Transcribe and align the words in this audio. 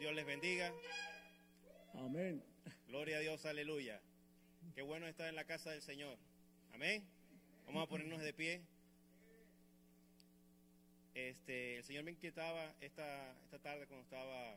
Dios 0.00 0.14
les 0.14 0.24
bendiga. 0.24 0.72
Amén. 1.92 2.42
Gloria 2.88 3.18
a 3.18 3.20
Dios, 3.20 3.44
aleluya. 3.44 4.00
Qué 4.74 4.80
bueno 4.80 5.06
estar 5.06 5.28
en 5.28 5.36
la 5.36 5.44
casa 5.44 5.72
del 5.72 5.82
Señor. 5.82 6.16
Amén. 6.72 7.04
Vamos 7.66 7.84
a 7.84 7.86
ponernos 7.86 8.22
de 8.22 8.32
pie. 8.32 8.62
Este, 11.12 11.76
el 11.76 11.84
Señor 11.84 12.04
me 12.04 12.12
inquietaba 12.12 12.74
esta, 12.80 13.36
esta 13.42 13.58
tarde 13.58 13.86
cuando 13.88 14.04
estaba 14.04 14.56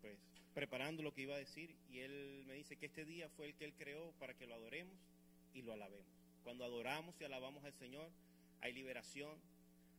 pues, 0.00 0.18
preparando 0.54 1.04
lo 1.04 1.14
que 1.14 1.22
iba 1.22 1.36
a 1.36 1.38
decir 1.38 1.76
y 1.88 2.00
Él 2.00 2.42
me 2.48 2.54
dice 2.54 2.74
que 2.74 2.86
este 2.86 3.04
día 3.04 3.28
fue 3.28 3.46
el 3.46 3.54
que 3.54 3.66
Él 3.66 3.74
creó 3.74 4.10
para 4.18 4.34
que 4.34 4.48
lo 4.48 4.56
adoremos 4.56 4.98
y 5.52 5.62
lo 5.62 5.72
alabemos. 5.72 6.10
Cuando 6.42 6.64
adoramos 6.64 7.14
y 7.20 7.24
alabamos 7.24 7.62
al 7.62 7.74
Señor, 7.74 8.10
hay 8.60 8.72
liberación, 8.72 9.38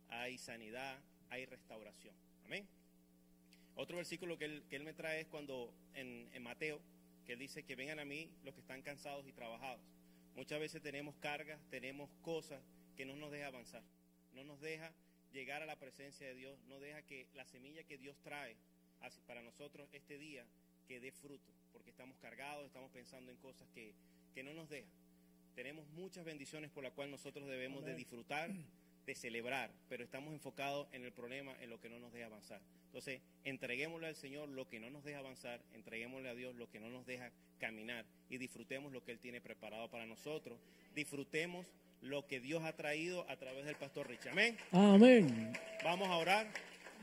hay 0.10 0.38
sanidad, 0.38 1.00
hay 1.30 1.46
restauración. 1.46 2.14
Amén. 2.44 2.68
Otro 3.76 3.98
versículo 3.98 4.38
que 4.38 4.46
él, 4.46 4.64
que 4.70 4.78
él 4.78 4.84
me 4.84 4.94
trae 4.94 5.22
es 5.22 5.28
cuando 5.28 5.74
en, 5.94 6.30
en 6.34 6.44
Mateo, 6.44 6.82
que 7.26 7.34
él 7.34 7.40
dice 7.40 7.63
que 7.63 7.76
vengan 7.76 7.99
a 7.99 8.05
mí 8.05 8.32
los 8.44 8.54
que 8.54 8.62
están 8.62 8.82
cansados 8.82 9.27
y 9.27 9.34
trabajados. 9.34 9.82
Muchas 10.36 10.60
veces 10.60 10.82
tenemos 10.82 11.16
cargas, 11.18 11.60
tenemos 11.70 12.10
cosas 12.22 12.62
que 12.96 13.05
no 13.05 13.16
nos 13.16 13.32
deja 13.32 13.48
avanzar, 13.48 13.84
no 14.34 14.44
nos 14.44 14.62
deja 14.62 14.94
llegar 15.32 15.62
a 15.62 15.66
la 15.66 15.77
presencia 15.77 16.27
de 16.27 16.36
Dios, 16.36 16.58
no 16.68 16.80
deja 16.80 17.02
que 17.02 17.27
la 17.34 17.46
semilla 17.46 17.84
que 17.84 17.98
Dios 17.98 18.18
trae 18.24 18.55
para 19.27 19.41
nosotros 19.41 19.88
este 19.92 20.18
día 20.18 20.46
que 20.88 20.99
dé 20.99 21.12
fruto, 21.12 21.52
porque 21.74 21.90
estamos 21.90 22.18
cargados, 22.18 22.66
estamos 22.66 22.92
pensando 22.92 23.32
en 23.32 23.38
cosas 23.38 23.68
que, 23.74 23.94
que 24.34 24.44
no 24.44 24.54
nos 24.54 24.70
dejan. 24.70 24.92
Tenemos 25.55 25.88
muchas 25.90 26.26
bendiciones 26.26 26.71
por 26.71 26.84
las 26.84 26.94
cuales 26.94 27.12
nosotros 27.12 27.48
debemos 27.48 27.84
de 27.84 27.92
Amén. 27.92 27.98
disfrutar, 27.98 28.52
de 29.06 29.16
celebrar, 29.16 29.72
pero 29.88 30.04
estamos 30.04 30.34
enfocados 30.34 30.88
en 30.92 31.04
el 31.04 31.12
problema, 31.12 31.56
en 31.62 31.70
lo 31.70 31.80
que 31.80 31.90
no 31.90 32.00
nos 32.00 32.12
deja 32.12 32.26
avanzar. 32.26 32.62
Entonces, 32.88 33.22
entreguémosle 33.44 34.08
al 34.08 34.16
Señor 34.16 34.50
lo 34.50 34.68
que 34.68 34.80
no 34.80 34.90
nos 34.90 35.04
deja 35.04 35.20
avanzar, 35.20 35.62
entreguémosle 35.74 36.30
a 36.30 36.36
Dios 36.36 36.56
lo 36.56 36.70
que 36.70 36.80
no 36.80 36.90
nos 36.90 37.06
deja 37.06 37.32
caminar 37.60 38.06
y 38.30 38.38
disfrutemos 38.38 38.92
lo 38.92 39.04
que 39.04 39.12
Él 39.12 39.20
tiene 39.20 39.42
preparado 39.42 39.90
para 39.90 40.06
nosotros. 40.06 40.60
Disfrutemos 40.96 41.68
lo 42.02 42.26
que 42.28 42.40
Dios 42.40 42.64
ha 42.64 42.76
traído 42.76 43.30
a 43.30 43.38
través 43.38 43.66
del 43.66 43.76
pastor 43.76 44.08
Rich. 44.08 44.28
Amén. 44.28 44.58
Amén. 44.72 45.54
Vamos 45.84 46.08
a 46.08 46.18
orar 46.18 46.48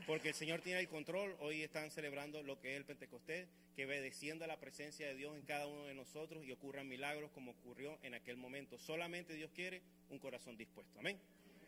porque 0.07 0.29
el 0.29 0.33
Señor 0.35 0.61
tiene 0.61 0.79
el 0.79 0.87
control. 0.87 1.35
Hoy 1.39 1.61
están 1.61 1.91
celebrando 1.91 2.43
lo 2.43 2.59
que 2.59 2.71
es 2.71 2.77
el 2.77 2.85
Pentecostés, 2.85 3.47
que 3.75 3.85
descienda 3.85 4.47
la 4.47 4.59
presencia 4.59 5.07
de 5.07 5.15
Dios 5.15 5.35
en 5.35 5.43
cada 5.43 5.67
uno 5.67 5.85
de 5.85 5.93
nosotros 5.93 6.43
y 6.43 6.51
ocurran 6.51 6.87
milagros 6.87 7.31
como 7.31 7.51
ocurrió 7.51 7.97
en 8.03 8.13
aquel 8.13 8.37
momento. 8.37 8.77
Solamente 8.77 9.33
Dios 9.33 9.51
quiere 9.53 9.81
un 10.09 10.19
corazón 10.19 10.57
dispuesto. 10.57 10.99
Amén. 10.99 11.19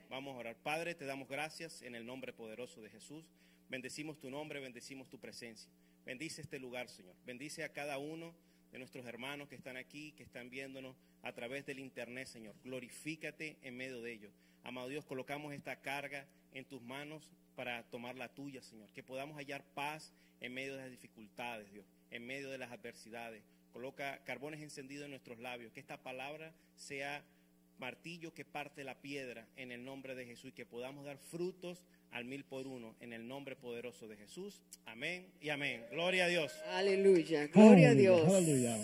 Vamos 0.10 0.36
a 0.36 0.38
orar. 0.38 0.56
Padre, 0.58 0.94
te 0.96 1.06
damos 1.06 1.28
gracias 1.28 1.82
en 1.82 1.96
el 1.96 2.06
nombre 2.06 2.32
poderoso 2.32 2.82
de 2.82 2.90
Jesús. 2.90 3.26
Bendecimos 3.70 4.20
tu 4.20 4.30
nombre, 4.30 4.60
bendecimos 4.60 5.10
tu 5.10 5.20
presencia. 5.20 5.72
Bendice 6.06 6.42
este 6.42 6.60
lugar, 6.60 6.88
Señor. 6.90 7.16
Bendice 7.26 7.64
a 7.64 7.74
cada 7.74 7.98
uno 7.98 8.36
de 8.72 8.78
nuestros 8.78 9.06
hermanos 9.06 9.50
que 9.50 9.56
están 9.56 9.78
aquí, 9.78 10.12
que 10.12 10.24
están 10.24 10.50
viéndonos 10.50 10.96
a 11.24 11.34
través 11.34 11.66
del 11.66 11.80
internet, 11.80 12.28
Señor. 12.28 12.56
Glorifícate 12.64 13.58
en 13.62 13.76
medio 13.76 14.02
de 14.02 14.12
ellos. 14.12 14.34
Amado 14.64 14.90
Dios, 14.90 15.06
colocamos 15.06 15.54
esta 15.54 15.82
carga 15.82 16.28
en 16.52 16.66
tus 16.66 16.82
manos 16.84 17.32
para 17.56 17.84
tomar 17.90 18.16
la 18.16 18.30
tuya, 18.30 18.62
Señor. 18.62 18.92
Que 18.94 19.02
podamos 19.02 19.38
hallar 19.38 19.64
paz 19.74 20.14
en 20.40 20.54
medio 20.54 20.76
de 20.76 20.82
las 20.82 20.92
dificultades, 20.92 21.72
Dios, 21.72 21.86
en 22.12 22.28
medio 22.28 22.52
de 22.52 22.60
las 22.60 22.72
adversidades. 22.72 23.44
Coloca 23.74 24.24
carbones 24.24 24.62
encendidos 24.62 25.06
en 25.06 25.12
nuestros 25.12 25.40
labios. 25.40 25.74
Que 25.74 25.80
esta 25.80 26.04
palabra 26.04 26.54
sea 26.76 27.26
martillo 27.80 28.34
que 28.34 28.46
parte 28.46 28.84
la 28.84 29.02
piedra 29.02 29.48
en 29.58 29.72
el 29.72 29.84
nombre 29.84 30.16
de 30.16 30.26
Jesús 30.26 30.50
y 30.50 30.54
que 30.54 30.66
podamos 30.66 31.06
dar 31.06 31.18
frutos 31.18 31.86
al 32.12 32.26
mil 32.26 32.44
por 32.46 32.68
uno 32.68 32.96
en 33.00 33.14
el 33.14 33.28
nombre 33.28 33.56
poderoso 33.56 34.08
de 34.08 34.18
Jesús. 34.18 34.62
Amén 34.86 35.28
y 35.42 35.50
amén. 35.50 35.84
Gloria 35.92 36.26
a 36.26 36.28
Dios. 36.28 36.52
Aleluya, 36.72 37.48
gloria 37.48 37.90
a 37.90 37.94
Dios. 37.94 38.22
Hallelujah. 38.28 38.78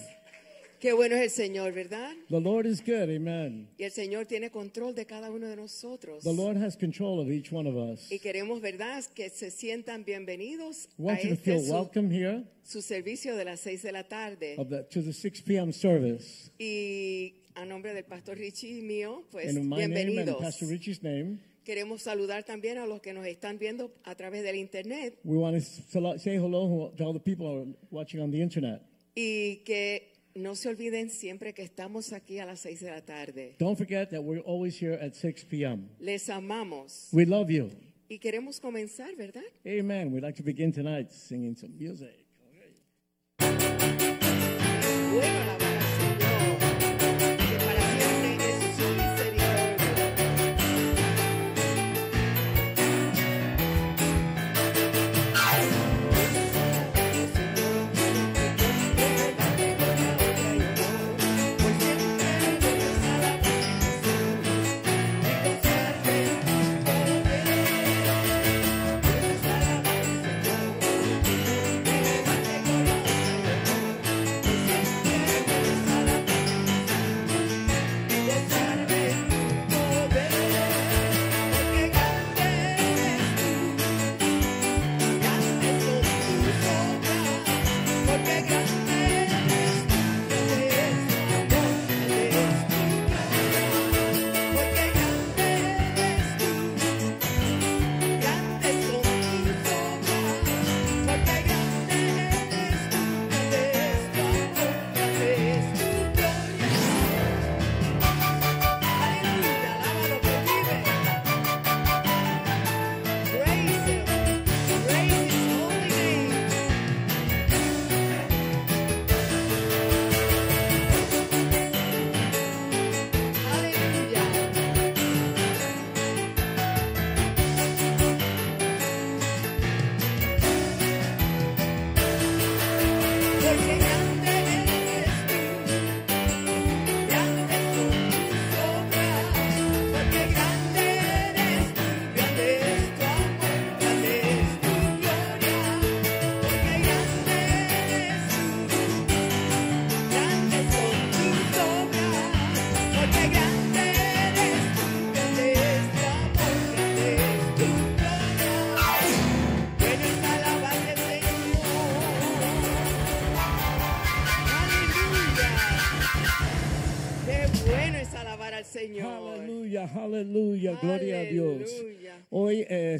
Qué 0.82 0.94
bueno 0.94 1.16
es 1.16 1.22
el 1.22 1.30
Señor, 1.30 1.74
¿verdad? 1.74 2.12
The 2.30 2.42
Lord 2.42 2.66
is 2.66 2.84
good. 2.84 3.04
Amen. 3.04 3.70
Y 3.78 3.84
el 3.84 3.92
Señor 3.92 4.26
tiene 4.26 4.50
control 4.50 4.96
de 4.96 5.06
cada 5.06 5.30
uno 5.30 5.48
de 5.48 5.56
nosotros. 5.56 6.24
The 6.24 6.34
Lord 6.34 6.58
has 6.58 6.76
control 6.76 7.20
of 7.20 7.30
each 7.30 7.54
one 7.54 7.70
of 7.70 7.76
us. 7.76 8.12
Y 8.12 8.18
queremos, 8.18 8.62
¿verdad?, 8.62 9.04
que 9.14 9.30
se 9.30 9.52
sientan 9.52 10.04
bienvenidos 10.04 10.90
We 10.98 11.14
a 11.14 11.22
you 11.22 11.28
to 11.30 11.34
este 11.36 11.44
feel 11.44 11.64
su, 11.64 11.72
welcome 11.72 12.10
here 12.12 12.46
su 12.64 12.82
servicio 12.82 13.36
de 13.36 13.46
las 13.46 13.60
seis 13.60 13.84
de 13.84 13.92
la 13.92 14.08
tarde. 14.08 14.56
of 14.58 14.70
the, 14.70 14.82
to 14.86 15.04
the 15.04 15.14
6 15.14 15.42
p.m. 15.44 15.72
service. 15.72 16.50
Y 16.58 17.36
a 17.56 17.66
nombre 17.66 17.94
del 17.94 18.06
pastor 18.06 18.38
Richie 18.38 18.80
y 18.80 18.82
mío, 18.82 19.24
pues 19.32 19.56
And 19.56 19.74
bienvenidos. 19.76 20.42
Name, 21.02 21.40
Queremos 21.64 22.02
saludar 22.02 22.44
también 22.44 22.78
a 22.80 22.86
los 22.88 23.02
que 23.02 23.14
nos 23.14 23.26
están 23.28 23.60
viendo 23.60 23.94
a 24.04 24.16
través 24.16 24.44
del 24.44 24.56
internet 24.56 25.20
we 25.24 25.38
want 25.38 25.56
to 25.56 26.20
say 26.20 26.36
hello 26.38 26.92
to 26.98 27.04
all 27.06 27.14
the 27.14 27.20
people 27.20 27.46
who 27.46 27.62
are 27.62 27.68
watching 27.92 28.20
on 28.20 28.32
the 28.32 28.40
internet. 28.42 28.82
y 29.16 29.58
que 29.66 30.14
no 30.34 30.56
se 30.56 30.70
olviden 30.70 31.10
siempre 31.10 31.54
que 31.54 31.62
estamos 31.62 32.14
aquí 32.14 32.40
a 32.40 32.46
las 32.46 32.62
seis 32.62 32.80
de 32.80 32.90
la 32.90 33.02
tarde. 33.06 33.56
Don't 33.60 33.78
forget 33.78 34.10
that 34.10 34.22
we're 34.24 34.42
always 34.46 34.82
here 34.82 34.94
at 34.96 35.14
6 35.14 35.46
p.m. 35.50 35.90
Les 36.00 36.30
amamos 36.30 37.10
We 37.12 37.26
love 37.26 37.50
you. 37.52 37.70
y 38.10 38.18
queremos 38.20 38.60
comenzar, 38.60 39.16
¿verdad? 39.16 39.44
Amen. 39.66 40.12
We'd 40.12 40.24
like 40.24 40.38
to 40.38 40.44
begin 40.44 40.72
tonight 40.72 41.12
singing 41.12 41.56
some 41.56 41.74
music. 41.78 42.26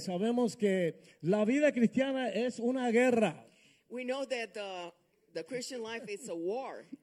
Sabemos 0.02 0.58
que 0.58 0.96
la 1.22 1.46
vida 1.46 1.72
cristiana 1.72 2.30
es 2.30 2.60
una 2.60 2.92
guerra. 2.92 3.36
We 3.90 4.04
know 4.04 4.26
that 4.26 4.54
the, 4.54 4.92
the 5.34 5.44
Christian 5.44 5.82
life 5.84 6.04
is 6.08 6.30
a 6.30 6.36
war. 6.36 6.86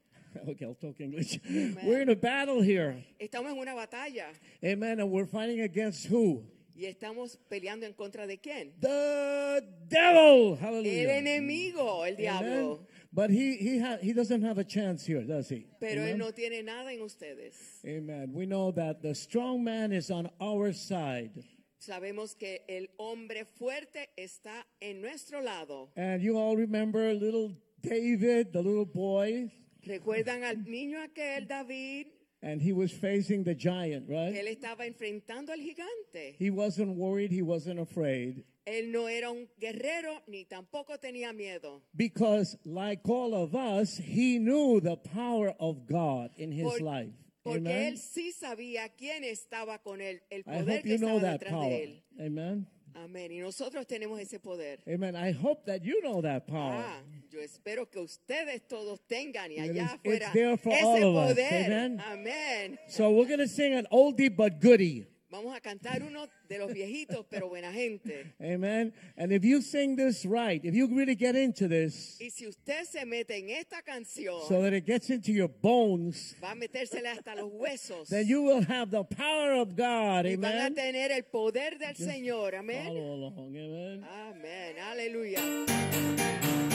Okay, 0.46 0.66
I'll 0.66 0.74
talk 0.74 1.00
English. 1.00 1.40
We're 1.82 2.02
in 2.02 2.10
a 2.10 2.14
battle 2.14 2.60
here. 2.60 3.02
Estamos 3.18 3.50
en 3.50 3.58
una 3.58 3.74
batalla 3.74 4.26
Amen. 4.62 5.00
And 5.00 5.10
we're 5.10 5.26
fighting 5.26 5.62
against 5.62 6.06
who? 6.06 6.44
y 6.76 6.84
estamos 6.86 7.38
peleando 7.50 7.86
en 7.86 7.92
contra 7.94 8.24
de 8.26 8.38
quién? 8.38 8.72
The 8.80 9.64
devil. 9.88 10.52
El 10.52 10.56
Hallelujah. 10.58 11.18
enemigo, 11.18 12.04
el 12.06 12.14
Amen. 12.28 12.78
But 13.12 13.30
he 13.30 13.56
he 13.56 13.78
ha- 13.80 13.98
he 14.00 14.12
doesn't 14.12 14.42
have 14.42 14.58
a 14.58 14.64
chance 14.64 15.04
here, 15.04 15.22
does 15.24 15.48
he? 15.48 15.66
Pero 15.80 16.02
él 16.02 16.10
Amen. 16.14 16.18
no 16.18 16.30
tiene 16.30 16.62
nada 16.62 16.92
en 16.92 17.00
ustedes. 17.00 17.80
Amen. 17.84 18.32
We 18.32 18.46
know 18.46 18.70
that 18.72 19.02
the 19.02 19.14
strong 19.14 19.64
man 19.64 19.92
is 19.92 20.10
on 20.10 20.30
our 20.40 20.72
side. 20.72 21.32
Sabemos 21.78 22.34
que 22.34 22.62
el 22.69 22.90
hombre 22.96 23.44
fuerte 23.44 24.10
está 24.16 24.66
en 24.80 25.00
nuestro 25.00 25.40
lado. 25.40 25.90
And 25.96 26.20
you 26.20 26.36
all 26.36 26.56
remember 26.56 27.14
little 27.14 27.56
David, 27.82 28.52
the 28.52 28.60
little 28.62 28.84
boy, 28.84 29.50
¿Recuerdan 29.84 30.42
al 30.44 30.64
niño 30.64 30.98
aquel, 31.00 31.46
David? 31.46 32.06
and 32.42 32.60
he 32.60 32.72
was 32.72 32.92
facing 32.92 33.44
the 33.44 33.54
giant, 33.54 34.08
right? 34.08 34.34
Él 34.34 34.48
estaba 34.48 34.86
enfrentando 34.86 35.50
al 35.52 35.58
gigante. 35.58 36.34
He 36.38 36.50
wasn't 36.50 36.96
worried, 36.96 37.30
he 37.30 37.42
wasn't 37.42 37.78
afraid. 37.78 38.44
Él 38.66 38.92
no 38.92 39.06
era 39.08 39.31
un 39.31 39.48
guerrero 39.58 40.20
ni 40.26 40.44
tampoco 40.44 40.98
tenía 40.98 41.32
miedo. 41.32 41.81
Because, 41.96 42.56
like 42.64 43.00
all 43.08 43.34
of 43.34 43.54
us, 43.54 43.96
he 43.96 44.38
knew 44.38 44.81
the 44.81 44.96
power 44.96 45.54
of 45.58 45.86
God 45.86 46.31
in 46.36 46.52
his 46.52 46.64
Por- 46.64 46.81
life. 46.81 47.12
Porque 47.48 47.68
Amen. 47.68 47.86
él 47.88 47.98
sí 47.98 48.32
sabía 48.32 48.88
quién 48.90 49.24
estaba 49.24 49.78
con 49.80 50.00
él, 50.00 50.22
el 50.30 50.44
poder 50.44 50.82
que 50.82 50.94
estaba 50.94 51.32
detrás 51.32 51.52
power. 51.52 51.68
de 51.70 51.84
él. 51.84 52.02
Amen. 52.18 52.66
Amén. 52.94 53.30
Y 53.30 53.38
nosotros 53.38 53.86
tenemos 53.86 54.18
ese 54.20 54.40
poder. 54.40 54.80
Amen. 54.86 55.14
I 55.14 55.32
hope 55.32 55.64
that 55.66 55.82
you 55.82 56.00
know 56.02 56.20
that 56.22 56.46
power. 56.46 56.74
Ah, 56.84 57.02
yo 57.30 57.40
espero 57.40 57.88
que 57.88 58.00
ustedes 58.00 58.66
todos 58.66 59.00
tengan 59.06 59.52
y 59.52 59.58
allá 59.60 59.86
afuera 59.94 60.32
ese 60.34 60.44
all 60.82 61.04
of 61.04 61.16
us. 61.16 61.28
poder. 61.30 61.64
Amen. 61.66 62.00
Amén. 62.00 62.78
So 62.88 63.10
we're 63.10 63.28
going 63.28 63.38
to 63.38 63.46
sing 63.46 63.74
an 63.74 63.86
oldie 63.92 64.34
but 64.34 64.60
goodie. 64.60 65.06
Vamos 65.30 65.54
a 65.54 65.60
cantar 65.60 66.02
uno 66.02 66.26
de 66.48 66.58
los 66.58 66.72
viejitos, 66.72 67.26
pero 67.28 67.48
buena 67.48 67.70
gente. 67.70 68.32
Amen. 68.40 68.94
And 69.16 69.30
if 69.30 69.44
you 69.44 69.60
sing 69.60 69.94
this 69.94 70.25
right, 70.25 70.64
if 70.64 70.75
you 70.75 70.86
really 70.86 71.14
get 71.14 71.36
into 71.36 71.69
this, 71.69 72.19
Y 72.19 72.30
si 72.30 72.46
usted 72.46 72.84
se 72.84 73.04
mete 73.04 73.36
en 73.36 73.50
esta 73.50 73.82
canción, 73.82 74.40
so 74.48 74.62
that 74.62 74.72
it 74.72 74.86
gets 74.86 75.10
into 75.10 75.30
your 75.30 75.48
bones, 75.48 76.34
va 76.42 76.52
a 76.52 77.12
hasta 77.12 77.34
los 77.34 77.50
huesos. 77.52 78.08
then 78.08 78.26
you 78.26 78.42
will 78.42 78.62
have 78.62 78.90
the 78.90 79.04
power 79.04 79.52
of 79.52 79.76
God. 79.76 80.25
y 80.25 80.36
van 80.36 80.56
a 80.56 80.66
Amen. 80.66 80.75
tener 80.75 81.12
el 81.12 81.25
poder 81.25 81.78
del 81.78 81.94
Señor. 81.94 82.54
Amén. 82.54 82.86
Follow 82.86 83.14
along. 83.14 83.56
Amen. 83.56 84.04
Amén. 84.04 84.78
Aleluya. 84.78 86.68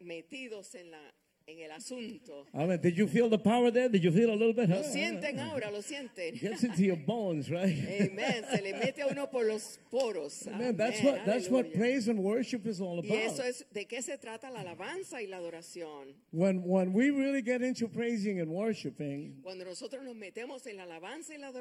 Metidos 0.00 0.74
en 0.74 0.90
la 0.90 1.14
en 1.46 1.58
el 1.60 1.70
asunto. 1.72 2.46
Did 2.80 2.96
you 2.96 3.06
feel 3.06 3.28
the 3.28 3.38
power 3.38 3.70
there? 3.70 3.88
Did 3.88 4.02
you 4.02 4.10
feel 4.12 4.30
a 4.30 4.36
little 4.36 4.52
bit? 4.54 4.68
Lo 4.68 4.82
sienten 4.82 5.38
ahora, 5.38 5.70
lo 5.70 5.80
sienten. 5.82 6.38
Gets 6.40 6.64
into 6.64 6.82
your 6.82 6.96
bones, 6.96 7.50
right? 7.50 7.76
Amen. 8.00 8.44
Se 8.50 8.62
le 8.62 8.72
mete 8.74 9.02
a 9.02 9.08
uno 9.08 9.26
por 9.26 9.44
los 9.44 9.78
poros. 9.90 10.46
Amen. 10.52 10.76
That's 10.76 11.02
what 11.02 11.24
that's 11.26 11.48
what 11.48 11.72
praise 11.74 12.08
and 12.08 12.18
worship 12.20 12.66
is 12.66 12.80
all 12.80 13.00
Y 13.04 13.08
eso 13.12 13.34
about. 13.42 13.46
es 13.46 13.64
de 13.72 13.84
qué 13.86 14.02
se 14.02 14.16
trata 14.18 14.50
la 14.50 14.60
alabanza 14.60 15.20
y 15.22 15.26
la 15.26 15.38
adoración. 15.38 16.14
When 16.30 16.62
when 16.64 16.92
we 16.92 17.10
really 17.10 17.42
get 17.42 17.62
into 17.62 17.88
praising 17.88 18.40
and 18.40 18.50
worshiping, 18.50 19.40
Cuando 19.42 19.64
nosotros 19.64 20.02
nos 20.02 20.14
metemos 20.16 20.66
en 20.66 20.76
la 20.76 20.84
alabanza 20.84 21.34
y 21.34 21.38
la 21.38 21.52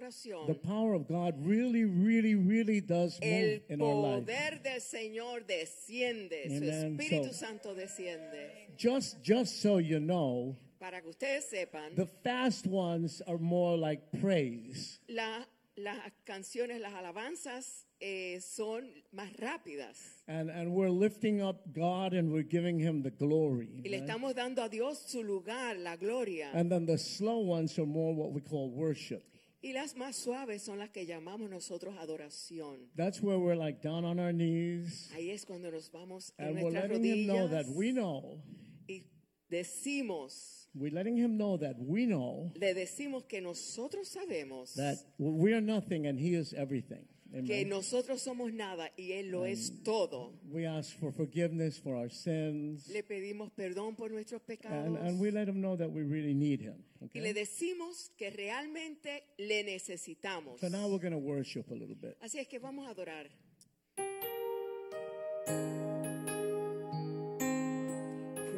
the 0.48 0.56
power 0.56 0.94
of 0.94 1.08
God 1.08 1.36
really, 1.46 1.86
really, 1.86 2.36
really 2.36 2.82
does 2.82 3.20
move 3.22 3.62
in 3.70 3.82
our 3.82 3.94
life. 3.94 4.26
poder 4.26 4.60
del 4.64 4.82
Señor 4.82 5.46
desciende, 5.46 6.50
su 6.50 6.64
Espíritu 6.64 7.28
So- 7.28 7.46
Santo 7.46 7.76
desciende. 7.76 8.70
Just 8.78 9.22
just 9.24 9.62
so 9.62 9.73
you 9.80 10.00
know, 10.00 10.58
Para 10.80 11.02
que 11.02 11.10
ustedes 11.10 11.50
sepan, 11.50 11.96
the 11.96 12.06
fast 12.06 12.68
ones 12.68 13.22
are 13.28 13.38
more 13.38 13.78
like 13.78 14.02
praise. 14.20 15.00
la 15.08 15.46
las 15.76 15.98
canciones, 16.26 16.80
las 16.80 16.94
alabanzas 16.94 17.88
eh, 18.00 18.40
son 18.42 18.90
más 19.12 19.36
rápidas. 19.38 20.24
And, 20.28 20.50
and 20.50 20.72
we're 20.74 20.90
lifting 20.90 21.42
up 21.42 21.74
God 21.74 22.14
and 22.14 22.32
we're 22.32 22.48
giving 22.48 22.80
him 22.80 23.02
the 23.02 23.12
glory. 23.12 23.82
Y 23.84 23.90
le 23.90 23.98
right? 23.98 24.10
estamos 24.10 24.36
dando 24.36 24.62
a 24.62 24.70
Dios 24.70 25.00
su 25.08 25.24
lugar, 25.24 25.78
la 25.78 25.96
gloria. 25.96 26.52
And 26.54 26.70
then 26.72 26.86
the 26.86 26.98
slow 26.98 27.40
ones 27.40 27.78
are 27.80 27.88
more 27.88 28.14
what 28.14 28.32
we 28.32 28.42
call 28.42 28.70
worship. 28.70 29.24
Y 29.62 29.72
las 29.72 29.96
más 29.96 30.18
suaves 30.18 30.62
son 30.62 30.78
las 30.78 30.90
que 30.90 31.06
llamamos 31.06 31.50
nosotros 31.50 31.96
adoración. 31.98 32.90
That's 32.98 33.22
where 33.22 33.40
we're 33.40 33.56
like 33.56 33.82
down 33.82 34.04
on 34.04 34.20
our 34.20 34.34
knees 34.34 35.10
Ahí 35.16 35.32
es 35.32 35.46
cuando 35.46 35.72
nos 35.72 35.90
vamos 35.90 36.34
en 36.38 36.48
and 36.48 36.62
we're 36.62 36.72
letting 36.72 37.04
him 37.04 37.28
know 37.28 37.48
that 37.48 37.66
we 37.68 37.94
know, 37.94 38.42
y 38.90 39.06
decimos, 39.54 40.68
we're 40.76 40.92
letting 40.94 41.16
him 41.16 41.38
know 41.38 41.58
that 41.58 41.76
we 41.80 42.06
know 42.06 42.52
le 42.56 42.74
decimos 42.74 43.24
que 43.28 43.40
nosotros 43.42 44.08
sabemos 44.10 44.74
that 44.76 44.98
we 45.20 45.54
are 45.54 45.62
nothing 45.62 46.08
and 46.08 46.20
he 46.20 46.34
is 46.36 46.54
everything. 46.54 47.06
que 47.32 47.40
Amen. 47.62 47.70
nosotros 47.70 48.22
somos 48.22 48.54
nada 48.54 48.92
y 48.96 49.12
Él 49.14 49.32
lo 49.32 49.44
es 49.46 49.72
todo. 49.84 50.34
We 50.52 50.68
ask 50.68 50.96
for 51.00 51.12
forgiveness 51.12 51.80
for 51.80 51.96
our 51.96 52.10
sins 52.12 52.88
Le 52.90 53.02
pedimos 53.04 53.52
perdón 53.52 53.96
por 53.96 54.12
nuestros 54.12 54.42
and, 54.42 54.48
pecados 54.48 55.00
and 55.02 55.20
we 55.20 55.32
let 55.32 55.48
him 55.48 55.60
know 55.62 55.76
that 55.76 55.90
we 55.92 56.04
really 56.04 56.34
need 56.36 56.60
him. 56.62 56.84
y 57.14 57.20
le 57.22 57.30
Okay? 57.32 57.34
decimos 57.34 58.12
que 58.18 58.30
realmente 58.30 59.24
le 59.40 59.64
necesitamos. 59.64 60.60
So 60.60 60.70
now 60.70 60.88
we're 60.88 61.00
going 61.00 61.12
to 61.12 61.18
worship 61.18 61.70
a 61.72 61.74
little 61.76 61.96
bit. 61.96 62.18
Así 62.22 62.38
es 62.40 62.48
que 62.48 62.60
vamos 62.60 62.86
a 62.88 62.92
adorar. 62.92 63.28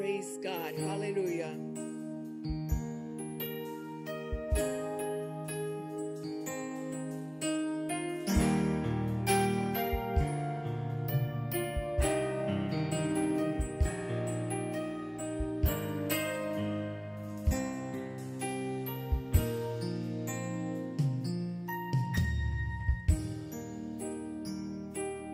Praise 0.05 0.37
God. 0.37 0.75
Hallelujah. 0.77 1.57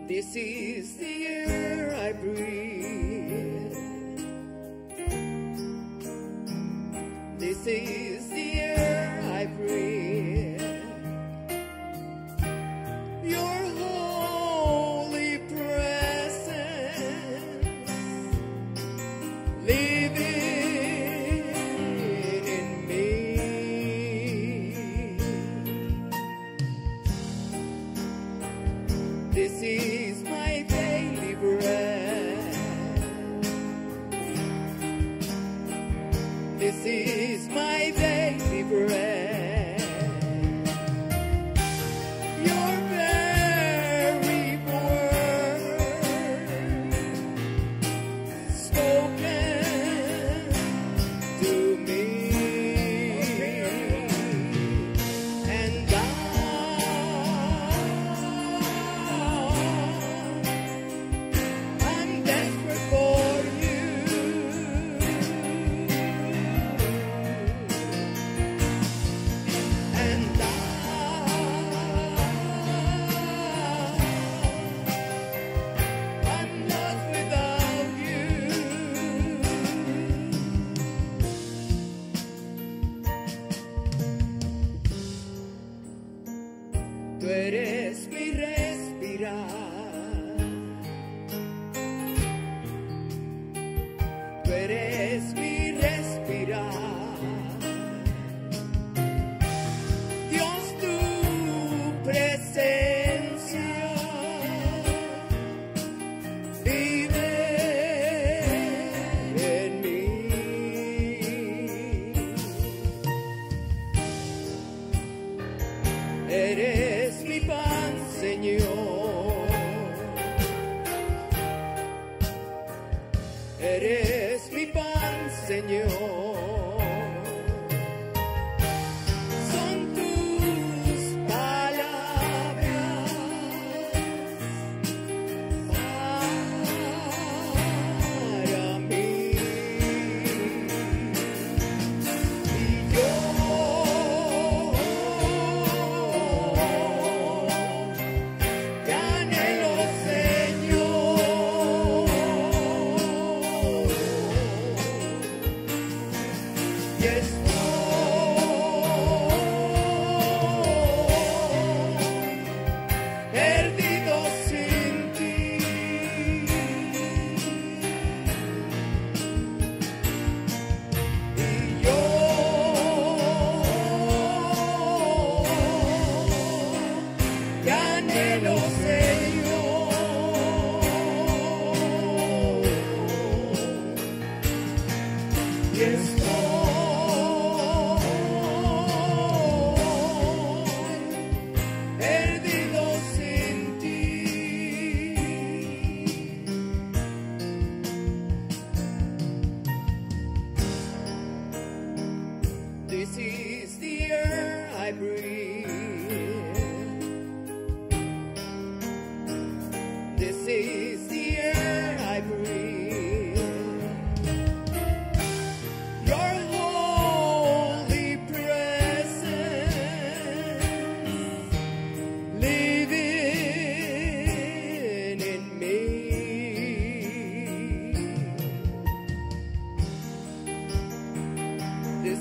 This 0.08 0.34
is 0.34 0.96
the 0.96 1.41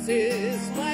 this 0.06 0.62
is 0.62 0.70
my 0.76 0.91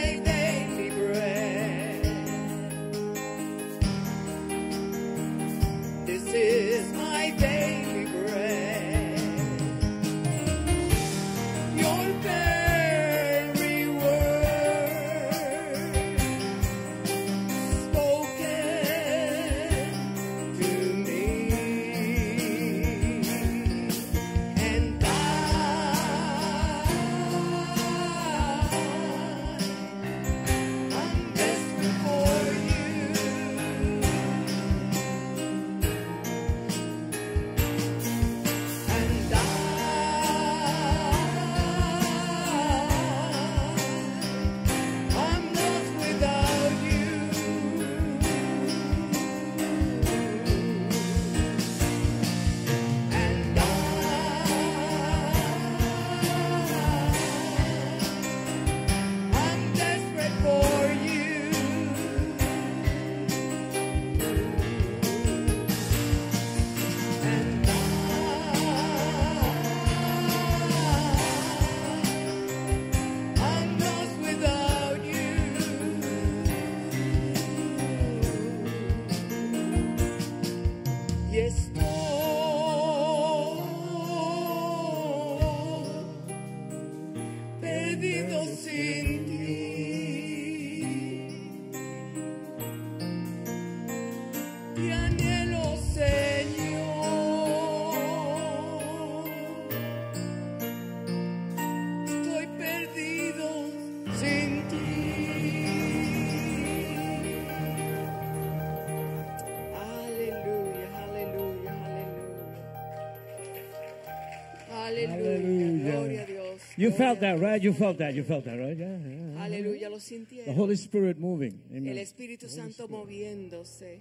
You 116.77 116.91
felt 116.91 117.19
that, 117.21 117.39
right? 117.39 117.61
You 117.61 117.73
felt 117.73 117.97
that. 117.97 118.13
You 118.13 118.23
felt 118.23 118.45
that, 118.45 118.57
right? 118.57 118.77
Yeah. 118.77 118.97
yeah, 118.97 119.33
yeah. 119.33 119.43
Aleluya, 119.43 119.89
lo 119.89 119.97
The. 119.97 120.53
Holy 120.53 120.75
Spirit 120.75 121.19
moving. 121.19 121.59
El 121.71 121.77
Amen. 121.77 121.97
Espíritu 121.97 122.47
Santo 122.47 122.87
moviéndose. 122.87 123.99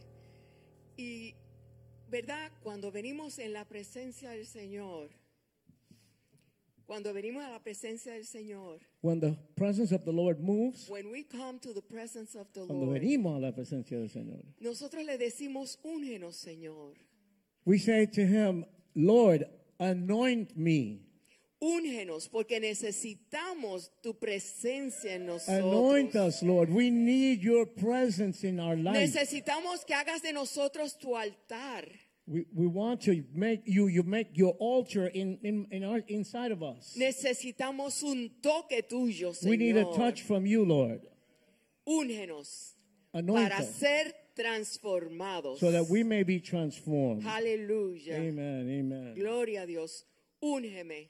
Y, 0.99 1.35
¿verdad? 2.11 2.51
Cuando 2.63 2.91
venimos 2.91 3.39
en 3.39 3.55
la 3.55 3.65
presencia 3.65 4.31
del 4.31 4.47
Señor, 4.47 5.09
cuando 6.87 7.13
venimos 7.15 7.43
a 7.45 7.51
la 7.51 7.63
presencia 7.63 8.13
del 8.13 8.27
Señor, 8.27 8.81
When 9.01 9.21
the 9.21 9.37
presence 9.57 9.93
of 9.93 10.05
the 10.05 10.13
Lord 10.13 10.41
moves, 10.41 10.89
when 10.89 11.11
we 11.11 11.25
come 11.25 11.59
to 11.61 11.73
the 11.73 11.83
presence 11.83 12.35
of 12.37 12.47
the 12.53 12.67
cuando 12.67 12.87
Lord, 12.87 13.01
venimos 13.01 13.37
a 13.37 13.41
la 13.41 13.53
presencia 13.53 13.99
del 13.99 14.11
Señor, 14.11 14.45
nosotros 14.61 15.05
le 15.05 15.17
decimos, 15.19 15.79
úngenos, 15.83 16.37
Señor. 16.37 16.95
we 17.65 17.79
say 17.79 18.07
to 18.07 18.21
Him, 18.25 18.65
Lord, 18.95 19.47
anoint 19.81 20.57
me. 20.57 21.06
Úngenos, 21.61 22.29
porque 22.29 22.61
necesitamos 22.61 23.91
tu 24.03 24.15
presencia 24.19 25.15
en 25.15 25.23
Anoint 25.49 26.13
nosotros. 26.13 26.35
us, 26.35 26.43
Lord. 26.43 26.71
We 26.71 26.91
need 26.91 27.41
your 27.41 27.65
presence 27.67 28.45
in 28.45 28.61
our 28.61 28.77
life. 28.77 28.99
Necesitamos 28.99 29.85
que 29.87 29.95
hagas 29.95 30.21
de 30.23 30.33
nosotros 30.35 30.99
tu 30.99 31.17
altar. 31.17 31.89
We, 32.27 32.45
we 32.53 32.67
want 32.67 33.01
to 33.03 33.25
make 33.33 33.63
you, 33.67 33.87
you 33.87 34.03
make 34.03 34.31
your 34.35 34.55
altar 34.59 35.07
in, 35.07 35.39
in, 35.43 35.67
in 35.71 35.85
our, 35.85 36.03
inside 36.09 36.53
of 36.53 36.63
us. 36.63 36.95
Necesitamos 36.99 38.03
un 38.03 38.31
toque 38.43 38.83
tuyo, 38.83 39.33
Señor. 39.33 39.49
We 39.51 39.57
need 39.57 39.77
a 39.77 39.85
touch 39.97 40.23
from 40.23 40.45
you, 40.45 40.65
Lord. 40.65 41.01
Úngenos 41.89 42.75
Anoint 43.15 43.49
para 43.49 43.63
us 43.63 43.75
ser 43.77 44.13
transformados. 44.37 45.59
so 45.59 45.71
that 45.71 45.89
we 45.89 46.03
may 46.03 46.23
be 46.23 46.39
transformed. 46.41 47.25
Aleluya. 47.25 48.15
Amen, 48.17 48.69
amen. 48.69 49.15
Gloria 49.15 49.63
a 49.63 49.67
Dios. 49.67 50.05
Úngeme. 50.43 51.09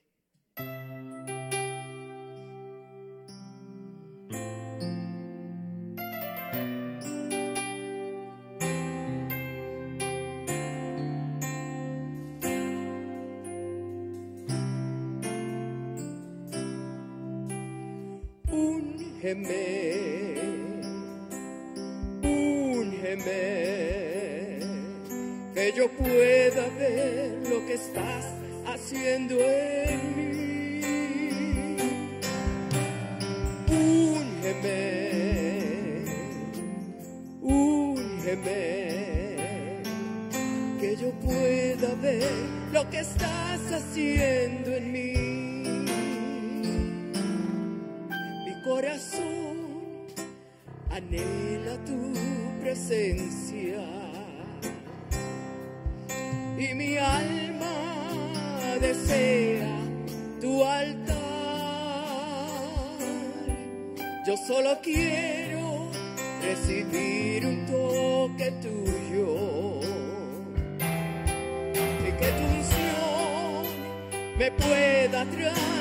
Úngeme, 19.29 19.67
úngeme, 22.23 23.41
que 25.53 25.73
yo 25.77 25.89
pueda 25.91 26.69
ver 26.79 27.43
lo 27.51 27.67
que 27.67 27.75
estás 27.75 28.25
haciendo 28.67 29.35
en 29.41 30.17
mí. 30.17 30.36
Que 40.81 40.97
yo 40.97 41.11
pueda 41.21 41.95
ver 42.01 42.31
lo 42.73 42.89
que 42.91 43.01
estás 43.01 43.61
haciendo 43.73 44.66
pueda 75.25 75.25
transformar. 75.31 75.76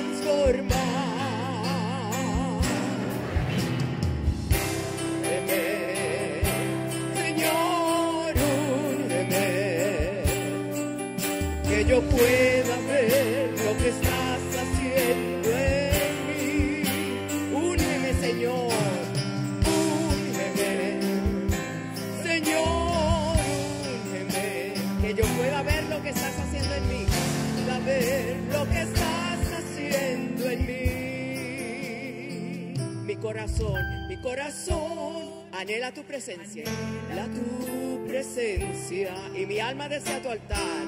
Anhela 36.34 37.28
tu 37.34 38.08
presencia 38.08 39.14
y 39.36 39.46
mi 39.46 39.60
alma 39.60 39.88
desea 39.88 40.22
tu 40.22 40.30
altar 40.30 40.86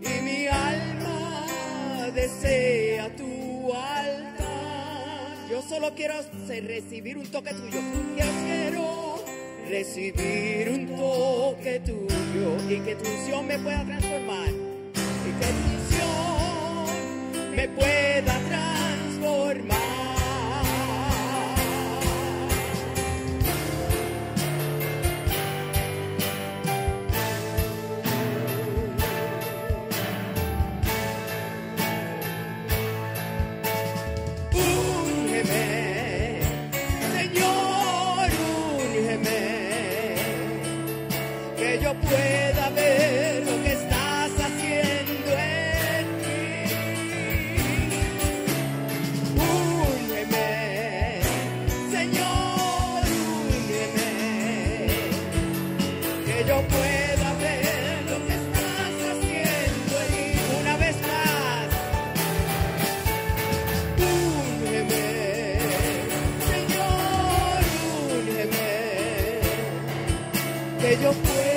y 0.00 0.22
mi 0.22 0.46
alma 0.46 2.10
desea 2.14 3.14
tu 3.16 3.72
altar. 3.72 5.48
Yo 5.50 5.62
solo 5.62 5.94
quiero 5.94 6.14
recibir 6.46 7.18
un 7.18 7.26
toque 7.26 7.52
tuyo. 7.54 7.80
Yo 8.16 8.26
quiero 8.44 9.24
recibir 9.68 10.68
un 10.70 10.86
toque 10.96 11.80
tuyo 11.80 12.56
y 12.68 12.80
que 12.80 12.94
tu 12.94 13.10
unción 13.10 13.46
me 13.46 13.58
pueda 13.58 13.84
que 70.80 70.96
yo 71.02 71.12
puedo. 71.12 71.49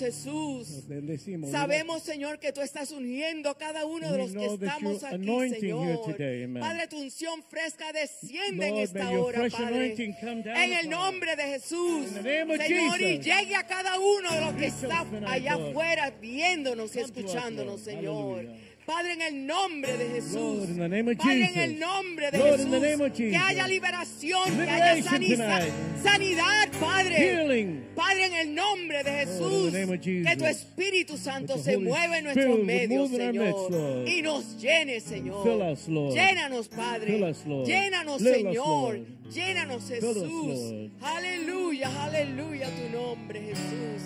Bendecimos, 0.00 0.64
Jesús. 0.66 0.88
Bendecimos. 0.88 1.50
Sabemos, 1.50 2.02
Señor, 2.02 2.38
que 2.38 2.52
tú 2.52 2.60
estás 2.60 2.90
ungiendo 2.92 3.50
a 3.50 3.58
cada 3.58 3.84
uno 3.84 4.10
de 4.10 4.18
los 4.18 4.32
que 4.32 4.46
estamos 4.46 5.04
aquí, 5.04 5.50
Señor. 5.50 6.16
Padre, 6.60 6.88
tu 6.88 7.00
unción 7.00 7.42
fresca 7.42 7.92
desciende 7.92 8.68
en 8.68 8.76
esta 8.78 9.10
hora, 9.10 9.48
Padre. 9.50 9.94
En 9.94 10.72
el 10.72 10.88
nombre 10.88 11.36
de 11.36 11.42
Jesús. 11.44 12.06
Señor, 12.22 13.00
y 13.00 13.18
llegue 13.18 13.56
a 13.56 13.66
cada 13.66 13.98
uno 13.98 14.32
de 14.32 14.40
los 14.40 14.54
que 14.54 14.66
está 14.66 15.06
allá 15.26 15.54
afuera 15.54 16.10
viéndonos 16.20 16.94
y 16.96 17.00
escuchándonos. 17.00 17.80
Señor. 17.80 18.46
Padre, 18.92 19.12
en 19.14 19.22
el 19.22 19.46
nombre 19.46 19.96
de 19.96 20.08
Jesús. 20.10 20.68
Padre, 20.76 20.98
en 20.98 21.58
el 21.58 21.80
nombre 21.80 22.30
de 22.30 22.38
Jesús. 22.38 23.16
Que 23.16 23.36
haya 23.36 23.66
liberación, 23.66 24.56
que 24.56 24.70
haya 24.70 25.02
tonight. 25.02 25.72
sanidad, 26.02 26.68
Padre. 26.78 27.78
Padre, 27.94 28.26
en 28.26 28.34
el 28.34 28.54
nombre 28.54 29.02
de 29.02 29.10
Jesús, 29.12 29.72
que 29.72 30.36
tu 30.36 30.44
Espíritu 30.44 31.16
Santo 31.16 31.56
se 31.56 31.78
mueva 31.78 32.18
en 32.18 32.24
nuestros 32.24 32.58
medios, 32.58 33.10
Señor, 33.10 34.06
y 34.06 34.20
nos 34.20 34.60
llene, 34.60 35.00
Señor. 35.00 35.74
Llénanos, 36.12 36.68
Padre. 36.68 37.18
Llénanos, 37.64 38.20
Señor. 38.20 39.00
Llénanos, 39.32 39.88
Jesús. 39.88 40.90
Aleluya, 41.00 42.04
aleluya 42.04 42.68
tu 42.68 42.98
nombre, 42.98 43.40
Jesús. 43.40 44.02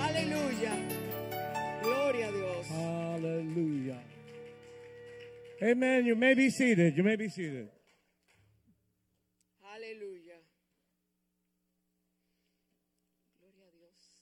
Aleluya. 0.00 0.72
Gloria 1.82 2.26
a 2.26 2.32
Dios. 2.32 2.66
Hallelujah. 2.70 4.13
Amen. 5.64 6.04
You 6.04 6.14
may 6.14 6.34
be 6.34 6.50
seated. 6.50 6.94
You 6.94 7.02
may 7.02 7.16
be 7.16 7.30
seated. 7.30 7.68
Aleluya. 9.64 10.36
Gloria 13.40 13.64
a 13.64 13.72
Dios. 13.72 14.14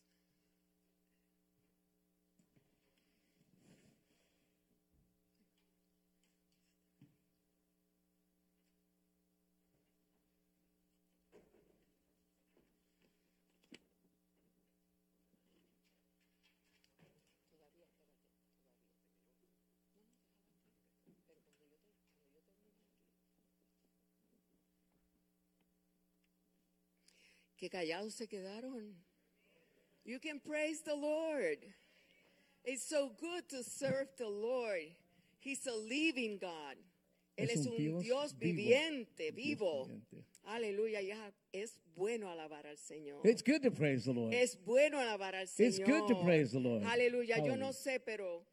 Que 27.63 27.71
callados 27.71 28.15
se 28.15 28.27
quedaron. 28.27 28.93
You 30.05 30.19
can 30.19 30.41
praise 30.41 30.83
the 30.83 30.97
Lord. 30.97 31.59
It's 32.65 32.83
so 32.83 33.11
good 33.21 33.49
to 33.51 33.63
serve 33.63 34.09
the 34.19 34.29
Lord. 34.29 34.91
He's 35.39 35.65
a 35.69 35.77
living 35.77 36.39
God. 36.41 36.77
Él 37.39 37.51
Es 37.51 37.65
un 37.67 37.77
Dios 37.77 38.03
Dios, 38.03 38.33
viviente, 38.35 39.31
vivo. 39.31 39.85
viviente. 39.85 40.25
Aleluya, 40.45 41.01
ya 41.03 41.33
es 41.53 41.79
bueno 41.95 42.29
alabar 42.29 42.67
al 42.67 42.77
Señor. 42.79 43.25
It's 43.25 43.43
good 43.43 43.63
to 43.63 43.71
praise 43.71 44.07
the 44.07 44.13
Lord. 44.13 44.35
Es 44.35 44.57
bueno 44.65 44.99
alabar 44.99 45.37
al 45.37 45.47
Señor. 45.47 45.69
It's 45.69 45.79
good 45.79 46.09
to 46.09 46.21
praise 46.25 46.51
the 46.51 46.59
Lord. 46.59 46.83
Aleluya, 46.83 47.39
yo 47.45 47.57
no 47.57 47.73
sé, 47.73 48.01
pero 48.05 48.45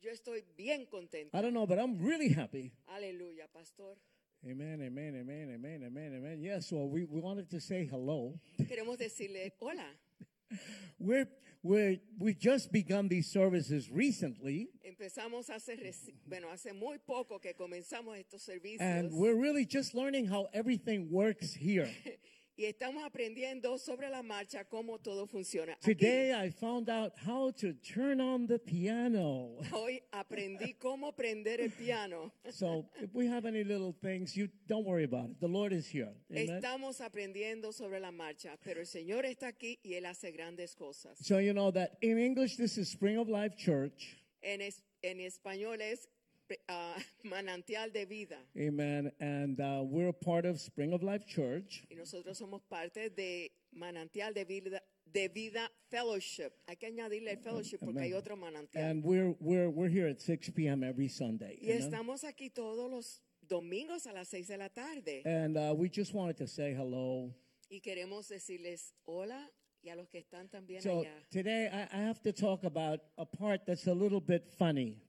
yo 0.00 0.10
estoy 0.10 0.42
bien 0.56 0.86
contento. 0.86 1.36
I 1.36 1.42
don't 1.42 1.52
know, 1.52 1.66
but 1.66 1.78
I'm 1.78 1.98
really 2.02 2.30
happy. 2.30 2.72
Aleluya, 2.88 3.48
pastor. 3.52 3.98
Amen, 4.48 4.80
amen, 4.80 5.16
amen, 5.20 5.50
amen, 5.54 5.82
amen, 5.86 6.12
amen. 6.18 6.40
Yes, 6.40 6.70
well, 6.70 6.88
we, 6.88 7.04
we 7.04 7.20
wanted 7.20 7.50
to 7.50 7.60
say 7.60 7.84
hello. 7.84 8.38
Queremos 8.62 8.96
decirle 8.96 9.50
hola. 9.58 9.82
We're, 11.00 11.26
we're, 11.64 11.96
we've 12.16 12.38
just 12.38 12.70
begun 12.70 13.08
these 13.08 13.28
services 13.28 13.90
recently, 13.90 14.68
Empezamos 14.84 15.50
hace, 15.50 15.76
bueno, 16.28 16.46
hace 16.52 16.72
muy 16.72 16.98
poco 17.04 17.40
que 17.40 17.54
comenzamos 17.54 18.16
estos 18.18 18.48
servicios. 18.48 18.80
and 18.80 19.10
we're 19.12 19.34
really 19.34 19.64
just 19.66 19.94
learning 19.96 20.26
how 20.28 20.46
everything 20.54 21.10
works 21.10 21.52
here. 21.52 21.88
y 22.56 22.64
estamos 22.64 23.02
aprendiendo 23.04 23.76
sobre 23.78 24.08
la 24.08 24.22
marcha 24.22 24.64
cómo 24.64 24.98
todo 24.98 25.26
funciona. 25.26 25.74
Aquí, 25.74 25.94
Today, 25.94 26.32
I 26.32 26.50
found 26.50 26.88
out 26.88 27.12
how 27.26 27.50
to 27.52 27.74
turn 27.74 28.20
on 28.20 28.46
the 28.46 28.58
piano. 28.58 29.58
hoy 29.72 30.02
aprendí 30.12 30.74
cómo 30.78 31.14
prender 31.14 31.60
el 31.60 31.70
piano. 31.70 32.32
So, 32.50 32.88
if 33.02 33.14
we 33.14 33.26
have 33.26 33.44
any 33.46 33.62
little 33.64 33.92
things, 33.92 34.34
you 34.36 34.48
don't 34.66 34.84
worry 34.86 35.04
about 35.04 35.30
it. 35.30 35.40
The 35.40 35.48
Lord 35.48 35.72
is 35.72 35.86
here. 35.86 36.12
Amen. 36.30 36.48
Estamos 36.62 37.00
aprendiendo 37.00 37.72
sobre 37.72 38.00
la 38.00 38.10
marcha, 38.10 38.56
pero 38.64 38.80
el 38.80 38.86
Señor 38.86 39.24
está 39.26 39.48
aquí 39.48 39.78
y 39.82 39.94
Él 39.94 40.06
hace 40.06 40.30
grandes 40.32 40.74
cosas. 40.74 41.18
So, 41.20 41.38
you 41.38 41.52
know 41.52 41.70
that 41.72 41.98
in 42.00 42.18
English, 42.18 42.56
this 42.56 42.78
is 42.78 42.88
Spring 42.88 43.18
of 43.18 43.28
Life 43.28 43.56
Church. 43.56 44.16
En, 44.42 44.60
es- 44.62 44.82
en 45.02 45.18
español 45.20 45.80
es 45.80 46.08
ah, 46.68 46.96
manantial 47.24 47.92
de 47.92 48.04
vida. 48.04 48.38
Amen. 48.56 49.10
And 49.20 49.60
uh, 49.60 49.82
we're 49.84 50.08
a 50.08 50.12
part 50.12 50.44
of 50.44 50.60
Spring 50.60 50.92
of 50.92 51.02
Life 51.02 51.26
Church. 51.26 51.84
Y 51.90 51.96
nosotros 51.96 52.38
somos 52.38 52.62
parte 52.68 53.10
de 53.10 53.50
manantial 53.72 54.34
de 54.34 54.44
vida, 54.44 54.82
de 55.04 55.28
vida 55.28 55.70
fellowship. 55.90 56.52
Hay 56.68 56.76
que 56.76 56.86
añadirle 56.86 57.32
el 57.32 57.38
fellowship 57.38 57.78
porque 57.80 58.00
hay 58.00 58.12
otro 58.12 58.36
manantial. 58.36 58.82
And 58.82 59.04
we're, 59.04 59.34
we're, 59.40 59.68
we're 59.68 59.88
here 59.88 60.08
at 60.08 60.20
6 60.20 60.50
p.m. 60.50 60.82
every 60.84 61.08
Sunday. 61.08 61.58
Y 61.60 61.70
amen. 61.70 61.82
estamos 61.82 62.24
aquí 62.24 62.50
todos 62.50 62.90
los 62.90 63.22
domingos 63.48 64.06
a 64.06 64.12
las 64.12 64.28
seis 64.28 64.48
de 64.48 64.58
la 64.58 64.68
tarde. 64.68 65.22
And 65.24 65.56
uh, 65.56 65.74
we 65.74 65.88
just 65.88 66.14
wanted 66.14 66.36
to 66.38 66.46
say 66.46 66.74
hello. 66.74 67.32
Y 67.70 67.80
queremos 67.80 68.28
decirles 68.28 68.94
hola 69.04 69.50
y 69.82 69.90
a 69.90 69.96
los 69.96 70.08
que 70.08 70.18
están 70.18 70.48
también 70.48 70.82
So 70.82 71.00
allá. 71.00 71.12
today 71.30 71.68
I, 71.72 71.88
I 71.92 72.02
have 72.02 72.20
to 72.22 72.32
talk 72.32 72.64
about 72.64 73.00
a 73.18 73.24
part 73.24 73.66
that's 73.66 73.86
a 73.86 73.94
little 73.94 74.20
bit 74.20 74.48
funny. 74.58 75.02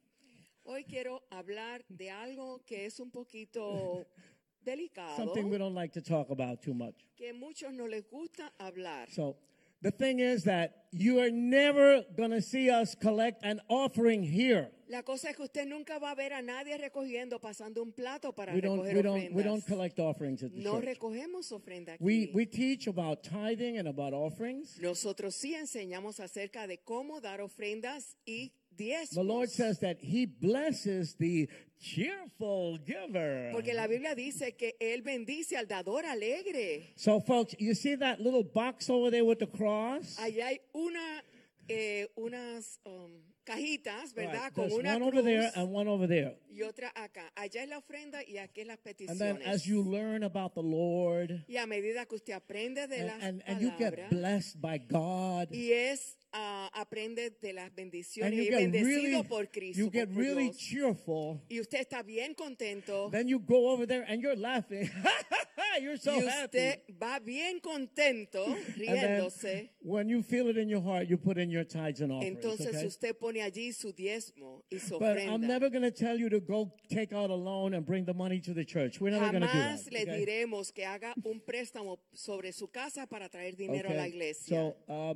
Hoy 0.70 0.84
quiero 0.84 1.24
hablar 1.32 1.86
de 1.88 2.10
algo 2.10 2.62
que 2.66 2.86
es 2.86 3.00
un 3.00 3.10
poquito 3.10 4.06
delicado, 4.66 5.16
Something 5.16 5.50
we 5.50 5.58
don't 5.58 5.74
like 5.76 5.94
to 5.94 6.02
talk 6.02 6.30
about 6.30 6.62
too 6.62 6.74
much. 6.74 6.96
que 7.16 7.32
muchos 7.34 7.72
no 7.74 7.86
les 7.88 8.04
gusta 8.10 8.52
hablar. 8.60 9.10
So 9.10 9.38
the 9.82 9.92
thing 9.92 10.20
is 10.20 10.44
that 10.44 10.88
you 10.92 11.20
are 11.22 11.32
never 11.32 12.04
going 12.18 12.32
to 12.32 12.42
see 12.42 12.70
us 12.70 12.96
collect 12.96 13.44
an 13.46 13.62
offering 13.70 14.24
here. 14.24 14.70
La 14.90 15.04
cosa 15.04 15.30
es 15.30 15.36
que 15.38 15.44
usted 15.44 15.66
nunca 15.68 16.00
va 16.00 16.12
a 16.12 16.16
ver 16.16 16.34
a 16.34 16.42
nadie 16.42 16.78
recogiendo, 16.78 17.40
pasando 17.40 17.82
un 17.82 17.92
plato 17.94 18.34
para 18.34 18.54
We 18.54 18.62
don't, 18.62 18.80
recoger 18.84 18.96
we 18.96 19.02
don't, 19.02 19.36
we 19.36 19.44
don't 19.44 19.60
ofrendas. 19.64 19.66
collect 19.68 20.00
offerings 20.00 20.44
at 20.44 20.52
the 20.54 20.62
No 20.62 20.76
church. 20.82 20.86
recogemos 20.86 21.52
ofrenda 21.52 21.94
aquí. 21.94 22.04
We, 22.04 22.32
we 22.34 22.46
teach 22.46 22.88
about 22.88 23.22
tithing 23.24 23.78
and 23.78 23.88
about 23.88 24.14
offerings. 24.14 24.78
Nosotros 24.82 25.36
sí 25.36 25.56
enseñamos 25.56 26.20
acerca 26.20 26.68
de 26.68 26.78
cómo 26.80 27.22
dar 27.22 27.40
ofrendas 27.42 28.18
y. 28.26 28.52
The 28.78 29.24
Lord 29.24 29.50
says 29.50 29.80
that 29.80 29.98
He 30.00 30.26
blesses 30.26 31.16
the 31.16 31.50
cheerful 31.80 32.78
giver. 32.86 33.52
Porque 33.52 33.74
la 33.74 33.88
Biblia 33.88 34.16
dice 34.16 34.56
que 34.58 34.76
Él 34.80 35.04
bendice 35.04 35.58
al 35.58 35.68
dador 35.68 36.06
alegre. 36.06 36.94
So, 36.96 37.20
folks, 37.20 37.56
you 37.60 37.74
see 37.74 37.96
that 37.96 38.20
little 38.20 38.44
box 38.44 38.90
over 38.90 39.12
there 39.12 39.26
with 39.26 39.40
the 39.40 39.48
cross? 39.48 40.18
Allá 40.20 40.48
hay 40.48 40.60
una, 40.76 41.24
eh, 41.70 42.06
unas 42.16 42.80
um, 42.86 43.12
cajitas, 43.48 44.14
¿verdad? 44.14 44.46
Right, 44.46 44.54
Con 44.54 44.68
There's 44.68 44.80
una 44.80 44.96
one 44.96 45.04
over 45.04 45.24
there 45.24 45.52
and 45.56 45.74
one 45.74 45.90
over 45.90 46.08
there. 46.08 46.36
y 46.50 46.64
otra 46.64 46.92
acá. 46.96 47.32
Allá 47.36 47.64
es 47.64 47.70
la 47.70 47.78
ofrenda 47.78 48.22
y 48.28 48.38
aquí 48.38 48.62
es 48.62 48.68
las 48.68 48.80
And 49.08 49.20
then 49.20 49.42
as 49.46 49.66
you 49.66 49.84
learn 49.84 50.24
about 50.24 50.54
the 50.54 50.62
Lord 50.62 51.46
y 51.48 51.58
a 51.58 51.66
medida 51.66 52.06
que 52.06 52.16
usted 52.16 52.34
aprende 52.34 52.88
de 52.88 53.00
and, 53.00 53.08
las 53.08 53.24
and, 53.24 53.44
and 53.48 53.62
you 53.62 53.72
get 53.78 54.10
blessed 54.10 54.60
by 54.60 54.78
God, 54.80 55.50
y 55.52 55.72
es 55.72 56.18
ah, 56.34 56.70
aprende 56.74 57.30
de 57.42 57.54
las 57.54 57.68
and 57.68 57.76
bendiciones 57.76 58.34
you 58.34 58.44
y 58.44 58.50
get 58.50 58.60
bendecido 58.60 58.86
really, 58.86 59.24
por 59.24 59.46
Cristo. 59.50 59.80
you 59.80 59.90
get 59.90 60.10
por 60.10 60.18
really 60.18 60.50
Dios. 60.50 60.58
cheerful, 60.58 61.42
y 61.50 61.60
usted 61.62 61.80
está 61.80 62.04
bien 62.04 62.34
contento. 62.34 63.10
then 63.12 63.28
you 63.28 63.40
go 63.40 63.70
over 63.70 63.88
there 63.88 64.04
and 64.10 64.22
you're 64.22 64.36
laughing. 64.38 64.90
hey, 65.58 65.84
you're 65.84 65.98
so 65.98 66.12
y 66.12 66.26
happy. 66.26 66.58
usted 66.58 66.82
va 67.00 67.20
bien 67.20 67.60
contento, 67.60 68.46
riéndose. 68.78 69.70
when 69.82 70.08
you 70.08 70.22
feel 70.22 70.48
it 70.50 70.58
in 70.58 70.70
your 70.70 70.82
heart, 70.82 71.08
you 71.10 71.18
put 71.18 71.38
in 71.38 71.50
your 71.50 71.64
tithes 71.64 72.02
and 72.02 72.12
offerings. 72.12 72.38
Entonces 72.38 72.76
okay? 72.76 72.86
usted 72.86 73.18
pone 73.20 73.42
allí 73.42 73.74
su 73.74 73.92
diezmo 73.92 74.64
y 74.72 74.78
su 74.78 75.00
But 75.00 75.18
I'm 75.18 75.42
never 75.42 75.70
going 75.70 75.84
to 75.84 75.92
tell 75.92 76.18
you 76.18 76.30
to 76.30 76.40
go 76.40 76.72
take 76.90 77.14
out 77.14 77.30
a 77.30 77.36
loan 77.36 77.74
and 77.74 77.86
bring 77.86 78.06
the 78.06 78.14
money 78.14 78.40
to 78.42 78.54
the 78.54 78.64
church. 78.64 79.02
We're 79.02 79.12
never 79.12 79.32
going 79.32 79.42
to 79.42 79.48
do 79.48 79.54
Jamás 79.54 79.86
that. 79.86 79.94
le 79.94 80.02
okay? 80.04 80.26
diremos 80.26 80.74
que 80.74 80.86
haga 80.86 81.14
un 81.26 81.42
préstamo 81.42 82.00
sobre 82.14 82.52
su 82.54 82.68
casa 82.68 83.08
para 83.08 83.30
traer 83.30 83.56
dinero 83.56 83.90
a 83.90 83.94
la 83.94 84.08
iglesia. 84.08 84.56
So 84.58 84.76
uh, 84.88 85.14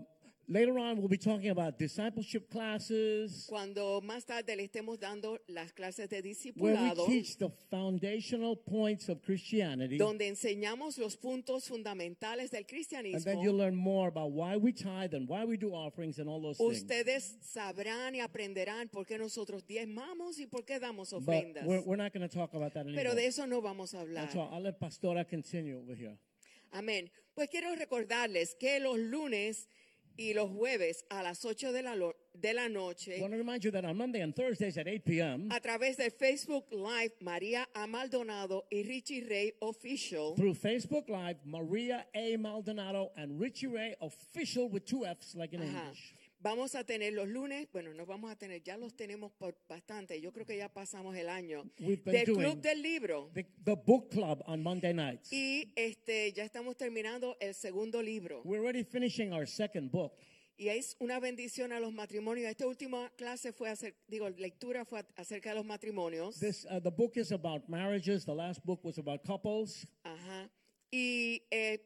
later 0.48 0.78
on, 0.78 0.98
we'll 0.98 1.08
be 1.08 1.18
talking 1.18 1.50
about 1.50 1.78
discipleship 1.78 2.50
classes 2.50 3.46
Cuando 3.48 4.02
más 4.02 4.26
tarde 4.26 4.56
le 4.56 4.64
estemos 4.64 5.00
dando 5.00 5.38
las 5.48 5.72
clases 5.74 6.10
de 6.10 6.18
where 6.18 6.24
we 6.24 6.30
discipulado, 6.30 7.06
teach 7.06 7.38
the 7.38 7.50
foundational 7.70 8.56
points 8.56 9.10
of 9.10 9.22
Christianity. 9.22 9.98
donde 9.98 10.28
enseñamos 10.28 10.98
los 10.98 11.16
puntos 11.18 11.68
fundamentales 11.68 12.52
del 12.52 12.62
And 12.62 12.68
then 12.68 12.78
cristianismo, 12.78 13.44
you'll 13.44 13.58
learn 13.58 13.76
more 13.76 14.08
about 14.10 14.32
why 14.32 14.58
we 14.58 14.72
tithe 14.74 15.14
and 15.14 15.28
why 15.28 15.46
we 15.46 15.58
do 15.58 15.72
offerings 15.74 16.20
and 16.20 16.28
all 16.28 16.42
those 16.42 16.58
things. 16.58 16.82
ustedes 16.84 17.38
sabrán 17.42 18.16
y 18.16 18.20
aprenderán 18.20 18.90
por 18.90 19.06
qué 19.06 19.18
nosotros 19.18 19.66
diezmamos 19.66 20.40
y 20.40 20.48
por 20.48 20.66
qué 20.66 20.80
damos 20.80 21.12
But 21.12 21.22
ofrendas. 21.22 21.66
we're, 21.66 21.82
we're 21.86 21.96
not 22.02 22.14
going 22.14 22.28
to 22.28 22.34
talk 22.34 22.54
about 22.54 22.74
that 22.74 22.82
anymore. 22.86 23.04
Pero 23.04 23.16
de 23.16 23.26
eso 23.26 23.46
no 23.46 23.62
vamos 23.62 23.94
a 23.94 24.02
hablar. 24.02 24.30
I'll 24.36 24.62
let 24.62 24.80
Pastora 24.80 25.26
continue 25.26 25.78
over 25.78 25.96
here. 25.96 26.18
Amén. 26.74 27.10
Pues 27.34 27.50
quiero 27.50 27.74
recordarles 27.76 28.56
que 28.56 28.80
los 28.80 28.98
lunes 28.98 29.68
y 30.18 30.34
los 30.34 30.50
jueves 30.50 31.06
a 31.10 31.24
las 31.24 31.44
8 31.44 31.72
de 31.72 31.82
la, 31.84 31.96
de 32.34 32.54
la 32.54 32.66
I 32.66 32.70
noche, 32.70 33.20
want 33.20 33.34
to 33.34 33.38
remind 33.38 33.64
you 33.64 33.72
that 33.72 33.86
on 33.86 33.98
Monday 33.98 34.22
and 34.22 34.36
Thursdays 34.36 34.78
at 34.78 34.88
8 34.88 35.06
p.m., 35.06 35.50
a 35.52 35.60
través 35.60 35.98
de 35.98 36.10
Facebook 36.10 36.66
Live, 36.72 37.12
María 37.22 37.66
A. 37.76 37.88
Maldonado 37.88 38.66
y 38.72 38.84
Richie 38.84 39.26
Ray 39.28 39.54
Official, 39.62 40.36
through 40.36 40.54
Facebook 40.56 41.10
Live, 41.10 41.38
Maria 41.46 42.06
A. 42.16 42.38
Maldonado 42.38 43.12
and 43.18 43.40
Richie 43.40 43.68
Ray, 43.68 43.96
official 44.02 44.70
with 44.70 44.86
two 44.86 45.06
F's 45.06 45.36
like 45.36 45.54
in. 45.54 45.62
English. 45.62 46.16
Vamos 46.44 46.74
a 46.74 46.84
tener 46.84 47.14
los 47.14 47.28
lunes, 47.28 47.68
bueno, 47.72 47.94
nos 47.94 48.08
vamos 48.08 48.32
a 48.32 48.36
tener, 48.36 48.64
ya 48.64 48.76
los 48.76 48.96
tenemos 48.96 49.32
por 49.34 49.56
bastante, 49.70 50.20
yo 50.20 50.34
creo 50.34 50.44
que 50.44 50.58
ya 50.58 50.74
pasamos 50.74 51.16
el 51.16 51.30
año, 51.30 51.70
del 51.78 52.26
Club 52.26 52.60
del 52.60 52.82
Libro. 52.82 53.30
The, 53.36 53.46
the 53.64 53.76
book 53.76 54.10
club 54.10 54.42
on 54.48 54.64
Monday 54.64 54.92
nights. 54.92 55.32
Y 55.32 55.72
este, 55.76 56.34
ya 56.34 56.44
estamos 56.44 56.76
terminando 56.78 57.38
el 57.40 57.54
segundo 57.54 58.02
libro. 58.02 58.42
We're 58.44 58.60
already 58.60 58.84
finishing 58.84 59.34
our 59.34 59.48
second 59.48 59.92
book. 59.92 60.14
Y 60.58 60.70
es 60.70 60.96
una 61.00 61.20
bendición 61.20 61.72
a 61.72 61.80
los 61.80 61.94
matrimonios. 61.94 62.50
Esta 62.50 62.66
última 62.66 63.12
clase 63.18 63.52
fue, 63.54 63.70
hacer, 63.70 63.96
digo, 64.08 64.30
lectura 64.30 64.84
fue 64.84 65.04
acerca 65.16 65.50
de 65.50 65.56
los 65.56 65.66
matrimonios. 65.66 66.40
This 66.40 66.66
uh, 66.66 66.80
the 66.80 66.92
book 66.92 67.18
is 67.18 67.32
about 67.32 67.68
marriages. 67.68 68.26
The 68.26 68.34
last 68.34 68.64
book 68.66 68.84
was 68.84 68.98
about 68.98 69.24
couples. 69.24 69.88
Ajá. 70.04 70.50
Y 70.92 71.44
eh, 71.52 71.80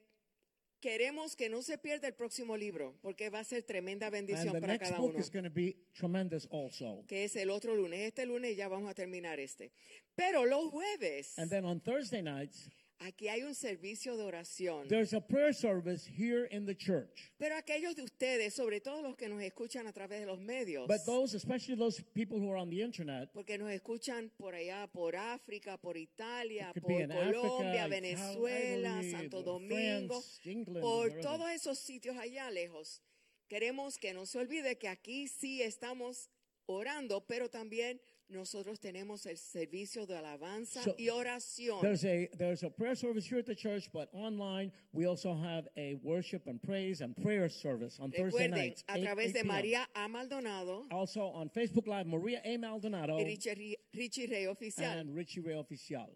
queremos 0.85 1.35
que 1.35 1.49
no 1.49 1.63
se 1.63 1.79
pierda 1.79 2.07
el 2.07 2.13
próximo 2.13 2.55
libro, 2.55 2.93
porque 3.01 3.31
va 3.31 3.39
a 3.39 3.43
ser 3.43 3.63
tremenda 3.63 4.05
And 4.05 4.13
bendición 4.13 4.53
the 4.53 4.61
para 4.61 4.73
next 4.73 4.89
cada 4.91 5.01
book 5.01 5.13
uno. 5.15 5.19
is 5.19 5.31
going 5.31 5.43
to 5.43 5.49
be 5.49 5.75
tremendous 5.93 6.47
also. 6.51 7.03
Que 7.07 7.23
es 7.23 7.35
el 7.35 7.49
otro 7.49 7.73
lunes. 7.75 8.01
Este 8.01 8.23
lunes 8.27 8.55
ya 8.55 8.67
vamos 8.67 8.87
a 8.91 8.93
terminar 8.93 9.39
este. 9.39 9.71
Pero 10.15 10.45
los 10.45 10.69
jueves, 10.69 11.39
And 11.39 11.49
then 11.49 11.65
on 11.65 11.79
Thursday 11.81 12.21
nights, 12.21 12.69
aquí 12.99 13.27
hay 13.27 13.43
un 13.43 13.53
servicio 13.53 14.15
de 14.17 14.23
oración. 14.23 14.88
there's 14.88 15.13
a 15.13 15.21
prayer 15.21 15.53
service 15.53 16.05
here 16.05 16.45
in 16.51 16.65
the 16.65 16.75
church. 16.75 17.31
Pero 17.38 17.55
aquellos 17.55 17.95
de 17.95 18.03
ustedes, 18.03 18.53
sobre 18.53 18.79
todo 18.81 19.01
los 19.01 19.15
que 19.15 19.27
nos 19.27 19.41
escuchan 19.41 19.88
a 19.88 19.93
través 19.93 20.21
de 20.21 20.25
los 20.25 20.39
medios, 20.39 20.88
But 20.88 21.05
those, 21.05 21.36
especially 21.36 21.75
those 21.75 22.01
people 22.13 22.39
who 22.39 22.49
are 22.51 22.58
on 22.58 22.69
the 22.69 22.81
internet, 22.81 23.29
porque 23.34 23.58
nos 23.58 23.69
escuchan 23.71 24.31
por 24.38 24.53
allá, 24.53 24.88
por 24.91 25.15
África, 25.15 25.77
por 25.77 25.97
Italia, 25.97 26.71
por 26.73 26.84
Colombia, 26.84 27.86
Africa, 27.86 27.88
Venezuela, 27.88 28.89
Italy, 28.99 29.12
Santo 29.12 29.43
Domingo, 29.43 30.21
France, 30.21 30.39
England, 30.45 30.81
por 30.81 31.10
wherever. 31.10 31.21
todos 31.21 31.49
esos 31.51 31.77
sitios 31.79 32.17
allá 32.17 32.49
lejos. 32.51 33.01
Queremos 33.47 33.97
que 33.99 34.13
no 34.13 34.25
se 34.25 34.39
olvide 34.39 34.77
que 34.77 34.88
aquí 34.88 35.27
sí 35.27 35.62
estamos 35.62 36.29
orando, 36.65 37.25
pero 37.27 37.49
también 37.49 38.01
nosotros 38.29 38.79
tenemos 38.79 39.25
el 39.27 39.38
servicio 39.38 40.05
de 40.07 40.17
alabanza 40.17 40.81
So, 40.83 40.95
y 40.97 41.09
oración. 41.09 41.79
there's 41.81 42.03
a 42.05 42.27
there's 42.38 42.63
a 42.63 42.69
prayer 42.69 42.95
service 42.95 43.25
here 43.25 43.39
at 43.39 43.45
the 43.45 43.55
church, 43.55 43.89
but 43.93 44.09
online 44.13 44.71
we 44.93 45.05
also 45.05 45.33
have 45.35 45.67
a 45.77 45.95
worship 46.03 46.47
and 46.47 46.61
praise 46.61 47.01
and 47.01 47.15
prayer 47.15 47.47
service 47.49 47.99
on 47.99 48.11
Thursday 48.11 48.47
nights. 48.47 48.83
a 48.89 48.97
8 48.97 49.03
través 49.03 49.29
8 49.29 49.33
de 49.33 49.43
María 49.43 49.85
A. 49.95 50.07
Maldonado 50.07 50.85
Also 50.91 51.21
on 51.33 51.49
Facebook 51.49 51.88
Live, 51.88 52.07
Maria 52.07 52.41
A. 52.43 52.57
Maldonado 52.57 53.17
y 53.19 53.23
Richie, 53.25 53.77
Richie 53.93 54.27
Rey 54.27 54.47
Oficial. 54.47 54.85
and 54.99 55.15
Richie 55.15 55.41
Ray 55.41 55.55
Oficial. 55.55 56.09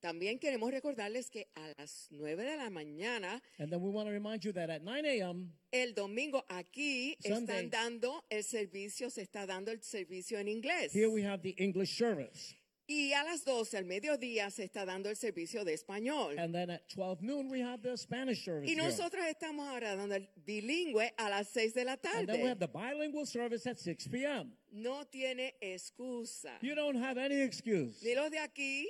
También 0.00 0.38
queremos 0.38 0.70
recordarles 0.70 1.28
que 1.30 1.48
a 1.54 1.72
las 1.78 2.08
9 2.10 2.42
de 2.42 2.56
la 2.56 2.70
mañana 2.70 3.42
And 3.58 3.70
then 3.70 3.80
we 3.82 3.90
want 3.90 4.08
to 4.08 4.12
remind 4.12 4.42
you 4.42 4.52
that 4.52 4.70
at 4.70 4.82
9 4.82 5.04
a.m. 5.06 5.52
El 5.72 5.92
domingo 5.94 6.44
aquí 6.48 7.16
Sunday. 7.20 7.66
están 7.66 7.70
dando 7.70 8.24
el 8.30 8.42
servicio, 8.42 9.10
se 9.10 9.22
está 9.22 9.46
dando 9.46 9.70
el 9.70 9.82
servicio 9.82 10.38
en 10.38 10.48
inglés. 10.48 10.92
here 10.92 11.08
we 11.10 11.22
have 11.22 11.42
the 11.42 11.54
English 11.58 11.96
service. 11.98 12.56
Y 12.88 13.12
a 13.12 13.22
las 13.22 13.44
12 13.44 13.76
al 13.76 13.84
mediodía 13.84 14.50
se 14.50 14.64
está 14.64 14.84
dando 14.84 15.10
el 15.10 15.16
servicio 15.16 15.64
de 15.64 15.74
español. 15.74 16.36
And 16.40 16.52
then 16.52 16.70
at 16.70 16.88
12 16.88 17.22
noon 17.22 17.48
we 17.48 17.60
have 17.62 17.82
the 17.82 17.96
Spanish 17.96 18.42
service. 18.44 18.68
Y 18.68 18.74
here. 18.74 18.82
nosotros 18.82 19.24
estamos 19.26 19.68
ahora 19.68 19.94
dando 19.94 20.16
el 20.16 20.28
bilingüe 20.44 21.12
a 21.16 21.28
las 21.28 21.48
6 21.50 21.74
de 21.74 21.84
la 21.84 21.92
And 21.92 22.26
then 22.26 22.42
we 22.42 22.48
have 22.48 22.58
tarde. 22.58 22.60
the 22.60 22.66
bilingual 22.66 23.26
service 23.26 23.64
at 23.68 23.78
6 23.78 24.08
p.m. 24.08 24.50
No 24.72 25.04
tiene 25.04 25.54
excusa. 25.60 26.58
You 26.62 26.74
don't 26.74 26.96
have 26.96 27.16
any 27.16 27.40
excuse. 27.42 28.02
Ni 28.02 28.14
los 28.16 28.28
de 28.30 28.38
aquí, 28.38 28.88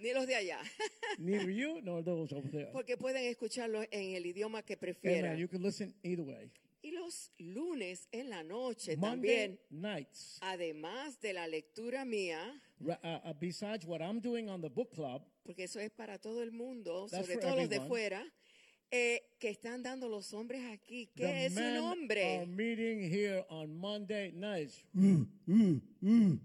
ni 0.00 0.12
los 0.12 0.26
de 0.26 0.34
allá. 0.36 0.60
Neither 1.18 1.50
you 1.50 1.80
nor 1.82 2.02
those 2.02 2.32
over 2.34 2.50
there. 2.50 2.70
Porque 2.72 2.96
pueden 2.96 3.24
escucharlo 3.24 3.82
en 3.90 4.14
el 4.14 4.26
idioma 4.26 4.62
que 4.62 4.74
Amen. 4.74 4.80
prefieran. 4.80 5.36
You 5.38 5.48
can 5.48 5.62
listen 5.62 5.94
either 6.02 6.24
way. 6.24 6.50
Y 6.80 6.92
los 6.92 7.32
lunes 7.38 8.08
en 8.12 8.30
la 8.30 8.42
noche 8.44 8.96
Monday 8.96 9.10
también, 9.10 9.60
nights, 9.68 10.38
además 10.40 11.20
de 11.20 11.32
la 11.32 11.46
lectura 11.48 12.04
mía, 12.04 12.62
uh, 12.80 12.90
uh, 12.90 13.34
besides 13.40 13.84
what 13.84 14.00
I'm 14.00 14.20
doing 14.20 14.48
on 14.48 14.60
the 14.60 14.68
book 14.70 14.92
club, 14.94 15.22
porque 15.44 15.64
eso 15.64 15.80
es 15.80 15.90
para 15.90 16.18
todo 16.18 16.40
el 16.40 16.52
mundo, 16.52 17.08
sobre 17.08 17.34
for 17.34 17.40
todo 17.42 17.56
los 17.56 17.68
de 17.68 17.76
everyone. 17.76 17.88
fuera, 17.88 18.32
eh, 18.92 19.20
que 19.40 19.50
están 19.50 19.82
dando 19.82 20.08
los 20.08 20.32
hombres 20.32 20.62
aquí. 20.72 21.10
¿Qué 21.16 21.24
the 21.24 21.46
es 21.46 21.56
un 21.56 21.62
men 21.62 21.76
are 21.76 21.80
hombre? 21.80 22.46
meeting 22.46 23.00
here 23.00 23.44
on 23.50 23.76
Monday 23.76 24.30
nights. 24.32 24.84
Mm, 24.94 25.24
mm, 25.46 25.80
mm. 26.00 26.40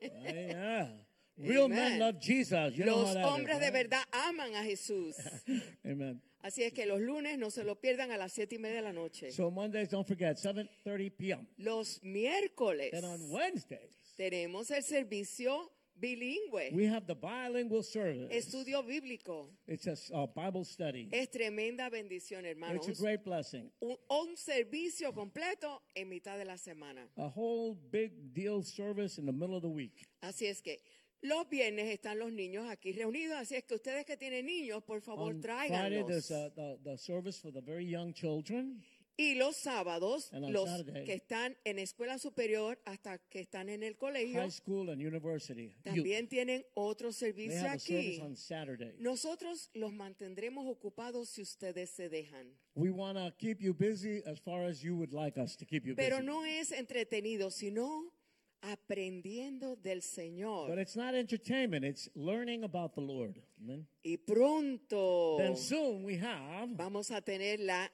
yeah. 0.00 1.05
Real 1.38 1.68
men 1.68 1.98
love 1.98 2.18
Jesus. 2.20 2.74
You 2.76 2.84
know 2.84 2.96
how 2.96 3.02
Los 3.02 3.14
that 3.14 3.20
is, 3.20 3.26
hombres 3.26 3.58
de 3.58 3.64
right? 3.66 3.72
verdad 3.72 4.02
aman 4.12 4.54
a 4.54 4.62
Jesús. 4.64 5.14
Amen. 5.84 6.20
Así 6.42 6.62
es 6.62 6.72
que 6.72 6.86
los 6.86 7.00
lunes 7.00 7.36
no 7.38 7.50
se 7.50 7.64
lo 7.64 7.74
pierdan 7.74 8.10
a 8.12 8.16
las 8.16 8.32
siete 8.32 8.54
y 8.54 8.58
media 8.58 8.76
de 8.76 8.82
la 8.82 8.92
noche. 8.92 9.30
So 9.32 9.50
Mondays, 9.50 9.88
don't 9.90 10.06
forget, 10.06 10.36
7.30 10.38 11.12
p.m. 11.18 11.46
Los 11.58 12.00
miércoles 12.04 12.92
And 12.94 13.04
on 13.04 13.30
Wednesdays, 13.30 13.90
tenemos 14.16 14.70
el 14.70 14.82
servicio 14.82 15.72
bilingüe, 15.98 16.72
we 16.72 16.86
have 16.86 17.06
the 17.06 17.14
bilingual 17.16 17.82
service. 17.82 18.28
estudio 18.30 18.82
bíblico. 18.84 19.48
It's 19.66 19.86
a 19.88 19.96
a 20.14 20.26
Bible 20.26 20.64
study. 20.64 21.08
Es 21.12 21.28
tremenda 21.30 21.90
bendición, 21.90 22.44
It's 22.44 22.62
a 22.62 22.66
hermanos. 22.66 23.00
great 23.00 23.24
blessing. 23.24 23.70
Un, 23.80 23.96
un 24.10 24.36
servicio 24.36 25.12
completo 25.12 25.82
en 25.96 26.08
mitad 26.08 26.38
de 26.38 26.44
la 26.44 26.56
semana. 26.56 27.08
A 27.16 27.26
whole 27.26 27.76
big 27.90 28.32
deal 28.32 28.62
service 28.62 29.18
in 29.18 29.26
the 29.26 29.32
middle 29.32 29.56
of 29.56 29.62
the 29.62 29.68
week. 29.68 30.06
Así 30.22 30.46
es 30.46 30.60
que 30.60 30.80
los 31.26 31.48
viernes 31.48 31.88
están 31.88 32.18
los 32.18 32.32
niños 32.32 32.68
aquí 32.68 32.92
reunidos, 32.92 33.36
así 33.36 33.54
es 33.56 33.64
que 33.64 33.74
ustedes 33.74 34.04
que 34.04 34.16
tienen 34.16 34.46
niños, 34.46 34.82
por 34.84 35.00
favor, 35.00 35.32
On 35.34 35.40
Friday, 35.42 36.04
there's 36.04 36.28
tráiganlos. 36.28 36.30
uh, 36.30 36.50
the, 36.54 36.78
the 36.90 36.98
service 36.98 37.40
for 37.40 37.52
the 37.52 37.60
very 37.60 37.86
young 37.88 38.12
children. 38.12 38.82
Y 39.18 39.34
los 39.34 39.56
sábados, 39.56 40.28
And 40.34 40.44
on 40.44 40.52
los 40.52 40.68
Saturday- 40.68 41.04
que 41.06 41.14
están 41.14 41.56
en 41.64 41.78
escuela 41.78 42.18
superior 42.18 42.78
hasta 42.84 43.16
que 43.30 43.40
están 43.40 43.70
en 43.70 43.82
el 43.82 43.96
colegio, 43.96 44.38
High 44.42 44.50
school 44.50 44.90
and 44.90 45.00
university. 45.00 45.68
Youth. 45.68 45.84
también 45.84 46.28
tienen 46.28 46.66
otro 46.74 47.08
They 47.08 47.14
servicio 47.32 47.60
have 47.60 47.76
a 47.76 47.78
service 47.78 48.18
aquí. 48.18 48.20
on 48.20 48.36
Saturday. 48.36 48.92
Nosotros 48.98 49.70
los 49.72 49.94
mantendremos 49.94 50.66
ocupados 50.66 51.30
si 51.30 51.40
ustedes 51.40 51.88
se 51.88 52.10
dejan. 52.10 52.46
We 52.74 52.90
want 52.90 53.16
to 53.16 53.34
keep 53.38 53.58
you 53.62 53.72
busy 53.72 54.22
as 54.26 54.38
far 54.38 54.66
as 54.66 54.82
you 54.82 54.94
would 54.96 55.14
like 55.14 55.38
us 55.40 55.56
to 55.56 55.64
keep 55.64 55.86
you 55.86 55.94
Pero 55.96 56.16
busy. 56.16 56.26
no 56.26 56.44
es 56.44 56.70
entretenido, 56.72 57.50
sino 57.50 58.12
aprendiendo 58.72 59.76
del 59.76 60.02
Señor. 60.02 60.68
But 60.68 60.78
it's 60.78 60.96
not 60.96 61.14
entertainment, 61.14 61.84
it's 61.84 62.08
learning 62.14 62.64
about 62.64 62.94
the 62.94 63.00
Lord. 63.00 63.40
Amen. 63.62 63.86
Y 64.04 64.18
pronto 64.18 65.36
Then 65.38 65.56
soon 65.56 66.04
we 66.04 66.18
have 66.18 66.68
vamos 66.76 67.10
a 67.10 67.20
tener 67.20 67.60
la 67.60 67.90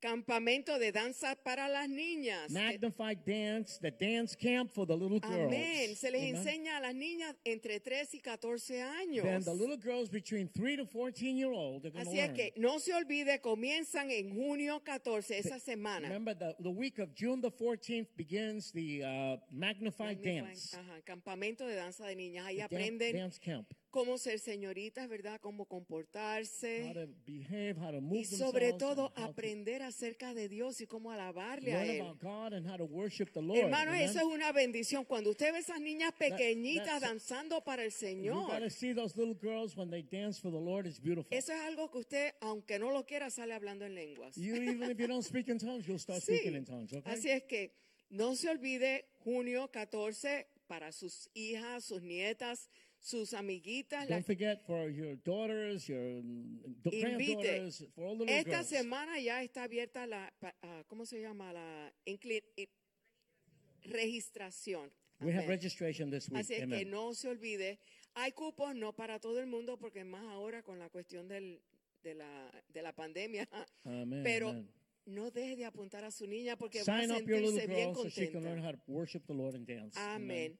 campamento 0.00 0.78
de 0.78 0.92
danza 0.92 1.36
para 1.36 1.68
las 1.68 1.88
niñas. 1.88 2.50
magnified 2.50 3.18
dance, 3.26 3.78
the 3.80 3.90
dance 3.90 4.36
camp 4.36 4.70
for 4.70 4.86
the 4.86 4.94
little 4.96 5.18
girls. 5.20 5.52
Amén. 5.52 5.96
Se 5.96 6.10
les 6.10 6.22
Amen. 6.22 6.36
enseña 6.36 6.76
a 6.76 6.80
las 6.80 6.94
niñas 6.94 7.34
entre 7.44 7.80
3 7.80 8.14
y 8.14 8.20
14 8.20 8.82
años. 8.82 9.24
Then 9.24 9.42
the 9.44 9.54
little 9.54 9.76
girls 9.76 10.08
between 10.10 10.48
3 10.48 10.76
to 10.76 10.86
14 10.86 11.36
year 11.36 11.52
old 11.52 11.84
are 11.86 11.90
going 11.90 12.04
to 12.04 12.10
Así 12.10 12.18
es 12.20 12.28
learn. 12.28 12.34
que 12.36 12.52
no 12.56 12.78
se 12.78 12.94
olvide, 12.94 13.40
comienzan 13.40 14.10
en 14.10 14.34
junio 14.34 14.82
14, 14.84 15.38
esa 15.38 15.58
semana. 15.58 16.08
Remember, 16.08 16.34
the, 16.34 16.54
the 16.62 16.70
week 16.70 16.98
of 16.98 17.14
June 17.14 17.40
the 17.40 17.50
14th 17.50 18.08
begins 18.16 18.72
the 18.72 19.02
uh, 19.04 19.36
magnified 19.50 20.22
dance. 20.22 20.76
Ajá, 20.76 21.00
campamento 21.04 21.66
de 21.66 21.74
danza 21.74 22.06
de 22.06 22.14
niñas. 22.14 22.46
Ahí 22.46 22.56
The 22.56 22.62
aprenden 22.64 23.16
dance 23.16 23.38
camp. 23.38 23.66
Cómo 23.90 24.18
ser 24.18 24.38
señoritas, 24.38 25.08
¿verdad? 25.08 25.40
Cómo 25.40 25.64
comportarse. 25.66 26.84
how 26.88 26.92
to 26.94 27.08
behave, 27.26 27.76
how 27.78 27.90
to 27.90 28.00
move 28.00 28.20
Y 28.20 28.24
sobre 28.24 28.72
todo 28.74 29.12
aprender 29.16 29.82
acerca 29.82 30.34
de 30.34 30.48
Dios 30.48 30.80
y 30.80 30.86
cómo 30.86 31.10
alabarle 31.10 31.72
a 31.74 31.84
Él. 31.84 32.00
about 32.02 32.20
God 32.22 32.52
and 32.54 32.66
how 32.68 32.76
to 32.76 32.84
worship 32.84 33.26
the 33.32 33.40
Lord. 33.42 33.58
Hermano, 33.58 33.90
amen? 33.92 34.02
eso 34.08 34.18
es 34.18 34.24
una 34.24 34.52
bendición. 34.52 35.04
Cuando 35.04 35.30
usted 35.30 35.52
ve 35.52 35.58
esas 35.60 35.80
niñas 35.80 36.12
pequeñitas 36.18 37.00
that's- 37.00 37.08
danzando 37.08 37.62
para 37.64 37.82
el 37.84 37.92
Señor, 37.92 38.50
eso 41.30 41.52
es 41.52 41.60
algo 41.60 41.90
que 41.90 41.98
usted, 41.98 42.34
aunque 42.40 42.78
no 42.78 42.90
lo 42.90 43.04
quiera, 43.06 43.30
sale 43.30 43.54
hablando 43.54 43.84
en 43.84 43.94
lenguas. 43.94 44.36
You 44.36 44.54
even 44.56 44.90
if 44.90 44.98
you 44.98 45.06
don't 45.06 45.24
speak 45.24 45.48
in 45.48 45.58
tongues, 45.58 45.86
you'll 45.86 45.98
start 45.98 46.22
Sí. 46.28 46.36
speaking 46.36 46.56
in 46.56 46.64
tongues. 46.64 46.92
Okay. 46.92 47.12
Así 47.12 47.30
es 47.30 47.42
que 47.44 47.72
no 48.10 48.34
se 48.34 48.48
olvide 48.48 49.06
junio 49.24 49.70
14 49.70 50.46
para 50.66 50.92
sus 50.92 51.30
hijas, 51.34 51.84
sus 51.84 52.02
nietas, 52.02 52.68
sus 53.00 53.32
amiguitas. 53.34 54.08
Don't 54.08 54.24
forget 54.26 54.60
for 54.66 54.90
your 54.90 55.16
daughters, 55.24 55.88
your 55.88 56.22
granddaughters, 56.82 57.84
for 57.94 58.04
all 58.06 58.16
the 58.18 58.24
little 58.24 58.36
Esta 58.38 58.50
girls. 58.50 58.68
semana 58.68 59.18
ya 59.20 59.42
está 59.42 59.64
abierta 59.64 60.06
la, 60.06 60.32
ah, 60.62 60.82
¿cómo 60.88 61.06
se 61.06 61.20
llama? 61.20 61.52
La 61.52 61.92
i- 62.06 62.68
registración. 63.84 64.90
We 65.20 65.32
have 65.32 65.48
registration 65.48 66.10
this 66.10 66.28
week. 66.28 66.40
Así 66.40 66.54
es 66.54 66.66
que 66.68 66.84
no 66.84 67.12
se 67.14 67.28
olvide. 67.28 67.78
Hay 68.14 68.32
cupos 68.32 68.74
no 68.74 68.92
para 68.92 69.18
todo 69.18 69.40
el 69.40 69.46
mundo 69.46 69.76
porque 69.78 70.04
más 70.04 70.22
ahora 70.26 70.62
con 70.62 70.78
la 70.78 70.88
cuestión 70.90 71.26
del, 71.28 71.60
de, 72.02 72.14
la, 72.14 72.50
de 72.68 72.82
la 72.82 72.92
pandemia. 72.92 73.48
Amen, 73.84 74.22
Pero 74.22 74.50
amen. 74.50 74.68
no 75.06 75.30
deje 75.30 75.56
de 75.56 75.64
apuntar 75.64 76.04
a 76.04 76.10
su 76.10 76.26
niña 76.26 76.56
porque 76.56 76.84
Sign 76.84 77.10
va 77.10 77.14
a 77.14 77.18
up 77.18 77.26
your 77.26 77.38
sentirse 77.40 77.52
little 77.52 77.66
bien 77.74 77.92
girl 77.94 78.02
so 78.04 78.08
she 78.10 78.30
can 78.30 78.42
learn 78.44 78.60
contenta. 78.60 78.68
how 78.68 78.72
to 78.72 78.92
worship 78.92 79.26
the 79.26 79.34
Lord 79.34 79.54
and 79.56 79.66
dance. 79.66 79.98
Amén. 79.98 80.56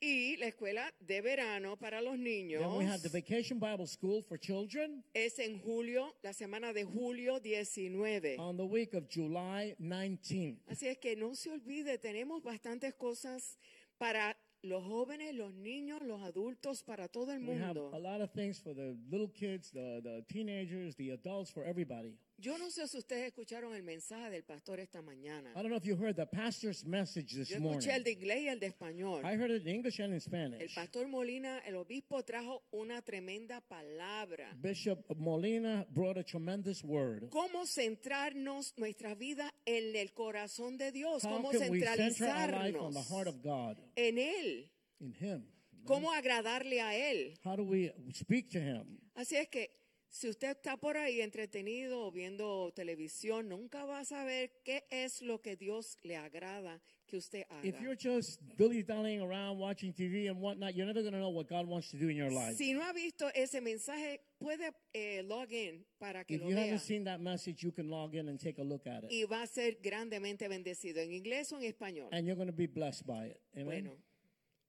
Y 0.00 0.36
la 0.36 0.46
escuela 0.48 0.92
de 1.00 1.22
verano 1.22 1.76
para 1.78 2.02
los 2.02 2.18
niños 2.18 2.60
Then 2.60 2.76
we 2.76 2.84
have 2.84 3.00
the 3.02 3.08
Vacation 3.08 3.58
Bible 3.58 3.86
School 3.86 4.22
for 4.22 4.38
children 4.38 5.02
es 5.14 5.38
en 5.38 5.58
julio, 5.58 6.14
la 6.22 6.32
semana 6.34 6.72
de 6.74 6.84
julio 6.84 7.40
19. 7.40 8.36
on 8.38 8.56
the 8.58 8.64
week 8.64 8.92
of 8.94 9.04
July 9.08 9.74
19th. 9.80 10.58
Así 10.68 10.86
es 10.88 10.98
que 10.98 11.16
no 11.16 11.34
se 11.34 11.50
olvide, 11.50 11.98
tenemos 11.98 12.42
bastantes 12.42 12.94
cosas 12.94 13.58
para 13.96 14.36
los 14.62 14.84
jóvenes, 14.84 15.34
los 15.34 15.54
niños, 15.54 16.02
los 16.02 16.20
adultos, 16.22 16.82
para 16.82 17.08
todo 17.08 17.32
el 17.32 17.42
We 17.46 17.54
have 17.54 17.70
a 17.78 17.82
mundo. 17.82 17.98
lot 17.98 18.20
of 18.20 18.30
things 18.32 18.60
for 18.60 18.74
the 18.74 18.96
little 19.10 19.28
kids, 19.32 19.70
the, 19.70 20.00
the 20.02 20.24
teenagers, 20.28 20.94
the 20.96 21.10
adults, 21.12 21.50
for 21.50 21.64
everybody. 21.64 22.18
Yo 22.38 22.58
no 22.58 22.70
sé 22.70 22.86
si 22.86 22.98
ustedes 22.98 23.28
escucharon 23.28 23.74
el 23.74 23.82
mensaje 23.82 24.28
del 24.30 24.42
pastor 24.44 24.78
esta 24.78 25.00
mañana. 25.00 25.50
I 25.52 25.62
don't 25.62 25.68
know 25.70 25.78
if 25.78 25.86
you 25.86 25.96
heard 25.96 26.16
the 26.16 26.26
pastor's 26.26 26.84
message 26.84 27.32
this 27.34 27.48
Yo 27.48 27.60
morning. 27.60 27.78
escuché 27.80 27.96
el 27.96 28.04
de 28.04 28.12
inglés 28.12 28.42
y 28.42 28.48
el 28.48 28.60
de 28.60 28.66
español. 28.66 29.24
I 29.24 29.36
heard 29.36 29.50
it 29.50 29.62
in 29.62 29.68
English 29.68 30.00
and 30.00 30.08
in 30.10 30.14
El 30.16 30.20
Spanish. 30.20 30.74
pastor 30.74 31.08
Molina, 31.08 31.60
el 31.66 31.76
obispo, 31.76 32.22
trajo 32.24 32.62
una 32.72 33.00
tremenda 33.00 33.62
palabra. 33.62 34.52
Bishop 34.60 35.02
Molina 35.16 35.86
brought 35.94 36.18
a 36.18 36.22
tremendous 36.22 36.84
word. 36.84 37.30
Cómo 37.30 37.64
centrarnos 37.64 38.74
nuestra 38.76 39.14
vida 39.14 39.50
en 39.64 39.96
el 39.96 40.12
corazón 40.12 40.76
de 40.76 40.92
Dios. 40.92 41.24
How 41.24 41.38
Cómo 41.38 41.50
can 41.52 41.70
we 41.70 41.80
center 41.80 42.26
our 42.26 42.50
life 42.52 42.76
on 42.78 42.92
the 42.92 43.00
centralizarnos 43.00 43.08
heart 43.08 43.28
of 43.28 43.42
God, 43.42 43.78
en 43.96 44.18
Él. 44.18 44.68
in 45.00 45.14
Him? 45.14 45.42
Cómo 45.86 46.12
agradarle 46.12 46.82
a 46.82 46.94
Él. 46.94 47.38
How 47.44 47.56
do 47.56 47.64
we 47.64 47.92
speak 48.12 48.50
to 48.50 48.58
Him? 48.60 48.98
Así 49.14 49.36
es 49.36 49.48
que 49.48 49.70
si 50.08 50.28
usted 50.28 50.56
está 50.56 50.76
por 50.76 50.96
ahí 50.96 51.20
entretenido 51.20 52.10
viendo 52.10 52.72
televisión, 52.74 53.48
nunca 53.48 53.84
va 53.84 54.00
a 54.00 54.04
saber 54.04 54.50
qué 54.64 54.84
es 54.90 55.20
lo 55.22 55.40
que 55.40 55.56
Dios 55.56 55.98
le 56.02 56.16
agrada 56.16 56.80
que 57.06 57.18
usted 57.18 57.44
If 57.62 57.80
you're 57.80 57.92
haga. 57.92 58.16
just 58.16 58.40
dilly 58.56 58.82
dallying 58.82 59.20
around 59.20 59.58
watching 59.58 59.92
TV 59.92 60.28
and 60.28 60.40
whatnot, 60.40 60.74
you're 60.74 60.86
never 60.86 61.02
going 61.02 61.12
to 61.12 61.20
know 61.20 61.28
what 61.30 61.48
God 61.48 61.66
wants 61.66 61.90
to 61.90 61.96
do 61.96 62.08
in 62.08 62.16
your 62.16 62.30
life. 62.32 62.56
Si 62.56 62.72
no 62.72 62.82
ha 62.82 62.92
visto 62.92 63.28
ese 63.34 63.60
mensaje, 63.60 64.20
puede 64.38 64.72
eh, 64.92 65.22
log 65.22 65.52
in 65.52 65.84
para 65.98 66.24
que 66.24 66.36
If 66.36 66.42
lo 66.42 66.48
you 66.48 66.56
vea. 66.56 66.64
haven't 66.64 66.80
seen 66.80 67.04
that 67.04 67.20
message, 67.20 67.62
you 67.62 67.70
can 67.70 67.88
log 67.90 68.14
in 68.14 68.28
and 68.28 68.40
take 68.40 68.58
a 68.60 68.64
look 68.64 68.86
at 68.86 69.04
it. 69.04 69.10
Y 69.12 69.24
va 69.24 69.42
a 69.42 69.46
ser 69.46 69.78
grandemente 69.82 70.48
bendecido 70.48 71.00
en 71.00 71.12
inglés 71.12 71.52
o 71.52 71.58
en 71.58 71.64
español. 71.64 72.08
And 72.12 72.26
you're 72.26 72.36
going 72.36 72.48
to 72.50 72.56
be 72.56 72.66
blessed 72.66 73.06
by 73.06 73.26
it. 73.26 73.40
Amen. 73.54 73.66
Bueno, 73.66 73.96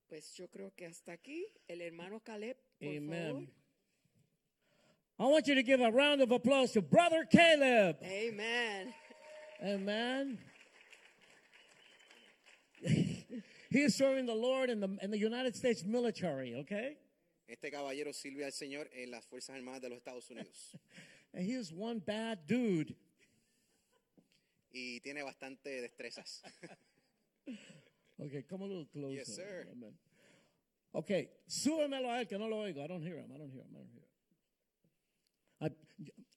pues 0.08 0.34
yo 0.36 0.48
creo 0.48 0.72
que 0.76 0.86
hasta 0.86 1.14
aquí 1.14 1.48
el 1.68 1.82
hermano 1.82 2.20
Caleb, 2.20 2.58
por 2.80 2.94
favor. 2.94 3.48
Amen. 5.20 5.28
I 5.28 5.32
want 5.32 5.48
you 5.48 5.56
to 5.56 5.64
give 5.64 5.82
a 5.82 5.92
round 5.92 6.22
of 6.22 6.32
applause 6.32 6.72
to 6.74 6.82
Brother 6.82 7.26
Caleb. 7.26 7.98
Amen. 8.04 8.94
Amen. 9.64 10.38
he 12.88 13.26
is 13.72 13.96
serving 13.96 14.26
the 14.26 14.36
Lord 14.36 14.70
in 14.70 14.80
the, 14.80 14.98
in 15.02 15.10
the 15.12 15.18
United 15.18 15.56
States 15.56 15.84
military, 15.84 16.56
okay? 16.60 16.98
Este 17.50 17.72
caballero 17.72 18.12
sirve 18.12 18.44
al 18.44 18.52
Señor 18.52 18.88
en 18.94 19.10
las 19.10 19.26
Fuerzas 19.26 19.56
Armadas 19.56 19.82
de 19.82 19.90
los 19.90 19.98
Estados 20.00 20.30
Unidos 20.30 20.76
And 21.34 21.46
he 21.46 21.54
is 21.54 21.72
one 21.72 22.00
bad 22.00 22.40
dude. 22.48 22.94
y 24.74 25.00
tiene 25.00 25.24
bastante 25.24 25.82
destrezas. 25.82 26.42
Okay, 28.20 28.42
come 28.50 28.64
a 28.64 28.66
little 28.66 28.88
closer. 28.92 29.14
Yes, 29.14 29.36
sir. 29.36 29.68
Amen. 29.72 29.94
Okay, 30.92 31.30
súbemelo 31.48 32.10
a 32.10 32.20
él 32.20 32.28
que 32.28 32.36
no 32.36 32.48
lo 32.48 32.58
oigo. 32.58 32.84
I 32.84 32.88
don't 32.88 33.04
hear 33.04 33.18
him. 33.18 33.32
I 33.32 33.38
don't 33.38 33.52
hear 33.52 33.62
him. 33.62 33.70
I 33.76 33.78
don't 33.78 33.90
hear 33.94 34.02
him. 34.02 34.07
I, 35.62 35.66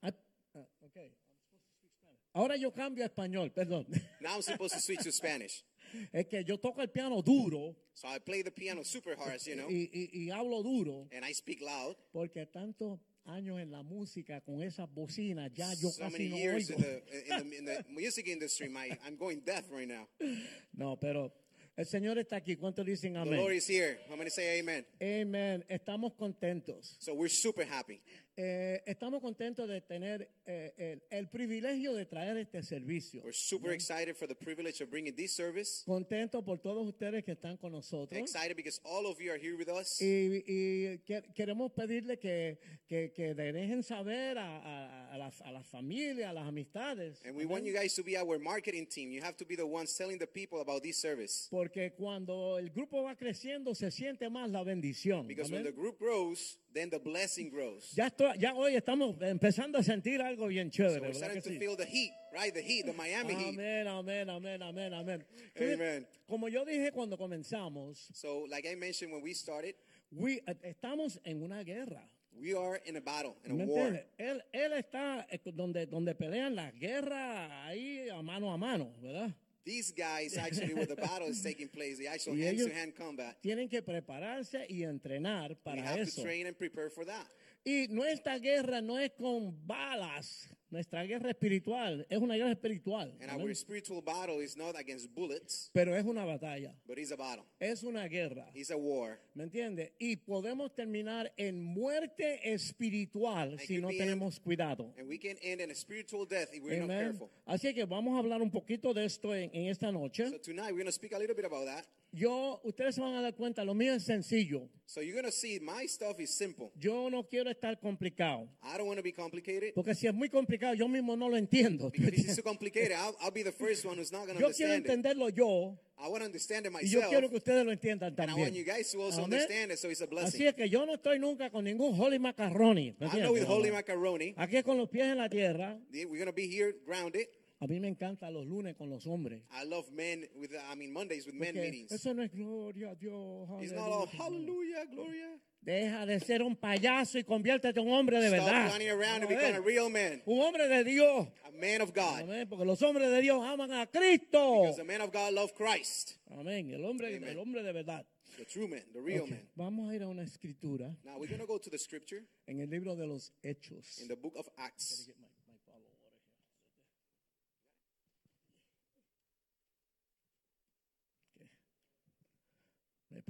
I, 0.03 0.09
uh, 0.09 0.59
okay. 0.87 1.11
I'm 1.13 1.29
supposed 1.33 1.61
to 1.61 1.71
speak 1.75 1.93
Spanish. 2.01 2.33
Ahora 2.35 2.57
yo 2.57 2.71
cambio 2.73 3.05
a 3.05 3.09
español, 3.09 3.53
perdón. 3.53 3.87
Now 4.21 4.35
I'm 4.37 4.43
supposed 4.43 4.75
to 4.75 4.81
switch 4.81 5.03
to 5.03 5.13
Spanish. 5.13 5.63
es 6.13 6.27
que 6.27 6.45
yo 6.45 6.57
toco 6.59 6.81
el 6.83 6.89
piano 6.89 7.21
duro 7.23 7.75
So 7.95 8.07
I 8.09 8.19
play 8.19 8.43
the 8.43 8.51
piano 8.53 8.83
super 8.85 9.17
hard, 9.17 9.35
as 9.35 9.47
you 9.47 9.57
know, 9.57 9.67
y, 9.69 9.91
y, 9.93 10.11
y 10.27 10.31
hablo 10.31 10.63
duro 10.63 11.09
and 11.13 11.25
I 11.25 11.33
speak 11.33 11.61
loud. 11.61 11.97
porque 12.13 12.47
tantos 12.47 13.01
años 13.27 13.61
en 13.61 13.71
la 13.71 13.83
música 13.83 14.41
con 14.41 14.63
esas 14.63 14.89
bocinas 14.89 15.51
ya 15.53 15.73
yo 15.75 15.91
So 15.91 15.99
casi 16.05 16.13
many 16.13 16.29
no 16.31 16.37
years 16.37 16.71
oigo. 16.71 16.77
in 16.77 16.83
the, 16.83 17.35
in, 17.35 17.49
the, 17.51 17.59
in 17.59 17.65
the 17.65 17.85
music 17.91 18.29
industry, 18.29 18.69
my, 18.69 18.97
I'm 19.05 19.17
going 19.17 19.41
deaf 19.45 19.65
right 19.71 19.89
now. 19.89 20.07
No, 20.73 20.97
pero 20.97 21.33
el 21.77 21.85
Señor 21.87 22.19
está 22.19 22.37
aquí. 22.37 22.57
¿Cuántos 22.57 22.87
dicen 22.87 23.15
The 23.15 23.25
Lord 23.25 23.51
amén? 23.51 23.57
is 23.57 23.67
here. 23.67 23.99
Going 24.09 24.23
to 24.25 24.31
say 24.31 24.61
amen. 24.61 24.85
Amen. 25.03 25.65
Estamos 25.69 26.15
contentos. 26.15 26.97
So 27.01 27.15
we're 27.15 27.29
super 27.29 27.65
happy. 27.65 28.01
Eh, 28.37 28.83
estamos 28.87 29.21
contentos 29.21 29.69
de 29.69 29.81
tener 29.83 30.31
eh, 30.47 30.73
el, 30.79 31.03
el 31.11 31.29
privilegio 31.29 31.93
de 31.95 32.07
traer 32.07 32.37
este 32.39 32.63
servicio. 32.63 33.23
We're 33.23 33.33
super 33.35 33.73
excited 33.73 34.15
for 34.17 34.27
the 34.27 34.35
privilege 34.35 34.81
of 34.83 34.89
bringing 34.89 35.15
this 35.15 35.33
service. 35.35 35.83
Contentos 35.85 36.43
por 36.45 36.59
todos 36.59 36.87
ustedes 36.87 37.23
que 37.25 37.33
están 37.33 37.59
con 37.59 37.73
nosotros. 37.73 38.19
Excited 38.19 38.57
because 38.57 38.81
all 38.85 39.05
of 39.07 39.21
you 39.21 39.31
are 39.31 39.39
here 39.39 39.57
with 39.57 39.69
us. 39.69 40.01
Y, 40.01 40.43
y 40.47 40.99
que- 41.05 41.23
queremos 41.35 41.73
pedirle 41.73 42.19
que, 42.19 42.59
que, 42.89 43.13
que 43.13 43.35
dejen 43.35 43.83
saber 43.83 44.39
a, 44.39 44.59
a, 44.59 45.15
a 45.15 45.19
las, 45.19 45.41
a 45.43 45.51
las 45.53 45.67
familias, 45.67 46.31
a 46.31 46.33
las 46.33 46.47
amistades. 46.47 47.21
And 47.27 47.37
we 47.37 47.45
want 47.45 47.65
you 47.65 47.75
guys 47.75 47.95
to 47.97 48.03
be 48.03 48.17
our 48.17 48.39
marketing 48.39 48.87
team. 48.87 49.11
You 49.11 49.21
have 49.23 49.37
to 49.37 49.45
be 49.45 49.57
the 49.57 49.67
ones 49.67 49.95
telling 49.97 50.19
the 50.19 50.27
people 50.27 50.61
about 50.61 50.83
this 50.83 50.97
service. 50.99 51.49
Porque 51.51 51.93
cuando 51.95 52.59
el 52.59 52.71
grupo 52.71 53.03
va 53.03 53.17
creciendo 53.17 53.75
se 53.75 53.91
siente 53.91 54.31
más 54.31 54.49
la 54.51 54.63
bendición. 54.63 55.27
Because 55.27 55.51
when 55.51 55.61
Amén. 55.63 55.75
the 55.75 55.79
group 55.79 55.99
grows, 55.99 56.59
then 56.73 56.91
the 56.91 56.99
blessing 56.99 57.51
grows. 57.51 57.93
Ya, 57.95 58.07
estoy- 58.09 58.39
ya 58.39 58.55
hoy 58.55 58.77
estamos 58.77 59.17
empezando 59.23 59.79
a 59.79 59.83
sentir 59.83 60.21
algo 60.23 60.47
bien 60.49 60.71
So 60.71 60.77
chévere. 60.83 61.01
we're 61.01 61.13
¿verdad 61.13 61.17
starting 61.31 61.43
to 61.43 61.49
sí? 61.51 61.59
feel 61.59 61.77
the 61.77 61.87
heat, 61.87 62.13
right? 62.33 62.53
The 62.55 62.63
heat, 62.63 62.87
the 62.87 62.93
Miami 62.93 63.35
heat. 63.35 63.55
Amén, 63.55 63.87
amén, 63.89 64.31
amén, 64.31 64.63
amén, 64.63 64.93
amén. 64.95 65.27
Amen. 65.57 66.07
Como 66.27 66.49
yo 66.49 66.65
dije 66.65 66.93
cuando 66.93 67.17
comenzamos, 67.19 68.11
So, 68.15 68.47
like 68.49 68.67
I 68.71 68.75
mentioned 68.77 69.13
when 69.13 69.23
we 69.23 69.35
started, 69.35 69.75
we- 70.13 70.41
eh, 70.47 70.55
estamos 70.63 71.19
en 71.25 71.43
una 71.43 71.63
guerra. 71.65 72.09
we 72.33 72.55
are 72.55 72.81
in 72.87 72.97
a 72.97 73.01
battle, 73.01 73.35
in 73.45 73.57
¿Me 73.57 73.65
a 73.65 73.67
war. 73.67 74.07
Él, 74.17 74.41
él 74.53 74.73
está 74.75 75.27
eh, 75.31 75.41
donde, 75.53 75.87
donde 75.87 76.15
pelean 76.15 76.55
las 76.55 76.73
guerras 76.75 77.51
ahí 77.67 78.09
a 78.09 78.23
mano 78.23 78.53
a 78.53 78.57
mano, 78.57 78.95
¿verdad? 79.03 79.35
These 79.65 79.93
guys 79.93 80.37
actually, 80.37 80.75
where 80.75 80.87
the 80.87 80.97
battle 81.09 81.29
is 81.29 81.43
taking 81.43 81.69
place, 81.69 81.99
the 81.99 82.09
actual 82.09 82.35
hand-to-hand 82.35 82.95
combat. 82.97 83.37
Tienen 83.43 83.69
que 83.69 83.83
prepararse 83.83 84.67
y 84.69 84.83
entrenar 84.85 85.51
We 85.51 85.55
para 85.57 85.83
have 85.83 85.97
to 85.97 86.03
eso. 86.03 86.23
train 86.23 86.47
and 86.47 86.57
prepare 86.57 86.91
for 86.91 87.05
that. 87.05 87.27
Y 87.65 87.87
nuestra 87.91 88.39
guerra 88.39 88.81
no 88.81 88.97
es 88.97 89.11
con 89.19 89.55
balas, 89.67 90.49
nuestra 90.71 91.03
guerra 91.05 91.31
espiritual 91.31 92.07
es 92.09 92.19
una 92.19 92.37
guerra 92.37 92.53
espiritual. 92.53 93.13
And 93.21 93.31
our 93.41 93.55
spiritual 93.55 94.01
battle 94.03 94.41
is 94.43 94.57
not 94.57 94.77
against 94.77 95.13
bullets, 95.15 95.71
Pero 95.73 95.95
es 95.97 96.05
una 96.05 96.25
batalla, 96.25 96.75
but 96.87 96.99
it's 96.99 97.13
a 97.13 97.17
battle. 97.17 97.45
es 97.59 97.83
una 97.83 98.07
guerra. 98.09 98.51
It's 98.55 98.71
a 98.71 98.77
war. 98.77 99.21
¿Me 99.35 99.45
entiendes? 99.45 99.93
Y 99.99 100.17
podemos 100.17 100.75
terminar 100.75 101.33
en 101.37 101.63
muerte 101.63 102.41
espiritual 102.53 103.55
It 103.55 103.61
si 103.61 103.75
could 103.75 103.83
no 103.83 103.89
be 103.89 103.99
tenemos 103.99 104.41
cuidado. 104.41 104.93
And 104.99 105.09
we 105.09 105.19
can 105.19 105.37
end 105.43 105.61
in 105.61 105.71
a 105.71 105.75
spiritual 105.75 106.27
death 106.27 106.49
if 106.53 106.63
we're 106.63 106.79
not 106.79 106.85
Amen. 106.91 107.05
careful. 107.11 107.31
Así 107.47 107.75
que 107.75 107.85
vamos 107.85 108.15
a 108.15 108.19
hablar 108.19 108.41
un 108.43 108.51
poquito 108.51 108.95
de 108.95 109.05
esto 109.05 109.35
en, 109.35 109.51
en 109.53 109.67
esta 109.69 109.91
noche. 109.91 110.29
So 110.31 110.39
tonight 110.39 110.73
we're 110.73 110.83
going 110.83 110.87
to 110.87 110.93
speak 110.93 111.13
a 111.13 111.19
little 111.19 111.35
bit 111.37 111.45
about 111.45 111.67
that. 111.67 111.87
Yo, 112.13 112.61
ustedes 112.65 112.95
se 112.95 113.01
van 113.01 113.15
a 113.15 113.23
dar 113.23 113.35
cuenta, 113.35 113.65
lo 113.65 113.75
mío 113.75 113.95
es 113.95 114.05
sencillo. 114.05 114.69
So 114.87 115.01
you're 115.01 115.23
to 115.23 115.31
see 115.31 115.61
my 115.61 115.87
stuff 115.87 116.19
is 116.19 116.37
simple. 116.37 116.73
Yo 116.77 117.09
no 117.11 117.23
quiero 117.23 117.49
estar 117.49 117.79
complicado. 117.79 118.49
I 118.63 118.77
don't 118.77 118.89
want 118.89 118.99
to 118.99 119.05
be 119.05 119.13
complicated. 119.13 119.73
Porque 119.75 119.95
si 119.95 120.09
es 120.09 120.15
muy 120.15 120.29
complicado, 120.29 120.75
yo 120.75 120.89
mismo 120.89 121.17
no 121.17 121.29
lo 121.29 121.37
entiendo. 121.37 121.91
Because 121.93 122.09
if 122.13 122.25
it's 122.27 122.37
too 122.37 122.43
complicated, 122.43 122.93
I'll, 122.93 123.15
I'll 123.21 123.31
be 123.31 123.45
the 123.45 123.53
first 123.53 123.85
one 123.85 123.97
who's 123.99 124.11
not 124.11 124.27
going 124.27 124.37
to 124.37 124.41
Yo 124.41 124.51
quiero 124.51 124.73
it. 124.75 124.85
entenderlo 124.85 125.29
yo 125.29 125.79
I 125.97 126.09
want 126.09 126.23
to 126.23 126.25
understand 126.25 126.67
it 126.67 126.73
y 126.73 126.87
yo 126.89 126.99
myself. 126.99 127.11
quiero 127.11 127.29
que 127.29 127.37
ustedes 127.37 127.65
lo 127.65 127.71
entiendan 127.73 128.15
And 128.19 128.31
I 128.31 128.35
want 128.35 128.55
you 128.55 128.65
también. 128.65 128.67
guys 128.67 128.91
to 128.91 129.03
also 129.03 129.23
understand 129.23 129.71
it, 129.71 129.79
so 129.79 129.89
it's 129.89 130.01
a 130.01 130.07
Así 130.07 130.11
blessing. 130.11 130.47
es 130.49 130.55
que 130.55 130.69
yo 130.69 130.85
no 130.87 130.95
estoy 130.95 131.21
nunca 131.21 131.51
con 131.51 131.65
ningún 131.65 131.95
holy 131.97 132.19
macaroni. 132.19 132.97
¿me 132.99 133.07
I'm 133.07 133.23
not 133.23 133.33
with 133.33 133.45
holy 133.47 133.71
macaroni. 133.71 134.35
Aquí 134.37 134.61
con 134.65 134.77
los 134.77 134.89
pies 134.89 135.05
en 135.05 135.19
la 135.19 135.29
tierra. 135.29 135.79
We're 135.93 136.25
to 136.25 136.33
be 136.33 136.49
here 136.49 136.75
grounded. 136.85 137.29
A 137.63 137.67
mí 137.67 137.79
me 137.79 137.89
encantan 137.89 138.33
los 138.33 138.47
lunes 138.47 138.75
con 138.75 138.89
los 138.89 139.07
hombres. 139.07 139.43
I 139.53 139.67
love 139.67 139.91
men 139.93 140.27
with, 140.35 140.51
I 140.55 140.75
mean, 140.77 140.93
Mondays 140.95 141.27
with 141.27 141.35
men 141.35 141.55
Porque 141.55 141.71
meetings. 141.71 141.93
eso 141.93 142.15
no 142.15 142.23
es 142.23 142.31
gloria 142.33 142.91
a 142.91 142.95
Dios. 142.95 143.49
It's 143.61 143.73
not 143.73 143.89
all 143.91 144.07
hallelujah, 144.07 144.87
gloria. 144.91 145.39
Deja 145.61 146.07
de 146.07 146.19
ser 146.21 146.43
un 146.43 146.57
payaso 146.57 147.19
y 147.19 147.25
conviértete 147.25 147.79
en 147.81 147.87
un 147.87 147.93
hombre 147.93 148.19
de 148.19 148.29
Stop 148.29 148.47
verdad. 148.47 148.73
running 148.73 148.89
around 148.89 149.23
and 149.23 149.25
Vamos 149.25 149.43
a 149.43 149.47
become 149.47 149.57
a 149.57 149.61
real 149.61 149.91
man, 149.91 150.23
Un 150.25 150.41
hombre 150.41 150.69
de 150.69 150.85
Dios. 150.85 151.29
a 151.45 151.51
man 151.51 151.83
of 151.83 151.93
God. 151.93 152.23
Amén. 152.23 152.49
Porque 152.49 152.65
los 152.65 152.81
hombres 152.81 153.11
de 153.11 153.21
Dios 153.21 153.45
aman 153.45 153.71
a 153.73 153.87
Cristo. 153.87 154.63
Because 154.63 154.77
the 154.79 154.85
man 154.85 155.03
of 155.03 155.13
God 155.13 155.35
love 155.35 155.53
Christ, 155.55 156.17
Amén. 156.31 156.71
El 156.71 156.83
hombre, 156.87 157.15
Amen. 157.15 157.29
el 157.29 157.39
hombre 157.39 157.63
de 157.63 157.73
verdad. 157.75 158.07
the 158.39 158.47
true 158.47 158.67
man, 158.69 158.83
the 158.95 159.03
real 159.03 159.25
Ok, 159.25 159.31
man. 159.33 159.49
Vamos 159.55 159.91
a 159.91 159.95
ir 159.95 160.03
a 160.03 160.09
una 160.09 160.23
escritura 160.23 160.97
Now 161.05 161.19
we're 161.19 161.29
going 161.29 161.41
to 161.41 161.47
go 161.47 161.59
to 161.59 161.69
the 161.69 161.77
scripture 161.77 162.25
en 162.47 162.61
el 162.61 162.71
libro 162.71 162.97
de 162.97 163.07
los 163.07 163.31
Hechos. 163.43 164.01
in 164.01 164.09
the 164.09 164.17
book 164.17 164.33
of 164.37 164.49
Acts. 164.57 165.11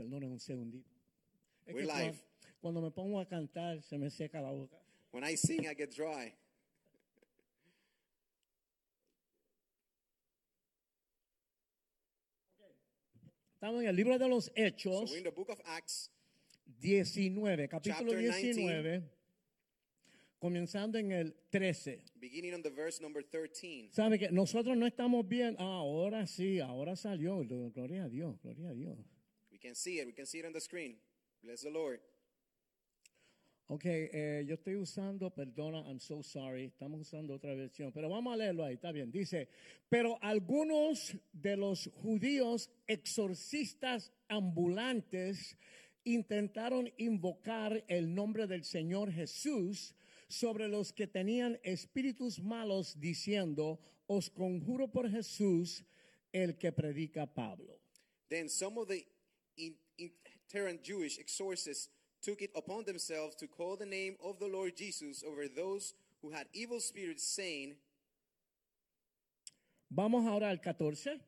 Perdonen 0.01 0.31
un 0.31 0.41
segundito. 0.41 0.89
Es 1.67 1.75
We're 1.75 1.87
que 1.87 1.93
live. 1.93 2.13
cuan- 2.13 2.31
Cuando 2.61 2.81
me 2.83 2.91
pongo 2.91 3.19
a 3.21 3.27
cantar 3.27 3.83
se 3.83 3.97
me 3.99 4.11
seca 4.11 4.41
la 4.41 4.51
boca. 4.51 4.77
When 5.13 5.25
I 5.25 5.37
sing, 5.37 5.61
I 5.67 5.75
get 5.75 5.91
dry. 5.95 6.33
Estamos 13.55 13.83
en 13.83 13.89
el 13.89 13.97
libro 13.97 14.19
de 14.19 14.29
los 14.29 14.47
So 14.47 14.53
Hechos 14.57 15.11
we're 15.11 15.19
in 15.19 15.25
the 15.25 15.31
book 15.31 15.51
of 15.51 15.61
Acts, 15.67 16.11
19, 16.81 17.69
capítulo 17.69 18.13
Chapter 18.13 18.19
19, 18.19 19.03
comenzando 20.39 20.99
en 20.99 21.13
el 21.13 21.35
13. 21.51 22.03
beginning 22.19 22.55
on 22.55 22.63
the 22.63 22.71
verse 22.71 23.03
number 23.03 23.23
13. 23.23 23.91
¿Sabe 23.93 24.19
que 24.19 24.31
nosotros 24.31 24.77
no 24.79 24.87
estamos 24.87 25.29
bien? 25.29 25.57
Ah, 25.59 25.65
ahora 25.81 26.27
sí, 26.27 26.59
ahora 26.61 26.97
salió. 26.97 27.39
Gloria 27.47 28.05
a 28.05 28.09
Dios, 28.09 28.41
gloria 28.43 28.71
a 28.71 28.75
Dios. 28.75 28.97
Can 29.61 29.75
see 29.75 29.99
it. 29.99 30.07
We 30.07 30.13
can 30.13 30.27
see 30.27 30.39
it 30.39 30.47
on 30.47 30.53
the 30.53 30.61
screen. 30.61 30.97
Bless 31.43 31.63
the 31.63 31.71
Lord. 31.71 32.01
Ok, 33.73 33.85
eh, 33.85 34.45
yo 34.49 34.57
estoy 34.57 34.75
usando, 34.75 35.31
perdona, 35.31 35.87
I'm 35.87 36.01
so 36.01 36.25
sorry, 36.25 36.65
estamos 36.65 37.03
usando 37.03 37.35
otra 37.35 37.55
versión, 37.55 37.93
pero 37.93 38.09
vamos 38.09 38.35
a 38.35 38.37
leerlo 38.37 38.65
ahí, 38.65 38.75
está 38.75 38.91
bien. 38.91 39.13
Dice, 39.13 39.49
pero 39.89 40.19
algunos 40.23 41.17
de 41.33 41.57
los 41.57 41.89
judíos 42.03 42.69
exorcistas 42.89 44.13
ambulantes 44.29 45.57
intentaron 46.03 46.91
invocar 46.97 47.85
el 47.87 48.13
nombre 48.13 48.49
del 48.49 48.65
Señor 48.65 49.13
Jesús 49.13 49.95
sobre 50.27 50.67
los 50.67 50.93
que 50.93 51.07
tenían 51.07 51.61
espíritus 51.63 52.43
malos 52.43 52.99
diciendo, 52.99 53.79
os 54.09 54.31
conjuro 54.31 54.91
por 54.91 55.09
Jesús 55.09 55.85
el 56.33 56.59
que 56.59 56.73
predica 56.73 57.33
Pablo. 57.33 57.79
Then 58.29 58.49
some 58.49 58.79
of 58.79 58.89
the 58.89 59.05
itinerant 59.99 60.83
Jewish 60.83 61.19
exorcists 61.19 61.89
took 62.23 62.43
it 62.43 62.51
upon 62.55 62.85
themselves 62.85 63.35
to 63.37 63.47
call 63.47 63.77
the 63.77 63.87
name 63.87 64.17
of 64.25 64.39
the 64.39 64.47
Lord 64.47 64.77
Jesus 64.77 65.25
over 65.27 65.49
those 65.49 65.95
who 66.23 66.31
had 66.31 66.47
evil 66.53 66.81
spirits, 66.81 67.27
saying, 67.27 67.75
Vamos 69.91 70.27
ahora 70.27 70.51
al 70.51 70.59
14. 70.59 71.21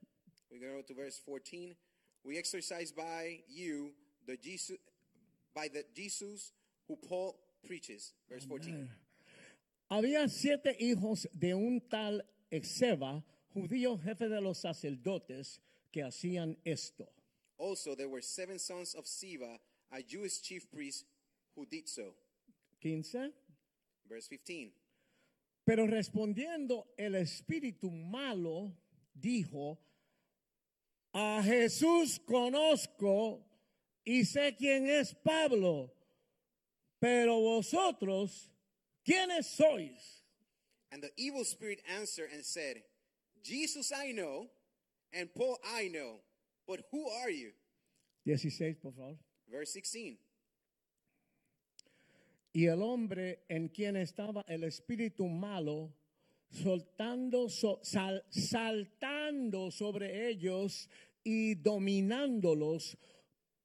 we 0.51 0.59
go 0.59 0.83
to 0.87 0.95
verse 0.95 1.19
14. 1.25 1.75
We 2.25 2.39
exorcise 2.39 2.93
by 2.93 3.41
you 3.49 3.91
the 4.27 4.37
Jesus, 4.37 4.77
by 5.55 5.69
the 5.69 5.85
Jesus 5.95 6.53
who 6.87 6.97
Paul 6.97 7.37
preaches. 7.67 8.13
Verse 8.31 8.45
14. 8.47 8.89
Había 9.91 10.29
siete 10.29 10.77
hijos 10.81 11.27
de 11.39 11.55
un 11.55 11.81
tal 11.91 12.23
Exeba, 12.51 13.25
judío 13.55 13.99
jefe 13.99 14.29
de 14.29 14.41
los 14.41 14.59
sacerdotes, 14.59 15.61
que 15.91 16.03
hacían 16.03 16.57
esto. 16.65 17.09
Also, 17.63 17.95
there 17.95 18.09
were 18.09 18.21
seven 18.21 18.59
sons 18.59 18.93
of 18.95 19.07
Siva, 19.07 19.57
a 19.93 20.03
Jewish 20.03 20.43
chief 20.43 20.69
priest, 20.69 21.05
who 21.55 21.65
did 21.65 21.89
so. 21.89 22.13
15. 22.81 23.33
Verse 24.09 24.27
15. 24.27 24.73
Pero 25.65 25.87
respondiendo 25.87 26.89
el 26.99 27.15
espíritu 27.15 27.89
malo, 27.89 28.73
dijo, 29.17 29.79
a 31.15 31.41
Jesús 31.45 32.19
conozco 32.27 33.45
y 34.05 34.25
sé 34.25 34.57
quién 34.59 34.89
es 34.89 35.15
Pablo, 35.15 35.93
pero 37.01 37.39
vosotros, 37.39 38.51
¿quiénes 39.05 39.47
sois? 39.47 40.25
And 40.91 41.01
the 41.01 41.13
evil 41.17 41.45
spirit 41.45 41.81
answered 41.97 42.31
and 42.33 42.45
said, 42.45 42.83
Jesus 43.45 43.93
I 43.93 44.11
know, 44.11 44.51
and 45.13 45.33
Paul 45.33 45.59
I 45.65 45.87
know, 45.87 46.23
but 46.67 46.81
who 46.93 47.09
are 47.23 47.31
you? 47.31 47.53
16, 48.25 48.77
por 48.83 48.93
favor. 48.93 49.17
Verse 49.49 49.73
16. 49.75 50.19
Y 52.55 52.67
el 52.67 52.83
hombre 52.83 53.45
en 53.49 53.69
quien 53.69 53.97
estaba 53.97 54.45
el 54.47 54.65
espíritu 54.65 55.27
malo, 55.27 55.91
soltando, 56.51 57.49
so- 57.49 57.81
sal- 57.83 58.23
saltando 58.31 59.71
sobre 59.71 60.29
ellos 60.29 60.89
y 61.25 61.55
dominándolos, 61.55 62.99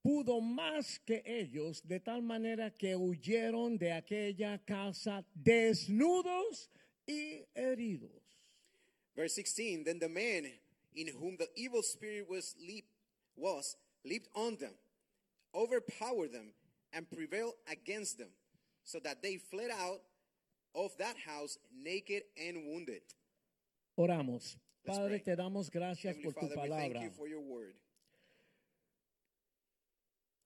pudo 0.02 0.40
más 0.40 0.98
que 1.00 1.22
ellos, 1.26 1.86
de 1.86 2.00
tal 2.00 2.22
manera 2.22 2.70
que 2.74 2.96
huyeron 2.96 3.76
de 3.76 3.92
aquella 3.92 4.58
casa 4.64 5.26
desnudos 5.34 6.70
y 7.06 7.44
heridos. 7.54 8.10
Verse 9.14 9.34
16. 9.42 9.84
Then 9.84 9.98
the 9.98 10.08
man 10.08 10.50
in 10.94 11.08
whom 11.08 11.36
the 11.36 11.48
evil 11.56 11.82
spirit 11.82 12.26
was 12.28 12.56
leap 12.58 12.86
was 13.38 13.76
leaped 14.04 14.28
on 14.34 14.56
them, 14.56 14.74
overpowered 15.54 16.32
them, 16.32 16.52
and 16.92 17.10
prevailed 17.10 17.54
against 17.70 18.18
them, 18.18 18.30
so 18.84 18.98
that 19.00 19.22
they 19.22 19.36
fled 19.36 19.70
out 19.70 20.00
of 20.74 20.96
that 20.98 21.16
house 21.26 21.58
naked 21.82 22.22
and 22.36 22.56
wounded. 22.66 23.02
Oramos. 23.98 24.56
Padre, 24.86 25.18
te 25.18 25.34
damos 25.36 25.70
gracias 25.70 26.16
Heavenly 26.16 26.22
por 26.22 26.32
tu 26.32 26.48
Father, 26.54 26.62
we 26.62 26.68
thank 26.68 26.92
palabra. 26.94 27.02
you 27.02 27.10
for 27.10 27.28
your 27.28 27.40
word. 27.40 27.74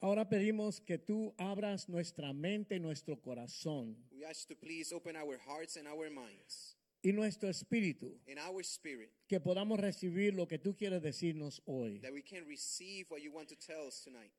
Ahora 0.03 0.24
pedimos 0.28 0.80
que 0.84 0.99
tú 0.99 1.32
abras 1.38 1.88
nuestra 1.88 2.32
mente 2.32 2.74
y 2.74 2.80
nuestro 2.80 3.16
corazón 3.20 3.95
We 4.11 4.24
ask 4.24 4.49
to 4.49 4.57
please 4.57 4.93
open 4.93 5.14
our 5.14 5.38
hearts 5.47 5.76
and 5.76 5.86
our 5.86 6.11
minds 6.11 6.74
y 7.03 7.12
nuestro 7.12 7.48
espíritu, 7.48 8.16
and 8.28 8.38
our 8.38 8.62
spirit 8.62 9.11
que 9.28 9.40
podamos 9.40 9.78
recibir 9.80 10.34
lo 10.34 10.46
que 10.46 10.59
tú 10.59 10.76
quieres 10.76 11.03
decirnos 11.03 11.61
hoy. 11.66 11.98
that 12.00 12.12
we 12.12 12.22
can 12.22 12.44
receive 12.46 13.07
what 13.11 13.20
you 13.20 13.32
want 13.32 13.48
to 13.48 13.57
tell 13.57 13.86
us 13.86 14.03
tonight. 14.05 14.30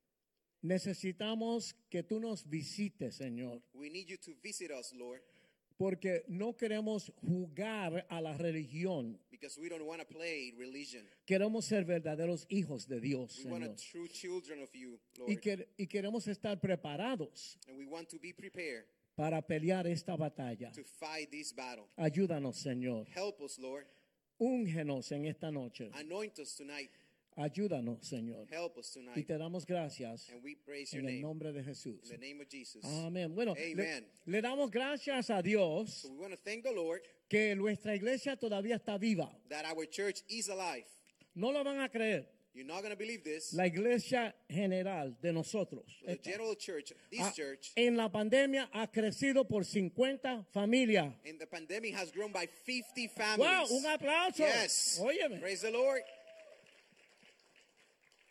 Necesitamos 0.61 1.75
que 1.89 2.03
tú 2.03 2.19
nos 2.21 2.45
visites, 2.49 3.15
Señor, 3.17 3.61
We 3.73 3.89
need 3.89 4.07
you 4.07 4.17
to 4.17 4.33
visit 4.41 4.71
us, 4.71 4.93
Lord, 4.93 5.21
porque 5.77 6.23
no 6.29 6.53
queremos 6.55 7.11
jugar 7.21 8.05
a 8.09 8.21
la 8.21 8.37
religión. 8.37 9.19
because 9.29 9.57
we 9.59 9.67
don't 9.67 9.85
want 9.85 9.99
to 9.99 10.07
play 10.07 10.53
religion. 10.57 11.05
Queremos 11.25 11.65
ser 11.65 11.83
verdaderos 11.83 12.45
hijos 12.49 12.87
de 12.87 13.01
Dios, 13.01 13.41
We 13.43 13.51
want 13.51 13.63
Señor. 13.65 13.75
to 13.75 13.83
true 13.91 14.07
children 14.07 14.61
of 14.63 14.69
you, 14.73 14.97
Lord. 15.17 15.31
Y, 15.31 15.35
que- 15.35 15.67
y 15.77 15.85
queremos 15.87 16.27
estar 16.27 16.61
preparados 16.61 17.57
And 17.67 17.77
we 17.77 17.85
want 17.85 18.07
to 18.09 18.17
be 18.19 18.31
prepared 18.33 18.85
para 19.15 19.41
pelear 19.41 19.85
esta 19.87 20.15
batalla. 20.17 20.71
to 20.73 20.83
fight 20.83 21.29
this 21.31 21.53
battle. 21.53 21.85
Ayúdanos, 21.97 22.55
Señor. 22.57 23.07
Help 23.15 23.41
us, 23.41 23.59
Lord. 23.59 23.85
Úngenos 24.39 25.11
en 25.11 25.25
esta 25.25 25.51
noche. 25.51 25.89
Anoint 25.93 26.37
us 26.39 26.55
tonight. 26.55 26.89
Ayúdanos, 27.35 28.03
Señor. 28.05 28.47
Help 28.51 28.77
us 28.77 28.91
Y 28.95 28.99
tonight. 28.99 29.25
te 29.27 29.37
damos 29.37 29.65
gracias 29.65 30.29
And 30.29 30.43
we 30.43 30.55
praise 30.55 30.91
your 30.93 31.01
en 31.03 31.07
el 31.09 31.13
name. 31.15 31.21
nombre 31.21 31.51
de 31.51 31.63
Jesús. 31.63 32.03
In 32.11 32.19
the 32.19 32.27
name 32.27 32.41
of 32.41 32.47
Jesus. 32.49 32.83
Amén. 33.03 33.33
Bueno, 33.33 33.55
le, 33.55 33.71
Amen. 33.73 34.05
le 34.25 34.41
damos 34.41 34.69
gracias 34.69 35.29
a 35.31 35.41
Dios 35.41 35.91
So 36.01 36.09
we 36.09 36.17
want 36.19 36.31
to 36.33 36.37
thank 36.43 36.63
the 36.63 36.71
Lord 36.73 37.01
que 37.29 37.55
nuestra 37.55 37.95
iglesia 37.95 38.35
todavía 38.35 38.75
está 38.75 38.99
viva. 38.99 39.31
that 39.49 39.65
our 39.65 39.85
church 39.87 40.21
is 40.29 40.47
alive. 40.49 40.85
No 41.35 41.49
lo 41.51 41.63
van 41.63 41.79
a 41.79 41.89
creer. 41.89 42.27
You're 42.55 42.67
not 42.67 42.81
going 42.81 42.91
to 42.91 42.95
believe 42.97 43.23
this. 43.23 43.51
La 43.53 43.65
iglesia 43.65 44.33
general 44.47 45.15
de 45.21 45.33
nosotros 45.33 45.83
The 46.05 46.11
esta, 46.11 46.29
general 46.29 46.55
church, 46.55 46.93
this 47.09 47.19
ha- 47.21 47.31
church, 47.31 47.71
en 47.75 47.97
la 47.97 48.09
pandemia 48.09 48.69
ha 48.71 48.85
crecido 48.87 49.47
por 49.47 49.63
50 49.65 50.45
familias. 50.53 51.13
in 51.25 51.39
the 51.39 51.47
pandemic 51.47 51.95
has 51.95 52.11
grown 52.11 52.31
by 52.31 52.45
50 52.65 53.07
¡Wow! 53.07 53.65
families. 53.65 53.71
Un 53.71 53.85
aplauso. 53.91 54.37
Yes. 54.43 54.99
Óyeme. 55.01 55.39
Praise 55.39 55.61
the 55.61 55.71
Lord. 55.71 56.01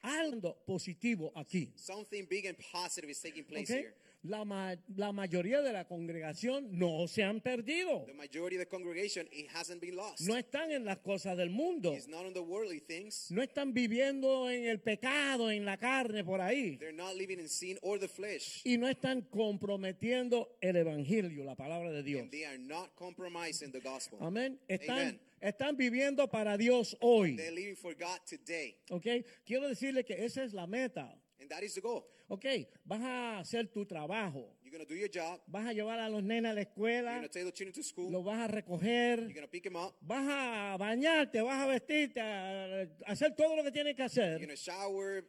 algo 0.05 0.57
positivo 0.67 1.33
aquí. 1.37 1.73
Something 1.77 2.27
big 2.29 2.47
and 2.47 2.57
positive 2.73 3.11
is 3.11 3.21
taking 3.21 3.45
place 3.45 3.71
¿ok? 3.71 3.77
here. 3.79 3.95
La, 4.25 4.45
ma- 4.45 4.77
la 4.97 5.11
mayoría 5.11 5.63
de 5.63 5.73
la 5.73 5.85
congregación 5.89 6.69
no 6.79 7.09
se 7.09 7.25
han 7.25 7.41
perdido. 7.41 8.05
The 8.07 8.15
majority 8.15 8.55
of 8.57 8.61
the 8.61 8.69
congregation, 8.69 9.27
it 9.33 9.49
hasn't 9.53 9.81
been 9.81 9.97
lost. 9.97 10.21
No 10.21 10.37
están 10.37 10.71
en 10.71 10.85
las 10.85 10.99
cosas 10.99 11.37
del 11.37 11.51
mundo. 11.51 11.93
It's 11.93 12.07
not 12.07 12.25
on 12.25 12.33
the 12.33 12.41
worldly 12.41 12.79
things. 12.79 13.31
No 13.33 13.43
están 13.43 13.75
viviendo 13.75 14.49
en 14.49 14.67
el 14.67 14.79
pecado, 14.79 15.51
en 15.51 15.65
la 15.65 15.77
carne, 15.77 16.23
por 16.23 16.41
ahí. 16.41 16.79
They're 16.79 16.93
not 16.93 17.17
living 17.17 17.41
in 17.41 17.49
sin 17.49 17.79
or 17.83 17.99
the 17.99 18.07
flesh. 18.07 18.63
Y 18.65 18.77
no 18.79 18.87
están 18.89 19.23
comprometiendo 19.23 20.57
el 20.61 20.77
evangelio, 20.77 21.45
la 21.45 21.57
palabra 21.57 21.91
de 21.91 22.05
Dios. 22.05 22.23
And 22.23 22.31
they 22.31 22.45
are 22.45 22.59
not 22.59 22.95
compromising 22.95 23.73
the 23.73 23.81
gospel. 23.81 24.19
Amén. 24.21 24.61
Están, 24.69 24.99
Amen. 25.01 25.21
están 25.41 25.77
viviendo 25.77 26.29
para 26.31 26.57
Dios 26.57 26.97
hoy. 27.01 27.37
For 27.75 27.95
God 27.97 28.21
today. 28.29 28.77
¿Ok? 28.91 29.07
Quiero 29.45 29.69
decirle 29.69 30.05
que 30.05 30.25
esa 30.25 30.45
es 30.45 30.53
la 30.53 30.67
meta. 30.69 31.19
And 31.43 31.51
that 31.51 31.63
is 31.65 31.75
the 31.75 31.81
goal. 31.81 32.07
¿Ok? 32.29 32.45
Vas 32.85 33.01
a 33.03 33.39
hacer 33.41 33.67
tu 33.73 33.85
trabajo. 33.85 34.49
You're 34.65 34.79
to 34.79 34.87
do 34.87 34.95
your 34.95 35.11
job. 35.11 35.41
Vas 35.49 35.67
a 35.67 35.73
llevar 35.73 35.99
a 35.99 36.09
los 36.09 36.23
nenes 36.23 36.51
a 36.53 36.55
la 36.55 36.61
You're 36.63 36.69
escuela. 36.71 37.11
going 37.17 37.23
to 37.23 37.29
take 37.29 37.45
the 37.45 37.53
children 37.53 37.73
to 37.75 37.83
school. 37.83 38.11
Los 38.11 38.25
vas 38.25 38.37
a 38.39 38.53
You're 38.53 38.63
recoger. 38.63 39.17
going 39.35 39.43
to 39.43 39.49
pick 39.49 39.65
them 39.65 39.77
up. 39.77 39.95
Vas 40.01 40.27
a 40.29 40.77
bañarte, 40.79 41.43
vas 41.43 41.61
a 41.63 41.67
vestirte, 41.67 42.21
a 42.21 42.87
hacer 43.07 43.35
todo 43.37 43.57
lo 43.57 43.63
que 43.65 43.71
tienes 43.73 43.95
que 43.97 44.03
You're 44.03 44.37
hacer. 44.39 44.47
to 44.49 44.57
shower, 44.57 45.25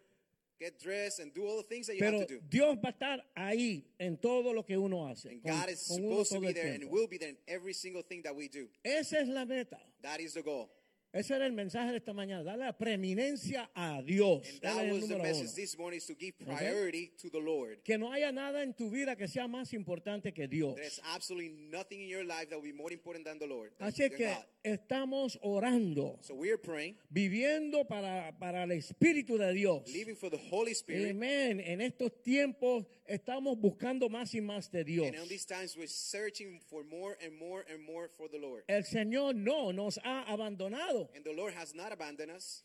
get 0.59 0.79
dressed, 0.79 1.19
and 1.19 1.33
do 1.33 1.45
all 1.45 1.57
the 1.57 1.63
things 1.67 1.87
that 1.87 1.95
you 1.95 1.99
Pero 1.99 2.19
have 2.19 2.27
to 2.27 2.35
do. 2.35 2.41
Dios 2.47 2.77
va 2.77 2.89
a 2.89 2.91
estar 2.93 3.19
ahí 3.35 3.83
en 3.99 4.15
todo 4.17 4.53
lo 4.53 4.63
que 4.63 4.77
uno 4.77 5.07
hace. 5.09 5.29
And 5.29 5.43
con- 5.43 5.51
God 5.59 5.69
is 5.69 5.79
supposed 5.81 6.31
to 6.31 6.39
be 6.39 6.53
there 6.53 6.73
and 6.73 6.89
will 6.89 7.07
be 7.07 7.17
there 7.17 7.29
in 7.31 7.37
every 7.47 7.73
single 7.73 8.03
thing 8.03 8.21
that 8.23 8.33
we 8.35 8.47
do. 8.47 8.69
Esa 8.85 9.19
es 9.19 9.27
la 9.27 9.43
meta. 9.45 9.79
That 10.03 10.19
is 10.21 10.35
the 10.35 10.41
goal. 10.43 10.69
Ese 11.13 11.35
era 11.35 11.45
el 11.45 11.53
mensaje 11.53 11.91
de 11.91 11.97
esta 11.97 12.11
mañana. 12.11 12.43
Darle 12.43 12.65
la 12.65 12.75
preeminencia 12.75 13.69
a 13.75 14.01
Dios. 14.01 14.47
And 14.47 14.55
Él 14.55 14.59
that 14.61 14.71
es 14.71 14.77
el 14.83 14.91
was 14.93 15.01
the 15.01 15.07
número 15.13 15.23
message 15.23 15.43
uno. 15.45 15.55
this 15.55 15.77
morning 15.77 15.97
is 15.99 16.07
to 16.07 16.15
give 16.15 16.33
priority 16.39 17.11
to 17.21 17.29
the 17.29 17.39
Lord. 17.39 17.83
Que 17.83 17.97
no 17.99 18.11
haya 18.11 18.31
nada 18.31 18.63
en 18.63 18.73
tu 18.73 18.89
vida 18.89 19.15
que 19.15 19.27
sea 19.27 19.47
más 19.47 19.73
importante 19.73 20.33
que 20.33 20.47
Dios. 20.47 20.75
There's 20.75 20.99
absolutely 21.13 21.49
nothing 21.69 22.01
in 22.01 22.09
your 22.09 22.23
life 22.25 22.49
that 22.49 22.55
will 22.59 22.63
be 22.63 22.73
more 22.73 22.91
important 22.91 23.25
than 23.25 23.37
the 23.37 23.45
Lord. 23.45 23.71
than- 23.77 23.89
Así 23.89 24.09
than 24.09 24.17
que 24.17 24.25
God. 24.27 24.45
Estamos 24.63 25.37
orando, 25.41 26.17
So 26.21 26.33
we 26.35 26.49
are 26.49 26.57
praying, 26.57 26.95
viviendo 27.09 27.85
para, 27.87 28.31
para 28.39 28.63
el 28.63 28.71
Espíritu 28.71 29.37
de 29.37 29.53
Dios. 29.53 29.83
living 29.91 30.15
for 30.15 30.29
the 30.29 30.39
Holy 30.49 30.71
Spirit. 30.73 31.11
Amén. 31.11 31.59
En 31.59 31.81
estos 31.81 32.11
tiempos 32.23 32.85
estamos 33.05 33.57
buscando 33.59 34.09
más 34.09 34.33
y 34.33 34.41
más 34.41 34.71
de 34.71 34.83
Dios. 34.83 35.07
And 35.07 35.27
these 35.27 35.45
times, 35.45 35.75
we're 35.75 35.87
searching 35.87 36.59
for 36.69 36.83
more 36.83 37.17
and 37.23 37.37
more 37.37 37.65
and 37.71 37.83
more 37.85 38.09
for 38.17 38.27
the 38.29 38.39
Lord. 38.39 38.63
El 38.67 38.83
Señor 38.83 39.35
no 39.35 39.71
nos 39.71 39.97
ha 40.03 40.23
abandonado. 40.27 41.09
And 41.15 41.23
the 41.23 41.33
Lord 41.33 41.53
has 41.53 41.73
not 41.75 41.91
abandoned 41.91 42.31
us. 42.31 42.63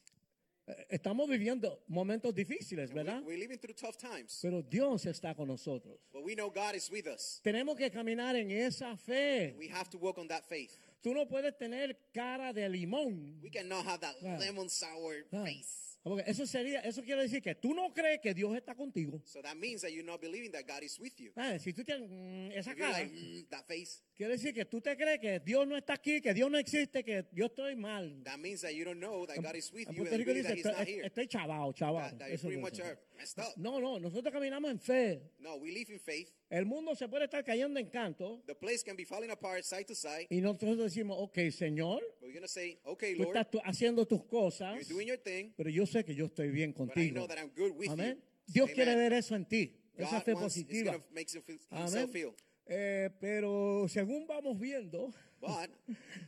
Eh, 0.68 0.74
Estamos 0.90 1.26
viviendo 1.30 1.82
momentos 1.88 2.34
difíciles, 2.34 2.90
We- 2.90 2.96
¿verdad? 3.02 3.22
We're 3.24 3.38
living 3.38 3.58
through 3.58 3.74
tough 3.74 3.96
times. 3.96 4.38
Pero 4.42 4.60
Dios 4.62 5.06
está 5.06 5.34
con 5.34 5.48
nosotros. 5.48 5.98
But 6.12 6.22
we 6.24 6.34
know 6.34 6.50
God 6.50 6.74
is 6.74 6.90
with 6.90 7.06
us. 7.06 7.40
Tenemos 7.42 7.76
que 7.76 7.90
caminar 7.90 8.36
en 8.36 8.50
esa 8.50 8.94
fe. 8.96 9.54
We 9.58 9.68
have 9.68 9.88
to 9.90 9.98
walk 9.98 10.18
on 10.18 10.28
that 10.28 10.44
faith. 10.46 10.76
Tú 11.02 11.14
no 11.14 11.26
puedes 11.28 11.56
tener 11.56 11.96
cara 12.12 12.52
de 12.52 12.68
limón. 12.68 13.40
We 13.42 13.50
cannot 13.50 13.86
have 13.86 14.00
that 14.00 14.16
Claro. 14.18 14.40
lemon 14.40 14.68
sour 14.68 15.26
Ah, 15.32 15.44
face. 15.44 15.84
Porque 16.02 16.22
eso 16.30 16.46
sería, 16.46 16.80
eso 16.80 17.02
quiere 17.02 17.22
decir 17.22 17.42
que 17.42 17.54
tú 17.56 17.74
no 17.74 17.92
crees 17.92 18.20
que 18.22 18.32
Dios 18.32 18.56
está 18.56 18.74
contigo. 18.74 19.20
So 19.26 19.42
that 19.42 19.56
means 19.56 19.82
that 19.82 19.90
you're 19.90 20.04
not 20.06 20.20
believing 20.20 20.50
that 20.52 20.64
God 20.66 20.82
is 20.82 20.98
with 20.98 21.12
you. 21.18 21.32
Ah, 21.36 21.58
Si 21.58 21.72
tú 21.72 21.84
tienes 21.84 22.08
mm, 22.08 22.52
esa 22.56 22.70
If 22.72 22.78
cara, 22.78 22.92
like, 23.00 23.12
"Mm, 23.12 23.48
that 23.50 23.66
face, 23.66 24.00
quiere 24.16 24.32
decir 24.32 24.54
que 24.54 24.64
tú 24.64 24.80
te 24.80 24.96
crees 24.96 25.18
que 25.20 25.40
Dios 25.40 25.66
no 25.66 25.76
está 25.76 25.94
aquí, 25.94 26.20
que 26.22 26.32
Dios 26.32 26.50
no 26.50 26.56
existe, 26.58 27.04
que 27.04 27.26
yo 27.32 27.46
estoy 27.46 27.74
mal. 27.76 28.22
that 28.24 28.38
means 28.38 28.62
that 28.62 28.72
you 28.74 28.84
don't 28.84 29.00
know 29.00 29.26
that 29.26 29.36
God 29.42 29.54
is 29.56 29.70
with 29.72 29.88
En 29.88 29.94
you 29.96 30.06
and 30.06 30.24
dice, 30.24 30.42
that 30.44 30.56
He's 30.56 30.64
not 30.64 30.86
here. 30.86 31.04
estoy 31.04 31.26
chavao, 31.28 31.74
chavao. 31.74 32.10
That, 32.10 32.18
that 32.30 32.40
pretty 32.40 32.56
much 32.58 32.78
messed 33.16 33.38
up. 33.40 33.56
No, 33.56 33.78
no, 33.80 33.98
nosotros 33.98 34.32
caminamos 34.32 34.70
en 34.70 34.78
fe. 34.78 35.20
No, 35.40 35.56
we 35.56 35.72
live 35.72 35.90
in 35.90 35.98
faith. 35.98 36.30
El 36.50 36.64
mundo 36.64 36.94
se 36.94 37.06
puede 37.08 37.24
estar 37.24 37.44
cayendo 37.44 37.78
en 37.78 37.90
canto 37.90 38.42
The 38.46 38.54
place 38.54 38.82
can 38.82 38.96
be 38.96 39.04
falling 39.04 39.30
apart 39.30 39.62
side 39.64 39.84
to 39.84 39.94
side. 39.94 40.26
y 40.30 40.40
nosotros 40.40 40.78
decimos, 40.78 41.16
ok, 41.20 41.50
Señor, 41.50 42.02
we're 42.22 42.40
to 42.40 42.48
say, 42.48 42.78
okay, 42.84 43.14
tú 43.14 43.24
Lord, 43.24 43.36
estás 43.36 43.50
tú 43.50 43.60
haciendo 43.64 44.06
tus 44.06 44.20
you're 44.20 44.28
cosas, 44.30 44.88
doing 44.88 45.06
your 45.08 45.18
thing, 45.18 45.52
pero 45.56 45.68
yo 45.68 45.84
sé 45.84 46.04
que 46.04 46.14
yo 46.14 46.26
estoy 46.26 46.50
bien 46.50 46.72
but 46.72 46.84
I 46.84 46.94
contigo. 46.94 47.14
know 47.16 47.26
that 47.26 47.38
I'm 47.38 47.50
good 47.54 47.72
with 47.76 47.90
Amén. 47.90 48.16
you. 48.16 48.22
Dios 48.54 48.64
Amen. 48.70 48.74
quiere 48.76 48.96
ver 48.96 49.12
eso 49.12 49.34
en 49.36 49.44
ti, 49.44 49.74
esa 49.96 50.16
God 50.16 50.22
fe 50.24 50.32
wants, 50.34 50.56
He's 50.56 50.64
positiva. 50.64 50.92
to 50.92 51.04
make 51.12 51.30
him 51.30 51.42
feel, 51.42 51.58
Amén. 51.70 51.82
himself 51.86 52.10
feel. 52.12 52.34
Eh, 52.70 53.10
pero 53.20 53.86
según 53.88 54.26
vamos 54.26 54.58
viendo, 54.58 55.12
But 55.40 55.70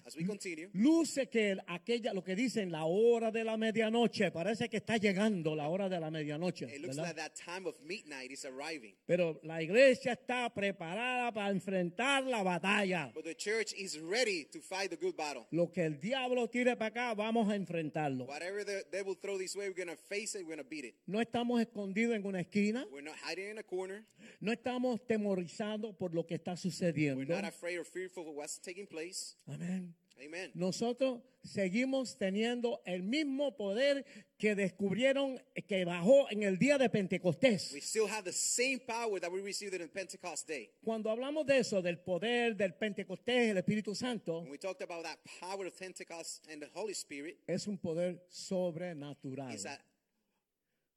as 0.07 0.17
we 0.17 0.25
continue, 0.25 0.69
luce 0.73 1.29
que 1.29 1.51
el- 1.53 1.61
aquella, 1.67 2.13
lo 2.15 2.23
que 2.23 2.37
dicen, 2.37 2.71
la 2.71 2.85
hora 2.85 3.33
de 3.33 3.43
la 3.43 3.57
medianoche, 3.57 4.31
parece 4.31 4.69
que 4.69 4.77
está 4.79 4.99
llegando 4.99 5.57
la 5.57 5.69
hora 5.69 5.89
de 5.89 5.99
la 5.99 6.11
medianoche. 6.11 6.67
it 6.73 6.81
looks 6.81 6.97
like 6.97 7.17
that 7.17 7.33
time 7.35 7.67
of 7.67 7.75
midnight 7.85 8.31
is 8.31 8.45
arriving. 8.45 8.95
Pero 9.07 9.41
la 9.43 9.61
iglesia 9.63 10.13
está 10.13 10.49
preparada 10.55 11.33
para 11.33 11.51
enfrentar 11.51 12.25
la 12.25 12.45
batalla. 12.45 13.11
But 13.13 13.25
the 13.25 13.35
church 13.35 13.73
is 13.77 13.99
ready 13.99 14.45
to 14.53 14.61
fight 14.61 14.91
the 14.91 14.97
good 14.97 15.17
battle. 15.17 15.47
Lo 15.51 15.73
que 15.73 15.83
el 15.85 15.99
diablo 15.99 16.49
tire 16.49 16.77
para 16.77 16.91
acá, 16.91 17.15
vamos 17.17 17.49
a 17.51 17.57
enfrentarlo. 17.57 18.27
Whatever 18.27 18.65
the 18.65 18.85
devil 18.93 19.17
throw 19.17 19.39
this 19.39 19.57
way, 19.57 19.69
we're 19.69 19.75
going 19.75 19.89
to 19.89 20.01
face 20.09 20.37
it, 20.39 20.43
we're 20.47 20.55
going 20.55 20.63
to 20.63 20.71
beat 20.71 20.85
it. 20.85 20.95
No 21.09 21.21
estamos 21.21 21.61
escondidos 21.61 22.15
en 22.15 22.25
una 22.25 22.41
esquina, 22.41 22.87
We're 22.93 23.03
not 23.03 23.17
hiding 23.29 23.51
in 23.51 23.59
a 23.59 23.65
corner. 23.65 24.05
no 24.41 24.53
estamos 24.53 25.01
temorizados 25.07 25.97
por 25.97 26.15
lo 26.15 26.25
que 26.27 26.37
está 26.37 26.53
We're 26.53 26.57
sucediendo. 26.71 27.35
not 27.35 27.45
afraid 27.45 27.77
or 27.79 27.85
fearful 27.85 28.29
of 28.29 28.37
what's 28.37 28.61
taking 28.61 28.87
place. 28.87 29.00
Amén. 29.47 29.95
Amen. 30.25 30.51
Nosotros 30.55 31.23
seguimos 31.43 32.19
teniendo 32.19 32.83
el 32.85 33.03
mismo 33.03 33.57
poder 33.57 34.05
que 34.37 34.55
descubrieron 34.55 35.41
que 35.67 35.85
bajó 35.85 36.31
en 36.31 36.43
el 36.43 36.59
día 36.59 36.77
de 36.77 36.91
Pentecostés. 36.91 37.73
We 37.73 37.81
still 37.81 38.07
have 38.07 38.25
the 38.25 38.33
same 38.33 38.79
power 38.87 39.19
that 39.21 39.31
we 39.31 39.41
received 39.41 39.75
in 39.75 39.89
Pentecost 39.89 40.47
Day. 40.47 40.71
Cuando 40.85 41.11
hablamos 41.11 41.47
de 41.47 41.59
eso, 41.59 41.81
del 41.81 41.99
poder 41.99 42.55
del 42.57 42.75
Pentecostés, 42.75 43.51
el 43.51 43.59
Espíritu 43.59 43.95
Santo, 43.95 44.41
When 44.41 44.51
we 44.51 44.59
talked 44.59 44.83
about 44.83 45.05
that 45.05 45.19
power 45.41 45.67
of 45.67 45.79
Pentecost 45.79 46.47
and 46.51 46.61
the 46.61 46.69
Holy 46.75 46.95
Spirit, 46.95 47.39
es 47.47 47.67
un 47.67 47.79
poder 47.79 48.23
sobrenatural. 48.29 49.57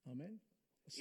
Amén. 0.06 0.39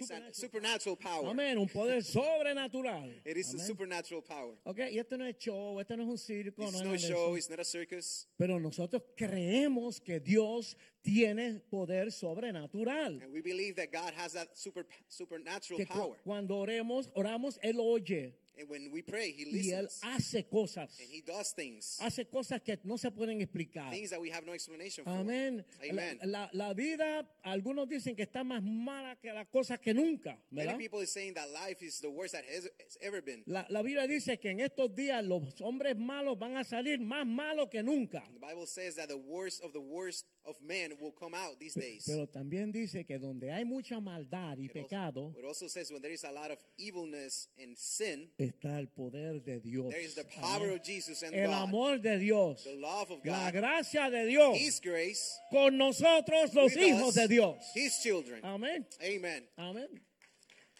A 0.00 0.04
Supernatural. 0.04 0.34
supernatural 0.34 0.96
power. 0.96 1.28
Amén, 1.30 1.58
un 1.58 1.68
poder 1.68 2.02
sobrenatural. 2.02 3.20
It 3.24 3.36
is 3.36 3.48
a 3.48 3.56
Amén. 3.56 3.66
supernatural 3.66 4.22
power. 4.22 4.54
Ok, 4.64 4.78
y 4.90 4.98
esto 4.98 5.16
no 5.16 5.26
es 5.26 5.36
show, 5.38 5.78
esto 5.80 5.96
no 5.96 6.02
es 6.04 6.08
un 6.08 6.18
circo, 6.18 6.62
It's 6.64 6.72
no 6.82 6.84
no 6.90 6.96
show, 6.96 7.36
it's 7.36 7.50
not 7.50 7.60
a 7.60 7.64
circus. 7.64 8.26
Pero 8.38 8.58
nosotros 8.58 9.02
creemos 9.16 10.00
que 10.00 10.20
Dios 10.20 10.76
tiene 11.02 11.60
poder 11.70 12.10
sobrenatural. 12.12 13.20
And 13.22 13.32
we 13.32 13.40
believe 13.40 13.74
that 13.76 13.90
God 13.92 14.12
has 14.16 14.32
that 14.34 14.56
super 14.56 14.86
supernatural 15.08 15.78
Que 15.78 15.86
power. 15.86 16.16
cuando 16.24 16.56
oremos, 16.58 17.10
oramos, 17.14 17.58
Él 17.62 17.78
oye 17.80 18.34
And 18.58 18.68
when 18.68 18.90
we 18.92 19.00
pray, 19.02 19.32
He 19.32 19.44
y 19.46 19.70
Él 19.72 19.82
listens. 19.84 20.00
hace 20.02 20.44
cosas. 20.44 20.90
And 21.00 21.08
He 21.10 21.22
does 21.22 21.54
things. 21.54 21.98
Hace 22.00 22.26
cosas 22.26 22.60
que 22.62 22.78
no 22.84 22.98
se 22.98 23.10
pueden 23.10 23.40
explicar. 23.40 23.90
Things 23.90 24.10
that 24.10 24.20
we 24.20 24.30
have 24.30 24.44
no 24.44 24.52
explanation 24.52 25.04
for. 25.04 25.10
Amén. 25.10 25.64
Amen. 25.82 26.18
La, 26.22 26.50
la- 26.52 26.68
la 26.68 26.74
vida, 26.74 27.26
algunos 27.44 27.88
dicen 27.88 28.14
que 28.14 28.24
está 28.24 28.44
más 28.44 28.62
mala 28.62 29.16
que 29.16 29.32
las 29.32 29.46
cosas 29.48 29.78
que 29.80 29.94
nunca, 29.94 30.38
¿verdad? 30.50 30.72
Many 30.72 30.84
people 30.84 31.00
are 31.00 31.06
saying 31.06 31.34
that 31.34 31.48
life 31.50 31.82
is 31.82 32.00
the 32.00 32.10
worst 32.10 32.34
that 32.34 32.44
has, 32.44 32.64
has 32.84 32.98
ever 33.00 33.22
been. 33.22 33.42
La, 33.46 33.64
la 33.70 33.80
Biblia 33.82 34.06
dice 34.06 34.38
que 34.38 34.50
en 34.50 34.60
estos 34.60 34.94
días 34.94 35.24
los 35.24 35.42
hombres 35.62 35.96
malos 35.96 36.38
van 36.38 36.56
a 36.56 36.64
salir 36.64 37.00
más 37.00 37.26
malos 37.26 37.68
que 37.70 37.82
nunca. 37.82 38.22
The 38.34 38.46
Bible 38.46 38.66
says 38.66 38.96
that 38.96 39.08
the 39.08 39.16
worst 39.16 39.62
of 39.64 39.72
the 39.72 39.80
worst 39.80 40.26
of 40.44 40.60
men 40.60 40.92
will 41.00 41.12
come 41.12 41.34
out 41.34 41.58
these 41.60 41.74
days. 41.74 42.04
Pero 42.06 42.26
también 42.26 42.72
dice 42.72 43.04
que 43.06 43.18
donde 43.18 43.50
hay 43.52 43.64
mucha 43.64 44.00
maldad 44.00 44.58
y 44.58 44.64
It 44.64 44.70
also- 44.76 44.82
pecado, 44.88 45.34
It 45.38 45.44
also 45.44 45.68
says 45.68 45.90
when 45.92 46.02
there 46.02 46.12
is 46.12 46.24
a 46.24 46.32
lot 46.32 46.50
of 46.50 46.58
evilness 46.78 47.48
and 47.58 47.76
sin, 47.76 48.28
está 48.38 48.78
el 48.78 48.88
poder 48.88 49.40
de 49.44 49.60
Dios. 49.60 49.90
there 49.90 50.02
is 50.04 50.14
the 50.14 50.24
power 50.24 50.66
Amén. 50.68 50.74
of 50.80 50.82
Jesus 50.84 51.22
and 51.22 51.34
El 51.34 51.50
God. 51.50 51.62
amor 51.68 51.98
de 51.98 52.18
Dios. 52.18 52.64
The 52.64 52.74
love 52.74 53.10
of 53.10 53.24
La 53.24 53.50
God. 53.50 53.60
gracia 53.60 54.10
de 54.10 54.26
Dios. 54.26 54.58
His 54.58 54.80
grace. 54.80 55.38
Con 55.50 55.76
nosotros 55.78 56.52
los 56.54 56.72
hijos 56.76 57.08
us, 57.10 57.14
de 57.14 57.28
Dios. 57.28 57.56
His 57.74 57.98
children. 58.02 58.40
Amén. 58.44 58.84
Amen. 59.00 59.44
Amén. 59.56 59.88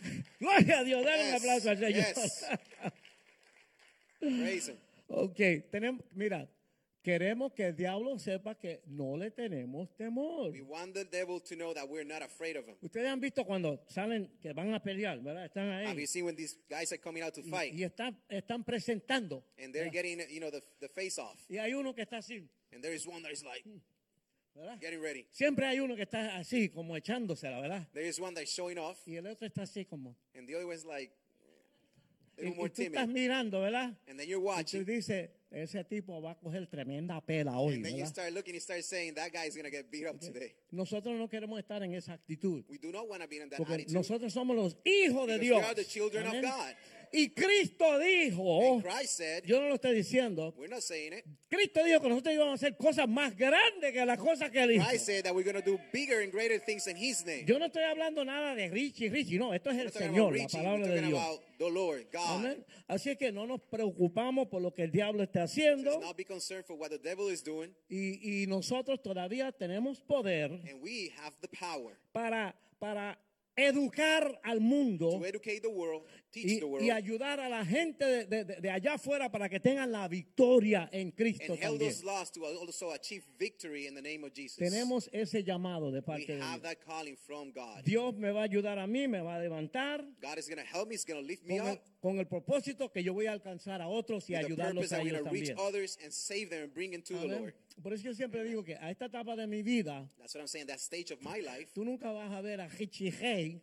Gloria 0.41 0.81
a 0.81 0.85
Dios. 0.85 1.05
Dale 1.05 1.23
un 1.23 1.31
Yes, 1.31 1.41
aplauso 1.41 1.71
al 1.71 1.77
Señor. 1.79 1.95
yes. 1.95 2.45
Praise 4.19 4.69
Him. 4.71 4.77
ok, 5.09 5.37
tenemos, 5.71 6.01
mira, 6.15 6.49
queremos 7.03 7.53
que 7.53 7.67
el 7.67 7.77
diablo 7.77 8.19
sepa 8.19 8.55
que 8.59 8.83
no 8.87 9.17
le 9.17 9.31
tenemos 9.31 9.95
temor. 9.97 10.53
We 10.53 10.63
want 10.63 10.95
the 10.95 11.05
devil 11.05 11.41
to 11.41 11.57
know 11.57 11.75
that 11.75 11.89
we're 11.89 12.05
not 12.07 12.23
afraid 12.23 12.57
of 12.57 12.67
him. 12.67 12.77
Ustedes 12.81 13.09
han 13.09 13.21
visto 13.21 13.45
cuando 13.45 13.85
salen 13.89 14.31
que 14.41 14.53
van 14.53 14.73
a 14.75 14.81
pelear, 14.83 15.19
¿verdad? 15.21 15.45
Están 15.47 15.69
Have 15.71 15.87
ahí 15.89 16.01
you 16.01 16.07
seen 16.07 16.25
when 16.25 16.37
these 16.37 16.57
guys 16.69 16.93
are 16.93 16.99
coming 17.01 17.23
out 17.23 17.35
to 17.35 17.41
y, 17.41 17.51
fight 17.51 17.75
y 17.75 17.83
están, 17.85 18.17
están 18.29 18.65
presentando. 18.65 19.45
and 19.59 19.73
they're 19.75 19.91
¿verdad? 19.91 19.93
getting, 19.93 20.21
you 20.31 20.41
know, 20.41 20.51
the, 20.51 20.63
the 20.81 20.89
face 20.89 21.19
off? 21.19 21.39
Y 21.49 21.59
hay 21.59 21.75
uno 21.75 21.95
que 21.95 22.03
está 22.03 22.19
así, 22.19 22.49
And 22.73 22.83
there 22.83 22.95
is 22.95 23.07
one 23.07 23.23
that 23.23 23.33
is 23.33 23.45
like 23.45 23.65
¿verdad? 24.55 24.79
getting 24.81 25.01
ready. 25.01 25.27
Siempre 25.33 25.67
hay 25.67 25.81
uno 25.81 25.97
que 25.97 26.03
está 26.03 26.37
así, 26.37 26.69
como 26.71 26.95
echándosela, 26.97 27.61
¿verdad? 27.61 27.89
There 27.93 28.07
is 28.07 28.21
one 28.21 28.35
that's 28.35 28.51
showing 28.53 28.79
off, 28.79 28.99
Y 29.07 29.17
el 29.17 29.27
otro 29.27 29.47
está 29.47 29.63
así 29.63 29.85
como. 29.87 30.17
and 30.35 30.47
the 30.47 30.55
other 30.55 30.67
one's 30.67 30.85
like 30.85 31.11
a 31.11 31.22
Y, 32.39 32.51
tú 32.51 32.83
estás 32.83 33.09
mirando, 33.09 33.61
¿verdad? 33.61 33.95
And 34.09 34.19
then 34.19 34.29
you're 34.29 34.41
Y 34.41 34.43
tú 34.43 34.45
watching, 34.45 34.85
dices, 34.85 35.31
ese 35.51 35.85
tipo 35.85 36.21
va 36.23 36.33
a 36.33 36.35
coger 36.35 36.67
tremenda 36.67 37.21
pela 37.21 37.59
hoy. 37.59 37.75
And 37.75 37.85
then 37.85 37.97
you 37.97 38.07
start 38.07 38.33
looking, 38.33 38.55
you 38.55 38.61
start 38.61 38.83
saying 38.83 39.15
that 39.15 39.33
guy's 39.33 39.55
going 39.55 39.65
to 39.65 39.71
get 39.71 39.91
beat 39.91 40.07
up 40.07 40.19
today. 40.19 40.55
Nosotros 40.71 41.15
no 41.19 41.29
queremos 41.29 41.59
estar 41.61 41.83
en 41.83 41.95
esa 41.95 42.15
actitud. 42.15 42.65
We 42.69 42.79
do 42.79 42.91
not 42.91 43.09
want 43.09 43.23
to 43.23 43.29
be 43.29 43.37
in 43.37 43.49
that 43.51 43.59
Porque 43.59 43.75
attitude. 43.75 43.95
nosotros 43.95 44.33
somos 44.33 44.57
los 44.57 44.77
hijos 44.85 45.27
de 45.27 45.39
Because 45.39 45.41
we 45.41 45.47
Dios. 45.47 45.63
are 45.65 45.75
the 45.75 45.85
children 45.85 46.27
of. 46.27 46.33
God. 46.43 46.75
Y 47.13 47.31
Cristo 47.35 47.99
dijo, 47.99 48.83
said, 49.05 49.45
yo 49.45 49.61
no 49.61 49.69
lo 49.69 49.75
estoy 49.75 49.95
diciendo. 49.95 50.55
Cristo 51.49 51.85
dijo 51.85 52.01
que 52.01 52.09
nosotros 52.09 52.35
íbamos 52.35 52.53
a 52.53 52.55
hacer 52.55 52.77
cosas 52.77 53.07
más 53.07 53.37
grandes 53.37 53.93
que 53.93 54.07
las 54.07 54.19
cosas 54.19 54.51
que 54.51 54.63
él 54.63 54.73
hizo. 54.73 54.89
Christ 54.89 55.05
said 55.05 55.25
that 55.25 55.35
we're 55.35 55.45
going 55.45 55.63
to 55.63 55.71
do 55.71 55.79
bigger 55.93 56.23
and 56.23 56.33
greater 56.33 56.59
things 56.59 56.87
in 56.87 56.97
His 56.97 57.25
name. 57.27 57.45
Yo 57.47 57.59
no 57.59 57.67
estoy 57.67 57.83
hablando 57.83 58.25
nada 58.25 58.55
de 58.55 58.71
Richie, 58.71 59.11
Richie, 59.11 59.39
no, 59.39 59.53
esto 59.53 59.71
es 59.71 59.79
el 59.79 59.93
Señor, 59.93 60.35
about 60.35 60.53
la 60.53 60.59
palabra 60.59 60.87
de 60.87 61.03
Dios. 61.03 61.41
Lord. 61.71 62.07
Amén. 62.15 62.65
Así 62.89 63.15
que 63.17 63.31
no 63.31 63.47
nos 63.47 63.61
preocupamos 63.61 64.49
por 64.49 64.63
lo 64.63 64.73
que 64.73 64.83
el 64.83 64.91
diablo 64.91 65.23
Let's 65.23 65.37
haciendo 65.37 66.01
y, 67.89 68.43
y 68.43 68.47
nosotros 68.47 69.03
todavía 69.03 69.53
tenemos 69.53 70.01
poder 70.01 70.51
And 70.51 70.83
we 70.83 71.13
have 71.17 71.35
the 71.41 71.49
power 71.49 71.97
para, 72.13 72.55
para 72.79 73.19
educar 73.57 74.41
al 74.43 74.61
mundo 74.61 75.21
y, 76.35 76.59
the 76.61 76.65
world, 76.65 76.87
y 76.87 76.91
ayudar 76.91 77.41
a 77.41 77.49
la 77.49 77.65
gente 77.65 78.05
de, 78.05 78.25
de- 78.27 78.45
de- 78.45 78.61
de 78.61 78.71
allá 78.71 78.95
afuera 78.95 79.31
para 79.31 79.49
que 79.49 79.61
tengan 79.61 79.91
la 79.93 80.09
victoria 80.09 80.89
en 80.93 81.11
Cristo 81.11 81.55
también. 81.61 81.89
Tenemos 84.59 85.09
ese 85.13 85.43
llamado 85.45 85.91
de 85.91 85.99
we 86.01 86.03
parte 86.03 86.37
de 86.37 86.41
have 86.43 86.63
Dios. 86.63 87.85
Dios 87.85 88.15
me 88.17 88.31
va 88.33 88.41
a 88.41 88.45
ayudar 88.45 88.79
a 88.79 88.87
mí, 88.87 89.07
me 89.09 89.21
va 89.21 89.37
a 89.37 89.39
levantar 89.41 90.05
me. 91.45 91.59
Con 91.59 91.69
el, 91.69 91.81
con 92.01 92.19
el 92.19 92.27
propósito 92.27 92.91
que 92.91 93.03
yo 93.03 93.13
voy 93.13 93.27
a 93.27 93.33
alcanzar 93.33 93.81
a 93.83 93.89
otros 93.89 94.29
y 94.31 94.35
with 94.35 94.45
ayudarlos 94.47 94.93
a 94.93 94.97
ellos 95.03 95.13
también. 95.25 95.57
Por 97.83 97.93
eso 97.95 98.05
yo 98.05 98.15
siempre 98.15 98.45
digo 98.45 98.63
que 98.63 98.75
a 98.77 98.91
esta 98.91 99.07
etapa 99.07 99.35
de 99.35 99.47
mi 99.47 99.63
vida, 99.63 100.07
life, 101.43 101.71
tú 101.73 101.85
nunca 101.85 102.13
vas 102.13 102.31
a 102.31 102.41
ver 102.43 102.61
a 102.61 102.69
Richie 102.69 103.11
Hey 103.11 103.63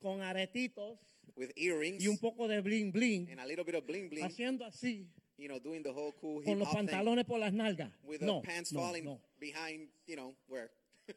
con 0.00 0.20
aretitos 0.22 0.91
with 1.36 1.50
earrings 1.56 2.02
y 2.02 2.08
un 2.08 2.18
poco 2.18 2.46
de 2.48 2.60
bling 2.60 2.92
bling 2.92 3.28
and 3.30 3.40
a 3.40 3.46
little 3.46 3.64
bit 3.64 3.74
of 3.74 3.84
bling 3.86 4.08
bling, 4.08 4.24
haciendo 4.24 4.64
así 4.64 5.08
you 5.38 5.48
know, 5.48 5.58
doing 5.58 5.82
the 5.82 5.90
whole 5.90 6.12
cool 6.20 6.42
con 6.44 6.58
los 6.58 6.68
hop 6.68 6.76
thing 6.78 6.86
pantalones 6.86 7.24
por 7.24 7.38
las 7.38 7.52
nalgas. 7.52 7.90
with 8.04 8.20
the 8.20 8.26
No, 8.26 8.42
pants 8.42 8.72
no, 8.72 8.80
falling 8.80 9.04
no. 9.04 9.20
behind, 9.40 9.88
you 10.06 10.14
know, 10.16 10.34
where 10.48 10.70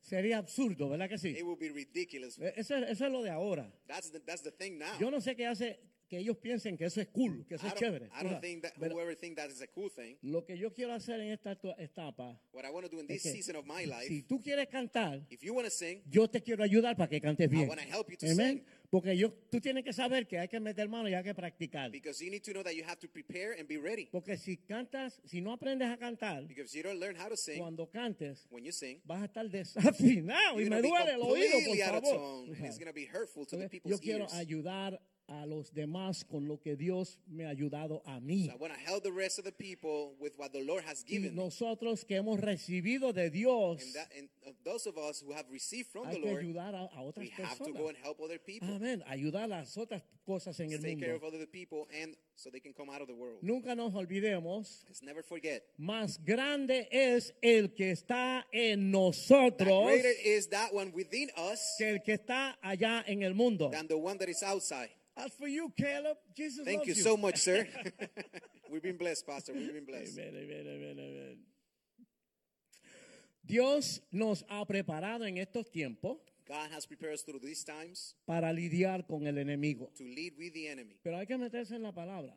Sería 0.00 0.36
absurdo, 0.38 0.90
¿verdad 0.90 1.08
que 1.08 1.16
sí? 1.16 1.30
it 1.30 1.42
will 1.44 1.56
be 1.56 1.70
ridiculous. 1.70 2.38
Eh, 2.38 2.52
Eso, 2.56 2.76
es- 2.76 2.90
eso 2.90 3.06
es 3.06 3.12
lo 3.12 3.22
de 3.22 3.30
ahora. 3.30 3.72
That's 3.86 4.10
the, 4.12 4.20
that's 4.20 4.42
the 4.42 4.50
thing 4.50 4.76
now. 4.78 4.98
Yo 5.00 5.10
no 5.10 5.18
sé 5.20 5.34
qué 5.34 5.46
hace 5.46 5.80
que 6.10 6.18
ellos 6.18 6.36
piensen 6.36 6.76
que 6.76 6.84
eso 6.84 7.00
es 7.00 7.08
cool, 7.08 7.46
que 7.46 7.54
eso 7.54 7.64
I 7.64 7.68
es 7.68 7.74
don't, 7.74 7.80
chévere. 7.82 8.06
I 8.06 8.08
tú 8.08 8.14
don't 8.24 8.28
sabes. 8.34 8.40
think 8.42 8.62
that 8.64 8.72
Pero 8.78 8.94
whoever 8.94 9.16
think 9.16 9.36
that 9.38 9.48
is 9.50 9.62
a 9.62 9.66
cool 9.68 9.88
thing. 9.90 10.18
lo 10.20 10.44
que 10.44 10.58
yo 10.58 10.74
quiero 10.74 10.92
hacer 10.92 11.18
en 11.20 11.30
esta 11.32 11.52
etapa 11.78 12.38
What 12.52 12.66
I 12.66 12.70
want 12.70 12.84
to 12.84 12.90
do 12.94 13.00
in 13.00 13.06
es 13.10 13.22
this 13.22 13.22
que 13.22 13.32
season 13.32 13.56
of 13.56 13.64
my 13.64 13.86
life, 13.86 14.08
si 14.08 14.22
tú 14.24 14.42
quieres 14.42 14.68
cantar, 14.68 15.24
if 15.30 15.40
you 15.42 15.54
want 15.54 15.64
to 15.64 15.70
sing, 15.70 16.02
yo 16.10 16.28
te 16.28 16.42
quiero 16.42 16.62
ayudar 16.62 16.96
para 16.98 17.08
que 17.08 17.22
cantes 17.22 17.48
bien. 17.48 17.66
wanna 17.66 17.80
help 17.82 18.10
you 18.10 18.18
to 18.18 18.26
Amén. 18.26 18.58
sing. 18.58 18.64
Porque 18.90 19.16
yo, 19.16 19.32
tú 19.50 19.60
tienes 19.60 19.82
que 19.84 19.92
saber 19.92 20.26
que 20.28 20.38
hay 20.38 20.46
que 20.48 20.60
meter 20.60 20.88
mano 20.88 21.08
y 21.08 21.14
hay 21.14 21.24
que 21.24 21.34
practicar. 21.34 21.90
because 21.90 22.22
you 22.24 22.30
need 22.30 22.42
to 22.44 22.52
know 22.52 22.62
that 22.62 22.74
you 22.74 22.84
have 22.84 22.98
to 23.00 23.08
prepare 23.08 23.52
and 23.58 23.66
be 23.66 23.76
ready. 23.76 24.06
Porque 24.12 24.36
si 24.36 24.56
cantas, 24.56 25.20
si 25.24 25.40
no 25.40 25.52
aprendes 25.52 25.88
a 25.90 25.96
cantar, 25.96 26.46
Because 26.46 26.70
if 26.72 26.76
you 26.76 26.82
don't 26.82 27.00
learn 27.00 27.16
how 27.16 27.28
to 27.28 27.36
sing, 27.36 27.58
cuando 27.58 27.86
cantes, 27.90 28.46
when 28.50 28.64
you 28.64 28.72
sing, 28.72 29.00
vas 29.04 29.22
a 29.22 29.24
estar 29.26 29.48
desafinado 29.50 30.60
y 30.60 30.68
me 30.70 30.80
duele 30.82 31.14
el 31.14 31.22
oído, 31.22 31.58
por 31.66 31.76
favor. 31.76 32.48
it's 32.64 32.78
going 32.78 32.86
to 32.86 32.92
be 32.92 33.06
hurtful 33.06 33.44
to 33.46 33.56
the 33.56 33.64
Entonces, 33.64 33.72
Yo 33.84 33.98
people's 33.98 34.00
quiero 34.00 34.24
ears. 34.24 34.32
ayudar 34.34 35.00
a 35.26 35.46
los 35.46 35.72
demás 35.72 36.22
con 36.24 36.46
lo 36.46 36.58
que 36.60 36.76
Dios 36.76 37.18
me 37.26 37.46
ha 37.46 37.48
ayudado 37.50 38.02
a 38.04 38.20
mí. 38.20 38.46
So 38.46 38.52
I 38.52 38.56
want 38.56 38.74
to 38.74 38.78
help 38.80 39.02
the 39.02 39.10
rest 39.12 39.38
of 39.38 39.44
the 39.44 39.52
people 39.52 40.14
with 40.20 40.34
what 40.38 40.52
the 40.52 40.62
Lord 40.62 40.84
has 40.84 41.02
given 41.04 41.34
nosotros 41.34 42.04
que 42.04 42.16
hemos 42.16 42.40
recibido 42.40 43.12
de 43.14 43.30
Dios, 43.30 43.82
And, 43.82 43.94
that, 43.94 44.08
and 44.18 44.28
of 44.46 44.54
those 44.64 44.86
of 44.86 44.98
us 44.98 45.20
who 45.26 45.32
have 45.32 45.46
received 45.50 45.88
from 45.90 46.04
the 46.04 46.10
hay 46.16 46.20
que 46.20 46.30
Lord, 46.30 46.44
ayudar 46.44 46.74
a, 46.74 46.90
a 46.96 47.02
otras 47.02 47.24
we 47.24 47.30
have 47.42 47.56
to 47.58 47.64
personas. 47.64 47.78
go 47.78 47.88
and 47.88 47.96
help 48.02 48.20
other 48.20 48.38
people. 48.38 48.68
Amén. 48.68 49.02
Ayudar 49.08 49.44
a 49.44 49.48
las 49.48 49.76
otras 49.78 50.02
cosas 50.26 50.58
en 50.60 50.72
el 50.72 50.80
Take 50.82 50.98
care 51.00 51.14
of 51.14 51.22
mundo. 51.22 51.36
other 51.36 51.46
people 51.46 51.88
and 52.02 52.14
so 52.36 52.50
they 52.50 52.60
can 52.60 52.72
come 52.74 52.90
out 52.90 53.00
of 53.00 53.06
the 53.08 53.14
world. 53.14 53.38
Nunca 53.42 53.74
nos 53.74 53.94
olvidemos, 53.94 54.84
Let's 54.88 55.02
never 55.02 55.22
forget. 55.22 55.62
más 55.78 56.18
grande 56.22 56.86
es 56.90 57.32
el 57.42 57.68
que 57.74 57.92
está 57.92 58.44
en 58.52 58.90
That 58.92 58.98
nosotros 58.98 59.86
greater 59.86 60.12
is 60.24 60.48
that 60.48 60.74
one 60.74 60.92
within 60.94 61.30
us 61.36 61.60
que 61.78 61.88
el 61.88 61.98
que 62.02 62.14
está 62.14 62.56
allá 62.62 63.02
en 63.06 63.22
el 63.22 63.34
mundo. 63.34 63.70
than 63.70 63.86
the 63.88 63.96
one 63.96 64.18
that 64.18 64.28
is 64.28 64.42
outside. 64.42 64.90
As 65.16 65.32
for 65.32 65.46
you, 65.46 65.72
Caleb, 65.76 66.16
Jesus 66.34 66.64
Thank 66.64 66.78
loves 66.78 66.88
you 66.88 66.94
so 66.94 67.16
much, 67.16 67.38
sir. 67.38 67.66
We've 68.70 68.82
been 68.82 68.96
blessed, 68.96 69.26
Pastor. 69.26 69.52
We've 69.52 69.72
been 69.72 69.84
blessed. 69.84 70.18
Amen, 70.18 70.34
amen, 70.34 70.66
amen, 70.66 70.98
amen. 70.98 71.36
Dios 73.46 74.00
nos 74.10 74.44
ha 74.48 74.64
preparado 74.64 75.26
en 75.26 75.36
estos 75.36 75.70
tiempos 75.70 76.18
God 76.46 76.70
has 76.72 76.86
prepared 76.86 77.14
us 77.14 77.22
through 77.22 77.40
these 77.40 77.64
times 77.64 78.14
para 78.26 78.52
lidiar 78.52 79.06
con 79.06 79.26
el 79.26 79.36
enemigo. 79.36 79.90
to 79.96 80.04
lead 80.04 80.34
with 80.36 80.52
the 80.52 80.68
enemy. 80.68 80.96
Pero 81.02 81.18
hay 81.18 81.26
que 81.26 81.38
meterse 81.38 81.74
en 81.74 81.82
la 81.82 81.92
palabra, 81.92 82.34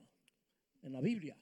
en 0.84 0.94
la 0.94 1.02
Biblia. 1.02 1.36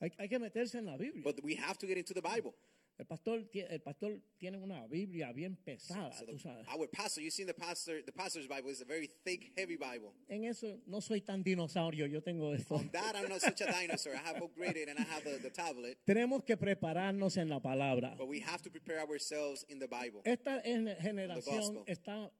Hay, 0.00 0.12
hay 0.18 0.28
que 0.28 0.38
meterse 0.38 0.78
en 0.78 0.86
la 0.86 0.96
Biblia. 0.96 1.22
But 1.22 1.42
we 1.42 1.54
have 1.54 1.78
to 1.78 1.86
get 1.86 1.96
into 1.96 2.12
the 2.14 2.22
Bible. 2.22 2.54
El 2.98 3.04
pastor, 3.04 3.46
el 3.52 3.80
pastor 3.82 4.22
tiene 4.38 4.56
una 4.56 4.86
Biblia 4.86 5.30
bien 5.32 5.54
pesada, 5.56 6.12
So 6.12 6.24
the- 6.24 6.32
tú 6.32 6.38
sabes. 6.38 6.66
our 6.68 6.88
pastor, 6.88 7.22
you 7.22 7.30
seen 7.30 7.46
the 7.46 7.52
pastor, 7.52 8.02
the 8.02 8.10
pastor's 8.12 8.46
Bible 8.48 8.70
is 8.70 8.80
a 8.80 8.86
very 8.86 9.10
thick, 9.22 9.52
heavy 9.54 9.76
Bible. 9.76 10.14
En 10.28 10.44
eso 10.44 10.80
no 10.86 11.00
soy 11.02 11.20
tan 11.20 11.42
dinosaurio, 11.44 12.06
yo 12.06 12.22
tengo 12.22 12.54
esto. 12.54 12.74
On 12.76 12.88
that, 12.92 13.14
I'm 13.14 13.28
not 13.28 13.40
such 13.42 13.60
a 13.60 13.66
dinosaur. 13.70 14.14
I 14.14 14.18
have 14.26 14.38
upgraded 14.42 14.88
and 14.88 14.98
I 14.98 15.02
have 15.02 15.24
the, 15.24 15.38
the 15.42 15.50
tablet. 15.50 15.98
Tenemos 16.06 16.42
que 16.44 16.56
prepararnos 16.56 17.36
en 17.36 17.50
la 17.50 17.60
palabra. 17.60 18.14
But 18.16 18.28
we 18.28 18.40
have 18.40 18.62
to 18.62 18.70
prepare 18.70 19.00
ourselves 19.00 19.66
in 19.68 19.78
the 19.78 19.88
Bible. 19.88 20.22
Esta 20.24 20.62
en- 20.64 20.96
generación 20.98 21.84
está 21.86 22.32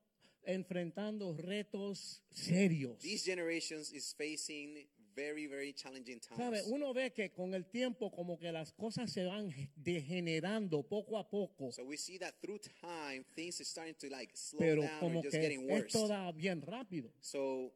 enfrentando 0.44 1.36
retos 1.36 2.22
serios. 2.30 2.98
These 3.00 3.24
generations 3.24 3.92
is 3.92 4.14
facing 4.14 4.86
very, 5.16 5.46
very 5.48 5.72
challenging 5.72 6.20
¿Sabe? 6.20 6.58
times. 6.58 6.66
Uno 6.68 6.92
ve 6.92 7.10
que 7.12 7.30
con 7.32 7.54
el 7.54 7.64
tiempo 7.66 8.10
como 8.10 8.38
que 8.38 8.52
las 8.52 8.72
cosas 8.72 9.10
se 9.10 9.24
van 9.24 9.50
degenerando 9.74 10.82
poco 10.86 11.16
a 11.18 11.28
poco, 11.28 11.72
So 11.72 11.84
we 11.84 11.96
see 11.96 12.18
that 12.18 12.34
through 12.40 12.60
time, 12.80 13.24
things 13.34 13.58
are 13.60 13.64
starting 13.64 13.94
to 13.98 14.08
like 14.10 14.30
slow 14.36 14.58
pero 14.60 14.82
down 14.82 14.90
or 14.94 15.00
como 15.00 15.22
just 15.22 15.32
que 15.34 15.40
getting 15.40 15.66
worse. 15.68 15.86
esto 15.86 16.06
da 16.08 16.30
bien 16.32 16.60
rápido. 16.60 17.10
So 17.20 17.72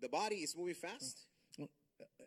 the 0.00 0.08
body 0.08 0.42
is 0.42 0.56
moving 0.56 0.74
fast. 0.74 1.26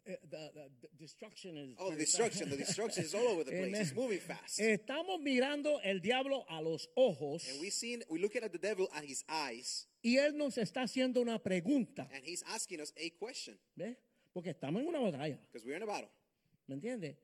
Eh, 0.05 0.17
the- 0.29 0.51
the- 0.53 0.69
the 0.81 0.89
destruction 0.99 1.55
is 1.57 1.75
Oh, 1.79 1.89
the 1.91 1.95
destruction. 1.95 2.49
The 2.49 2.57
destruction 2.57 3.05
is 3.05 3.15
all 3.15 3.25
over 3.25 3.45
the 3.45 3.51
place. 3.57 3.79
It's 3.79 3.93
moving 3.95 4.19
fast. 4.19 4.59
Estamos 4.59 5.19
mirando 5.21 5.79
el 5.81 6.01
diablo 6.01 6.45
a 6.49 6.61
los 6.61 6.89
ojos 6.95 7.47
And 7.49 7.61
we 7.61 7.69
seen 7.71 8.03
we 8.09 8.19
looking 8.19 8.43
at 8.43 8.51
the 8.51 8.59
devil 8.59 8.89
at 8.93 9.03
his 9.05 9.23
eyes, 9.29 9.87
y 10.03 10.17
él 10.17 10.35
nos 10.35 10.57
está 10.57 10.81
haciendo 10.83 11.21
una 11.21 11.39
pregunta, 11.41 12.09
and 12.13 12.23
he's 12.25 12.43
asking 12.47 12.81
us 12.81 12.93
a 12.97 13.09
question. 13.17 13.57
Porque 14.33 14.49
estamos 14.51 14.81
en 14.81 14.87
una 14.87 14.99
batalla, 14.99 15.39
because 15.51 15.65
we're 15.65 15.77
in 15.77 15.83
a 15.83 15.85
battle. 15.85 16.09
¿me 16.67 16.75
entiendes? 16.75 17.15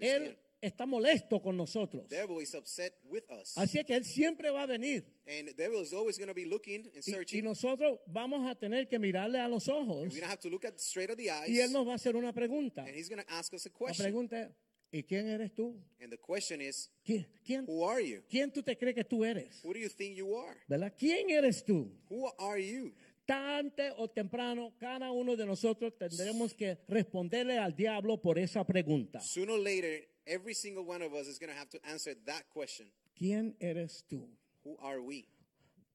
Él 0.00 0.36
está 0.60 0.86
molesto 0.86 1.42
con 1.42 1.56
nosotros. 1.56 2.08
Devil 2.08 2.40
is 2.40 2.54
upset 2.54 2.94
with 3.04 3.24
us, 3.30 3.56
Así 3.58 3.78
es 3.78 3.84
que 3.84 3.94
él 3.96 4.04
siempre 4.04 4.50
va 4.50 4.62
a 4.62 4.66
venir. 4.66 5.04
and 5.26 5.48
the 5.48 5.54
devil 5.54 5.82
is 5.82 5.92
always 5.92 6.16
going 6.18 6.28
to 6.28 6.34
be 6.34 6.44
looking 6.46 6.86
and 6.86 6.94
Y, 6.94 6.98
y 6.98 7.02
searching. 7.12 7.44
nosotros 7.44 7.98
vamos 8.06 8.48
a 8.48 8.54
tener 8.54 8.86
que 8.88 8.98
mirarle 8.98 9.40
a 9.40 9.48
los 9.48 9.68
ojos 9.68 10.12
We're 10.14 10.24
have 10.24 10.38
to 10.40 10.48
look 10.48 10.64
at 10.64 10.78
straight 10.78 11.10
at 11.10 11.16
the 11.16 11.30
eyes, 11.30 11.48
y 11.48 11.58
él 11.60 11.72
nos 11.72 11.86
va 11.86 11.92
a 11.92 11.96
hacer 11.96 12.14
una 12.16 12.32
pregunta. 12.32 12.84
and 12.84 12.94
he's 12.94 13.08
going 13.08 13.22
to 13.22 13.30
ask 13.32 13.52
us 13.52 13.66
a 13.66 13.70
La 13.70 13.74
question. 13.86 14.04
pregunta 14.04 14.40
es, 14.40 14.50
¿y 14.92 15.02
quién 15.02 15.26
eres 15.26 15.52
tú? 15.52 15.74
And 16.00 16.10
the 16.12 16.18
question 16.18 16.60
is, 16.60 16.90
¿Quién, 17.04 17.26
quién, 17.44 17.64
who 17.66 17.84
are 17.84 18.00
you? 18.00 18.22
quién 18.30 18.52
tú 18.52 18.62
te 18.62 18.76
crees 18.78 18.94
que 18.94 19.04
tú 19.04 19.24
eres? 19.24 19.60
Who 19.64 19.72
do 19.72 19.80
you 19.80 19.88
think 19.88 20.14
you 20.16 20.36
are? 20.38 20.60
¿Verdad? 20.68 20.94
¿Quién 20.96 21.28
eres 21.28 21.64
tú? 21.64 21.90
Who 22.08 22.30
are 22.38 22.60
you? 22.64 22.94
Tarde 23.24 23.92
o 23.98 24.08
temprano, 24.08 24.72
cada 24.78 25.12
uno 25.12 25.36
de 25.36 25.46
nosotros 25.46 25.96
tendremos 25.96 26.54
que 26.54 26.78
responderle 26.88 27.58
al 27.58 27.74
diablo 27.74 28.20
por 28.20 28.38
esa 28.38 28.64
pregunta. 28.64 29.20
Sooner 29.20 29.54
or 29.54 29.60
later, 29.60 30.08
every 30.26 30.54
single 30.54 30.84
one 30.84 31.04
of 31.04 31.12
us 31.12 31.28
is 31.28 31.38
going 31.38 31.52
to 31.52 31.58
have 31.58 31.70
to 31.70 31.78
answer 31.88 32.16
that 32.24 32.44
question. 32.52 32.90
¿Quién 33.14 33.54
eres 33.60 34.04
tú? 34.08 34.28
Who 34.64 34.76
are 34.80 35.00
we? 35.00 35.28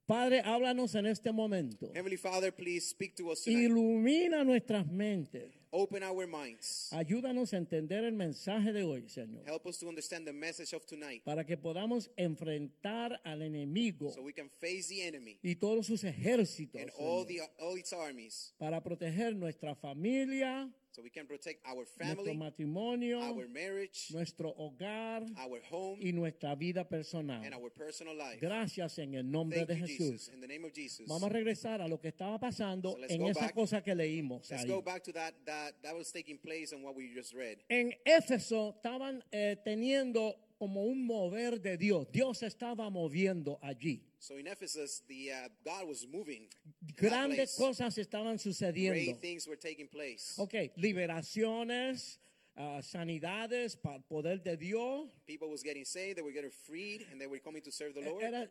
Padre, 0.05 0.41
háblanos 0.41 0.95
en 0.95 1.05
este 1.05 1.33
momento. 1.33 1.91
Heavenly 1.93 2.15
Father, 2.15 2.49
please 2.49 2.87
speak 2.87 3.15
to 3.17 3.29
us 3.29 3.43
tonight. 3.43 3.65
Ilumina 3.65 4.45
nuestras 4.45 4.87
mentes. 4.87 5.51
Open 5.71 6.01
our 6.03 6.25
minds. 6.27 6.89
Ayúdanos 6.93 7.53
a 7.53 7.57
entender 7.57 8.03
el 8.05 8.13
mensaje 8.13 8.71
de 8.71 8.83
hoy, 8.83 9.03
Señor. 9.09 9.43
Help 9.45 9.65
us 9.67 9.77
to 9.79 9.87
understand 9.89 10.25
the 10.25 10.33
message 10.33 10.73
of 10.73 10.85
tonight 10.85 11.23
Para 11.25 11.45
que 11.45 11.57
podamos 11.57 12.09
enfrentar 12.17 13.19
al 13.25 13.41
enemigo 13.41 14.11
so 14.11 14.21
we 14.21 14.33
can 14.33 14.49
face 14.61 14.87
the 14.87 15.05
enemy 15.05 15.37
y 15.43 15.55
todos 15.55 15.85
sus 15.87 16.03
ejércitos. 16.03 16.81
and 16.81 16.91
all, 16.97 17.25
the, 17.25 17.41
all 17.59 17.77
its 17.77 17.91
armies 17.93 18.53
para 18.57 18.81
proteger 18.81 19.35
nuestra 19.35 19.75
familia, 19.75 20.71
So 20.97 21.03
we 21.03 21.11
can 21.11 21.27
protect 21.27 21.63
our 21.63 21.75
nuestro 21.85 22.05
family, 22.07 22.35
matrimonio, 22.35 23.21
our 23.21 23.47
marriage, 23.47 24.07
nuestro 24.11 24.49
hogar 24.57 25.23
our 25.37 25.61
home, 25.69 25.99
y 26.01 26.11
nuestra 26.11 26.55
vida 26.55 26.89
personal. 26.89 27.43
and 27.45 27.53
our 27.53 27.69
personal 27.69 28.15
life. 28.17 28.39
Gracias 28.41 28.97
en 28.97 29.13
el 29.13 29.29
nombre 29.29 29.59
Thank 29.59 29.67
de 29.67 29.75
you, 29.75 29.85
Jesús. 29.85 29.97
Jesus. 30.11 30.27
In 30.33 30.41
the 30.41 30.47
name 30.47 30.65
of 30.65 30.73
Jesus. 30.73 31.07
Vamos 31.07 31.29
a 31.29 31.33
regresar 31.33 31.81
a 31.81 31.87
lo 31.87 31.99
que 31.99 32.07
estaba 32.09 32.39
pasando 32.39 32.93
So 32.93 33.13
en 33.13 33.21
go 33.21 33.29
esa 33.29 33.41
back. 33.41 33.53
cosa 33.53 33.83
que 33.83 33.93
leímos. 33.93 34.49
Let's 34.49 34.63
ahí. 34.63 34.69
go 34.69 34.81
back 34.81 35.03
to 35.03 35.11
that, 35.13 35.35
that 35.45 35.75
that 35.83 35.95
was 35.95 36.11
taking 36.11 36.39
place 36.39 36.73
and 36.73 36.83
what 36.83 36.95
we 36.95 37.13
just 37.13 37.35
read. 37.35 37.59
En 37.69 37.93
Éfeso 38.03 38.73
estaban 38.77 39.23
eh, 39.31 39.55
teniendo 39.63 40.35
como 40.57 40.83
un 40.83 41.05
mover 41.05 41.61
de 41.61 41.77
Dios. 41.77 42.07
Dios 42.11 42.41
estaba 42.41 42.89
moviendo 42.89 43.59
allí. 43.61 44.01
So 44.19 44.37
in 44.37 44.47
Ephesus, 44.47 45.03
the 45.07 45.31
uh, 45.31 45.47
God 45.63 45.87
was 45.87 46.05
moving. 46.11 46.47
in 46.81 46.87
that 46.87 46.97
Grandes 46.97 47.55
place. 47.55 47.57
cosas 47.57 47.97
estaban 47.97 48.37
sucediendo. 48.39 48.93
Great 48.93 49.21
things 49.21 49.47
were 49.47 49.55
taking 49.55 49.87
place. 49.87 50.35
Ok, 50.39 50.71
liberaciones, 50.75 52.19
ah, 52.55 52.81
sanidades 52.81 53.75
para 53.75 53.99
poder 54.09 54.39
de 54.43 54.57
Dios. 54.57 55.07
People 55.27 55.49
was 55.49 55.61
getting 55.63 55.85
saved, 55.85 56.17
they 56.17 56.23
were 56.23 56.31
getting 56.31 56.49
freed, 56.65 57.05
and 57.11 57.21
they 57.21 57.27
were 57.27 57.39
coming 57.39 57.61
to 57.61 57.71
serve 57.71 57.93
the 57.93 58.01
Lord. 58.01 58.23
Era- 58.23 58.49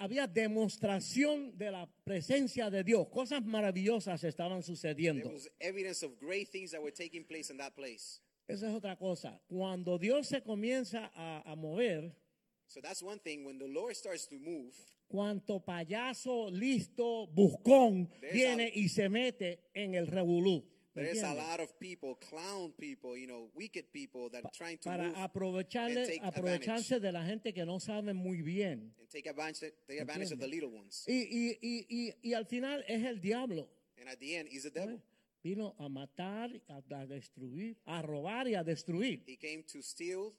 había 0.00 0.26
demostración 0.26 1.56
de 1.56 1.70
la 1.70 1.86
presencia 2.04 2.70
de 2.70 2.82
Dios. 2.82 3.06
Cosas 3.12 3.42
maravillosas 3.44 4.24
estaban 4.24 4.62
There 4.62 4.74
sucediendo. 4.74 5.30
was 5.32 5.48
evidence 5.60 6.02
of 6.02 6.18
great 6.18 6.48
things 6.50 6.72
that 6.72 6.82
were 6.82 6.90
taking 6.92 7.24
place 7.24 7.50
in 7.50 7.56
that 7.58 7.74
place. 7.76 8.20
Esa 8.48 8.66
es 8.66 8.74
otra 8.74 8.96
cosa. 8.98 9.40
Cuando 9.48 9.96
Dios 9.96 10.28
se 10.28 10.40
comienza 10.42 11.10
a, 11.14 11.42
a 11.52 11.56
mover, 11.56 12.12
So 12.74 12.80
that's 12.80 13.02
one 13.04 13.20
thing. 13.20 13.44
When 13.44 13.56
the 13.58 13.68
Lord 13.68 13.94
starts 13.94 14.26
to 14.30 14.36
move, 14.36 14.74
cuanto 15.08 15.60
payaso 15.64 16.50
listo, 16.50 17.28
buscón, 17.32 18.10
viene 18.32 18.64
a- 18.64 18.72
y 18.74 18.88
se 18.88 19.08
mete 19.08 19.60
en 19.74 19.94
el 19.94 20.08
revolú. 20.08 20.64
¿me 20.96 21.02
there's 21.04 21.22
a 21.22 21.34
lot 21.34 21.60
of 21.60 21.78
people, 21.78 22.16
clown 22.28 22.72
people, 22.72 23.16
you 23.16 23.28
know, 23.28 23.48
wicked 23.54 23.92
people 23.92 24.28
that 24.30 24.44
are 24.44 24.50
trying 24.52 24.76
to 24.78 24.88
Para 24.88 25.04
move 25.04 25.16
aprovecharle, 25.18 25.98
and 26.02 26.06
take 26.08 26.20
aprovecharse 26.22 27.00
de 27.00 27.12
la 27.12 27.24
gente 27.24 27.52
que 27.52 27.64
no 27.64 27.78
sabe 27.78 28.12
muy 28.12 28.42
bien. 28.42 28.92
and 28.98 29.08
take 29.08 29.28
advantage, 29.28 29.72
take 29.86 30.00
advantage 30.00 30.32
of 30.32 30.40
the 30.40 30.48
little 30.48 30.70
ones. 30.70 31.04
Y, 31.06 31.12
y, 31.30 31.58
y, 31.62 31.86
y, 31.88 32.14
y 32.30 32.34
al 32.34 32.46
final 32.46 32.84
es 32.88 33.04
el 33.04 33.20
diablo. 33.20 33.68
And 34.00 34.08
at 34.08 34.18
the 34.18 34.34
end, 34.36 34.48
he's 34.48 34.64
the 34.64 34.70
devil. 34.70 35.00
Vino 35.44 35.76
a 35.78 35.88
matar, 35.88 36.50
a, 36.68 36.78
a 36.78 37.06
destruir, 37.06 37.76
a 37.86 38.02
robar 38.02 38.48
y 38.48 38.54
a 38.54 38.64
destruir. 38.64 39.22
He 39.26 39.36
came 39.36 39.62
to 39.64 39.80
steal, 39.82 40.32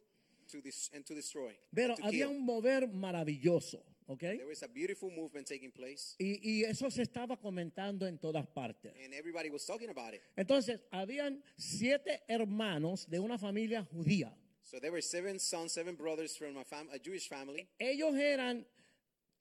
to 0.47 0.61
dis- 0.61 0.89
and 0.93 1.05
to 1.05 1.13
destroy, 1.13 1.55
Pero 1.73 1.95
to 1.95 2.03
había 2.03 2.27
kill. 2.27 2.37
un 2.37 2.45
mover 2.45 2.87
maravilloso, 2.87 3.83
¿ok? 4.07 4.19
There 4.19 4.45
was 4.45 4.63
a 4.63 4.67
beautiful 4.67 5.09
movement 5.11 5.47
taking 5.47 5.71
place, 5.71 6.15
Y, 6.19 6.39
y 6.43 6.63
eso 6.63 6.89
se 6.89 7.01
estaba 7.03 7.37
comentando 7.37 8.05
en 8.07 8.17
todas 8.19 8.45
partes. 8.47 8.93
and 9.03 9.13
everybody 9.13 9.49
was 9.49 9.65
talking 9.65 9.89
about 9.89 10.13
it. 10.13 10.21
Entonces, 10.35 10.79
habían 10.91 11.41
siete 11.57 12.21
hermanos 12.27 13.07
de 13.09 13.19
una 13.19 13.37
familia 13.37 13.83
judía. 13.83 14.33
So 14.63 14.79
there 14.79 14.91
were 14.91 15.01
seven 15.01 15.39
sons, 15.39 15.73
seven 15.73 15.95
brothers 15.95 16.35
from 16.35 16.57
a, 16.57 16.63
fam- 16.63 16.89
a 16.91 16.97
Jewish 16.97 17.27
family. 17.29 17.67
Ellos 17.79 18.15
eran 18.15 18.65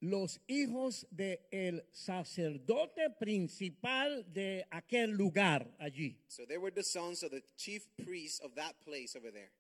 los 0.00 0.38
hijos 0.48 1.06
del 1.10 1.82
sacerdote 1.92 3.08
principal 3.18 4.24
de 4.32 4.66
aquel 4.70 5.12
lugar 5.16 5.66
allí. 5.78 6.18
So 6.28 6.44
they 6.46 6.58
were 6.58 6.70
the 6.70 6.82
sons 6.82 7.22
of 7.22 7.30
the 7.30 7.42
chief 7.56 7.86
priest 8.04 8.42
of 8.44 8.54
that 8.56 8.74
place 8.84 9.16
over 9.16 9.30
there. 9.32 9.50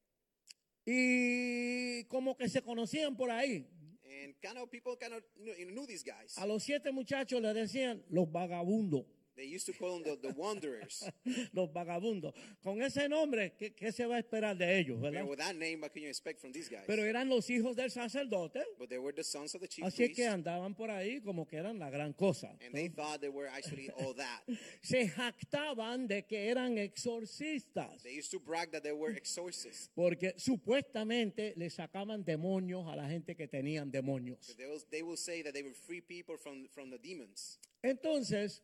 Y 0.86 2.04
como 2.04 2.36
que 2.36 2.48
se 2.48 2.62
conocían 2.62 3.16
por 3.16 3.30
ahí. 3.30 3.66
And 4.22 4.34
kind 4.40 4.58
of 4.58 4.70
people 4.70 4.96
kind 5.00 5.14
of 5.14 5.22
knew, 5.36 5.54
knew 5.72 5.86
these 5.86 6.04
guys. 6.04 6.36
A 6.38 6.46
los 6.46 6.62
siete 6.62 6.92
muchachos 6.92 7.40
le 7.40 7.52
decían 7.54 8.02
los 8.10 8.30
vagabundos. 8.30 9.04
They 9.36 9.46
used 9.46 9.66
to 9.66 9.72
call 9.72 9.98
them 9.98 10.04
the, 10.04 10.28
the 10.28 10.34
wanderers. 10.34 11.10
Los 11.52 11.72
vagabundos. 11.72 12.34
Con 12.62 12.80
ese 12.80 13.08
nombre, 13.08 13.54
¿qué, 13.58 13.74
qué 13.74 13.90
se 13.90 14.06
va 14.06 14.16
a 14.16 14.18
esperar 14.20 14.56
de 14.56 14.78
ellos, 14.78 15.00
verdad? 15.00 15.24
With 15.26 15.38
that 15.38 15.56
name, 15.56 15.80
what 15.80 15.92
can 15.92 16.02
you 16.02 16.08
expect 16.08 16.40
from 16.40 16.52
these 16.52 16.68
guys? 16.68 16.84
Pero 16.86 17.02
eran 17.02 17.28
los 17.28 17.48
hijos 17.50 17.74
del 17.74 17.90
sacerdote. 17.90 18.62
But 18.78 18.90
they 18.90 18.98
were 18.98 19.12
the 19.12 19.24
sons 19.24 19.54
of 19.54 19.60
the 19.60 19.66
chief 19.66 19.84
Así 19.84 20.04
priest. 20.04 20.16
que 20.16 20.26
andaban 20.28 20.76
por 20.76 20.90
ahí 20.90 21.20
como 21.20 21.46
que 21.46 21.56
eran 21.56 21.78
la 21.78 21.90
gran 21.90 22.12
cosa. 22.12 22.48
And 22.60 22.72
¿no? 22.72 22.78
they 22.78 22.88
thought 22.88 23.20
they 23.20 23.28
were 23.28 23.48
actually 23.48 23.90
all 23.90 24.14
that. 24.14 24.44
Se 24.82 25.08
jactaban 25.08 26.06
de 26.06 26.22
que 26.22 26.48
eran 26.48 26.78
exorcistas. 26.78 28.02
They 28.02 28.16
used 28.16 28.30
to 28.30 28.38
brag 28.38 28.70
that 28.70 28.82
they 28.82 28.92
were 28.92 29.16
exorcists. 29.16 29.90
Porque 29.94 30.34
supuestamente 30.36 31.54
le 31.56 31.70
sacaban 31.70 32.24
demonios 32.24 32.86
a 32.86 32.94
la 32.94 33.08
gente 33.08 33.34
que 33.34 33.48
tenían 33.48 33.90
demonios. 33.90 34.54
They 34.56 34.66
will, 34.66 34.80
they 34.90 35.02
will 35.02 35.16
say 35.16 35.42
that 35.42 35.52
they 35.54 35.62
were 35.62 35.74
free 35.74 36.00
people 36.00 36.36
from, 36.36 36.68
from 36.72 36.90
the 36.90 36.98
demons. 36.98 37.58
Entonces, 37.82 38.62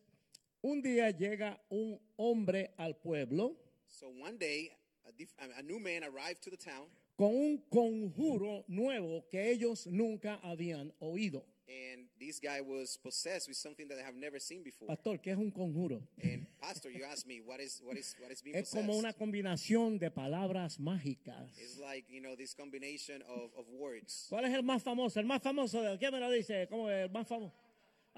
un 0.62 0.82
día 0.82 1.11
llega 1.11 1.61
un 1.70 1.98
hombre 2.16 2.70
al 2.76 2.94
pueblo 2.96 3.56
So 3.88 4.06
one 4.08 4.38
day, 4.38 4.70
a, 5.06 5.12
diff- 5.12 5.34
a 5.58 5.62
new 5.62 5.80
man 5.80 6.04
arrived 6.04 6.42
to 6.44 6.50
the 6.50 6.56
town, 6.56 6.86
con 7.16 7.34
un 7.34 7.58
conjuro 7.70 8.64
nuevo 8.68 9.24
que 9.30 9.50
ellos 9.50 9.86
nunca 9.86 10.38
habían 10.42 10.92
oído. 11.00 11.44
and 11.68 12.06
this 12.18 12.40
guy 12.40 12.61
was 12.61 12.96
possessed 13.00 13.46
with 13.48 13.56
something 13.56 13.86
that 13.86 13.96
I 13.98 14.02
have 14.02 14.16
never 14.16 14.40
seen 14.40 14.62
before. 14.64 14.88
Pastor, 14.88 15.18
¿qué 15.18 15.30
es 15.32 15.38
un 15.38 15.52
conjuro? 15.52 16.02
And 16.22 16.46
pastor, 16.61 16.90
you 16.90 17.04
asked 17.04 17.26
me 17.28 17.40
what 17.40 17.61
is 17.61 17.80
what 17.84 17.96
is 17.96 18.16
what 18.20 18.30
is 18.32 18.42
being 18.42 18.56
Es 18.56 18.70
possessed. 18.70 18.86
como 18.86 18.98
una 18.98 19.12
combinación 19.12 19.98
de 20.00 20.11
palabras 20.11 20.78
mágicas. 20.80 21.48
It's 21.58 21.78
like 21.78 22.06
you 22.11 22.20
know 22.20 22.34
this 22.36 22.54
combination 22.54 23.22
of, 23.22 23.50
of 23.56 23.66
words. 23.68 24.26
¿Cuál 24.30 24.46
es 24.46 24.54
el 24.54 24.62
más 24.64 24.82
famoso? 24.82 25.20
El 25.20 25.26
más 25.26 25.42
famoso, 25.42 25.80
¿quién 25.98 26.12
me 26.12 26.18
lo 26.20 26.28
dice? 26.30 26.66
¿Cómo 26.68 26.90
es 26.90 27.04
el 27.06 27.11
más 27.11 27.26
famoso? 27.28 27.54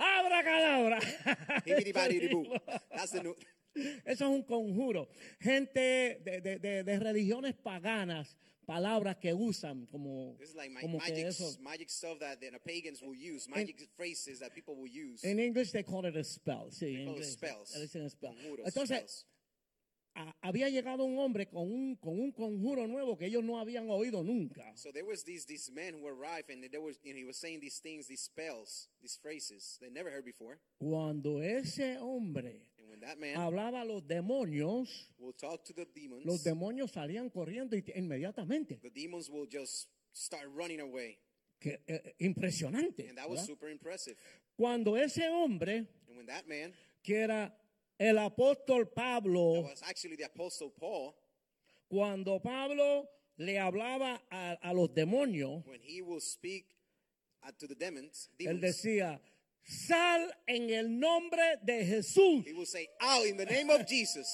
¡Abracadabra! 0.02 0.98
That's 2.94 3.12
the 3.12 3.22
new. 3.22 3.34
Eso 4.04 4.24
es 4.26 4.30
un 4.30 4.42
conjuro. 4.42 5.08
Gente 5.40 6.20
de, 6.24 6.40
de- 6.42 6.58
de- 6.58 6.84
de 6.84 6.98
religiones 6.98 7.54
paganas, 7.54 8.36
palabras 8.66 9.16
que 9.16 9.32
usan 9.32 9.86
como, 9.86 10.36
like 10.54 10.70
my 10.74 10.80
como 10.82 10.98
que 10.98 11.10
magic 11.10 11.26
eso. 11.26 11.58
magic 11.60 11.88
stuff 11.88 12.18
that 12.18 12.38
the 12.40 12.50
pagans 12.66 13.00
will 13.02 13.14
use, 13.16 13.48
magic 13.48 13.88
phrases 13.96 14.40
that 14.40 14.52
people 14.54 14.74
will 14.76 14.90
use. 14.90 15.24
En 15.24 15.38
English 15.38 15.72
they 15.72 15.82
call 15.82 16.04
it 16.04 16.16
a 16.16 16.24
spell. 16.24 16.70
Sí, 16.70 16.96
en 16.96 17.06
call 17.06 17.14
it 17.16 17.22
inglés. 17.22 17.32
spells. 17.32 17.70
spell. 17.70 18.32
Entonces, 18.64 18.98
spells. 18.98 19.26
A- 20.14 20.34
había 20.42 20.68
llegado 20.68 21.04
un 21.04 21.18
hombre 21.18 21.46
con 21.46 21.70
un, 21.72 21.96
con 21.96 22.18
un 22.20 22.32
conjuro 22.32 22.86
nuevo 22.86 23.16
que 23.16 23.26
ellos 23.26 23.42
no 23.42 23.58
habían 23.58 23.88
oído 23.90 24.22
nunca. 24.22 24.72
So 24.76 24.90
there 24.92 25.04
was 25.06 25.24
these 25.24 25.46
these 25.46 25.70
men 25.72 25.94
who 25.94 26.06
arrived, 26.06 26.50
and 26.50 26.62
there 26.70 26.80
was 26.82 26.98
and 27.04 27.16
he 27.16 27.24
was 27.24 27.36
saying 27.38 27.60
these 27.60 27.80
things, 27.80 28.06
these 28.08 28.22
spells, 28.22 28.88
these 29.00 29.16
phrases 29.20 29.78
they 29.80 29.90
never 29.90 30.10
heard 30.10 30.24
before. 30.24 30.58
Cuando 30.78 31.40
ese 31.40 31.96
hombre 31.98 32.66
And 32.78 32.88
when 32.90 33.00
that 33.00 33.18
man 33.18 33.36
hablaba 33.36 33.82
a 33.82 33.84
los 33.84 34.02
demonios, 34.06 35.08
will 35.18 35.32
talk 35.32 35.64
to 35.64 35.72
the 35.72 35.86
demons, 35.94 36.24
los 36.26 36.42
demonios 36.44 36.92
salían 36.92 37.30
corriendo 37.30 37.74
inmediatamente. 37.94 38.80
the 38.82 38.90
demons 38.90 39.30
will 39.30 39.46
just 39.46 39.88
start 40.12 40.44
running 40.54 40.80
away, 40.80 41.18
Que, 41.58 41.80
eh, 41.86 42.14
impresionante. 42.18 43.08
and 43.08 43.16
that 43.16 43.28
was 43.30 43.44
super 43.46 43.68
impressive. 43.70 44.16
Cuando 44.56 44.96
ese 44.96 45.22
hombre, 45.30 45.86
And 46.08 46.16
when 46.18 46.26
that 46.26 46.46
man, 46.46 46.74
que 47.02 47.16
era 47.16 47.56
el 48.08 48.18
apóstol 48.18 48.88
Pablo, 48.94 49.62
was 49.62 49.82
actually 49.88 50.16
the 50.16 50.24
apostle 50.24 50.70
Paul, 50.78 51.14
cuando 51.88 52.38
Pablo 52.40 53.08
le 53.38 53.58
hablaba 53.58 54.20
a, 54.30 54.56
a 54.62 54.74
los 54.74 54.88
demonios, 54.94 55.64
when 55.66 55.80
he 55.82 56.02
will 56.02 56.20
speak 56.20 56.66
uh, 57.46 57.50
to 57.58 57.66
the 57.66 57.74
demons, 57.74 58.28
él 58.38 58.60
decía, 58.60 59.20
sal 59.64 60.30
en 60.48 60.70
el 60.70 60.88
nombre 60.88 61.58
de 61.64 61.84
Jesús. 61.84 62.44
he 62.46 62.52
will 62.52 62.66
say, 62.66 62.88
"Out 63.00 63.26
in 63.26 63.36
the 63.36 63.46
name 63.46 63.70
of 63.70 63.86
Jesus." 63.86 64.28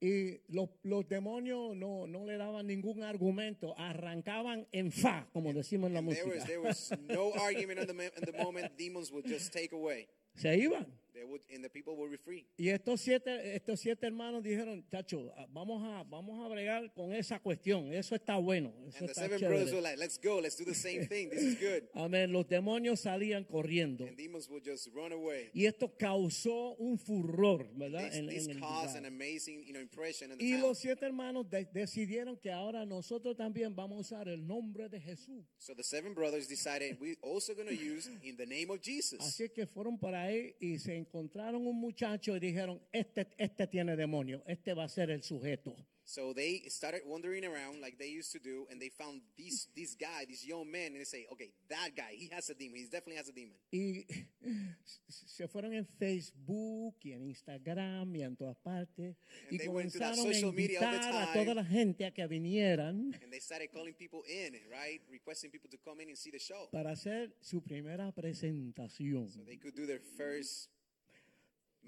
Y 0.00 0.38
los, 0.48 0.68
los 0.84 1.08
demonios 1.08 1.74
no, 1.74 2.06
no 2.06 2.24
le 2.24 2.36
daban 2.36 2.68
ningún 2.68 3.02
argumento, 3.02 3.74
arrancaban 3.76 4.64
en 4.70 4.92
fa, 4.92 5.26
como 5.32 5.52
decimos 5.52 5.88
en 5.88 5.94
la 5.94 5.98
And 5.98 6.10
there 6.12 6.24
was 6.24 6.34
música. 6.36 6.46
there 6.46 6.60
was 6.60 6.92
no 7.08 7.32
argument 7.32 7.80
in 7.80 7.86
the, 7.88 7.94
mo- 7.94 8.02
in 8.16 8.24
the 8.24 8.44
moment. 8.44 8.76
Demons 8.78 9.10
would 9.10 9.26
just 9.26 9.52
take 9.52 9.72
away. 9.72 10.06
Se 10.36 10.56
iban. 10.56 10.86
They 11.14 11.24
would, 11.24 11.40
and 11.52 11.64
the 11.64 11.70
people 11.70 11.96
were 11.96 12.16
free. 12.18 12.46
Y 12.56 12.68
estos 12.68 13.00
siete, 13.00 13.54
estos 13.56 13.80
siete 13.80 14.06
hermanos 14.06 14.42
dijeron, 14.42 14.84
chacho, 14.90 15.32
ah, 15.36 15.46
vamos 15.50 15.82
a, 15.82 16.04
vamos 16.04 16.38
a 16.44 16.48
bregar 16.48 16.92
con 16.94 17.12
esa 17.12 17.40
cuestión. 17.40 17.92
Eso 17.92 18.14
está 18.14 18.36
bueno. 18.36 18.72
Eso 18.86 18.98
And 18.98 19.06
the 19.06 19.12
está 19.12 19.22
seven 19.22 19.38
chévere. 19.40 19.48
brothers 19.48 19.72
were 19.72 19.82
like, 19.82 19.98
"Let's 19.98 20.18
go. 20.22 20.40
Let's 20.40 20.56
do 20.56 20.64
the 20.64 20.74
same 20.74 21.06
thing. 21.06 21.30
This 21.30 21.42
is 21.42 21.58
good." 21.58 21.84
Amén. 21.94 22.32
Los 22.32 22.46
demonios 22.48 23.00
salían 23.00 23.44
corriendo. 23.44 24.06
And 24.06 24.16
demons 24.16 24.48
would 24.48 24.62
just 24.64 24.88
run 24.94 25.12
away. 25.12 25.50
Y 25.54 25.66
esto 25.66 25.88
causó 25.98 26.76
un 26.78 26.98
furor, 26.98 27.68
¿verdad? 27.74 28.08
This, 28.10 28.18
En- 28.18 28.28
this 28.28 28.44
en 28.46 28.50
el 28.56 28.60
caused 28.60 28.94
lugar. 28.94 28.96
an 28.98 29.06
amazing, 29.06 29.64
you 29.64 29.72
know, 29.72 29.80
impression 29.80 30.30
in 30.30 30.38
the 30.38 30.44
Y 30.44 30.52
town. 30.52 30.60
los 30.62 30.78
siete 30.78 31.04
hermanos 31.06 31.48
de- 31.50 31.66
decidieron 31.72 32.36
que 32.38 32.50
ahora 32.52 32.84
nosotros 32.86 33.36
también 33.36 33.74
vamos 33.74 33.98
a 33.98 34.00
usar 34.00 34.28
el 34.28 34.46
nombre 34.46 34.88
de 34.88 35.00
Jesús. 35.00 35.44
So 35.58 35.74
the 35.74 35.82
seven 35.82 36.14
brothers 36.14 36.46
decided 36.48 36.98
we 37.00 37.16
also 37.22 37.54
going 37.54 37.66
to 37.68 37.74
use 37.74 38.08
in 38.22 38.36
the 38.36 38.46
name 38.46 38.70
of 38.70 38.80
Jesus. 38.82 39.18
Así 39.20 39.48
que 39.48 39.66
fueron 39.66 39.98
por 39.98 40.14
ahí 40.14 40.54
y 40.60 40.78
se 40.78 40.97
encontraron 40.98 41.66
un 41.66 41.76
muchacho 41.76 42.36
y 42.36 42.40
dijeron, 42.40 42.80
este, 42.92 43.28
este 43.38 43.66
tiene 43.66 43.96
demonio, 43.96 44.42
este 44.46 44.74
va 44.74 44.84
a 44.84 44.88
ser 44.88 45.10
el 45.10 45.22
sujeto. 45.22 45.74
So 46.08 46.32
they 46.32 46.62
started 46.68 47.02
wandering 47.04 47.44
around 47.44 47.82
like 47.82 47.98
they 47.98 48.08
used 48.08 48.32
to 48.32 48.38
do, 48.38 48.66
and 48.70 48.80
they 48.80 48.88
found 48.88 49.20
this 49.36 49.68
this 49.76 49.94
guy, 49.94 50.24
this 50.26 50.42
young 50.42 50.64
man, 50.72 50.92
and 50.92 51.00
they 51.00 51.04
say, 51.04 51.26
okay, 51.30 51.52
that 51.68 51.90
guy, 51.94 52.16
he 52.16 52.30
has 52.32 52.48
a 52.48 52.54
demon. 52.54 52.78
He 52.78 52.84
definitely 52.84 53.16
has 53.16 53.28
a 53.28 53.32
demon. 53.32 53.52
Y 53.70 54.06
se 55.06 55.46
fueron 55.48 55.74
en 55.74 55.84
Facebook 55.84 56.94
y 57.04 57.12
en 57.12 57.28
Instagram 57.28 58.16
y 58.16 58.22
en 58.22 58.36
todas 58.36 58.56
partes 58.56 59.16
And 59.50 59.60
y 59.60 59.66
comenzaron 59.66 60.26
a 60.26 60.38
invitar 60.38 60.94
a 60.94 61.32
toda 61.34 61.54
la 61.54 61.64
gente 61.64 62.06
a 62.06 62.10
que 62.10 62.26
vinieran 62.26 63.12
And 63.22 63.30
they 63.30 63.40
started 63.40 63.70
calling 63.70 63.92
people 63.92 64.22
in, 64.26 64.54
right? 64.70 65.02
Requesting 65.10 65.50
people 65.50 65.68
to 65.68 65.76
come 65.76 66.00
in 66.02 66.08
and 66.08 66.16
see 66.16 66.30
the 66.30 66.38
show. 66.38 66.70
para 66.72 66.92
hacer 66.92 67.34
su 67.42 67.60
primera 67.60 68.10
presentación. 68.12 69.28
So 69.28 69.44
they 69.44 69.58
could 69.58 69.74
do 69.76 69.84
their 69.86 70.00
first 70.16 70.70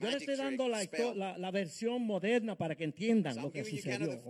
Yo 0.01 0.11
le 0.11 0.16
estoy 0.16 0.36
dando 0.36 0.68
la, 0.68 0.88
la, 1.14 1.38
la 1.38 1.51
versión 1.51 2.03
moderna 2.03 2.57
para 2.57 2.74
que 2.74 2.84
entiendan 2.84 3.34
So 3.34 3.42
lo 3.42 3.53
que 3.53 3.64
sucedió. 3.64 4.22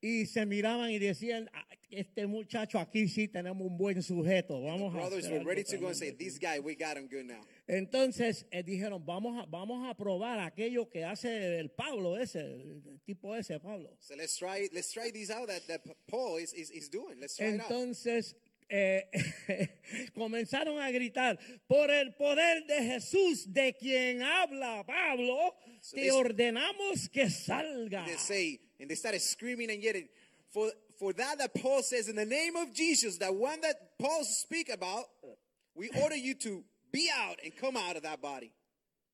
Y 0.00 0.26
se 0.26 0.46
miraban 0.46 0.90
y 0.90 0.98
decían, 0.98 1.48
"Ah, 1.52 1.66
este 1.90 2.26
muchacho 2.26 2.78
aquí 2.78 3.08
sí 3.08 3.28
tenemos 3.28 3.66
un 3.66 3.78
buen 3.78 4.02
sujeto. 4.02 4.60
Vamos 4.60 4.94
a 4.94 4.98
Brothers 4.98 5.24
hacer 5.24 5.32
were 5.32 5.40
algo 5.40 5.48
ready 5.50 5.64
to 5.64 5.78
go 5.78 5.88
and 5.88 5.96
tremendo 5.96 5.98
say, 5.98 6.08
aquí". 6.08 6.18
this 6.18 6.38
guy, 6.38 6.58
we 6.60 6.74
got 6.74 6.96
him 6.96 7.08
good 7.08 7.24
now. 7.24 7.40
Entonces 7.66 8.46
eh, 8.50 8.62
dijeron, 8.62 9.04
vamos 9.04 9.42
a, 9.42 9.46
vamos 9.46 9.88
a 9.88 9.94
probar 9.94 10.40
aquello 10.40 10.88
que 10.88 11.04
hace 11.04 11.58
el 11.58 11.70
Pablo 11.70 12.16
ese, 12.16 12.40
el 12.40 13.00
tipo 13.04 13.34
ese, 13.34 13.58
Pablo. 13.60 13.96
So 14.00 14.14
let's 14.14 14.36
try, 14.36 14.68
let's 14.72 14.92
try 14.92 15.10
these 15.10 15.30
out 15.30 15.48
that, 15.48 15.66
that 15.66 15.82
Paul 16.06 16.38
is, 16.38 16.52
is, 16.52 16.70
is 16.70 16.90
doing. 16.90 17.18
Let's 17.20 17.36
try 17.36 17.46
it 17.46 17.60
out. 17.60 17.70
Entonces 17.70 18.36
eh, 18.68 19.70
comenzaron 20.14 20.80
a 20.80 20.90
gritar, 20.90 21.38
por 21.66 21.90
el 21.90 22.14
poder 22.14 22.66
de 22.66 22.82
Jesús 22.82 23.52
de 23.52 23.74
quien 23.74 24.22
habla 24.22 24.84
Pablo, 24.84 25.54
So 25.80 25.96
te 25.96 26.10
ordenamos 26.10 27.08
que 27.10 27.30
salga. 27.30 28.06
They 28.06 28.16
say, 28.16 28.60
and 28.80 28.90
they 28.90 28.96
started 28.96 29.20
screaming 29.20 29.70
and 29.70 29.82
yelling, 29.82 30.08
for, 30.50 30.70
for 30.98 31.12
that 31.14 31.38
that 31.38 31.54
Paul 31.54 31.82
says, 31.82 32.08
in 32.08 32.16
the 32.16 32.24
name 32.24 32.56
of 32.56 32.72
Jesus, 32.72 33.18
that 33.18 33.34
one 33.34 33.60
that 33.60 33.98
Paul 33.98 34.24
speak 34.24 34.68
about, 34.68 35.04
we 35.74 35.90
order 36.02 36.16
you 36.16 36.34
to 36.34 36.64
be 36.92 37.10
out 37.14 37.36
and 37.44 37.54
come 37.56 37.76
out 37.76 37.96
of 37.96 38.02
that 38.02 38.20
body. 38.20 38.52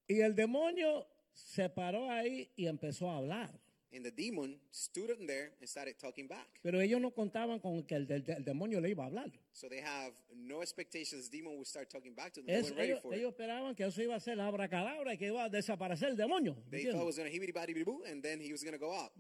Y 0.09 0.20
el 0.20 0.32
demonio 0.32 1.05
se 1.32 1.68
paró 1.68 2.11
ahí 2.11 2.48
y 2.57 2.66
empezó 2.66 3.09
a 3.11 3.18
hablar. 3.18 3.50
And 3.95 4.03
the 4.05 4.11
demon 4.11 4.59
stood 4.70 5.11
in 5.11 5.26
there 5.26 5.51
and 5.61 5.68
started 5.68 5.99
talking 5.99 6.26
back. 6.26 6.47
Pero 6.62 6.80
ellos 6.80 6.99
no 7.01 7.11
contaban 7.11 7.61
con 7.61 7.82
que 7.84 7.95
el, 7.97 8.07
del- 8.07 8.22
del 8.24 8.43
demonio 8.43 8.80
le 8.80 8.88
iba 8.95 9.05
a 9.05 9.07
hablar. 9.09 9.30
So 9.53 9.68
they 9.68 9.80
have 9.82 10.12
no 10.34 10.62
expectations 10.62 11.28
the 11.28 11.36
demon 11.38 11.57
would 11.59 11.66
start 11.66 11.90
talking 11.90 12.14
back 12.14 12.32
to 12.32 12.40
them. 12.40 12.47
They 12.47 12.55
Es- 12.55 12.64
weren't 12.70 12.78
ready 12.78 12.93
ellos, 12.93 13.03
for 13.03 13.12
it. 13.12 13.18
ellos 13.18 13.32
esperaban 13.34 13.76
que 13.76 13.84
eso 13.84 14.01
iba 14.03 14.14
a 14.14 14.20
ser 14.20 14.40
abracadabra 14.40 15.12
y 15.12 15.18
que 15.18 15.26
iba 15.26 15.45
a 15.45 15.51
desaparecer 15.51 16.09
el 16.09 16.16
demonio. 16.16 16.57
They 16.70 16.84
¿entiendes? 16.84 16.93
thought 16.95 17.03
it 17.03 17.07
was 17.07 17.16
going 17.18 17.30
to 17.30 17.36
hibbity 17.36 17.53
body 17.53 17.74
boo, 17.84 18.03
and 18.11 18.22
then 18.22 18.40
he 18.40 18.51
was 18.51 18.62
going 18.62 18.72
to 18.72 18.78
go 18.78 18.95
out. 18.95 19.12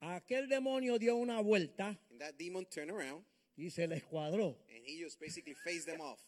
Aquel 0.00 0.48
demonio 0.48 0.98
dio 0.98 1.16
una 1.16 1.42
vuelta 1.42 1.98
And 2.10 2.20
that 2.20 2.38
demon 2.38 2.64
turned 2.66 2.90
around, 2.90 3.24
y 3.58 3.68
se 3.68 3.86
les 3.86 4.02
cuadró. 4.04 4.56
and 4.74 4.82
he 4.86 5.02
just 5.02 5.20
basically 5.20 5.54
phased 5.64 5.86
them 5.86 6.00
off. 6.00 6.18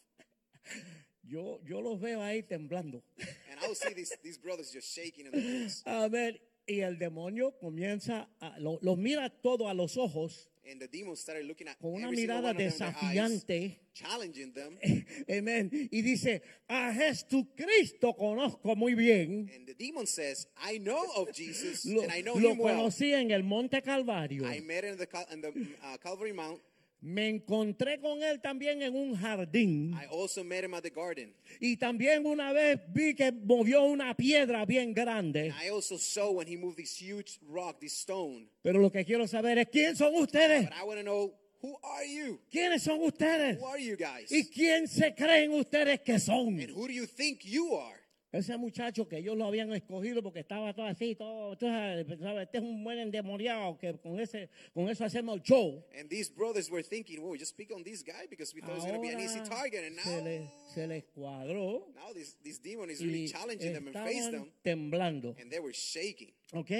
Yo, 1.22 1.61
yo 1.64 1.81
los 1.81 2.01
veo 2.01 2.20
ahí 2.20 2.43
temblando. 2.43 3.03
And 3.51 3.61
I 3.62 3.68
would 3.68 3.76
see 3.76 3.95
these, 3.95 4.12
these 4.22 4.37
brothers 4.39 4.72
just 4.72 4.93
shaking 4.93 5.26
in 5.26 5.33
the 5.33 5.41
boots. 5.41 5.83
A 5.87 6.09
ver, 6.09 6.33
y 6.71 6.81
el 6.81 6.99
demonio 6.99 7.53
comienza, 7.59 8.29
a, 8.41 8.59
lo- 8.59 8.79
los 8.83 8.97
mira 8.97 9.29
todo 9.31 9.68
a 9.68 9.75
los 9.75 9.97
ojos 9.97 10.47
And 10.71 10.79
the 10.81 10.87
demon 10.87 11.16
started 11.16 11.47
looking 11.47 11.66
at 11.68 11.79
con 11.81 11.95
una 11.95 12.11
mirada 12.12 12.53
desafiante. 12.55 13.81
challenging 13.93 14.53
them. 14.53 14.79
Amén. 15.29 15.68
Y 15.91 16.03
dice, 16.03 16.43
a 16.68 16.93
Jesucristo 16.93 18.14
conozco 18.14 18.77
muy 18.77 18.95
bien. 18.95 19.51
And 19.57 19.66
the 19.66 19.75
demon 19.75 20.07
says, 20.07 20.47
I 20.62 20.79
know 20.79 21.03
of 21.16 21.33
Jesus, 21.33 21.85
Lo, 21.87 22.03
and 22.03 22.12
I 22.12 22.21
know 22.23 22.35
lo 22.37 22.53
him 22.53 22.59
well. 22.59 22.77
conocí 22.77 23.12
en 23.12 23.33
el 23.33 23.43
Monte 23.43 23.83
Calvario. 23.83 24.45
I 24.47 24.61
met 24.61 24.83
the, 24.83 25.09
in 25.33 25.41
the 25.41 25.49
uh, 25.83 25.97
Calvary 25.97 26.33
Mount. 26.33 26.61
Me 27.03 27.28
encontré 27.28 27.98
con 27.98 28.22
él 28.22 28.40
también 28.42 28.82
en 28.82 28.94
un 28.94 29.16
jardín. 29.16 29.94
I 29.94 30.07
also 30.11 30.44
met 30.44 30.64
him 30.64 30.74
at 30.74 30.82
the 30.82 30.90
garden. 30.90 31.34
Y 31.59 31.76
también 31.78 32.26
una 32.26 32.53
vez 32.53 32.78
vi 32.92 33.14
que 33.14 33.32
movió 33.32 33.84
una 33.84 34.14
piedra 34.14 34.66
bien 34.66 34.92
grande. 34.92 35.55
I 35.64 35.70
also 35.70 35.96
saw 35.96 36.30
when 36.30 36.46
he 36.46 36.57
moved 36.57 36.76
this 36.76 37.01
huge 37.01 37.38
rock, 37.48 37.80
this 37.80 37.94
stone. 37.94 38.48
Pero 38.62 38.80
lo 38.80 38.90
que 38.90 39.05
quiero 39.05 39.26
saber 39.26 39.59
es 39.59 39.68
quién 39.68 39.96
son 39.96 40.14
ustedes. 40.14 40.64
But 40.68 40.74
I 40.74 40.84
want 40.84 40.98
to 40.98 41.05
know, 41.05 41.32
who 41.62 41.78
are 41.82 42.05
you? 42.05 42.38
¿Quiénes 42.51 42.82
son 42.82 43.01
ustedes? 43.03 43.59
Who 43.59 43.66
are 43.66 43.82
you 43.82 43.96
guys? 43.96 44.30
¿Y 44.30 44.51
quién 44.51 44.86
se 44.86 45.14
creen 45.14 45.53
ustedes 45.53 46.01
que 46.01 46.18
son? 46.18 46.61
And 46.61 46.70
who 46.70 46.86
do 46.86 46.92
you 46.92 47.07
think 47.07 47.44
you 47.44 47.76
are? 47.76 47.99
Ese 48.33 48.57
muchacho 48.57 49.09
que 49.09 49.18
ellos 49.18 49.37
lo 49.37 49.47
habían 49.47 49.72
escogido 49.72 50.22
porque 50.22 50.41
estaba 50.41 50.72
todo 50.72 50.87
así, 50.87 51.16
todo, 51.16 51.57
sabes, 51.59 52.05
pensaba, 52.05 52.43
este 52.43 52.59
es 52.59 52.64
un 52.64 52.85
buen 52.85 52.99
endemoniado 52.99 53.76
que 53.76 53.99
con 53.99 54.20
ese, 54.20 54.49
con 54.72 54.89
eso 54.89 55.05
hacemos 55.05 55.37
el 55.37 55.43
show. 55.43 55.85
And 55.99 56.09
these 56.09 56.31
brothers 56.31 56.70
were 56.70 56.85
thinking, 56.85 57.20
whoa, 57.20 57.37
just 57.37 57.57
pick 57.57 57.72
on 57.72 57.83
this 57.83 58.05
guy 58.05 58.26
because 58.31 58.55
we 58.55 58.61
thought 58.61 58.76
it 58.76 58.83
was 58.83 58.85
going 58.85 58.95
to 58.95 59.01
be 59.01 59.09
an 59.09 59.18
easy 59.18 59.41
Ahora 59.41 59.51
target. 59.51 59.85
And 59.85 59.99
se, 59.99 60.11
now, 60.11 60.24
le, 60.24 60.51
se 60.72 60.87
les 60.87 61.03
cuadró 61.12 61.93
now 61.95 62.12
this, 62.14 62.37
this 62.45 62.59
demon 62.59 62.89
is 62.91 63.01
really 63.01 63.26
challenging 63.26 63.72
them 63.72 63.89
and 63.89 63.97
face 63.97 64.28
them. 64.28 64.47
temblando. 64.64 65.35
And 65.41 65.51
they 65.51 65.59
were 65.59 65.72
shaking. 65.72 66.31
¿Ok? 66.55 66.70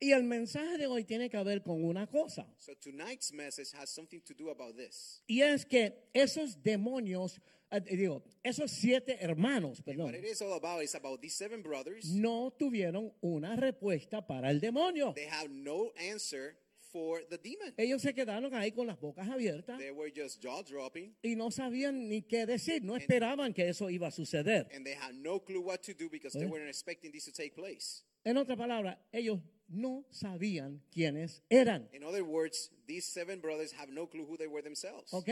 Y 0.00 0.12
el 0.12 0.22
mensaje 0.22 0.78
de 0.78 0.86
hoy 0.86 1.02
tiene 1.02 1.28
que 1.28 1.42
ver 1.42 1.60
con 1.62 1.82
una 1.82 2.06
cosa. 2.06 2.46
So 2.60 2.72
tonight's 2.74 3.32
message 3.32 3.72
has 3.72 3.90
something 3.90 4.20
to 4.20 4.32
do 4.32 4.50
about 4.50 4.76
this. 4.76 5.22
Y 5.26 5.42
es 5.42 5.64
que 5.64 5.92
esos 6.14 6.62
demonios, 6.62 7.40
eh, 7.70 7.80
digo, 7.96 8.22
esos 8.42 8.70
siete 8.70 9.18
hermanos, 9.20 9.82
perdón, 9.82 10.06
What 10.06 10.14
it 10.14 10.24
is 10.24 10.40
all 10.42 10.54
about 10.54 10.82
is 10.82 10.94
about 10.94 11.20
these 11.20 11.34
seven 11.36 11.62
brothers. 11.62 12.06
no 12.14 12.50
tuvieron 12.58 13.12
una 13.22 13.56
respuesta 13.56 14.26
para 14.26 14.50
el 14.50 14.60
demonio. 14.60 15.12
They 15.14 15.26
have 15.28 15.48
no 15.50 15.92
answer 16.10 16.56
for 16.92 17.20
the 17.28 17.36
demon. 17.36 17.74
Ellos 17.76 18.00
se 18.00 18.14
quedaron 18.14 18.54
ahí 18.54 18.72
con 18.72 18.86
las 18.86 18.98
bocas 18.98 19.28
abiertas 19.28 19.78
They 19.78 19.90
were 19.90 20.10
just 20.10 20.42
jaw 20.42 20.62
dropping 20.62 21.14
y 21.22 21.34
no 21.36 21.50
sabían 21.50 22.08
ni 22.08 22.22
qué 22.22 22.46
decir, 22.46 22.82
no 22.82 22.96
esperaban 22.96 23.52
que 23.52 23.68
eso 23.68 23.90
iba 23.90 24.06
a 24.08 24.10
suceder. 24.10 24.66
and 24.74 24.86
they 24.86 24.94
had 24.94 25.14
no 25.14 25.38
clue 25.38 25.60
what 25.60 25.82
to 25.82 25.92
do 25.92 26.08
because 26.10 26.32
they 26.38 26.46
weren't 26.46 26.68
expecting 26.68 27.12
this 27.12 27.26
to 27.26 27.32
take 27.32 27.54
place. 27.54 28.02
En 28.24 28.36
otras 28.38 28.56
palabras, 28.58 28.96
ellos 29.12 29.40
no 29.68 30.06
sabían 30.10 30.80
quiénes 30.90 31.42
eran. 31.50 31.88
In 31.92 32.02
other 32.02 32.24
words, 32.24 32.70
these 32.86 33.06
seven 33.06 33.40
brothers 33.40 33.72
have 33.72 33.90
no 33.90 34.06
clue 34.06 34.24
who 34.24 34.36
they 34.38 34.46
were 34.48 34.62
themselves. 34.62 35.12
¿Ok? 35.12 35.28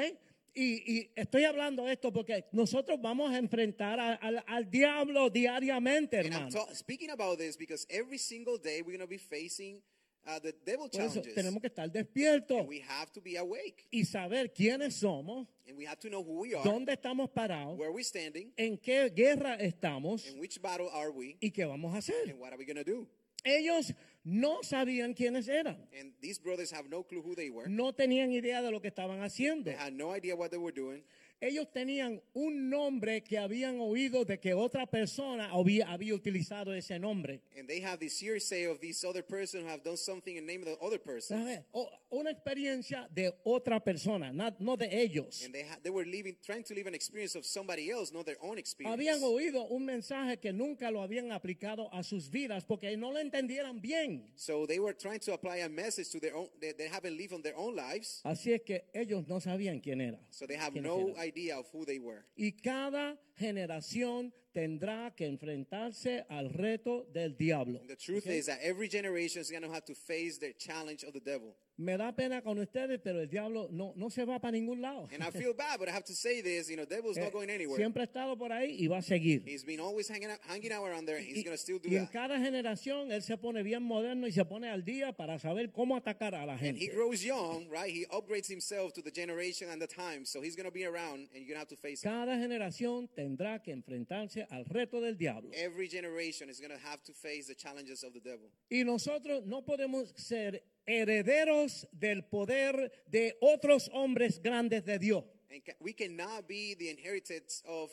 Y, 0.59 0.83
y 0.87 1.11
estoy 1.15 1.45
hablando 1.45 1.87
esto 1.87 2.11
porque 2.11 2.47
nosotros 2.53 2.99
vamos 3.03 3.31
a 3.31 3.37
enfrentar 3.37 4.01
a- 4.01 4.15
al, 4.15 4.43
al 4.47 4.71
diablo 4.71 5.29
diariamente, 5.29 6.17
hermano. 6.17 6.49
speaking 6.73 7.11
about 7.11 7.39
this 7.39 7.59
because 7.59 7.87
every 7.91 8.17
single 8.19 8.57
day 8.59 8.81
we're 8.81 8.97
going 8.97 9.01
to 9.01 9.07
be 9.07 9.19
facing 9.19 9.83
uh, 10.25 10.41
the 10.41 10.55
devil 10.65 10.89
Por 10.89 11.03
eso 11.03 11.21
challenges. 11.21 11.35
tenemos 11.35 11.61
que 11.61 11.69
estar 11.69 11.91
despiertos 11.93 12.61
And 12.61 12.69
we 12.69 12.81
have 12.81 13.13
to 13.13 13.21
be 13.21 13.37
awake 13.37 13.87
y 13.93 14.05
saber 14.07 14.51
quiénes 14.55 14.95
somos, 14.95 15.47
and 15.69 15.77
we 15.77 15.85
have 15.87 15.99
to 16.01 16.09
know 16.09 16.23
who 16.25 16.41
we 16.41 16.55
are, 16.55 16.65
dónde 16.65 16.95
estamos 16.95 17.29
parados, 17.29 17.77
where 17.79 17.93
we're 17.93 18.03
standing, 18.03 18.51
en 18.57 18.79
qué 18.79 19.11
guerra 19.15 19.57
estamos 19.61 20.27
in 20.27 20.39
which 20.41 20.59
battle 20.63 20.89
are 20.91 21.11
we, 21.11 21.37
y 21.43 21.51
qué 21.51 21.67
vamos 21.67 21.95
a 21.95 21.99
hacer. 21.99 22.31
and 22.31 22.41
what 22.41 22.51
are 22.53 22.57
we 22.59 22.65
going 22.65 22.83
to 22.83 22.83
do. 22.83 23.07
Ellos 23.45 23.93
no 24.29 24.63
sabían 24.65 25.15
quiénes 25.15 25.49
eran, 25.49 25.77
And 25.99 26.13
these 26.21 26.41
brothers 26.43 26.73
have 26.73 26.89
no 26.91 27.05
clue 27.05 27.23
who 27.23 27.37
they 27.37 27.49
were. 27.49 27.69
no 27.69 27.93
tenían 27.93 28.33
idea 28.33 28.61
de 28.61 28.73
lo 28.73 28.81
que 28.81 28.89
estaban 28.89 29.23
haciendo. 29.23 29.71
They 29.71 29.77
had 29.79 29.93
no 29.93 30.13
idea 30.13 30.35
what 30.35 30.51
they 30.51 30.59
were 30.59 30.75
doing. 30.75 31.05
Ellos 31.39 31.71
tenían 31.71 32.23
un 32.33 32.71
nombre 32.71 33.23
que 33.23 33.37
habían 33.37 33.79
oído 33.79 34.25
de 34.25 34.39
que 34.41 34.55
otra 34.55 34.87
persona 34.87 35.51
había, 35.51 35.87
había 35.93 36.15
utilizado 36.15 36.73
ese 36.75 36.99
nombre. 36.99 37.43
And 37.59 37.69
they 37.69 37.81
have 37.83 37.99
this 37.99 38.19
hearsay 38.19 38.65
of 38.65 38.81
this 38.81 39.05
other 39.05 39.23
person 39.23 39.61
who 39.63 39.69
have 39.69 39.83
done 39.85 39.99
something 39.99 40.35
in 40.37 40.47
the 40.47 40.53
name 40.53 40.63
of 40.63 40.69
the 40.69 40.83
other 40.85 40.99
person. 40.99 41.63
Una 42.11 42.31
experiencia 42.31 43.07
de 43.15 43.35
otra 43.45 43.81
persona, 43.85 44.33
not- 44.33 44.59
no 44.61 44.77
de 44.77 44.87
ellos. 44.91 45.43
And 45.45 45.53
they, 45.53 45.65
ha- 45.65 45.77
they 45.83 45.91
were 45.91 46.07
living, 46.07 46.37
trying 46.43 46.63
to 46.65 46.75
live 46.75 46.87
an 46.87 46.95
experience 46.95 47.35
of 47.37 47.45
somebody 47.45 47.91
else, 47.91 48.13
not 48.13 48.25
their 48.25 48.39
own 48.43 48.57
experience. 48.57 48.95
Habían 48.97 49.23
oído 49.23 49.67
un 49.69 49.85
mensaje 49.85 50.39
que 50.41 50.53
nunca 50.55 50.91
lo 50.91 51.03
habían 51.03 51.33
aplicado 51.33 51.91
a 51.93 52.03
sus 52.03 52.31
vidas 52.31 52.65
porque 52.65 52.97
no 52.97 53.13
lo 53.13 53.19
entendieran 53.19 53.83
bien. 53.83 54.25
So 54.37 54.67
they 54.67 54.79
were 54.79 54.95
trying 54.95 55.21
to 55.21 55.35
apply 55.35 55.59
a 55.59 55.69
message 55.69 56.09
to 56.13 56.19
their 56.21 56.35
own, 56.35 56.49
they, 56.61 56.73
they 56.73 56.89
haven't 56.89 57.15
lived 57.19 57.35
on 57.35 57.43
their 57.43 57.57
own 57.59 57.77
lives. 57.77 58.23
Así 58.25 58.55
es 58.55 58.63
que 58.63 58.85
ellos 58.95 59.27
no 59.29 59.39
sabían 59.39 59.81
quién 59.83 60.01
era. 60.01 60.19
So 60.31 60.47
they 60.47 60.57
have 60.57 60.75
no 60.75 61.09
eran. 61.09 61.27
Idea 61.37 61.59
of 61.59 61.67
who 61.73 61.85
they 61.85 61.99
were. 61.99 62.25
Y 62.37 62.55
cada 62.63 63.19
generación 63.37 64.33
tendrá 64.53 65.15
que 65.15 65.27
enfrentarse 65.27 66.25
al 66.31 66.49
reto 66.51 67.05
del 67.13 67.37
diablo. 67.37 67.79
And 67.81 67.89
the 67.91 67.97
truth 67.97 68.27
is 68.27 68.47
that 68.47 68.59
every 68.63 68.89
generation 68.89 69.41
is 69.43 69.51
going 69.51 69.63
to 69.63 69.71
have 69.71 69.85
to 69.85 69.95
face 69.95 70.39
the 70.39 70.55
challenge 70.59 71.05
of 71.05 71.13
the 71.13 71.21
devil. 71.21 71.55
Me 71.79 71.95
da 71.99 72.11
pena 72.11 72.41
con 72.41 72.59
ustedes, 72.59 72.99
pero 73.05 73.21
el 73.21 73.29
diablo 73.29 73.69
no, 73.71 73.93
no 73.97 74.09
se 74.09 74.25
va 74.25 74.39
para 74.41 74.53
ningún 74.53 74.81
lado. 74.81 75.11
And 75.13 75.23
I 75.23 75.31
feel 75.31 75.53
bad, 75.53 75.79
but 75.79 75.91
I 75.91 75.93
have 75.93 76.05
to 76.07 76.15
say 76.15 76.41
this, 76.41 76.71
you 76.71 76.77
know, 76.79 76.87
devil's 76.87 77.19
Eh, 77.19 77.21
not 77.25 77.33
going 77.35 77.51
anywhere. 77.51 77.77
Siempre 77.77 78.01
ha 78.01 78.07
estado 78.07 78.35
por 78.39 78.51
ahí 78.51 78.79
y 78.81 78.87
va 78.87 78.97
a 78.97 79.03
seguir. 79.03 79.43
He's 79.47 79.63
been 79.63 79.79
always 79.81 80.09
hanging 80.09 80.31
out, 80.31 80.39
hanging 80.49 80.73
out 80.73 80.87
around 80.89 81.05
there, 81.05 81.19
and 81.19 81.27
he's 81.27 81.45
going 81.45 81.55
to 81.55 81.63
still 81.63 81.79
do 81.79 81.91
y 81.91 81.97
en 81.99 82.07
that. 82.07 82.13
cada 82.13 82.39
generación 82.41 83.13
él 83.13 83.21
se 83.23 83.37
pone 83.37 83.63
bien 83.63 83.83
moderno 83.83 84.27
y 84.27 84.33
se 84.33 84.47
pone 84.47 84.71
al 84.71 84.85
día 84.87 85.13
para 85.13 85.39
saber 85.39 85.71
cómo 85.71 85.97
atacar 85.99 86.35
a 86.35 86.47
la 86.47 86.55
And 86.55 86.63
he 86.79 86.87
gente. 86.87 86.95
grows 86.97 87.23
young, 87.23 87.69
right? 87.69 87.93
He 87.95 88.07
upgrades 88.07 88.49
himself 88.49 88.95
to 88.95 89.03
the 89.03 89.11
generation 89.13 89.69
and 89.69 89.79
the 89.79 89.87
time. 89.87 90.25
So 90.25 90.41
he's 90.41 90.57
going 90.57 90.65
to 90.65 90.73
be 90.73 90.87
around, 90.87 91.29
and 91.35 91.45
you're 91.45 91.55
going 91.55 91.57
to 91.57 91.59
have 91.59 91.69
to 91.69 91.77
face 91.77 92.03
him. 92.03 92.11
Cada 92.11 92.39
generación 92.39 93.11
tendrá 93.27 93.61
que 93.61 93.73
enfrentarse 93.73 94.47
al 94.51 94.65
reto 94.65 95.01
del 95.01 95.17
diablo. 95.17 95.51
Every 95.53 95.89
generation 95.89 96.49
is 96.49 96.61
going 96.61 96.71
to 96.71 96.87
have 96.87 97.03
to 97.05 97.13
face 97.13 97.49
the 97.49 97.55
challenges 97.55 98.05
of 98.05 98.13
the 98.13 98.21
devil. 98.21 98.49
Y 98.71 98.85
nosotros 98.85 99.45
no 99.45 99.63
podemos 99.63 100.13
ser 100.17 100.63
herederos 100.87 101.87
del 101.93 102.23
poder 102.23 102.93
de 103.11 103.37
otros 103.41 103.91
hombres 103.93 104.41
grandes 104.41 104.85
de 104.85 104.99
Dios. 104.99 105.25
And 105.51 105.63
we 105.81 105.93
cannot 105.93 106.47
be 106.47 106.75
the 106.75 106.89
inheritance 106.89 107.63
of 107.67 107.91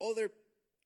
other 0.00 0.30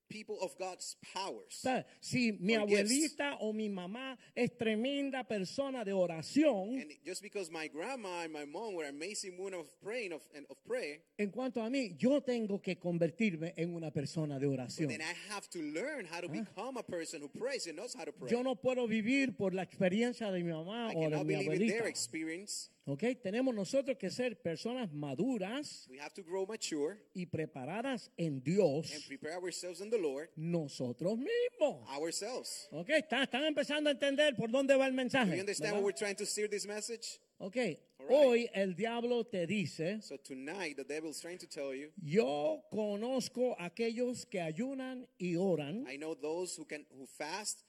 people 0.08 0.36
of 0.42 0.56
God's 0.58 0.96
powers. 1.14 1.64
Si 2.00 2.32
mi 2.40 2.54
abuelita 2.54 3.36
o 3.40 3.52
mi 3.52 3.68
mamá 3.68 4.16
es 4.34 4.50
tremenda 4.56 5.24
persona 5.26 5.84
de 5.84 5.92
oración, 5.92 6.80
And 6.80 6.92
just 7.04 7.22
because 7.22 7.50
my 7.50 7.68
grandma 7.68 8.22
and 8.24 8.32
my 8.32 8.44
mom 8.44 8.74
were 8.74 8.86
amazing 8.88 9.36
women 9.38 9.60
of 9.60 9.66
praying 9.82 10.12
of, 10.12 10.22
and 10.34 10.46
of 10.50 10.56
prayer, 10.66 10.98
en 11.18 11.30
cuanto 11.30 11.60
a 11.62 11.70
mí, 11.70 11.96
yo 11.98 12.20
tengo 12.20 12.60
que 12.60 12.76
convertirme 12.78 13.52
en 13.56 13.74
una 13.74 13.90
persona 13.90 14.38
de 14.38 14.46
oración. 14.46 14.88
then 14.88 15.00
I 15.02 15.14
have 15.34 15.48
to 15.50 15.60
learn 15.60 16.06
how 16.06 16.20
to 16.20 16.28
become 16.28 16.76
a 16.76 16.82
person 16.82 17.20
who 17.20 17.28
prays 17.28 17.66
and 17.66 17.76
knows 17.76 17.94
how 17.94 18.04
to 18.04 18.12
pray. 18.12 18.30
Yo 18.30 18.42
no 18.42 18.54
puedo 18.54 18.86
vivir 18.86 19.36
por 19.36 19.52
la 19.54 19.62
experiencia 19.62 20.30
de 20.30 20.42
mi 20.42 20.52
mamá 20.52 20.92
I 20.92 20.96
o 20.96 21.00
de 21.00 21.10
cannot 21.10 21.26
mi 21.26 21.34
believe 21.34 21.52
in 21.62 21.68
their 21.68 21.80
abuelita. 21.82 21.88
experience. 21.88 22.70
¿Ok? 22.88 23.02
Tenemos 23.20 23.52
nosotros 23.52 23.96
que 23.98 24.10
ser 24.10 24.40
personas 24.40 24.92
maduras 24.92 25.88
We 25.90 25.98
have 25.98 26.14
to 26.14 26.22
grow 26.22 26.46
mature 26.46 26.98
y 27.14 27.26
preparadas 27.26 28.12
en 28.16 28.34
and 28.34 28.44
Dios 28.44 28.90
prepare 29.08 29.34
ourselves 29.34 29.80
in 29.80 29.90
the 29.90 29.98
Lord, 29.98 30.28
nosotros 30.36 31.18
mismos. 31.18 31.84
ourselves. 31.88 32.68
¿Ok? 32.70 32.90
¿Están, 32.90 33.24
están 33.24 33.44
empezando 33.44 33.90
a 33.90 33.92
entender 33.92 34.36
por 34.36 34.50
dónde 34.50 34.76
va 34.76 34.86
el 34.86 34.92
Do 34.92 34.96
mensaje. 34.96 35.34
you 35.34 35.40
understand 35.40 35.74
what 35.74 35.82
we're 35.82 35.92
trying 35.96 36.14
to 36.16 36.24
steer 36.24 36.48
this 36.48 36.64
message? 36.66 37.18
Ok, 37.38 37.56
right. 37.56 37.78
hoy 38.08 38.48
el 38.54 38.74
diablo 38.74 39.24
te 39.24 39.46
dice, 39.46 40.00
So 40.00 40.16
tonight, 40.16 40.76
the 40.76 40.84
devil 40.84 41.10
is 41.10 41.20
trying 41.20 41.38
to 41.38 41.46
tell 41.46 41.74
you, 41.74 41.90
yo 42.02 42.62
conozco 42.70 43.56
a 43.58 43.66
aquellos 43.68 44.24
que 44.30 44.40
ayunan 44.40 45.06
y 45.18 45.34
oran 45.36 45.84
I 45.86 45.96
know 45.98 46.14
those 46.14 46.56
who 46.56 46.64
can 46.64 46.86
who 46.96 47.04
fast 47.06 47.64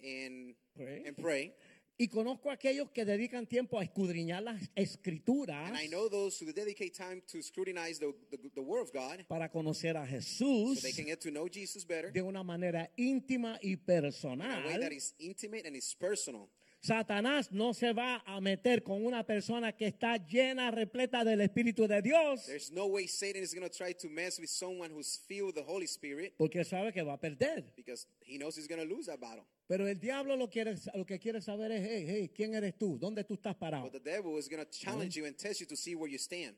and 0.00 0.54
Pray. 0.76 1.02
and 1.06 1.16
pray, 1.16 1.52
y 2.00 2.06
conozco 2.08 2.50
a 2.50 2.54
aquellos 2.54 2.90
que 2.92 3.04
dedican 3.04 3.46
tiempo 3.46 3.78
a 3.78 3.82
escudriñar 3.84 4.42
las 4.42 4.70
escrituras 4.76 5.68
and 5.68 5.76
I 5.76 5.88
know 5.88 6.08
those 6.08 6.40
who 6.40 6.52
dedicate 6.52 6.94
time 6.94 7.20
to 7.32 7.42
scrutinize 7.42 7.98
the, 7.98 8.14
the, 8.30 8.38
the 8.54 8.60
Word 8.62 8.82
of 8.82 8.92
God, 8.92 9.24
para 9.28 9.50
conocer 9.50 9.96
a 9.96 10.06
so 10.06 10.12
Jesús 10.12 10.82
they 10.82 10.92
can 10.92 11.06
get 11.06 11.20
to 11.20 11.30
know 11.30 11.48
Jesus 11.48 11.84
better 11.84 12.12
de 12.12 12.22
una 12.22 12.42
manera 12.44 12.88
íntima 12.96 13.58
y 13.62 13.72
in 13.72 13.74
a 13.74 13.78
way 13.78 14.00
personal. 14.00 14.80
that 14.80 14.92
is 14.92 15.14
intimate 15.18 15.66
and 15.66 15.76
is 15.76 15.94
personal. 15.98 16.48
Satanás 16.80 17.50
no 17.50 17.72
se 17.74 17.92
va 17.92 18.22
a 18.24 18.40
meter 18.40 18.84
con 18.84 19.04
una 19.04 19.24
persona 19.24 19.72
que 19.72 19.88
está 19.88 20.16
llena, 20.16 20.70
repleta 20.70 21.24
del 21.24 21.40
Espíritu 21.40 21.88
de 21.88 22.00
Dios, 22.00 22.46
There's 22.46 22.70
no 22.70 22.86
way 22.86 23.08
Satan 23.08 23.42
is 23.42 23.52
going 23.52 23.68
to 23.68 23.76
try 23.76 23.92
to 23.94 24.08
mess 24.08 24.38
with 24.38 24.48
someone 24.48 24.90
who's 24.90 25.16
filled 25.26 25.46
with 25.46 25.56
the 25.56 25.64
Holy 25.64 25.88
Spirit 25.88 26.34
porque 26.38 26.64
sabe 26.64 26.92
que 26.92 27.02
va 27.02 27.14
a 27.14 27.18
perder. 27.18 27.64
because 27.76 28.06
he 28.20 28.38
knows 28.38 28.54
he's 28.56 28.68
going 28.68 28.80
to 28.80 28.86
lose 28.94 29.06
that 29.06 29.20
battle. 29.20 29.44
Pero 29.68 29.86
el 29.86 30.00
diablo 30.00 30.34
lo, 30.34 30.48
quiere, 30.48 30.74
lo 30.94 31.04
que 31.04 31.18
quiere 31.18 31.42
saber 31.42 31.70
es, 31.72 31.86
hey, 31.86 32.04
hey, 32.08 32.30
¿quién 32.34 32.54
eres 32.54 32.76
tú? 32.78 32.98
¿Dónde 32.98 33.22
tú 33.22 33.34
estás 33.34 33.54
parado? 33.54 33.84
But 33.84 33.92
the 34.02 34.10
devil 34.10 34.38
is 34.38 34.48
going 34.48 34.64
to 34.64 34.70
challenge 34.70 35.14
you 35.14 35.26
and 35.26 35.36
test 35.36 35.60
you 35.60 35.66
to 35.66 35.76
see 35.76 35.94
where 35.94 36.10
you 36.10 36.18
stand. 36.18 36.56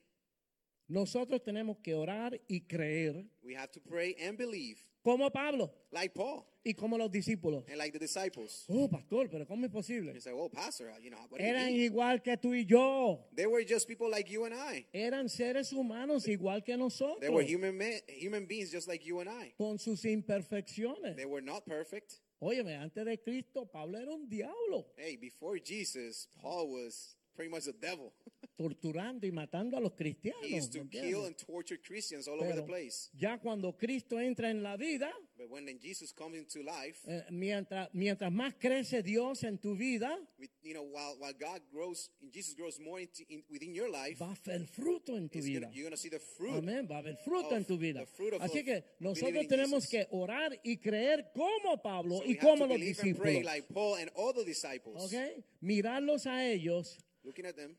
Nosotros 0.88 1.42
tenemos 1.42 1.78
que 1.82 1.94
orar 1.94 2.40
y 2.48 2.60
creer 2.66 3.24
We 3.42 3.54
have 3.56 3.70
to 3.72 3.80
pray 3.80 4.14
and 4.20 4.36
believe, 4.38 4.78
como 5.04 5.30
Pablo 5.30 5.72
like 5.92 6.12
Paul 6.14 6.44
y 6.64 6.74
como 6.74 6.96
los 6.98 7.10
discípulos. 7.10 7.64
and 7.68 7.78
like 7.78 7.92
the 7.92 7.98
disciples. 7.98 8.64
Oh, 8.68 8.88
pastor, 8.88 9.28
pero 9.28 9.44
¿cómo 9.46 9.64
es 9.66 9.70
posible? 9.72 10.12
You 10.14 10.20
say, 10.20 10.32
"Oh, 10.34 10.48
pastor, 10.48 10.92
you 11.00 11.10
know, 11.10 11.20
what 11.28 11.40
you 11.40 11.46
Eran 11.46 11.66
mean?" 11.66 11.80
igual 11.92 12.22
que 12.22 12.36
tú 12.36 12.54
y 12.54 12.64
yo. 12.64 13.24
They 13.34 13.46
were 13.46 13.64
just 13.64 13.86
people 13.88 14.08
like 14.10 14.28
you 14.28 14.44
and 14.46 14.54
I. 14.54 14.86
Eran 14.92 15.28
seres 15.28 15.72
humanos 15.72 16.26
igual 16.28 16.64
que 16.64 16.74
They 16.74 16.78
nosotros. 16.80 17.30
were 17.32 17.42
human 17.44 17.80
human 18.20 18.46
beings 18.46 18.70
just 18.72 18.88
like 18.88 19.04
you 19.04 19.20
and 19.20 19.28
I. 19.30 19.52
Con 19.56 19.78
sus 19.78 20.04
imperfecciones. 20.04 21.16
They 21.16 21.24
were 21.26 21.40
not 21.42 21.64
perfect. 21.66 22.20
Óyeme, 22.42 22.74
antes 22.76 23.04
de 23.04 23.18
Cristo, 23.18 23.66
Pablo 23.66 23.98
era 23.98 24.10
un 24.10 24.26
diablo. 24.26 24.94
Hey, 24.96 25.18
before 25.18 25.60
Jesus, 25.62 26.26
Paul 26.40 26.70
was 26.72 27.14
pretty 27.40 27.50
much 27.50 27.64
the 27.64 27.72
devil. 27.72 28.12
Torturando 28.58 29.26
y 29.26 29.32
matando 29.32 29.78
a 29.78 29.80
los 29.80 29.92
cristianos. 29.94 30.42
He 30.44 30.54
used 30.58 30.72
to 30.72 30.80
¿entiendes? 30.80 31.10
kill 31.10 31.24
and 31.24 31.34
torture 31.38 31.78
Christians 31.78 32.28
all 32.28 32.38
over 32.42 32.54
the 32.54 32.62
place. 32.62 33.08
ya 33.14 33.38
cuando 33.38 33.72
Cristo 33.72 34.20
entra 34.20 34.50
en 34.50 34.62
la 34.62 34.76
vida, 34.76 35.10
But 35.38 35.48
when 35.48 35.64
then 35.64 35.78
Jesus 35.80 36.12
comes 36.12 36.36
into 36.36 36.62
life, 36.62 36.98
eh, 37.06 37.24
mientras, 37.30 37.88
mientras 37.94 38.30
más 38.30 38.52
crece 38.60 39.02
Dios 39.02 39.42
en 39.44 39.56
tu 39.56 39.74
vida, 39.74 40.14
with, 40.38 40.50
you 40.62 40.74
know, 40.74 40.82
while, 40.82 41.16
while 41.18 41.32
God 41.32 41.62
grows, 41.72 42.10
and 42.20 42.30
Jesus 42.30 42.54
grows 42.54 42.78
more 42.78 43.00
into, 43.00 43.22
in, 43.30 43.42
within 43.48 43.74
your 43.74 43.88
life, 43.88 44.18
va 44.20 44.32
a 44.32 44.34
haber 44.34 44.66
fruto 44.66 45.16
en 45.16 45.30
tu 45.30 45.40
vida. 45.40 45.60
gonna, 45.60 45.72
you're 45.74 45.84
going 45.88 45.96
to 45.96 45.96
see 45.96 46.10
the 46.10 46.20
fruit. 46.20 46.58
Amén, 46.58 46.86
va 46.86 46.96
a 46.96 46.98
haber 46.98 47.16
fruto 47.24 47.56
en 47.56 47.64
tu 47.64 47.78
vida. 47.78 48.02
of- 48.02 48.42
Así 48.42 48.62
que 48.62 48.84
nosotros 48.98 49.48
tenemos 49.48 49.88
que 49.88 50.06
orar 50.10 50.60
y 50.62 50.76
creer 50.76 51.30
como 51.32 51.80
Pablo 51.80 52.18
So 52.18 52.24
y 52.26 52.36
como 52.36 52.66
los 52.66 52.78
discípulos. 52.78 53.42
like 53.42 53.72
Paul 53.72 53.96
and 53.98 54.10
all 54.14 54.34
the 54.34 54.44
disciples. 54.44 55.02
¿Ok? 55.02 55.42
Mirarlos 55.62 56.26
a 56.26 56.46
ellos, 56.46 56.98
Looking 57.22 57.44
at 57.46 57.54
them, 57.56 57.76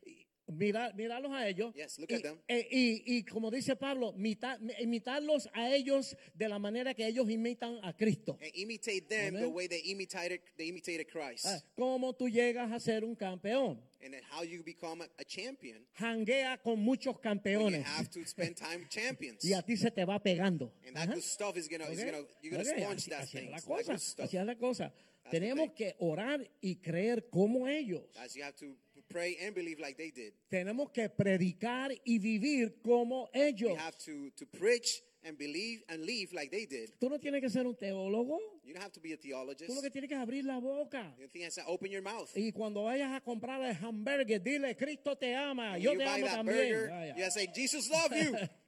mirar, 0.47 0.93
mirarlos 0.95 1.31
a 1.31 1.47
ellos. 1.47 1.73
Yes, 1.75 1.97
look 1.97 2.11
y, 2.11 2.15
at 2.15 2.21
them. 2.21 2.37
eh, 2.47 2.67
y- 2.71 3.03
y 3.05 3.23
como 3.23 3.49
dice 3.49 3.75
Pablo, 3.75 4.13
mita- 4.13 4.59
imitarlos 4.79 5.49
a 5.53 5.73
ellos 5.73 6.15
de 6.35 6.47
la 6.49 6.59
manera 6.59 6.93
que 6.93 7.07
ellos 7.07 7.29
imitan 7.29 7.79
a 7.83 7.93
Cristo. 7.95 8.37
and 8.41 8.51
imitate 8.55 9.01
them 9.07 9.35
the 9.39 9.47
way 9.47 9.67
they 9.67 9.81
imitated 9.85 10.41
they 10.57 10.67
imitated 10.67 11.07
Christ. 11.07 11.45
Ah, 11.47 11.59
¿Cómo 11.75 12.13
tú 12.15 12.27
llegas 12.29 12.71
a 12.71 12.79
ser 12.79 13.03
un 13.03 13.15
campeón? 13.15 13.81
and 14.03 14.13
then 14.13 14.21
how 14.31 14.43
you 14.43 14.63
become 14.63 15.01
a, 15.03 15.07
a 15.19 15.23
champion. 15.25 15.85
Janguea 15.93 16.57
con 16.61 16.79
muchos 16.79 17.15
You 17.15 17.21
campeones. 17.21 17.83
have 17.85 18.09
to 18.11 18.23
spend 18.25 18.55
time 18.57 18.79
with 18.81 18.89
champions. 18.89 19.43
Y 19.43 19.53
a 19.53 19.61
ti 19.63 19.75
se 19.77 19.89
te 19.91 20.03
va 20.05 20.19
pegando. 20.19 20.71
And 20.85 20.95
that 20.95 21.07
good 21.09 21.23
stuff 21.23 21.55
is 21.57 21.67
gonna, 21.67 21.85
is 21.89 21.99
Ok, 21.99 22.05
gonna 22.05 22.25
you're 22.41 22.57
gonna 22.57 22.69
ok, 22.69 22.77
sponge 22.79 22.97
así- 22.97 23.09
that 23.09 23.21
así 23.23 23.37
thing. 23.39 23.51
la 23.51 23.61
cosa, 23.61 23.93
así 23.93 24.37
es 24.37 24.45
la 24.45 24.55
cosa. 24.55 24.93
the 25.29 25.39
Tenemos 25.39 25.71
que 25.75 25.95
orar 25.99 26.49
y 26.61 26.75
creer 26.77 27.29
como 27.29 27.67
ellos. 27.67 28.01
As 28.17 28.33
you 28.35 28.43
have 28.43 28.55
to 28.57 28.75
pray 29.11 29.37
and 29.45 29.53
believe 29.55 29.79
like 29.79 29.97
they 29.97 30.11
did. 30.11 30.33
Tenemos 30.49 30.91
que 30.93 31.09
predicar 31.09 31.91
y 32.05 32.19
vivir 32.19 32.81
como 32.83 33.29
We 33.33 33.47
ellos. 33.49 33.77
have 33.77 33.97
to, 34.05 34.29
to 34.37 34.45
preach 34.45 35.01
and 35.23 35.37
believe 35.37 35.83
and 35.89 36.03
live 36.05 36.33
like 36.33 36.49
they 36.49 36.65
did. 36.65 36.89
Tú 36.99 37.09
no 37.09 37.19
tienes 37.19 37.41
que 37.41 37.49
ser 37.49 37.65
un 37.67 37.75
teólogo. 37.75 38.37
You 38.63 38.73
don't 38.73 38.83
have 38.83 38.91
to 38.93 38.99
be 39.01 39.13
a 39.13 39.17
theologist. 39.17 39.67
Tú 39.69 39.75
lo 39.75 39.81
que 39.81 39.89
tienes 39.91 40.09
que 40.09 40.15
abrir 40.15 40.43
la 40.45 40.59
boca. 40.59 41.13
Thing 41.31 41.43
is 41.43 41.55
to 41.55 41.65
open 41.67 41.91
your 41.91 42.01
mouth. 42.01 42.29
Y 42.35 42.51
cuando 42.51 42.83
vayas 42.83 43.11
a 43.13 43.21
comprar 43.21 43.61
el 43.61 43.75
hamburger, 43.75 44.39
dile, 44.41 44.75
Cristo 44.75 45.15
te 45.15 45.35
ama, 45.35 45.73
When 45.73 45.81
yo 45.81 45.93
you 45.93 45.99
te 45.99 46.05
buy 46.05 46.15
amo 46.21 46.25
that 46.27 46.35
también. 46.37 46.71
burger, 46.87 47.13
you 47.17 47.31
say, 47.31 47.47
Jesus 47.53 47.89
love 47.89 48.11
you. 48.15 48.35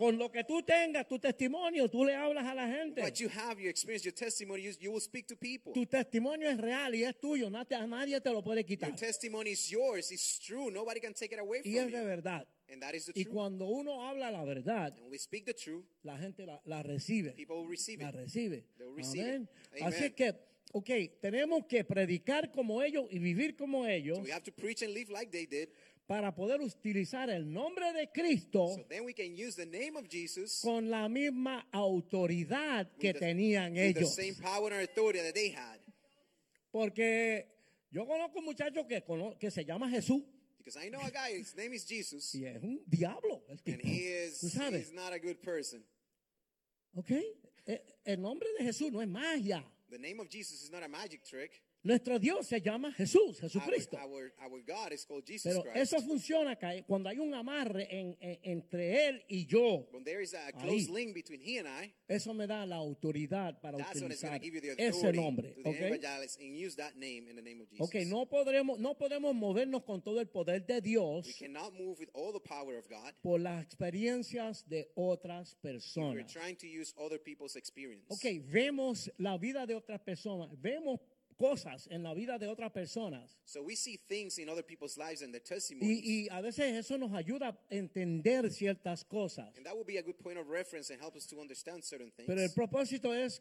Con 0.00 0.16
lo 0.16 0.30
que 0.32 0.44
tú 0.44 0.62
tengas, 0.62 1.06
tu 1.06 1.18
testimonio, 1.18 1.86
tú 1.90 2.06
le 2.06 2.14
hablas 2.14 2.46
a 2.46 2.54
la 2.54 2.66
gente. 2.66 3.02
what 3.02 3.20
you 3.20 3.28
have, 3.28 3.60
your 3.60 3.68
experience, 3.68 4.02
your 4.02 4.14
testimony, 4.14 4.62
you, 4.62 4.72
you 4.80 4.90
will 4.90 4.98
speak 5.00 5.26
to 5.26 5.36
people. 5.36 5.74
Tu 5.74 5.84
testimonio 5.84 6.48
es 6.48 6.56
real 6.58 6.94
y 6.94 7.04
es 7.04 7.20
tuyo, 7.20 7.50
nadie, 7.50 7.76
a 7.76 7.86
nadie 7.86 8.18
te 8.22 8.30
lo 8.32 8.42
puede 8.42 8.62
Your 8.62 8.66
quitar. 8.66 8.96
testimony 8.96 9.50
is 9.50 9.68
yours. 9.70 10.10
It's 10.10 10.38
true. 10.40 10.70
Nobody 10.70 11.00
can 11.00 11.12
take 11.12 11.34
it 11.34 11.38
away 11.38 11.58
Y 11.66 11.72
from 11.74 11.86
es 11.88 11.92
de 11.92 11.98
you. 11.98 12.04
verdad. 12.06 12.46
And 12.72 12.80
that 12.80 12.94
is 12.94 13.04
the 13.06 13.12
Y 13.14 13.24
truth. 13.24 13.34
cuando 13.34 13.66
uno 13.66 14.08
habla 14.08 14.30
la 14.30 14.42
verdad, 14.44 14.94
When 15.02 15.10
we 15.10 15.18
speak 15.18 15.44
the 15.44 15.52
truth, 15.52 15.84
la 16.02 16.16
gente 16.16 16.46
la, 16.46 16.58
la 16.64 16.82
recibe. 16.82 17.32
people 17.36 17.56
will 17.56 17.68
receive 17.68 18.00
La 18.02 18.08
it. 18.08 18.14
recibe. 18.14 18.64
They 18.78 18.86
will 18.86 18.96
receive 18.96 19.24
Amén. 19.26 19.48
it. 19.76 19.82
Así 19.82 19.96
Amen. 20.04 20.14
que, 20.14 20.34
ok, 20.72 20.90
tenemos 21.20 21.66
que 21.66 21.84
predicar 21.84 22.50
como 22.52 22.80
ellos 22.82 23.06
y 23.10 23.18
vivir 23.18 23.54
como 23.54 23.84
ellos 23.86 24.16
So 24.16 24.24
we 24.24 24.32
have 24.32 24.44
to 24.44 24.52
preach 24.52 24.80
and 24.82 24.94
live 24.94 25.10
like 25.10 25.30
they 25.30 25.44
did. 25.44 25.68
Para 26.10 26.34
poder 26.34 26.60
utilizar 26.60 27.30
el 27.30 27.52
nombre 27.52 27.92
de 27.92 28.10
Cristo 28.10 28.66
So 28.74 28.84
then 28.88 29.04
we 29.04 29.14
can 29.14 29.36
use 29.36 29.54
the 29.54 29.64
name 29.64 29.96
of 29.96 30.08
Jesus 30.08 30.60
con 30.60 30.90
la 30.90 31.08
misma 31.08 31.68
autoridad 31.70 32.90
que 32.98 33.12
the, 33.12 33.20
tenían 33.20 33.74
with 33.74 33.94
the 33.94 34.00
ellos. 34.00 34.16
same 34.16 34.34
power 34.34 34.72
and 34.72 34.82
authority 34.82 35.20
that 35.20 35.34
they 35.34 35.50
had. 35.50 35.78
Porque 36.72 37.46
yo 37.92 38.06
conozco 38.06 38.40
un 38.40 38.46
muchacho 38.46 38.88
que, 38.88 39.50
se 39.52 39.64
llama 39.64 39.88
Jesús 39.88 40.24
Because 40.58 40.76
I 40.76 40.88
know 40.88 41.00
a 41.00 41.12
guy, 41.12 41.38
his 41.38 41.54
name 41.54 41.74
is 41.74 41.86
Jesus, 41.86 42.34
y 42.34 42.44
es 42.44 42.60
un 42.60 42.80
diablo 42.88 43.44
el 43.48 43.60
and 43.72 43.80
he 43.80 44.08
is 44.08 44.40
he's 44.40 44.92
not 44.92 45.12
a 45.12 45.20
good 45.20 45.40
person. 45.40 45.80
¿ok? 46.96 47.12
Eh, 47.66 47.84
El 48.04 48.20
nombre 48.20 48.48
de 48.58 48.64
Jesús 48.64 48.90
no 48.90 49.00
es 49.00 49.06
magia. 49.06 49.64
The 49.88 49.98
name 49.98 50.18
of 50.18 50.28
Jesus 50.28 50.60
is 50.60 50.72
not 50.72 50.82
a 50.82 50.88
magic 50.88 51.24
trick. 51.24 51.62
Nuestro 51.82 52.18
Dios 52.18 52.46
se 52.46 52.60
llama 52.60 52.92
Jesús, 52.92 53.42
Our, 53.42 53.48
Jesucristo. 53.50 53.96
our, 53.96 54.32
our 54.42 54.60
God 54.66 54.92
is 54.92 55.06
called 55.06 55.24
Jesus 55.24 55.50
Pero 55.50 55.62
Christ. 55.62 55.94
eso 55.94 56.02
funciona 56.02 56.58
cuando 56.86 57.08
hay 57.08 57.18
un 57.18 57.32
amarre 57.32 57.88
en- 57.90 58.16
en- 58.20 58.38
entre 58.42 59.06
Él 59.08 59.22
y 59.28 59.46
yo. 59.46 59.86
when 59.92 60.04
there 60.04 60.20
is 60.22 60.34
a 60.34 60.52
close 60.52 60.88
Ahí. 60.88 60.94
link 60.94 61.14
between 61.14 61.40
he 61.40 61.56
and 61.58 61.66
I, 61.66 61.90
Eso 62.06 62.34
me 62.34 62.46
da 62.46 62.66
la 62.66 62.76
autoridad 62.76 63.60
para 63.62 63.78
that's 63.78 63.96
utilizar 63.98 64.38
to 64.38 64.44
give 64.44 64.54
you 64.54 64.60
the 64.60 64.74
ese 64.78 65.10
nombre. 65.14 65.52
to 65.54 65.62
the 65.62 65.70
¿ok? 65.70 65.76
evangelists 65.80 66.36
and 66.38 66.54
use 66.54 66.76
that 66.76 66.96
name 66.96 67.26
in 67.30 67.36
the 67.36 67.42
name 67.42 67.62
of 67.62 67.70
Jesus. 67.70 67.86
Ok, 67.86 67.94
no, 68.06 68.26
podremos, 68.26 68.78
no 68.78 68.94
podemos 68.98 69.34
movernos 69.34 69.82
con 69.86 70.02
todo 70.02 70.20
el 70.20 70.26
poder 70.28 70.66
de 70.66 70.74
We 70.74 70.80
Dios 70.82 71.34
cannot 71.38 71.72
move 71.78 71.98
with 71.98 72.10
all 72.12 72.32
the 72.34 72.40
power 72.46 72.76
of 72.76 72.86
God. 72.90 73.14
por 73.22 73.40
las 73.40 73.64
experiencias 73.64 74.68
de 74.68 74.90
otras 74.96 75.56
We're 75.62 75.72
personas. 75.78 76.30
trying 76.30 76.56
to 76.56 76.66
use 76.66 76.92
other 76.98 77.18
people's 77.18 77.56
experience. 77.56 78.04
Ok, 78.10 78.42
vemos 78.52 79.10
la 79.16 79.38
vida 79.38 79.66
de 79.66 79.74
otras 79.74 80.00
personas, 80.02 80.50
vemos 80.60 81.00
cosas 81.40 81.88
en 81.90 82.02
la 82.02 82.12
vida 82.12 82.38
de 82.38 82.46
otras 82.48 82.70
personas. 82.70 83.38
So 83.46 83.62
we 83.62 83.74
see 83.74 83.96
things 83.96 84.38
in 84.38 84.48
other 84.50 84.62
people's 84.62 84.98
lives 84.98 85.22
and 85.22 85.32
their 85.32 85.40
testimonies. 85.42 86.02
Y, 86.04 86.28
y 86.28 86.28
a 86.30 86.42
veces 86.42 86.74
eso 86.76 86.98
nos 86.98 87.12
ayuda 87.12 87.48
a 87.48 87.74
entender 87.74 88.50
ciertas 88.50 89.04
cosas. 89.04 89.56
and 89.56 89.64
that 89.64 89.74
would 89.74 89.86
be 89.86 89.96
a 89.96 90.02
good 90.02 90.18
point 90.18 90.38
of 90.38 90.48
reference 90.50 90.90
and 90.90 91.00
help 91.00 91.16
us 91.16 91.26
to 91.26 91.40
understand 91.40 91.82
certain 91.82 92.10
things. 92.10 92.26
Pero 92.26 92.42
el 92.42 92.50
propósito 92.50 93.14
es 93.14 93.40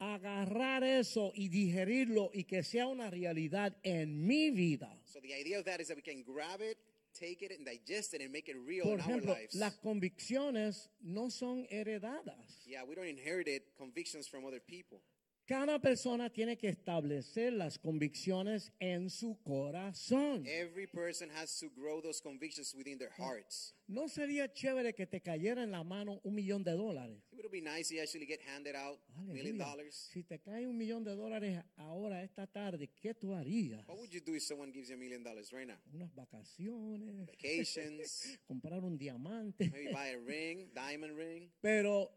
agarrar 0.00 0.82
eso 0.82 1.30
y 1.34 1.48
digerirlo 1.48 2.30
y 2.32 2.44
que 2.44 2.62
sea 2.62 2.86
una 2.88 3.10
realidad 3.10 3.76
en 3.82 4.26
mi 4.26 4.50
vida. 4.50 4.90
so 5.04 5.20
the 5.20 5.34
idea 5.34 5.58
of 5.58 5.64
that 5.66 5.80
is 5.80 5.88
that 5.88 5.96
we 5.96 6.02
can 6.02 6.22
grab 6.24 6.60
it, 6.60 6.78
take 7.18 7.42
it, 7.44 7.52
and 7.52 7.64
digest 7.64 8.12
it 8.14 8.20
and 8.20 8.32
make 8.32 8.48
it 8.48 8.56
real 8.66 8.84
Por 8.84 8.94
in 8.94 9.00
our 9.00 9.06
ejemplo, 9.20 9.34
lives. 9.34 9.54
las 9.54 9.74
convicciones 9.76 10.88
no 11.02 11.28
son 11.28 11.66
heredadas. 11.70 12.64
yeah, 12.66 12.82
we 12.82 12.94
don't 12.94 13.06
inherit 13.06 13.46
it, 13.46 13.74
convictions 13.76 14.26
from 14.26 14.44
other 14.44 14.60
people. 14.60 15.00
Cada 15.46 15.78
persona 15.78 16.30
tiene 16.30 16.56
que 16.56 16.68
establecer 16.70 17.52
las 17.52 17.78
convicciones 17.78 18.72
en 18.80 19.10
su 19.10 19.36
corazón. 19.42 20.46
Every 20.46 20.86
person 20.86 21.28
has 21.36 21.58
to 21.60 21.68
grow 21.76 22.00
those 22.00 22.18
convictions 22.22 22.74
within 22.74 22.96
their 22.98 23.10
hearts. 23.18 23.74
¿No 23.86 24.08
sería 24.08 24.50
chévere 24.50 24.94
que 24.94 25.06
te 25.06 25.20
cayera 25.20 25.62
en 25.62 25.70
la 25.70 25.84
mano 25.84 26.18
un 26.24 26.34
millón 26.34 26.64
de 26.64 26.72
dólares? 26.72 27.18
It 27.32 27.42
would 27.42 27.50
be 27.52 27.60
nice 27.60 27.90
to 27.94 28.00
actually 28.00 28.24
get 28.24 28.40
handed 28.40 28.74
out 28.74 28.98
a 29.18 29.20
million 29.22 29.60
Aleluya. 29.60 29.64
dollars. 29.76 30.08
Si 30.14 30.22
te 30.22 30.38
cae 30.38 30.66
un 30.66 30.78
millón 30.78 31.04
de 31.04 31.14
dólares 31.14 31.62
ahora, 31.76 32.22
esta 32.22 32.46
tarde, 32.46 32.88
¿qué 33.02 33.12
tú 33.12 33.34
harías? 33.34 33.86
What 33.86 33.98
would 33.98 34.10
you 34.10 34.22
do 34.22 34.34
if 34.34 34.42
someone 34.42 34.72
gives 34.72 34.88
you 34.88 34.94
a 34.94 34.98
million 34.98 35.22
dollars 35.22 35.52
right 35.52 35.66
now? 35.68 35.76
Unas 35.92 36.10
vacaciones, 36.14 37.26
Vacations, 37.26 38.38
comprar 38.48 38.82
un 38.82 38.96
diamante. 38.96 39.68
maybe 39.70 39.92
buy 39.92 40.08
a 40.14 40.18
ring, 40.18 40.70
diamond 40.74 41.18
ring. 41.18 41.50
Pero 41.60 42.10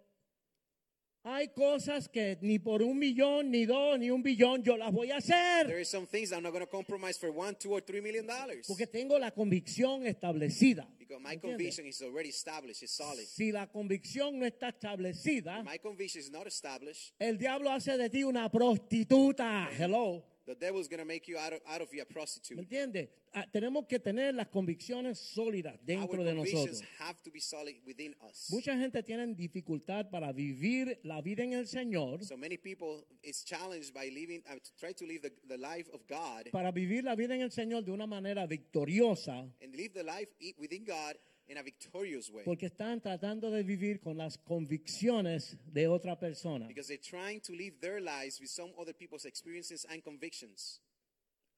hay 1.30 1.49
cosas 1.49 2.07
que 2.09 2.38
ni 2.41 2.57
por 2.59 2.82
un 2.82 2.97
millón, 2.97 3.51
ni 3.51 3.65
dos, 3.65 3.99
ni 3.99 4.09
un 4.09 4.23
billón 4.23 4.63
yo 4.63 4.78
las 4.78 4.91
voy 4.93 5.11
a 5.11 5.19
There 5.19 5.63
hacer. 5.65 5.80
is 5.82 5.89
some 5.89 6.07
things 6.07 6.32
I'm 6.32 6.41
not 6.43 6.51
going 6.53 6.63
to 6.65 6.71
compromise 6.71 7.17
for 7.19 7.32
one, 7.32 7.55
two, 7.55 7.71
or 7.73 7.82
three 7.82 8.01
million 8.01 8.25
dollars. 8.25 8.65
Porque 8.67 8.88
tengo 8.88 9.17
la 9.19 9.32
convicción 9.32 10.05
establecida. 10.07 10.88
Because 10.97 11.21
my 11.21 11.38
conviction 11.38 11.86
is 11.86 12.01
already 12.01 12.30
established, 12.30 12.82
it's 12.84 12.93
solid. 12.95 13.25
Si 13.28 13.51
la 13.51 13.67
convicción 13.67 14.39
no 14.39 14.45
está 14.45 14.69
establecida, 14.69 15.63
My 15.63 15.78
conviction 15.78 16.21
is 16.21 16.32
not 16.32 16.47
established. 16.47 17.13
el 17.19 17.38
diablo 17.38 17.71
hace 17.71 17.97
de 17.97 18.09
ti 18.09 18.23
una 18.23 18.49
prostituta. 18.49 19.69
Hello. 19.78 20.23
The 20.47 20.55
devil's 20.55 20.87
going 20.87 20.99
to 20.99 21.05
make 21.05 21.27
you 21.27 21.37
out 21.37 21.51
of, 21.51 21.59
out 21.67 21.81
of 21.81 21.93
you 21.93 22.01
a 22.01 22.05
¿Me 22.05 22.13
prostitute. 22.13 22.57
entiendes? 22.61 23.09
Ah, 23.33 23.45
tenemos 23.51 23.85
que 23.85 23.99
tener 23.99 24.33
las 24.33 24.47
convicciones 24.47 25.19
sólidas 25.19 25.73
Our 25.73 25.85
dentro 25.85 26.23
de 26.23 26.33
convictions 26.33 26.65
nosotros. 26.81 26.83
have 26.99 27.21
to 27.23 27.29
be 27.31 27.41
solid 27.41 27.75
within 27.85 28.15
us. 28.29 28.47
Mucha 28.49 28.77
gente 28.77 29.03
tiene 29.03 29.27
dificultad 29.35 30.09
para 30.09 30.31
vivir 30.31 30.99
la 31.03 31.21
vida 31.21 31.43
en 31.43 31.51
el 31.51 31.67
Señor, 31.67 32.23
So 32.23 32.37
many 32.37 32.55
people 32.57 33.03
is 33.23 33.43
challenged 33.43 33.93
by 33.93 34.09
living, 34.09 34.41
uh, 34.49 34.53
to 34.55 34.71
try 34.79 34.93
to 34.93 35.05
live 35.05 35.21
the, 35.21 35.33
the 35.49 35.57
life 35.57 35.89
of 35.93 36.07
God 36.07 36.49
para 36.51 36.71
vivir 36.71 37.03
la 37.03 37.15
vida 37.15 37.35
en 37.35 37.41
el 37.41 37.51
Señor 37.51 37.83
de 37.83 37.91
una 37.91 38.07
manera 38.07 38.47
victoriosa, 38.47 39.49
and 39.61 39.75
live 39.75 39.93
the 39.93 40.03
life 40.03 40.29
i- 40.41 40.55
within 40.57 40.85
God 40.85 41.17
in 41.49 41.57
a 41.57 41.63
victorious 41.63 42.29
way. 42.29 42.43
porque 42.43 42.65
están 42.67 43.01
tratando 43.01 43.49
de 43.51 43.63
vivir 43.63 43.99
con 43.99 44.17
las 44.17 44.37
convicciones 44.37 45.57
de 45.71 45.87
otra 45.87 46.17
persona. 46.19 46.67
Because 46.67 46.87
they're 46.87 46.97
trying 47.01 47.39
to 47.41 47.53
live 47.53 47.79
their 47.79 47.99
lives 48.01 48.39
with 48.39 48.49
some 48.49 48.73
other 48.77 48.93
people's 48.93 49.25
experiences 49.25 49.85
and 49.89 50.03
convictions. 50.03 50.81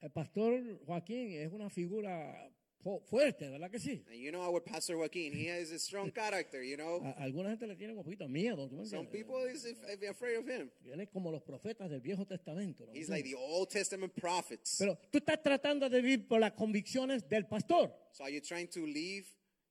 El 0.02 0.12
pastor 0.12 0.62
Joaquín 0.86 1.34
es 1.34 1.52
una 1.52 1.70
figura 1.70 2.50
fu- 2.82 3.02
fuerte, 3.10 3.50
¿verdad 3.50 3.70
que 3.70 3.80
sí? 3.80 4.06
And 4.08 4.16
you 4.16 4.32
know 4.32 4.42
our 4.42 4.62
Pastor 4.64 4.96
Joaquin, 4.96 5.34
he 5.34 5.48
has 5.50 5.72
a 5.72 5.80
strong 5.80 6.10
character, 6.12 6.64
you 6.64 6.78
know. 6.78 7.02
A, 7.04 7.24
alguna 7.24 7.50
gente 7.50 7.68
le 7.68 7.76
tiene 7.76 7.94
un 7.94 8.02
poquito 8.02 8.30
miedo. 8.30 8.70
¿tú 8.70 8.78
me 8.78 8.86
Some 8.86 9.08
people 9.10 9.46
is 9.52 9.66
af- 9.66 10.10
afraid 10.10 10.38
of 10.38 10.48
him. 10.48 10.70
Él 10.86 11.02
es 11.02 11.10
como 11.10 11.32
los 11.32 11.42
profetas 11.44 11.90
del 11.90 12.00
Viejo 12.00 12.26
Testamento. 12.26 12.86
¿no? 12.86 12.94
He's 12.94 13.10
like 13.10 13.24
the 13.24 13.36
Old 13.36 13.68
Testament 13.70 14.14
prophets. 14.14 14.78
Pero 14.80 14.98
tú 15.12 15.18
estás 15.18 15.42
tratando 15.44 15.90
de 15.90 16.02
vivir 16.02 16.28
por 16.30 16.40
las 16.40 16.54
convicciones 16.54 17.28
del 17.28 17.46
pastor. 17.46 17.92
So 18.14 18.24
are 18.24 18.32
you 18.34 18.40
trying 18.40 18.70
to 18.70 18.86
live 18.86 19.26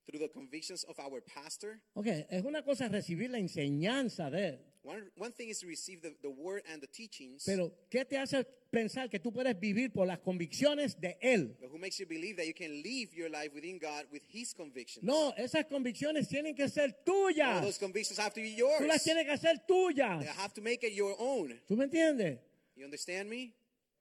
through 0.09 0.21
the 0.21 0.29
convictions 0.33 0.85
of 0.85 0.99
our 0.99 1.21
pastor? 1.23 1.81
Ok, 1.95 2.07
es 2.31 2.45
una 2.45 2.63
cosa 2.63 2.89
recibir 2.89 3.31
la 3.31 3.39
enseñanza 3.39 4.31
de 4.31 4.49
él. 4.49 4.59
One, 4.85 5.03
one 5.19 5.33
thing 5.33 5.49
is 5.51 5.59
to 5.61 5.67
receive 5.67 6.01
the, 6.01 6.15
the 6.23 6.31
word 6.31 6.63
and 6.73 6.81
the 6.81 6.87
teachings, 6.87 7.45
Pero, 7.45 7.73
¿qué 7.91 8.07
te 8.07 8.17
hace 8.17 8.45
pensar 8.71 9.11
que 9.11 9.19
tú 9.19 9.31
puedes 9.33 9.59
vivir 9.61 9.93
por 9.93 10.07
las 10.07 10.19
convicciones 10.21 10.99
de 10.99 11.19
él? 11.21 11.57
but 11.61 11.69
who 11.71 11.79
makes 11.79 11.99
you 11.99 12.07
believe 12.07 12.37
that 12.37 12.47
you 12.47 12.55
can 12.55 12.81
live 12.83 13.13
your 13.15 13.29
life 13.29 13.53
within 13.53 13.79
God 13.79 14.07
with 14.11 14.23
his 14.33 14.55
convictions? 14.55 15.05
No, 15.05 15.35
esas 15.37 15.67
convicciones 15.67 16.27
tienen 16.29 16.55
que 16.57 16.69
ser 16.71 16.95
tuyas. 17.05 17.61
those 17.61 17.79
convictions 17.79 18.19
have 18.19 18.33
to 18.33 18.41
be 18.41 18.57
Tú 18.57 18.87
las 18.87 19.05
yours. 19.05 19.05
tienes 19.05 19.25
que 19.27 19.33
hacer 19.33 19.59
tuyas. 19.67 20.25
You 20.25 20.31
have 20.41 20.55
to 20.55 20.63
make 20.63 20.83
it 20.87 20.95
your 20.95 21.15
own. 21.19 21.61
¿Tú 21.69 21.77
me 21.77 21.85
entiendes? 21.85 22.39
You 22.75 22.85
understand 22.85 23.29
me? 23.29 23.53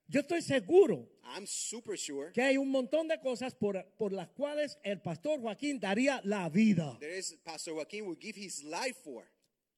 Yo 0.09 0.21
estoy 0.21 0.41
seguro 0.41 1.09
I'm 1.35 1.45
super 1.45 1.97
sure 1.97 2.31
que 2.31 2.41
hay 2.41 2.57
un 2.57 2.69
montón 2.69 3.07
de 3.07 3.19
cosas 3.19 3.53
por, 3.53 3.83
por 3.97 4.13
las 4.13 4.29
cuales 4.29 4.77
el 4.83 5.01
pastor 5.01 5.41
Joaquín 5.41 5.79
daría 5.79 6.21
la 6.23 6.49
vida. 6.49 6.97
there 6.99 7.17
is 7.17 7.35
Pastor 7.43 7.73
Joaquin 7.73 8.05
will 8.07 8.17
give 8.19 8.35
his 8.37 8.63
life 8.63 8.95
for. 9.03 9.25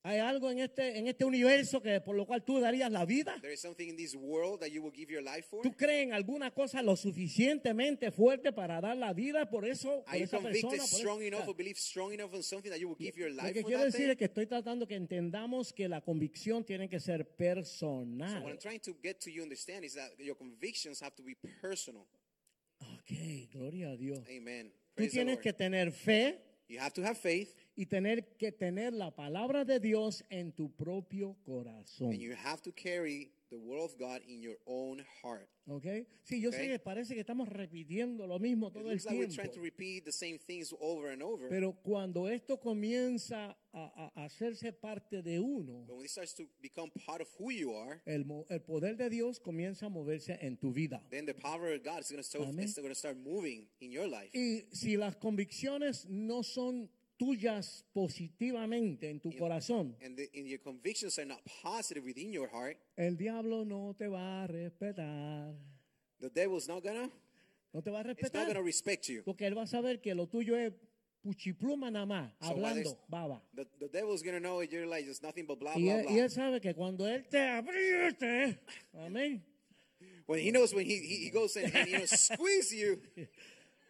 ¿Hay 0.02 0.18
algo 0.20 0.50
en 0.50 0.60
este, 0.60 0.98
en 0.98 1.08
este 1.08 1.26
universo 1.26 1.82
que 1.82 2.00
por 2.00 2.16
lo 2.16 2.26
cual 2.26 2.42
tú 2.46 2.62
darías 2.62 2.90
la 2.90 3.04
vida? 3.06 3.38
There 3.42 3.54
is 3.54 3.60
something 3.60 3.90
in 3.90 3.98
this 3.98 4.16
world 4.16 4.62
that 4.62 4.70
you 4.70 4.82
will 4.82 4.94
give 4.96 5.12
your 5.12 5.22
life 5.22 5.46
for. 5.50 5.62
¿Tú 5.62 5.76
crees 5.76 6.04
en 6.08 6.14
alguna 6.14 6.52
cosa 6.52 6.82
lo 6.82 6.96
suficientemente 6.96 8.10
fuerte 8.12 8.54
para 8.54 8.80
dar 8.80 8.96
la 8.96 9.12
vida 9.14 9.50
por 9.50 9.66
eso? 9.66 10.04
Por 10.06 10.14
Are 10.16 10.24
esa 10.24 10.40
persona, 10.40 10.78
por 10.78 10.88
strong 10.88 11.22
eso? 11.22 11.28
enough 11.36 11.48
or 11.50 11.56
believe 11.56 11.78
strong 11.78 12.14
enough 12.14 12.34
in 12.34 12.44
something 12.44 12.70
that 12.72 12.80
you 12.80 12.88
will 12.88 12.98
give 12.98 13.18
your 13.18 13.30
Lo 13.30 13.44
life 13.44 13.54
que 13.54 13.62
for 13.62 13.68
quiero 13.68 13.80
that 13.84 13.88
decir 13.92 14.06
thing? 14.06 14.12
es 14.12 14.18
que 14.18 14.26
estoy 14.26 14.46
tratando 14.48 14.88
que 14.88 14.96
entendamos 14.96 15.74
que 15.74 15.90
la 15.90 16.00
convicción 16.00 16.64
tiene 16.64 16.88
que 16.88 17.00
ser 17.02 17.20
So 17.20 17.26
what 17.26 17.38
personal. 17.38 18.48
I'm 18.48 18.58
trying 18.58 18.80
to 18.80 18.96
get 19.04 19.20
to 19.22 19.30
you 19.30 19.44
understand 19.44 19.84
is 19.84 19.96
that 19.96 20.12
your 20.18 20.36
convictions 20.38 21.02
have 21.02 21.14
to 21.18 21.24
be 21.24 21.36
personal. 21.62 22.08
Ok, 22.82 23.50
gloria 23.52 23.90
a 23.92 23.98
Dios. 23.98 24.20
Amen. 24.30 24.72
Tú 24.96 25.04
the 25.04 25.10
tienes 25.10 25.34
Lord. 25.36 25.42
que 25.44 25.52
tener 25.54 25.92
fe 25.92 26.40
You 26.70 26.80
have 26.80 26.94
to 26.94 27.02
have 27.04 27.18
faith 27.18 27.54
y 27.80 27.86
tener 27.86 28.36
que 28.38 28.52
tener 28.52 28.92
la 28.94 29.16
palabra 29.16 29.64
de 29.64 29.80
Dios 29.80 30.26
en 30.30 30.52
tu 30.52 30.70
propio 30.76 31.38
corazón. 31.46 32.12
and 32.12 32.20
you 32.20 32.34
have 32.36 32.62
to 32.62 32.72
carry 32.74 33.32
the 33.50 33.56
word 33.58 33.82
of 33.82 33.98
God 33.98 34.22
in 34.28 34.42
your 34.42 34.58
own 34.66 35.00
heart. 35.24 35.50
¿Ok? 35.66 35.86
Sí, 36.24 36.40
yo 36.42 36.52
sé 36.52 36.64
Ok. 36.66 36.68
que 36.72 36.80
parece 36.80 37.14
que 37.16 37.22
estamos 37.22 37.48
repitiendo 37.50 38.28
lo 38.28 38.38
mismo 38.38 38.70
todo 38.72 38.90
el 38.92 38.98
looks 38.98 39.06
like 39.06 39.18
we're 39.18 39.28
trying 39.28 39.48
to 39.48 39.54
tiempo. 39.62 39.64
repeat 39.64 40.04
the 40.06 40.12
same 40.12 40.38
things 40.38 40.72
over 40.80 41.12
and 41.12 41.24
over. 41.24 41.48
Pero 41.50 41.74
cuando 41.82 42.28
esto 42.28 42.60
comienza 42.60 43.58
a, 43.72 44.12
a- 44.16 44.26
hacerse 44.26 44.72
parte 44.74 45.22
de 45.24 45.40
uno, 45.40 45.86
But 45.88 45.96
when 45.98 46.06
it 46.06 46.12
starts 46.12 46.34
to 46.36 46.44
become 46.62 46.92
part 47.06 47.22
of 47.22 47.28
who 47.40 47.50
you 47.52 47.74
are, 47.74 48.02
el, 48.06 48.26
el 48.50 48.60
poder 48.62 48.96
de 48.98 49.10
Dios 49.10 49.40
comienza 49.40 49.86
a 49.88 49.90
moverse 49.90 50.38
en 50.42 50.58
tu 50.58 50.72
vida. 50.72 51.02
then 51.10 51.26
the 51.26 51.34
power 51.34 51.74
of 51.74 51.84
God 51.84 52.02
is 52.02 52.10
going 52.12 52.22
to 52.22 52.24
start, 52.28 52.46
Amén. 52.48 52.66
is 52.66 52.76
going 52.76 52.90
to 52.90 52.96
start 52.96 53.18
moving 53.18 53.68
in 53.80 53.92
your 53.92 54.08
life. 54.08 54.30
Y 54.34 54.66
si 54.72 54.96
las 54.98 55.16
convicciones 55.16 56.08
no 56.08 56.44
son 56.44 56.90
tuyas 57.20 57.86
positivamente 57.94 59.10
en 59.10 59.20
tu 59.20 59.30
corazón, 59.38 59.96
And, 60.02 60.16
the, 60.16 60.30
and 60.34 60.48
your 60.48 60.60
convictions 60.62 61.20
are 61.20 61.28
not 61.28 61.42
positive 61.62 62.04
within 62.06 62.32
your 62.32 62.48
heart, 62.50 62.78
el 62.96 63.18
diablo 63.18 63.66
no 63.66 63.94
te 63.98 64.08
va 64.08 64.44
a 64.44 64.48
respetar. 64.48 65.54
the 66.22 66.30
devil's 66.30 66.68
not 66.68 66.82
gonna 66.82 67.10
No 67.74 67.82
te 67.82 67.92
va 67.92 68.00
a 68.00 68.12
it's 68.12 68.34
not 68.34 68.48
gonna 68.48 68.62
respetar. 68.62 68.66
respect 68.66 69.10
you. 69.10 69.22
Porque 69.24 69.46
él 69.46 69.56
va 69.56 69.64
a 69.64 69.68
saber 69.68 70.00
que 70.02 70.16
lo 70.16 70.28
tuyo 70.28 70.56
es 70.58 70.72
puchipluma 71.22 71.92
nada 71.92 72.06
más, 72.06 72.32
So 72.42 72.48
hablando, 72.52 72.98
baba. 73.10 73.44
The, 73.54 73.66
the 73.80 73.90
devil's 73.90 74.24
gonna 74.24 74.40
know 74.40 74.62
you're 74.62 74.88
like 74.88 75.06
just 75.06 75.22
nothing 75.22 75.46
but 75.46 75.60
blah 75.60 75.74
Y 75.76 75.84
blah 75.84 75.96
él, 76.00 76.04
blah. 76.06 76.12
y 76.14 76.20
él 76.20 76.30
sabe 76.32 76.62
que 76.62 76.74
cuando 76.74 77.06
él 77.06 77.28
te 77.28 77.38
apriete, 77.48 78.60
amén, 78.94 79.44
When 80.26 80.40
he 80.40 80.52
knows 80.52 80.74
when 80.74 80.86
he 80.86 80.96
he, 80.98 81.26
he 81.26 81.30
goes 81.32 81.58
and, 81.58 81.76
and 81.76 81.88
you 81.90 81.98
know 81.98 82.06
squeeze 82.06 82.72
you, 82.74 83.02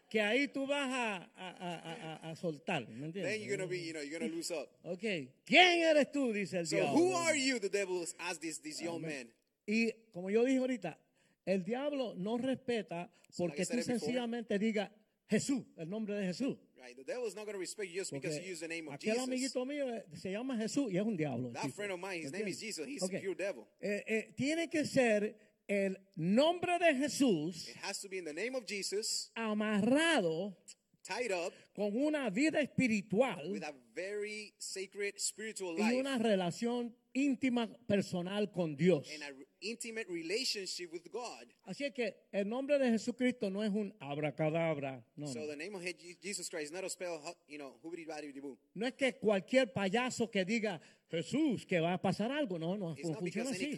que 0.09 0.19
ahí 0.21 0.47
tú 0.47 0.65
vas 0.65 0.89
a, 0.91 1.15
a, 1.35 2.19
a- 2.23 2.31
a- 2.31 2.35
soltar, 2.35 2.87
¿me 2.89 3.11
then 3.11 3.41
you're 3.41 3.57
gonna 3.57 3.65
entiendes? 3.65 3.69
be 3.69 3.85
you 3.85 3.93
know 3.93 4.01
you're 4.01 4.19
gonna 4.19 4.31
lose 4.33 4.51
up. 4.51 4.67
Ok, 4.83 5.03
¿quién 5.45 5.83
eres 5.83 6.11
tú? 6.11 6.33
Dice 6.33 6.57
el 6.59 6.65
So 6.67 6.75
diablo. 6.77 6.93
who 6.97 7.15
are 7.15 7.35
you? 7.37 7.59
The 7.59 7.69
devil 7.69 8.03
asked 8.19 8.41
this 8.41 8.59
this 8.61 8.79
young 8.81 9.01
man. 9.01 9.29
Y 9.67 9.91
como 10.11 10.29
yo 10.29 10.43
dije 10.45 10.57
ahorita, 10.59 10.97
el 11.45 11.63
diablo 11.63 12.15
no 12.15 12.37
respeta 12.37 13.11
porque 13.37 13.59
like 13.59 13.65
said 13.65 13.75
tú 13.75 13.81
it 13.81 13.85
before. 13.87 13.99
sencillamente 13.99 14.57
digas 14.59 14.89
Jesús, 15.29 15.63
el 15.77 15.87
nombre 15.89 16.15
de 16.15 16.25
Jesús. 16.25 16.57
Right? 16.75 16.95
The 16.95 17.03
devil's 17.03 17.35
not 17.35 17.45
gonna 17.45 17.59
respect 17.59 17.89
you 17.91 17.99
just 17.99 18.11
because 18.11 18.35
Porque 18.35 18.45
you 18.47 18.53
use 18.53 18.61
the 18.61 18.67
name 18.67 18.87
of 18.87 18.95
aquel 18.95 19.13
Jesus. 19.13 19.27
amiguito 19.27 19.65
mío 19.65 19.93
eh, 19.93 20.05
se 20.15 20.31
llama 20.31 20.57
Jesús 20.57 20.91
y 20.91 20.97
es 20.97 21.03
un 21.03 21.15
diablo. 21.17 21.51
That 21.51 21.63
tipo. 21.63 21.75
friend 21.75 21.91
of 21.91 21.99
mine, 21.99 22.21
his 22.23 22.31
name 22.31 22.47
is 22.47 22.59
Jesus. 22.59 22.87
He's 22.87 23.03
Ok. 23.03 23.13
a 23.13 23.19
pure 23.19 23.35
devil. 23.35 23.67
Eh, 23.79 24.03
eh, 24.07 24.33
tiene 24.35 24.69
que 24.71 24.85
ser 24.85 25.35
el 25.69 25.97
nombre 26.15 26.77
de 26.79 26.95
Jesús 26.95 27.67
It 27.69 27.77
has 27.83 28.01
to 28.01 28.09
be 28.09 28.17
in 28.17 28.25
the 28.25 28.33
name 28.33 28.55
of 28.55 28.65
Jesus, 28.65 29.31
amarrado 29.35 30.55
tied 31.03 31.31
up 31.31 31.53
con 31.75 31.95
una 31.95 32.29
vida 32.29 32.59
espiritual 32.61 33.51
with 33.51 33.63
a 33.63 33.73
very 33.95 34.53
sacred 34.57 35.13
spiritual 35.19 35.75
y 35.77 35.81
life 35.83 35.99
una 35.99 36.17
relación 36.17 36.93
íntima 37.13 37.67
personal 37.87 38.51
con 38.51 38.75
Dios. 38.75 39.07
and 39.13 39.23
an 39.23 39.35
intimate 39.61 40.07
relationship 40.09 40.91
with 40.91 41.09
God. 41.11 41.47
Así 41.67 41.83
es 41.85 41.93
que 41.93 42.13
el 42.31 42.47
nombre 42.47 42.77
de 42.77 42.89
Jesucristo 42.91 43.49
no 43.49 43.63
es 43.63 43.71
un 43.71 43.93
abracadabra, 43.99 45.03
no, 45.15 45.27
So 45.27 45.39
no. 45.39 45.47
the 45.47 45.55
name 45.55 45.75
of 45.75 45.81
Je- 45.83 46.17
Jesus 46.21 46.49
Christ 46.49 46.65
is 46.65 46.71
not 46.71 46.83
a 46.83 46.89
spell, 46.89 47.19
you 47.47 47.57
know, 47.57 47.79
hoobity 47.83 48.05
boo. 48.41 48.57
No 48.75 48.85
es 48.85 48.93
que 48.93 49.13
cualquier 49.13 49.71
payaso 49.73 50.29
que 50.31 50.45
diga 50.45 50.79
Jesús, 51.09 51.65
que 51.65 51.79
va 51.79 51.93
a 51.93 52.01
pasar 52.01 52.31
algo. 52.31 52.59
No, 52.59 52.77
no, 52.77 52.95
no 52.95 53.15
funciona 53.15 53.49
así. 53.49 53.77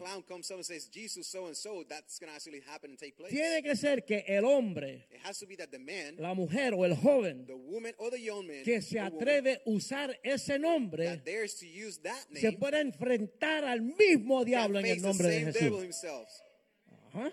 Tiene 3.30 3.64
que 3.64 3.76
ser 3.76 4.04
que 4.04 4.26
el 4.28 4.44
hombre, 4.44 5.08
man, 5.80 6.16
la 6.18 6.34
mujer 6.34 6.74
o 6.74 6.86
el 6.86 6.96
joven 6.96 7.46
man 7.48 8.64
que 8.64 8.82
se 8.82 9.00
atreve 9.00 9.56
a 9.66 9.70
usar 9.70 10.20
ese 10.24 10.60
nombre 10.60 11.22
that 12.04 12.16
se 12.34 12.48
name 12.48 12.58
puede 12.58 12.82
enfrentar 12.82 13.64
al 13.64 13.82
mismo 13.82 14.44
diablo 14.44 14.80
en 14.80 14.86
el 14.88 15.02
nombre 15.02 15.30
de 15.30 15.52
Jesús. 15.52 15.96
Ajá. 17.14 17.32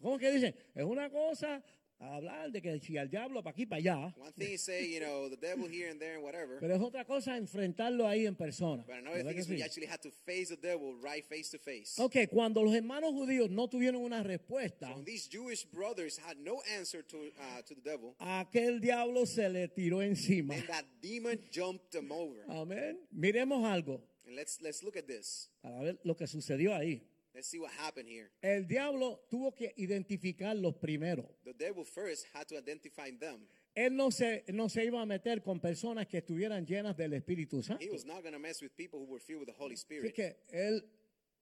¿Cómo 0.00 0.18
que 0.18 0.30
dicen? 0.30 0.54
Es 0.74 0.84
una 0.84 1.10
cosa 1.10 1.62
hablar 1.98 2.50
de 2.52 2.60
que 2.60 2.78
si 2.80 2.96
al 2.98 3.08
diablo 3.08 3.42
para 3.42 3.52
aquí 3.52 3.66
para 3.66 3.78
allá, 3.80 4.14
One 4.18 4.32
thing 4.32 4.52
is 4.54 4.62
say, 4.62 4.86
you 4.92 5.00
know, 5.00 5.28
the 5.30 5.36
devil 5.36 5.66
here 5.66 5.88
and 5.90 5.98
there 5.98 6.14
and 6.16 6.22
whatever. 6.22 6.58
pero 6.60 6.74
es 6.74 6.80
otra 6.80 7.04
cosa 7.04 7.36
enfrentarlo 7.36 8.06
ahí 8.06 8.26
en 8.26 8.34
persona. 8.36 8.84
But 8.86 8.96
another 8.96 9.18
¿Verdad 9.24 9.30
thing 9.32 9.38
is 9.40 9.48
we 9.48 9.62
actually 9.62 9.86
had 9.86 10.00
to 10.02 10.10
face 10.10 10.48
the 10.48 10.56
devil 10.56 10.94
right 11.02 11.24
face 11.24 11.50
to 11.50 11.58
face. 11.58 11.94
Ok, 11.98 12.28
cuando 12.30 12.62
los 12.62 12.74
hermanos 12.74 13.12
judíos 13.12 13.50
no 13.50 13.68
tuvieron 13.68 14.02
una 14.02 14.22
respuesta, 14.22 14.88
So 14.88 14.94
when 14.96 15.04
these 15.04 15.28
Jewish 15.28 15.64
brothers 15.64 16.18
had 16.18 16.36
no 16.38 16.60
answer 16.78 17.02
to 17.02 17.16
uh, 17.38 17.62
to 17.62 17.74
the 17.74 17.80
devil, 17.82 18.14
aquel 18.18 18.80
diablo 18.80 19.24
se 19.26 19.48
le 19.48 19.68
tiró 19.68 20.02
encima. 20.02 20.54
then 20.54 20.66
that 20.66 20.84
demon 21.00 21.38
jumped 21.50 21.90
them 21.92 22.12
over. 22.12 22.44
Amén. 22.48 22.98
Miremos 23.12 23.64
algo 23.64 24.02
And 24.26 24.34
let's 24.36 24.60
let's 24.60 24.82
look 24.82 24.96
at 24.96 25.06
this. 25.06 25.48
para 25.62 25.80
ver 25.80 25.98
lo 26.04 26.14
que 26.16 26.26
sucedió 26.26 26.74
ahí. 26.74 27.00
Let's 27.36 27.48
see 27.48 27.58
what 27.58 27.70
happened 27.72 28.08
here. 28.08 28.30
El 28.40 28.66
diablo 28.66 29.20
tuvo 29.28 29.54
que 29.54 29.74
identificarlos 29.76 30.74
primero. 30.80 31.28
The 31.44 31.52
devil 31.52 31.84
first 31.84 32.24
had 32.32 32.48
to 32.48 32.56
identify 32.56 33.10
them. 33.10 33.46
Él 33.74 33.94
no 33.94 34.10
se, 34.10 34.42
no 34.54 34.70
se 34.70 34.86
iba 34.86 35.02
a 35.02 35.04
meter 35.04 35.42
con 35.42 35.60
personas 35.60 36.06
que 36.08 36.16
estuvieran 36.16 36.64
llenas 36.64 36.96
del 36.96 37.12
Espíritu 37.12 37.62
Santo. 37.62 37.84
He 37.84 37.90
was 37.90 38.06
not 38.06 38.22
going 38.22 38.32
to 38.32 38.38
mess 38.38 38.62
with 38.62 38.74
people 38.74 38.98
who 38.98 39.12
were 39.12 39.20
filled 39.20 39.40
with 39.40 39.48
the 39.48 39.62
Holy 39.62 39.74
Así 39.74 39.80
Spirit. 39.80 40.14
que 40.14 40.34
él, 40.50 40.82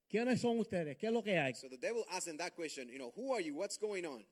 ¿quiénes 0.09 0.41
son 0.41 0.59
ustedes? 0.59 0.97
¿Qué 0.97 1.07
es 1.07 1.13
lo 1.13 1.23
que 1.23 1.39
hay? 1.39 1.53
So 1.53 1.69
the 1.69 1.77
devil 1.77 2.03
asked 2.11 2.25
them 2.27 2.35
that 2.39 2.57
question, 2.57 2.89
you 2.89 2.99
know, 2.99 3.13
who 3.15 3.31
are 3.31 3.39
you? 3.39 3.55
What's 3.55 3.77
going 3.77 4.05
on? 4.05 4.25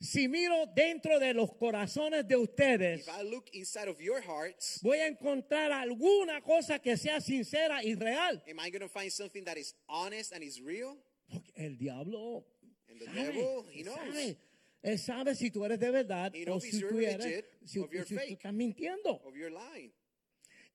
Si 0.00 0.28
miro 0.28 0.64
dentro 0.76 1.18
de 1.18 1.34
los 1.34 1.50
corazones 1.56 2.26
de 2.28 2.36
ustedes, 2.36 3.00
If 3.00 3.08
I 3.08 3.22
look 3.24 3.48
inside 3.52 3.88
of 3.88 4.00
your 4.00 4.20
hearts, 4.22 4.78
voy 4.82 4.98
a 4.98 5.08
encontrar 5.08 5.72
alguna 5.72 6.40
cosa 6.40 6.78
que 6.78 6.96
sea 6.96 7.20
sincera 7.20 7.82
y 7.82 7.94
real. 7.96 8.40
am 8.48 8.60
I 8.60 8.70
going 8.70 8.80
to 8.82 8.88
find 8.88 9.10
something 9.10 9.44
that 9.44 9.56
is 9.56 9.74
honest 9.88 10.32
and 10.32 10.44
is 10.44 10.60
real? 10.60 10.96
Porque 11.28 11.52
el 11.56 11.76
diablo 11.76 12.44
And 12.88 13.00
the 13.00 13.06
sabe, 13.06 13.16
devil, 13.32 13.66
he 13.72 13.82
knows. 13.82 13.96
sabe. 13.96 14.36
Él 14.84 14.98
sabe 15.00 15.34
si 15.34 15.50
tú 15.50 15.64
eres 15.64 15.80
de 15.80 15.90
verdad 15.90 16.32
He 16.32 16.42
o 16.44 16.46
knows 16.46 16.62
si 16.62 16.68
if 16.68 16.80
you're 16.80 16.92
tú 16.92 17.00
eres, 17.00 17.24
legit 17.24 17.44
si, 17.64 17.80
tú 17.80 17.88
fake. 18.14 18.30
estás 18.38 18.52
mintiendo. 18.54 19.20
Of 19.26 19.34
your 19.34 19.50
lying. 19.50 19.90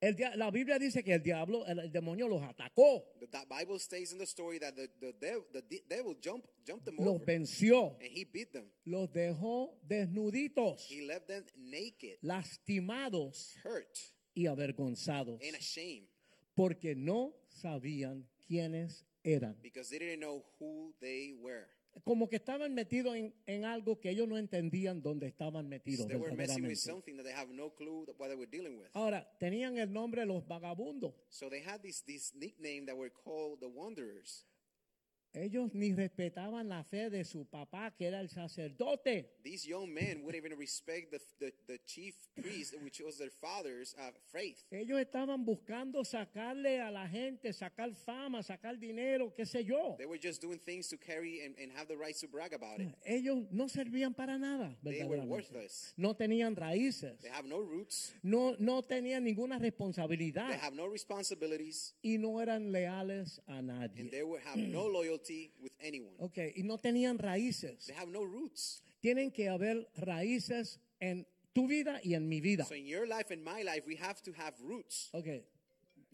El 0.03 0.17
la 0.37 0.51
Biblia 0.51 0.77
dice 0.77 1.01
que 1.01 1.13
el 1.13 1.23
diablo, 1.23 1.65
el, 1.65 1.79
el 1.79 1.91
demonio 1.91 2.27
los 2.27 2.41
atacó, 2.43 3.05
The 3.21 3.27
that 3.27 3.47
Bible 3.47 3.79
states 3.79 4.11
in 4.11 4.17
the 4.17 4.25
story 4.25 4.59
that 4.59 4.75
the, 4.75 4.89
the, 4.99 5.43
the 5.53 5.61
de- 5.61 5.83
devil 5.87 6.13
jumped, 6.21 6.49
jumped 6.65 6.83
them 6.85 6.97
los 6.97 7.07
over 7.15 7.25
venció, 7.25 7.95
and 8.01 8.11
he 8.11 8.25
beat 8.25 8.51
them. 8.51 8.65
los 8.85 9.09
dejó 9.13 9.79
desnuditos, 9.87 10.85
He 10.89 11.03
left 11.07 11.27
them 11.27 11.45
naked, 11.57 12.17
lastimados 12.21 13.55
hurt, 13.63 13.97
y 14.35 14.47
avergonzados, 14.47 15.39
and 15.41 15.55
ashamed 15.55 16.07
porque 16.55 16.95
no 16.95 17.33
sabían 17.49 18.25
quiénes 18.47 19.05
eran. 19.23 19.55
because 19.61 19.89
they 19.89 19.99
didn't 19.99 20.19
know 20.19 20.43
who 20.59 20.93
they 20.99 21.33
were. 21.41 21.67
Como 22.03 22.27
que 22.27 22.37
estaban 22.37 22.73
metidos 22.73 23.15
en, 23.15 23.33
en 23.45 23.65
algo 23.65 23.99
que 23.99 24.09
ellos 24.09 24.27
no 24.27 24.37
entendían 24.37 25.01
dónde 25.01 25.27
estaban 25.27 25.69
metidos. 25.69 26.07
No. 26.07 26.23
Ahora, 28.93 29.37
tenían 29.39 29.77
el 29.77 29.91
nombre 29.91 30.21
de 30.21 30.27
los 30.27 30.45
vagabundos. 30.47 31.13
So 31.29 31.49
they 31.49 31.61
had 31.61 31.81
this, 31.81 32.03
this 32.03 32.33
nickname 32.35 32.85
that 32.87 32.95
were 32.95 33.11
called 33.11 33.59
the 33.59 33.67
Wanderers. 33.67 34.45
Ellos 35.35 35.73
ni 35.73 35.93
respetaban 35.93 36.69
la 36.69 36.83
fe 36.83 37.09
de 37.09 37.23
su 37.23 37.45
papá, 37.45 37.91
que 37.97 38.05
era 38.05 38.19
el 38.19 38.29
sacerdote. 38.29 39.31
These 39.43 39.65
young 39.67 39.91
men 39.91 40.21
wouldn't 40.23 40.45
even 40.45 40.55
respect 40.59 41.09
the, 41.11 41.19
the, 41.39 41.51
the 41.67 41.79
chief 41.87 42.13
priest, 42.39 42.75
which 42.83 43.01
was 43.03 43.17
their 43.17 43.31
father's 43.31 43.95
uh, 43.97 44.11
faith. 44.31 44.63
Ellos 44.71 44.99
estaban 44.99 45.43
buscando 45.43 46.03
sacarle 46.05 46.79
a 46.81 46.91
la 46.91 47.07
gente, 47.07 47.51
sacar 47.51 47.95
fama, 47.95 48.43
sacar 48.43 48.79
dinero, 48.79 49.33
qué 49.35 49.45
sé 49.47 49.65
yo. 49.65 49.95
They 49.97 50.05
were 50.05 50.19
just 50.19 50.39
doing 50.39 50.59
things 50.59 50.87
to 50.89 50.97
carry 50.97 51.41
and, 51.43 51.55
and 51.59 51.71
have 51.75 51.87
the 51.87 51.97
right 51.97 52.15
to 52.19 52.27
brag 52.27 52.53
about 52.53 52.79
it. 52.79 52.93
Ellos 53.03 53.47
no 53.51 53.65
servían 53.67 54.15
para 54.15 54.37
nada, 54.37 54.75
They 54.83 55.03
were 55.03 55.17
worthless. 55.25 55.93
No 55.97 56.13
tenían 56.13 56.55
raíces, 56.55 57.19
They 57.23 57.29
have 57.29 57.45
no 57.47 57.57
roots. 57.59 58.13
no, 58.21 58.55
no 58.59 58.83
tenían 58.83 59.23
ninguna 59.23 59.57
They 59.59 59.71
responsabilidad 59.71 60.51
have 60.61 60.75
no 60.75 60.85
responsibilities. 60.87 61.95
y 62.03 62.17
no 62.19 62.39
eran 62.39 62.71
leales 62.71 63.41
a 63.47 63.57
And 63.57 63.67
nadie. 63.69 64.11
they 64.11 64.21
will 64.23 64.39
have 64.45 64.57
no 64.57 64.85
loyalty 64.87 65.22
with 65.59 65.73
anyone. 65.79 66.15
Ok, 66.19 66.37
y 66.55 66.63
no 66.63 66.77
tenían 66.77 67.17
raíces. 67.17 67.85
They 67.85 67.95
have 67.95 68.11
no 68.11 68.23
roots. 68.23 68.83
Tienen 69.01 69.31
que 69.31 69.49
haber 69.49 69.89
raíces 69.95 70.79
en 70.99 71.27
tu 71.53 71.67
vida 71.67 71.99
y 72.03 72.15
en 72.15 72.27
mi 72.27 72.41
vida. 72.41 72.65
So 72.65 72.75
in 72.75 72.85
your 72.85 73.07
life 73.07 73.31
and 73.31 73.43
my 73.43 73.63
life, 73.63 73.85
we 73.87 73.97
have 73.97 74.21
to 74.23 74.31
have 74.37 74.53
roots. 74.61 75.09
Ok, 75.13 75.45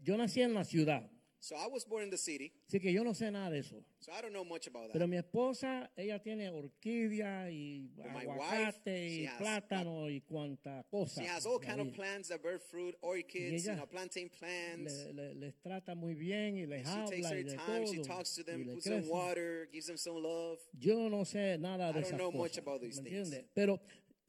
yo 0.04 0.18
nací 0.18 0.42
en 0.42 0.54
la 0.54 0.64
ciudad, 0.64 1.10
So 1.42 1.56
I 1.56 1.68
was 1.68 1.86
born 1.86 2.04
in 2.04 2.10
the 2.10 2.18
city, 2.18 2.52
así 2.68 2.82
que 2.82 2.92
yo 2.92 3.02
no 3.04 3.14
sé 3.14 3.32
nada 3.32 3.50
de 3.50 3.60
eso. 3.60 3.82
so 4.02 4.12
I 4.12 4.22
don't 4.22 4.34
know 4.34 4.44
much 4.44 4.68
about 4.68 4.92
Pero 4.92 5.06
that. 5.06 5.08
mi 5.08 5.16
esposa, 5.18 5.90
ella 5.96 6.20
tiene 6.22 6.50
orquídea 6.50 7.50
y 7.50 7.90
But 7.96 8.08
aguacate 8.08 8.66
wife, 8.66 8.82
she 8.86 9.22
y 9.24 9.26
has- 9.26 9.38
plátano 9.40 10.10
y 10.10 10.22
cuanta 10.22 10.84
cosa. 10.92 11.22
She 11.22 11.28
has 11.30 11.46
all 11.46 11.60
kind 11.60 11.80
of 11.80 11.94
plants 11.94 12.28
that 12.28 12.42
bear 12.44 12.60
fruit, 12.60 12.96
orchids, 13.02 13.66
you 13.66 13.74
know, 13.76 13.86
plantain 13.86 14.30
plants. 14.30 14.94
Le- 15.06 15.14
le- 15.14 15.34
les 15.36 15.54
trata 15.62 15.96
muy 15.96 16.14
bien 16.14 16.58
y 16.58 16.66
les 16.66 16.86
She 16.86 16.94
takes 17.06 17.26
habla 17.26 17.30
y 17.30 17.38
her 17.38 17.44
de 17.46 17.56
time, 17.56 17.86
she 17.88 17.96
todo. 17.98 18.04
talks 18.08 18.36
to 18.36 18.42
y 18.42 18.44
them, 18.44 18.66
puts 18.74 18.84
them 18.86 19.08
water, 19.08 19.70
gives 19.72 19.88
them 19.88 19.98
some 19.98 20.18
love. 20.22 20.60
Yo 20.78 21.08
no 21.10 21.24
sé 21.24 21.58
nada 21.58 21.94
de 21.94 22.00
I 22.00 22.02
don't 22.02 22.04
esas 22.04 22.18
know 22.18 22.32
much 22.32 22.52
cosas. 22.52 22.58
about 22.64 22.82
these 22.82 23.02
¿me 23.02 23.10
things. 23.10 23.30
entiendes? 23.32 23.46
Pero 23.56 23.80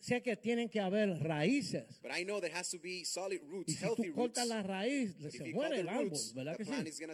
sé 0.01 0.23
que 0.23 0.37
tienen 0.37 0.69
que 0.69 0.81
haber 0.81 1.11
raíces. 1.23 2.01
But 2.03 2.13
I 2.19 2.25
know 2.25 2.41
there 2.41 2.53
has 2.55 2.71
to 2.71 2.79
be 2.79 3.05
solid 3.05 3.41
Y 3.43 3.47
roots, 3.51 3.73
si 3.75 3.85
healthy 3.85 4.03
tú 4.11 4.17
roots. 4.17 4.17
cortas 4.17 4.49
la 4.49 4.63
raíz, 4.63 5.15
se 5.31 5.53
muere 5.53 5.81
el 5.81 5.89
árbol, 5.89 6.09
roots, 6.11 6.35
¿verdad 6.35 6.57
que 6.57 6.65
plant 6.65 6.89
sí? 6.89 7.05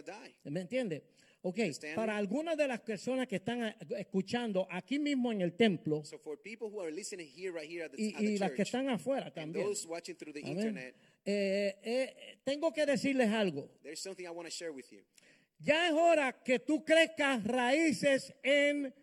¿Me 0.45 0.61
entiende? 0.61 1.03
Ok, 1.41 1.59
para 1.95 2.17
algunas 2.17 2.57
de 2.57 2.67
las 2.67 2.81
personas 2.81 3.27
que 3.27 3.35
están 3.37 3.63
eh, 3.63 3.75
escuchando 3.99 4.67
aquí 4.71 4.97
mismo 4.99 5.31
en 5.31 5.41
el 5.41 5.53
templo 5.55 6.03
So 6.03 6.19
here, 7.35 7.51
right 7.51 7.69
here 7.69 7.87
the, 7.89 8.01
y, 8.01 8.15
y 8.17 8.37
las 8.37 8.51
que 8.51 8.63
están 8.63 8.89
afuera 8.89 9.31
también, 9.31 9.67
internet, 10.43 10.95
Eh, 11.25 11.75
eh, 11.83 12.39
tengo 12.43 12.71
que 12.73 12.85
decirles 12.85 13.29
algo. 13.29 13.69
there's 13.83 13.99
something 14.01 14.25
I 14.25 14.29
want 14.29 14.47
to 14.47 14.51
share 14.51 14.71
with 14.71 14.85
you. 14.91 15.03
Ya 15.59 15.87
es 15.87 15.93
hora 15.93 16.31
que 16.43 16.59
tú 16.59 16.83
crezcas 16.85 17.43
raíces 17.43 18.33
en 18.43 18.93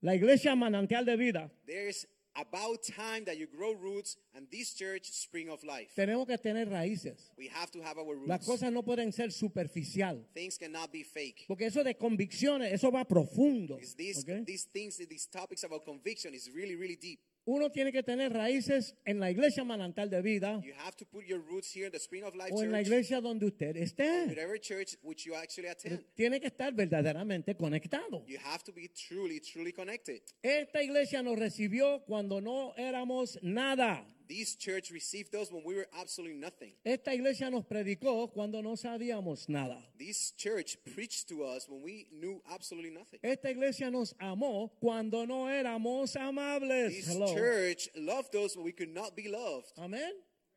la 0.00 0.14
iglesia 0.14 0.54
manantial 0.54 1.04
de 1.04 1.16
vida. 1.16 1.50
There's 1.66 2.06
about 2.36 2.82
time 2.82 3.24
that 3.24 3.38
you 3.38 3.46
grow 3.46 3.72
roots 3.72 4.16
and 4.34 4.46
this 4.50 4.74
church, 4.74 5.10
Spring 5.10 5.48
of 5.48 5.62
Life. 5.64 5.94
Tenemos 5.96 6.26
que 6.26 6.36
tener 6.38 6.66
raíces. 6.66 7.32
We 7.36 7.48
have 7.48 7.70
to 7.72 7.82
have 7.82 7.98
our 7.98 8.14
roots. 8.14 8.28
Las 8.28 8.44
cosas 8.44 8.72
no 8.72 8.82
pueden 8.82 9.12
ser 9.12 9.30
superficial. 9.30 10.24
Things 10.34 10.58
cannot 10.58 10.92
be 10.92 11.02
fake. 11.02 11.44
Porque 11.48 11.66
eso 11.66 11.82
de 11.82 11.94
convicciones, 11.94 12.72
eso 12.72 12.90
va 12.90 13.04
profundo. 13.04 13.76
Because 13.76 13.94
these, 13.94 14.20
¿ok? 14.20 14.44
these 14.44 14.64
things, 14.72 14.96
these 14.96 15.26
topics 15.26 15.64
about 15.64 15.84
conviction 15.84 16.34
is 16.34 16.50
really, 16.54 16.76
really 16.76 16.96
deep. 16.96 17.20
Uno 17.48 17.70
tiene 17.70 17.92
que 17.92 18.02
tener 18.02 18.32
raíces 18.32 18.96
en 19.04 19.20
la 19.20 19.30
iglesia 19.30 19.62
manantial 19.62 20.10
de 20.10 20.20
vida 20.20 20.60
You 20.64 20.74
have 20.84 20.96
to 20.96 21.06
put 21.06 21.24
your 21.26 21.40
roots 21.40 21.72
here 21.72 21.86
in 21.86 21.92
the 21.92 21.98
Spring 22.00 22.24
of 22.24 22.34
Life 22.34 22.50
o 22.52 22.62
en 22.62 22.72
la 22.72 22.78
church, 22.78 22.86
iglesia 22.88 23.20
donde 23.20 23.46
usted 23.46 23.76
esté. 23.76 24.26
whatever 24.26 24.58
church 24.60 24.96
which 25.02 25.24
you 25.24 25.34
actually 25.36 25.68
attend. 25.68 26.04
Tiene 26.16 26.40
que 26.40 26.48
estar 26.48 26.74
verdaderamente 26.74 27.54
conectado. 27.56 28.24
You 28.26 28.38
have 28.44 28.64
to 28.64 28.72
be 28.72 28.88
truly, 28.88 29.38
truly 29.40 29.72
connected. 29.72 30.22
Esta 30.42 30.82
iglesia 30.82 31.22
nos 31.22 31.38
recibió 31.38 32.02
cuando 32.04 32.40
no 32.40 32.74
éramos 32.76 33.38
nada. 33.42 34.04
This 34.28 34.56
church 34.56 34.90
received 34.90 35.34
us 35.36 35.52
when 35.52 35.62
we 35.64 35.76
were 35.76 35.86
absolutely 36.00 36.36
nothing. 36.36 36.72
Esta 36.84 37.12
iglesia 37.12 37.48
nos 37.48 37.64
predicó 37.64 38.32
cuando 38.32 38.60
no 38.60 38.74
sabíamos 38.74 39.48
nada. 39.48 39.78
This 39.98 40.32
church 40.36 40.76
preached 40.94 41.28
to 41.28 41.44
us 41.44 41.68
when 41.68 41.82
we 41.82 42.08
knew 42.12 42.40
absolutely 42.52 42.90
nothing. 42.90 43.20
Esta 43.22 43.50
iglesia 43.50 43.90
nos 43.90 44.14
amó 44.20 44.70
cuando 44.80 45.24
no 45.26 45.46
éramos 45.46 46.16
amables. 46.16 46.92
This 46.92 47.08
Hello. 47.08 47.32
church 47.32 47.88
loved 47.96 48.34
us 48.34 48.56
when 48.56 48.64
we 48.64 48.72
could 48.72 48.92
not 48.92 49.14
be 49.14 49.28
loved. 49.28 49.72
Amén. 49.78 50.10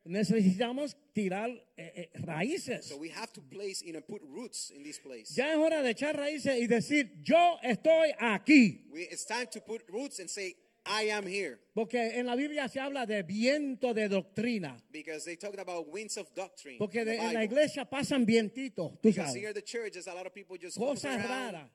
Necesitamos 0.04 0.96
tirar 1.14 1.50
eh, 1.76 1.92
eh, 1.94 2.08
raíces. 2.24 2.88
So 2.88 2.96
we 2.96 3.10
have 3.10 3.32
to 3.34 3.40
place 3.40 3.82
in 3.82 3.96
and 3.96 4.06
put 4.06 4.22
roots 4.22 4.70
in 4.74 4.82
this 4.82 4.98
place. 4.98 5.36
Ya 5.36 5.52
es 5.52 5.58
hora 5.58 5.82
de 5.82 5.90
echar 5.90 6.16
raíces 6.16 6.58
y 6.58 6.66
decir, 6.66 7.10
yo 7.22 7.58
estoy 7.62 8.12
aquí. 8.18 8.80
We, 8.90 9.02
it's 9.02 9.26
time 9.26 9.46
to 9.52 9.60
put 9.60 9.82
roots 9.92 10.18
and 10.18 10.28
say, 10.28 10.56
I 10.86 11.10
am 11.10 11.26
here. 11.26 11.58
Porque 11.74 12.18
en 12.18 12.26
la 12.26 12.34
Biblia 12.36 12.68
se 12.68 12.80
habla 12.80 13.06
de 13.06 13.22
viento 13.22 13.92
de 13.94 14.08
doctrina. 14.08 14.76
Because 14.90 15.24
they 15.24 15.36
talked 15.36 15.58
about 15.60 15.88
winds 15.92 16.16
of 16.16 16.32
doctrine. 16.34 16.78
Porque 16.78 17.04
de- 17.04 17.16
en 17.16 17.34
la 17.34 17.44
iglesia 17.44 17.84
pasan 17.84 18.24
vientitos, 18.26 18.92
tú 19.00 19.08
Because 19.10 19.34
here 19.34 19.48
sabes. 19.48 19.48
at 19.50 19.54
the 19.54 19.62
church, 19.62 19.96
a 20.06 20.14
lot 20.14 20.26
of 20.26 20.32
people 20.32 20.56
just 20.56 20.78
Cosas 20.78 21.22
raras. 21.26 21.68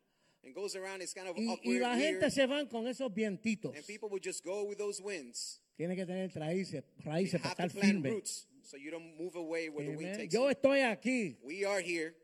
and 0.44 0.54
goes 0.56 0.76
around. 0.76 1.02
It's 1.02 1.14
kind 1.14 1.28
of 1.28 1.38
Y, 1.38 1.60
y 1.64 1.80
la 1.80 1.96
gente 1.98 2.30
se 2.32 2.46
van 2.48 2.68
con 2.68 2.88
esos 2.88 3.14
vientitos. 3.14 3.76
and 3.76 3.86
people 3.86 4.10
would 4.10 4.24
just 4.24 4.44
go 4.44 4.64
with 4.66 4.78
those 4.78 5.02
winds. 5.02 5.62
Tiene 5.78 5.96
que 5.96 6.06
tener 6.06 6.30
raíces, 6.34 6.84
raíces 7.04 7.42
para 7.42 7.68
estar 7.68 7.70
firme. 7.70 8.10
roots 8.10 8.48
so 8.64 8.76
you 8.78 8.90
don't 8.92 9.16
move 9.20 9.36
away 9.36 9.70
where 9.70 9.86
the 9.86 9.96
wind 9.96 10.18
takes 10.18 10.34
Yo 10.34 10.46
you. 10.46 10.50
estoy 10.56 10.82
aquí. 10.82 11.38
We 11.44 11.64
are 11.66 11.82
here. 11.82 12.16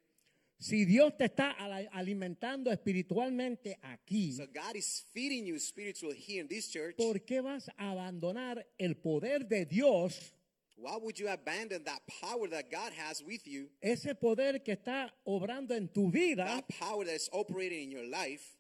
Si 0.62 0.86
Dios 0.86 1.18
te 1.18 1.26
está 1.26 1.56
alimentando 1.92 2.72
espiritualmente 2.72 3.80
aquí, 3.82 4.34
So 4.34 4.46
God 4.46 4.76
is 4.76 5.04
feeding 5.12 5.44
you 5.44 5.58
spiritual 5.58 6.14
here 6.14 6.42
in 6.42 6.48
this 6.48 6.70
church. 6.70 6.96
¿por 6.98 7.20
qué 7.26 7.42
vas 7.42 7.68
a 7.80 7.90
abandonar 7.90 8.64
el 8.78 8.94
poder 8.96 9.48
de 9.48 9.66
Dios? 9.66 10.36
Why 10.78 10.98
would 10.98 11.18
you 11.18 11.30
abandon 11.30 11.84
that 11.86 12.02
power 12.22 12.48
that 12.50 12.70
God 12.70 12.94
has 12.94 13.24
with 13.24 13.48
you? 13.48 13.70
Ese 13.82 14.14
poder 14.14 14.60
que 14.64 14.74
está 14.74 15.12
obrando 15.26 15.72
en 15.76 15.88
tu 15.88 16.12
vida 16.12 16.46
That 16.46 16.68
power 16.80 17.06
that 17.06 17.16
is 17.16 17.28
operating 17.34 17.86
in 17.86 17.92
your 17.92 18.06
life 18.06 18.56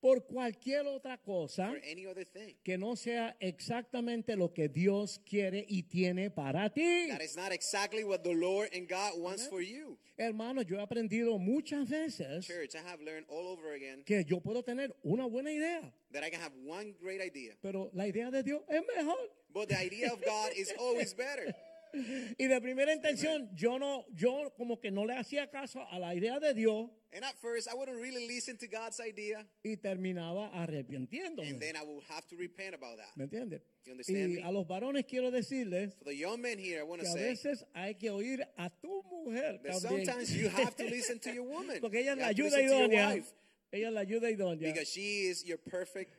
por 0.00 0.24
cualquier 0.26 0.86
otra 0.86 1.18
cosa 1.18 1.70
or 1.70 1.80
any 1.90 2.06
other 2.06 2.24
thing. 2.24 2.54
que 2.64 2.78
no 2.78 2.96
sea 2.96 3.36
exactamente 3.40 4.34
lo 4.36 4.52
que 4.52 4.68
Dios 4.68 5.20
quiere 5.24 5.64
y 5.68 5.82
tiene 5.82 6.30
para 6.30 6.70
ti. 6.70 7.08
That 7.08 7.22
is 7.22 7.36
not 7.36 7.52
exactly 7.52 8.02
what 8.04 8.22
the 8.22 8.34
Lord 8.34 8.70
and 8.74 8.88
God 8.88 9.18
wants 9.18 9.46
for 9.46 9.60
you. 9.62 9.98
Hermano, 10.16 10.62
yo 10.62 10.76
he 10.76 10.82
aprendido 10.82 11.38
muchas 11.38 11.88
veces 11.88 12.46
Church, 12.46 12.74
I 12.74 12.86
have 12.86 13.00
learned 13.00 13.26
all 13.28 13.48
over 13.48 13.72
again 13.74 14.02
que 14.04 14.22
yo 14.24 14.40
puedo 14.40 14.62
tener 14.62 14.94
una 15.04 15.26
buena 15.26 15.50
idea, 15.50 15.92
that 16.12 16.22
I 16.24 16.30
can 16.30 16.40
have 16.40 16.52
one 16.66 16.94
great 17.00 17.20
idea, 17.20 17.54
pero 17.62 17.90
la 17.94 18.04
idea 18.06 18.30
de 18.30 18.42
Dios 18.42 18.62
es 18.68 18.82
mejor. 18.96 19.16
but 19.52 19.68
the 19.68 19.78
idea 19.78 20.12
of 20.12 20.22
God 20.24 20.52
is 20.56 20.72
always 20.78 21.14
better. 21.14 21.54
Y 22.38 22.46
de 22.46 22.60
primera 22.60 22.92
intención, 22.94 23.48
yo 23.54 23.78
no, 23.78 24.04
yo 24.14 24.52
como 24.56 24.78
que 24.80 24.90
no 24.90 25.04
le 25.06 25.14
hacía 25.16 25.50
caso 25.50 25.80
a 25.90 25.98
la 25.98 26.14
idea 26.14 26.38
de 26.40 26.54
Dios 26.54 26.90
And 27.12 27.24
at 27.24 27.34
first, 27.42 27.66
I 27.68 27.74
wouldn't 27.74 28.00
really 28.00 28.28
listen 28.28 28.56
to 28.58 28.68
God's 28.68 29.00
idea, 29.00 29.44
y 29.64 29.76
terminaba 29.76 30.48
arrepintiéndome. 30.54 31.48
and 31.48 31.58
then 31.60 31.74
I 31.76 31.82
will 31.82 32.02
have 32.08 32.24
to 32.28 32.36
repent 32.36 32.72
about 32.74 32.98
that. 32.98 33.16
¿Me 33.16 33.24
entiendes? 33.24 33.62
You 33.84 33.92
understand 33.92 34.30
Y 34.30 34.36
me? 34.36 34.42
a 34.44 34.52
los 34.52 34.64
varones 34.68 35.04
quiero 35.06 35.30
decirles 35.32 35.94
For 35.96 36.04
the 36.04 36.16
young 36.16 36.40
men 36.40 36.58
here, 36.60 36.78
I 36.78 36.82
want 36.84 37.00
que 37.02 37.08
to 37.08 37.12
a 37.12 37.18
say 37.18 37.30
veces 37.30 37.64
hay 37.74 37.96
que 37.96 38.10
oír 38.10 38.46
a 38.56 38.70
tu 38.70 39.02
mujer 39.10 39.58
that 39.64 39.72
también. 39.82 40.06
sometimes 40.06 40.30
you 40.36 40.48
have 40.50 40.76
to 40.76 40.84
listen 40.84 41.18
to 41.18 41.32
your 41.32 41.44
woman. 41.44 41.78
Porque 41.80 41.98
ella 42.00 42.12
es 42.12 42.18
la 42.18 42.28
ayuda 42.28 42.60
idónea. 42.62 43.14
Ella 43.72 43.88
es 43.88 43.92
la 43.94 44.00
ayuda 44.00 44.30
idónea. 44.30 44.72
because 44.72 44.88
she 44.88 45.26
is 45.28 45.44
your 45.44 45.58
perfect 45.58 46.14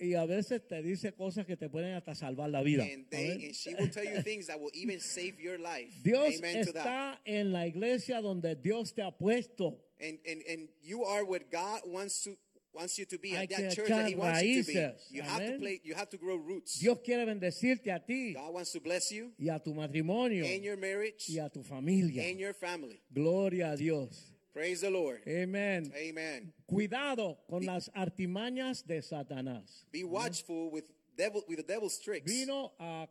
Y 0.00 0.14
a 0.14 0.26
veces 0.26 0.66
te 0.66 0.82
dice 0.82 1.12
cosas 1.12 1.46
que 1.46 1.56
te 1.56 1.68
pueden 1.68 1.94
hasta 1.94 2.14
salvar 2.14 2.50
la 2.50 2.62
vida. 2.62 2.84
And, 2.84 3.08
they, 3.10 3.32
Amén. 3.32 3.46
and 3.46 3.54
she 3.54 3.74
will 3.74 3.88
tell 3.90 4.04
you 4.04 4.22
things 4.22 4.46
that 4.46 4.60
will 4.60 4.70
even 4.74 5.00
save 5.00 5.40
your 5.40 5.58
life. 5.58 5.92
Dios 6.02 6.36
Amen 6.38 6.66
to 6.66 6.72
that. 6.72 6.86
está 6.86 7.20
en 7.24 7.52
la 7.52 7.66
iglesia 7.66 8.20
donde 8.20 8.54
Dios 8.56 8.92
te 8.92 9.02
ha 9.02 9.10
puesto. 9.10 9.78
And, 10.00 10.18
and, 10.26 10.42
and 10.48 10.68
you 10.82 11.04
are 11.04 11.24
what 11.24 11.50
God 11.50 11.80
wants 11.86 12.22
to 12.24 12.36
wants 12.72 12.98
you 12.98 13.06
to 13.06 13.18
be 13.18 13.30
Hay 13.30 13.44
at 13.44 13.48
que 13.48 13.56
that 13.56 13.74
church 13.74 13.88
that 13.88 14.08
He 14.08 14.14
wants 14.14 14.42
you 14.42 14.62
to 14.62 14.72
be. 14.72 14.90
You 15.10 15.22
have 15.22 15.44
to 15.44 15.58
play. 15.58 15.80
You 15.82 15.94
have 15.94 16.10
to 16.10 16.18
grow 16.18 16.36
roots. 16.36 16.78
Dios 16.78 16.98
quiere 17.02 17.24
bendecirte 17.26 17.90
a 17.92 17.98
ti 17.98 18.34
God 18.34 18.52
wants 18.52 18.72
to 18.72 18.80
bless 18.80 19.10
you 19.10 19.32
y 19.38 19.48
a 19.48 19.58
tu 19.58 19.74
matrimonio 19.74 20.44
and 20.44 20.62
your 20.62 20.76
marriage 20.76 21.26
y 21.28 21.38
a 21.44 21.48
tu 21.48 21.62
familia. 21.62 22.22
and 22.22 22.38
your 22.38 22.54
family. 22.54 23.00
Gloria 23.12 23.72
a 23.72 23.76
Dios. 23.76 24.32
Praise 24.58 24.80
the 24.80 24.90
Lord. 24.90 25.20
Amén. 25.24 25.92
Amen. 25.94 26.52
Cuidado 26.66 27.38
con 27.48 27.64
las 27.64 27.92
artimañas 27.94 28.84
de 28.84 29.00
Satanás. 29.02 29.86
Be 29.92 30.02
watchful 30.02 30.72
with 30.72 30.82
devil 31.16 31.44
with 31.46 31.58
the 31.58 31.62
devil's 31.62 31.96
tricks. 32.00 32.26
Vino 32.28 32.72
a. 32.80 33.06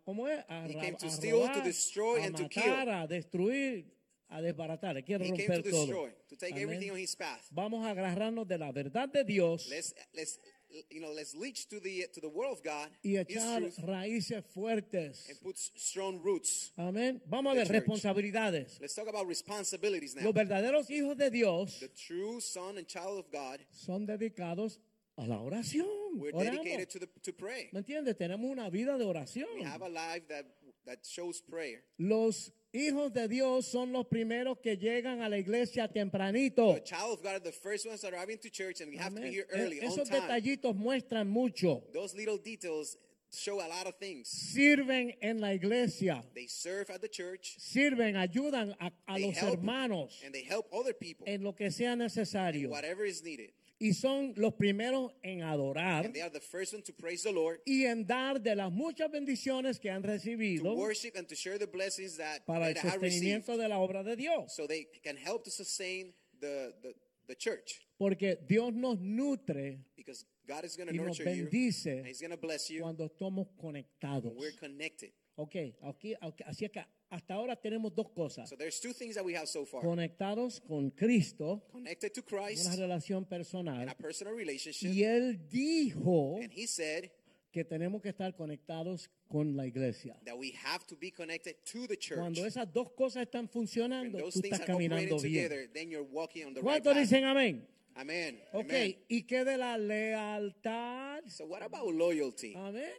A, 0.50 0.68
He 0.68 0.74
came 0.74 0.98
to 0.98 1.10
steal, 1.10 1.48
to 1.48 1.62
destroy, 1.62 2.18
and 2.22 2.36
to 2.36 2.44
matar, 2.44 2.50
kill. 2.50 2.90
a 2.90 3.08
destruir, 3.08 3.86
a 4.30 4.42
desbaratar. 4.42 5.02
Quiere 5.06 5.24
He 5.24 5.32
came 5.38 5.64
to 5.64 5.72
todo. 5.72 5.86
destroy, 5.86 6.10
to 6.28 6.36
take 6.36 6.52
Amén. 6.56 6.64
everything 6.64 6.92
on 6.92 6.98
his 6.98 7.16
path. 7.16 7.48
Vamos 7.52 7.86
a 7.86 7.92
agarrarnos 7.92 8.46
de 8.46 8.58
la 8.58 8.74
verdad 8.74 9.08
de 9.08 9.24
Dios 9.24 9.70
Let's 9.70 9.96
let's 10.14 10.40
you 10.90 11.00
know 11.02 11.12
let's 11.14 11.34
leach 11.36 11.68
to 11.70 11.80
the 11.80 12.06
to 12.14 12.20
the 12.22 12.28
word 12.30 12.52
of 12.52 12.62
God, 12.64 12.90
y 13.04 13.18
echar 13.18 13.60
truth, 13.60 13.78
raíces 13.80 14.44
fuertes. 14.54 15.30
and 15.30 15.40
put 15.42 15.58
strong 15.58 16.20
roots. 16.24 16.72
Amén. 16.78 17.22
Vamos 17.28 17.54
a 17.54 17.56
ver 17.56 17.66
church. 17.68 17.76
responsabilidades. 17.84 18.80
Let's 18.82 18.94
talk 18.96 19.08
about 19.08 19.28
responsibilities 19.28 20.16
now. 20.16 20.24
Los 20.24 20.34
verdaderos 20.34 20.90
hijos 20.90 21.18
de 21.18 21.30
Dios 21.30 21.80
The 21.80 21.90
true 21.90 22.40
son 22.42 22.78
and 22.78 22.88
child 22.88 23.20
of 23.20 23.32
God, 23.32 23.60
son 23.72 24.06
dedicados 24.06 24.80
a 25.18 25.26
la 25.26 25.38
oración. 25.42 25.86
we're 26.20 26.32
Oramos. 26.34 26.64
dedicated 26.64 26.90
to 26.90 27.00
the 27.00 27.08
to 27.24 27.34
pray. 27.34 27.70
¿Me 27.72 27.80
entiendes? 27.80 28.16
Tenemos 28.18 28.50
una 28.50 28.70
vida 28.70 28.98
de 28.98 29.06
oración. 29.06 29.48
We 29.56 29.64
have 29.64 29.82
a 29.82 29.90
life 29.90 30.28
that 30.28 30.46
that 30.86 31.00
shows 31.06 31.42
prayer. 31.42 31.84
Los 31.98 32.52
hijos 32.78 33.12
de 33.14 33.28
Dios 33.28 33.66
son 33.66 33.92
los 33.92 34.06
primeros 34.08 34.60
que 34.60 34.78
llegan 34.78 35.22
a 35.22 35.30
la 35.30 35.38
iglesia 35.38 35.88
tempranito. 35.88 36.76
The 36.76 36.84
child 36.84 37.14
of 37.14 37.24
God 37.24 37.36
are 37.36 37.40
the 37.40 37.52
first 37.52 37.86
ones 37.86 38.02
that 38.02 38.14
are 38.14 38.18
arriving 38.18 38.38
to 38.40 38.50
church, 38.50 38.82
and 38.82 38.90
we 38.90 38.98
have 38.98 39.14
to 39.14 39.22
be 39.22 39.30
here 39.30 39.48
early, 39.52 39.82
on 39.82 39.88
Esos 39.92 40.10
time. 40.10 40.22
detallitos 40.22 40.76
muestran 40.76 41.28
mucho. 41.28 41.84
Those 41.94 42.16
little 42.16 42.38
details 42.38 42.98
show 43.32 43.56
a 43.60 43.68
lot 43.68 43.88
of 43.88 43.96
things. 44.00 44.28
Sirven 44.30 45.14
en 45.22 45.40
la 45.42 45.50
iglesia. 45.50 46.24
They 46.34 46.48
serve 46.48 46.90
at 46.90 47.02
the 47.02 47.10
church, 47.10 47.58
Sirven, 47.60 48.16
ayudan 48.16 48.76
a, 48.80 49.20
los 49.20 49.36
help, 49.38 49.56
hermanos 49.60 50.22
and 50.26 50.34
they 50.34 50.44
help 50.44 50.68
other 50.74 50.94
people, 50.94 51.26
en 51.28 51.44
lo 51.44 51.54
que 51.54 51.70
sea 51.72 51.96
necesario. 51.96 52.70
whatever 52.70 53.04
is 53.06 53.22
needed. 53.24 53.52
Y 53.80 53.94
son 53.94 54.34
los 54.38 54.54
primeros 54.56 55.14
en 55.22 55.44
adorar 55.44 56.06
And 56.06 56.14
they 56.14 56.22
are 56.22 56.32
the 56.32 56.40
first 56.40 56.74
one 56.74 56.82
to 56.84 56.94
praise 56.94 57.22
the 57.24 57.32
Lord, 57.32 57.60
y 57.66 57.86
en 57.86 58.06
dar 58.08 58.42
de 58.42 58.56
las 58.56 58.72
muchas 58.72 59.12
bendiciones 59.12 59.80
que 59.80 59.90
han 59.92 60.02
to 60.02 60.08
recibido 60.08 60.74
worship, 60.76 61.16
and 61.16 61.28
to 61.28 61.36
share 61.36 61.60
the 61.60 61.68
blessings 61.68 62.18
that 62.18 62.44
para 62.46 62.70
el 62.70 62.74
received, 62.74 62.92
sostenimiento 62.94 63.56
de 63.58 63.68
la 63.68 63.78
obra 63.78 64.04
de 64.04 64.16
Dios. 64.16 64.56
so 64.56 64.66
they 64.66 64.88
can 65.04 65.16
help 65.16 65.44
to 65.44 65.52
sustain 65.52 66.12
the 66.40 66.74
the, 66.82 66.94
the 67.28 67.36
church. 67.36 67.82
Porque 68.00 68.38
Dios 68.48 68.74
nos 68.74 68.98
nutre 69.00 69.80
Because 69.96 70.26
God 70.48 70.64
is 70.64 70.76
going 70.76 70.88
to 70.88 70.94
y 70.94 70.98
nos 70.98 71.20
nurture 71.20 71.36
you, 71.36 71.44
bendice 71.46 71.86
and 72.00 72.08
He's 72.08 72.20
to 72.32 72.38
bless 72.38 72.70
you 72.70 72.82
cuando 72.82 73.06
estamos 73.06 73.48
conectados. 73.62 74.34
we're 74.36 74.56
connected. 74.60 75.12
Ok, 75.36 75.56
aquí, 75.84 76.16
aquí- 76.20 76.44
así 76.48 76.66
es 76.66 76.72
que 76.72 76.84
hasta 77.10 77.34
ahora 77.36 77.56
tenemos 77.56 77.94
dos 77.96 78.10
cosas. 78.12 78.50
So 78.50 78.56
there's 78.56 78.80
two 78.80 78.94
things 78.94 79.16
that 79.16 79.24
we 79.26 79.34
have 79.36 79.48
so 79.48 79.66
far: 79.66 79.82
Conectados 79.82 80.60
con 80.62 80.92
Cristo, 80.92 81.64
connected 81.72 82.12
to 82.14 82.22
una 82.32 82.46
Christ 82.48 82.78
relación 82.78 83.20
and 83.20 83.28
personal. 83.30 83.90
a 83.90 83.96
personal 83.96 84.34
relationship. 84.36 84.90
Y 84.92 85.04
Él 85.04 85.48
dijo 85.50 86.40
And 86.42 86.52
He 86.54 86.68
said 86.68 87.10
que 87.52 87.64
tenemos 87.64 88.02
que 88.02 88.10
estar 88.10 88.36
conectados 88.36 89.10
con 89.30 89.56
la 89.56 89.66
iglesia. 89.66 90.16
that 90.26 90.38
we 90.38 90.52
have 90.64 90.86
to 90.86 90.96
be 90.98 91.10
connected 91.12 91.56
to 91.66 91.88
the 91.88 91.98
church. 91.98 92.20
Cuando 92.20 92.46
esas 92.46 92.72
dos 92.72 92.92
cosas 92.92 93.24
están 93.24 93.50
funcionando, 93.50 94.18
tú 94.30 94.42
estás 94.44 94.62
caminando 94.62 95.18
bien. 95.20 95.48
together, 95.48 95.68
then 95.74 95.90
you're 95.90 96.04
walking 96.12 96.46
on 96.46 96.54
the 96.54 96.60
right 96.62 96.84
¿Cuántos 96.84 96.94
path. 96.94 97.02
dicen 97.04 97.24
amén? 97.24 97.68
Amen. 97.96 98.40
Ok, 98.54 98.66
Amen. 98.70 98.96
¿y 99.10 99.24
qué 99.24 99.44
de 99.44 99.58
la 99.58 99.76
lealtad? 99.78 101.24
So 101.30 101.46
what 101.46 101.64
about 101.64 101.92
loyalty? 101.96 102.54
Amén. 102.56 102.92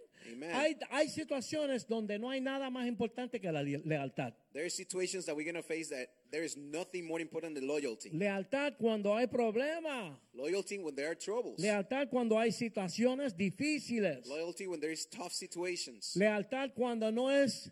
Hay, 0.53 0.77
hay 0.91 1.09
situaciones 1.09 1.87
donde 1.87 2.19
no 2.19 2.31
hay 2.31 2.41
nada 2.41 2.71
más 2.71 2.87
importante 2.87 3.41
que 3.41 3.51
la 3.51 3.63
le- 3.63 3.83
lealtad. 3.85 4.35
There 4.53 4.65
are 4.65 4.71
situations 4.71 5.27
that 5.27 5.37
we're 5.37 5.45
going 5.45 5.63
to 5.63 5.63
face 5.63 5.89
that 5.91 6.09
there 6.31 6.45
is 6.45 6.57
nothing 6.57 7.07
more 7.07 7.21
important 7.21 7.55
than 7.55 7.67
loyalty. 7.67 8.11
Lealtad 8.11 8.77
cuando 8.79 9.15
hay 9.17 9.27
problemas. 9.27 10.17
Loyalty 10.35 10.79
when 10.79 10.95
there 10.95 11.11
are 11.11 11.15
troubles. 11.15 11.61
Lealtad 11.61 12.11
cuando 12.11 12.39
hay 12.39 12.51
situaciones 12.51 13.37
difíciles. 13.37 14.27
Loyalty 14.27 14.67
when 14.67 14.81
there 14.81 14.93
is 14.93 15.07
tough 15.07 15.33
situations. 15.33 16.15
Lealtad 16.17 16.75
cuando 16.75 17.11
no 17.11 17.29
es 17.31 17.71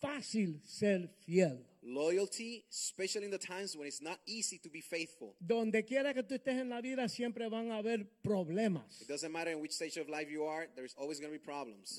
fácil 0.00 0.60
ser 0.64 1.08
fiel. 1.26 1.66
Loyalty, 1.82 2.64
especially 2.70 3.24
in 3.24 3.30
the 3.30 3.38
times 3.38 3.74
when 3.76 3.86
it's 3.88 4.02
not 4.02 4.18
easy 4.26 4.58
to 4.58 4.68
be 4.68 4.80
faithful. 4.82 5.34
Donde 5.40 5.84
quiera 5.86 6.12
que 6.12 6.22
tú 6.22 6.34
estés 6.34 6.60
en 6.60 6.68
la 6.68 6.80
vida 6.80 7.08
siempre 7.08 7.48
van 7.48 7.70
a 7.70 7.78
haber 7.78 8.06
problemas. 8.22 9.00
It 9.00 9.08
doesn't 9.08 9.32
matter 9.32 9.50
in 9.52 9.60
which 9.60 9.72
stage 9.72 9.96
of 9.96 10.08
life 10.08 10.30
you 10.30 10.44
are, 10.44 10.68
there's 10.76 10.94
always 10.98 11.20
going 11.20 11.32
to 11.32 11.38
be 11.38 11.42
problems. 11.44 11.98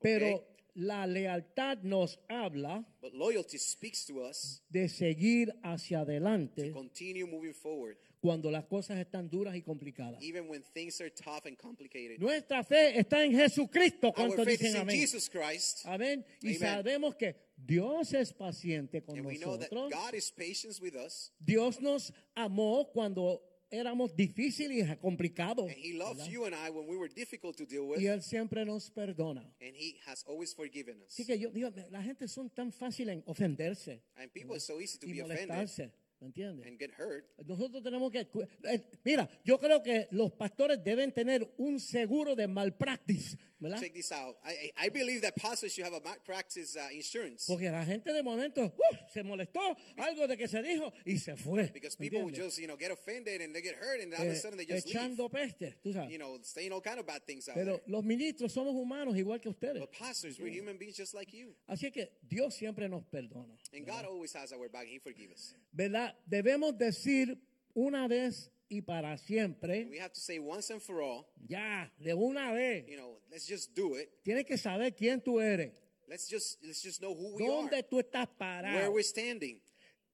Pero 0.00 0.44
la 0.74 1.06
lealtad 1.06 1.82
nos 1.82 2.18
habla 2.28 2.84
But 3.00 3.12
loyalty 3.14 3.58
speaks 3.58 4.04
to 4.06 4.20
us 4.22 4.62
de 4.70 4.88
seguir 4.88 5.52
hacia 5.64 5.98
to 5.98 6.02
adelante 6.04 6.70
continue 6.72 7.26
moving 7.26 7.54
forward, 7.54 7.96
cuando 8.20 8.50
las 8.50 8.64
cosas 8.66 8.98
están 8.98 9.28
duras 9.28 9.56
y 9.56 9.62
complicadas. 9.62 10.22
even 10.22 10.48
when 10.48 10.62
things 10.74 11.00
are 11.00 11.10
tough 11.10 11.46
and 11.46 11.56
complicated. 11.58 12.20
Nuestra 12.20 12.62
fe 12.62 12.96
está 12.98 13.24
en 13.24 13.32
Jesucristo. 13.32 14.08
Our 14.08 14.14
¿Cuántos 14.14 14.44
faith 14.44 14.60
dicen 14.60 14.76
in 14.76 14.82
amén? 14.82 14.96
Jesus 14.96 15.28
Christ, 15.28 15.84
Amén. 15.86 16.24
Y 16.42 16.48
Amen. 16.56 16.60
sabemos 16.60 17.16
que 17.16 17.34
Dios 17.66 18.14
es 18.14 18.32
paciente 18.32 19.02
con 19.02 19.18
and 19.18 19.26
nosotros. 19.26 19.90
God 19.92 20.14
is 20.14 20.30
patient 20.30 20.78
with 20.80 20.94
us, 20.94 21.32
Dios 21.40 21.80
nos 21.80 22.12
amó 22.34 22.90
cuando 22.92 23.42
éramos 23.70 24.14
difíciles 24.16 24.88
y 24.88 24.96
complicados. 24.96 25.66
and 25.68 25.76
He 25.76 25.92
loves 25.92 26.18
¿verdad? 26.18 26.30
you 26.32 26.44
and 26.46 26.54
I 26.54 26.70
when 26.70 26.86
we 26.88 26.96
were 26.96 27.08
difficult 27.12 27.56
to 27.58 27.66
deal 27.66 27.86
with, 27.86 28.00
Y 28.00 28.06
Él 28.06 28.22
siempre 28.22 28.64
nos 28.64 28.90
perdona. 28.90 29.42
and 29.60 29.74
He 29.76 29.98
has 30.06 30.24
always 30.26 30.54
forgiven 30.54 31.02
us. 31.02 31.12
Así 31.12 31.26
que 31.26 31.38
yo 31.38 31.50
digo, 31.50 31.70
la 31.90 32.02
gente 32.02 32.28
son 32.28 32.48
tan 32.50 32.72
fácil 32.72 33.08
en 33.10 33.22
ofenderse 33.26 34.02
And 34.16 34.30
people 34.32 34.54
are 34.54 34.60
so 34.60 34.80
easy 34.80 34.98
to 34.98 35.06
y 35.06 35.12
be 35.14 35.22
offended 35.22 35.48
molestarse. 35.48 35.92
¿Me 36.20 36.26
entiendes? 36.28 36.66
and 36.66 36.78
get 36.80 36.90
hurt. 36.98 37.26
Nosotros 37.46 37.80
tenemos 37.82 38.10
que... 38.10 38.26
eh, 38.64 38.82
Mira, 39.04 39.28
yo 39.44 39.58
creo 39.58 39.82
que 39.82 40.08
los 40.10 40.32
pastores 40.32 40.82
deben 40.82 41.12
tener 41.12 41.48
un 41.58 41.78
seguro 41.78 42.34
de 42.34 42.48
malpractice 42.48 43.36
¿verdad? 43.60 43.80
check 43.80 43.92
this 43.94 44.12
out. 44.12 44.36
I, 44.44 44.88
believe 44.88 45.22
that 45.22 45.34
pastors 45.36 45.72
should 45.72 45.84
have 45.84 45.94
a 45.94 46.00
malpractice 46.04 46.76
uh, 46.76 46.88
insurance 46.94 47.46
Porque 47.46 47.70
la 47.70 47.84
gente 47.84 48.12
de 48.12 48.22
momento 48.22 48.64
¡uh! 48.66 48.96
se 49.12 49.22
molestó 49.22 49.60
algo 49.96 50.26
de 50.26 50.36
que 50.36 50.46
se 50.48 50.62
dijo 50.62 50.92
y 51.04 51.16
se 51.18 51.36
fue. 51.36 51.70
because 51.72 51.98
¿me 51.98 52.08
people 52.08 52.22
would 52.24 52.34
just, 52.34 52.58
you 52.58 52.66
know, 52.66 52.76
get 52.76 52.90
offended 52.90 53.40
and 53.40 53.54
they 53.54 53.60
get 53.62 53.74
hurt 53.74 54.00
and 54.00 54.12
all 54.14 54.20
of 54.22 54.26
Eh, 54.28 54.32
a 54.32 54.36
sudden 54.36 54.56
they 54.58 54.64
just 54.66 54.86
leave. 54.86 54.96
echando 54.96 55.28
peste, 55.30 55.76
tú 55.82 55.92
sabes. 55.92 56.10
You 56.10 56.18
know, 56.18 56.38
saying 56.42 56.72
all 56.72 56.80
kind 56.80 56.98
of 56.98 57.06
bad 57.06 57.22
things 57.26 57.48
out 57.48 57.54
Pero 57.56 57.78
there. 57.78 57.82
los 57.86 58.04
ministros 58.04 58.52
somos 58.52 58.74
humanos 58.74 59.16
igual 59.16 59.40
que 59.40 59.50
ustedes. 59.50 59.80
But 59.80 59.92
pastors, 59.92 60.38
we're 60.38 60.48
human 60.52 60.78
beings 60.78 60.96
just 60.96 61.14
like 61.14 61.32
you. 61.32 61.54
Así 61.68 61.92
que 61.92 62.10
Dios 62.28 62.54
siempre 62.54 62.88
nos 62.88 63.02
perdona. 63.04 63.56
And 63.74 63.84
God 63.86 64.04
always 64.06 64.32
has 64.34 64.52
our 64.52 64.68
back 64.68 64.82
and 64.84 64.92
He 64.92 64.98
forgives 64.98 65.32
us. 65.34 65.54
¿Verdad? 65.72 66.14
Debemos 66.28 66.76
decir 66.78 67.38
una 67.74 68.08
vez 68.08 68.50
y 68.70 68.80
para 68.82 69.16
siempre, 69.18 69.86
We 69.90 69.98
have 69.98 70.12
to 70.12 70.20
say 70.20 70.38
once 70.38 70.70
and 70.70 70.80
for 70.82 71.00
all, 71.02 71.26
ya, 71.48 71.88
de 71.98 72.12
una 72.14 72.52
vez, 72.52 72.84
you 72.88 72.96
know, 72.96 73.18
let's 73.30 73.46
just 73.46 73.74
do 73.74 73.94
it. 73.96 74.10
tienes 74.24 74.44
que 74.44 74.56
saber 74.58 74.94
quién 74.94 75.20
tú 75.22 75.40
eres, 75.40 75.72
Let's 76.08 76.28
just 76.28 76.58
let's 76.64 76.82
just 76.82 77.00
know 77.02 77.12
who 77.14 77.36
we 77.36 77.44
dónde 77.46 77.74
are, 77.78 77.82
tú 77.82 77.98
estás 78.00 78.26
where 78.38 78.62
parado. 78.62 78.92
we're 78.92 79.02
standing. 79.02 79.60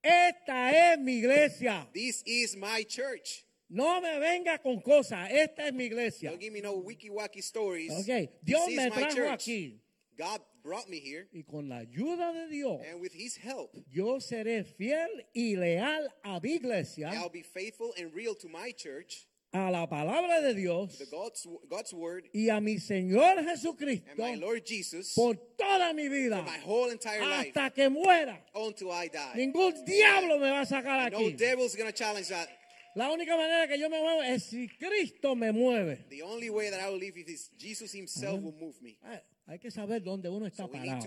Esta 0.03 0.71
es 0.93 0.99
mi 0.99 1.19
iglesia. 1.19 1.87
This 1.95 2.23
is 2.27 2.57
my 2.57 2.85
church. 2.85 3.45
No 3.71 4.01
me 4.01 4.19
venga 4.19 4.59
con 4.59 4.81
cosas. 4.83 5.31
Esta 5.31 5.67
es 5.69 5.73
mi 5.73 5.85
iglesia. 5.85 6.31
Don't 6.31 6.41
give 6.41 6.53
me 6.53 6.61
no 6.61 6.75
wiki 6.77 7.09
wacky 7.09 7.39
stories. 7.43 7.91
Ok, 7.93 8.07
This 8.07 8.29
Dios 8.43 8.69
is 8.69 8.77
me 8.77 8.91
trajo 8.91 9.31
aquí 9.31 9.81
God 10.19 10.41
brought 10.65 10.89
me 10.89 10.99
here, 10.99 11.29
y 11.33 11.43
con 11.43 11.69
la 11.69 11.81
ayuda 11.85 12.33
de 12.33 12.49
Dios, 12.49 12.81
and 12.91 13.01
with 13.01 13.13
His 13.13 13.37
help, 13.37 13.71
yo 13.93 14.19
seré 14.19 14.65
fiel 14.65 15.09
y 15.35 15.55
leal 15.57 16.09
a 16.25 16.41
mi 16.41 16.55
iglesia, 16.55 17.11
I'll 17.13 17.29
be 17.29 17.43
faithful 17.43 17.93
and 17.99 18.13
real 18.15 18.35
to 18.37 18.49
my 18.49 18.73
church, 18.73 19.27
a 19.53 19.71
la 19.71 19.87
palabra 19.87 20.41
de 20.43 20.55
Dios 20.55 20.99
the 20.99 21.07
God's 21.07 21.47
God's 21.71 21.93
word, 21.93 22.25
y 22.35 22.49
a 22.49 22.61
mi 22.61 22.77
Señor 22.77 23.39
and 23.39 23.49
Jesucristo 23.49 24.17
my 24.19 24.35
Lord 24.37 24.65
Jesus 24.65 25.15
por 25.15 25.35
toda 25.59 25.93
mi 25.93 26.09
vida 26.09 26.43
my 26.43 26.59
whole 26.65 26.91
entire 26.91 27.21
life 27.21 27.53
hasta 27.55 27.71
que 27.71 27.89
muera. 27.91 28.39
until 28.55 28.91
I 28.91 29.09
die. 29.09 29.35
Ningún 29.37 29.85
diablo 29.85 30.39
me 30.39 30.51
va 30.51 30.63
a 30.63 30.67
sacar 30.67 31.13
No 31.13 31.19
aquí. 31.19 31.37
devil's 31.37 31.77
gonna 31.77 31.93
challenge 31.93 32.29
that. 32.31 32.49
La 32.97 33.11
única 33.11 33.37
manera 33.37 33.67
que 33.67 33.77
yo 33.77 33.89
me 33.91 34.01
muevo 34.01 34.23
es 34.23 34.45
si 34.45 34.69
Cristo 34.69 35.35
me 35.35 35.51
mueve. 35.53 36.09
The 36.11 36.23
only 36.23 36.49
way 36.49 36.71
that 36.71 36.81
I 36.81 36.89
will 36.91 36.99
live 36.99 37.17
is 37.17 37.51
Jesus 37.59 37.93
Himself 37.93 38.41
will 38.41 38.55
move 38.59 38.81
me. 38.81 38.99
Hay 39.47 39.59
que 39.59 39.71
saber 39.71 40.03
dónde 40.03 40.29
uno 40.29 40.47
está 40.47 40.65
So 40.65 40.71
parado. 40.71 41.01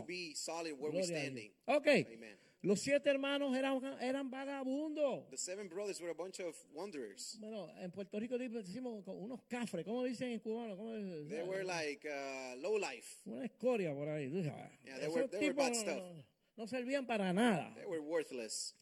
Ok. 1.65 1.87
Amen. 1.87 2.37
Los 2.63 2.79
siete 2.81 3.09
hermanos 3.09 3.55
eran, 3.55 3.79
eran 4.01 4.29
vagabundos. 4.29 5.29
The 5.29 5.37
seven 5.37 5.69
brothers 5.69 6.01
were 6.01 6.09
a 6.11 6.13
bunch 6.15 6.39
of 6.39 6.55
wanderers. 6.73 7.37
Bueno, 7.39 7.69
en 7.79 7.91
Puerto 7.91 8.19
Rico 8.19 8.37
decimos 8.37 9.03
unos 9.07 9.41
cafres. 9.47 9.85
¿Cómo 9.85 10.03
dicen 10.03 10.31
en 10.31 10.39
cubano? 10.39 10.75
¿Cómo 10.75 10.93
dicen? 10.95 11.29
They 11.29 11.43
were 11.43 11.63
like 11.63 12.05
uh, 12.07 12.55
low 12.59 12.77
life. 12.77 13.21
Una 13.25 13.45
escoria 13.45 13.93
por 13.93 14.07
ahí. 14.09 14.29
Yeah, 14.31 14.97
they 14.99 15.07
were- 15.07 15.27
they 15.27 15.39
were 15.49 15.53
bad 15.53 15.69
no- 15.69 15.75
stuff. 15.75 15.97
no- 15.97 16.23
no 16.57 16.67
servían 16.67 17.05
para 17.05 17.31
nada. 17.31 17.73
They 17.75 17.85
were 17.85 18.01
worthless. 18.01 18.75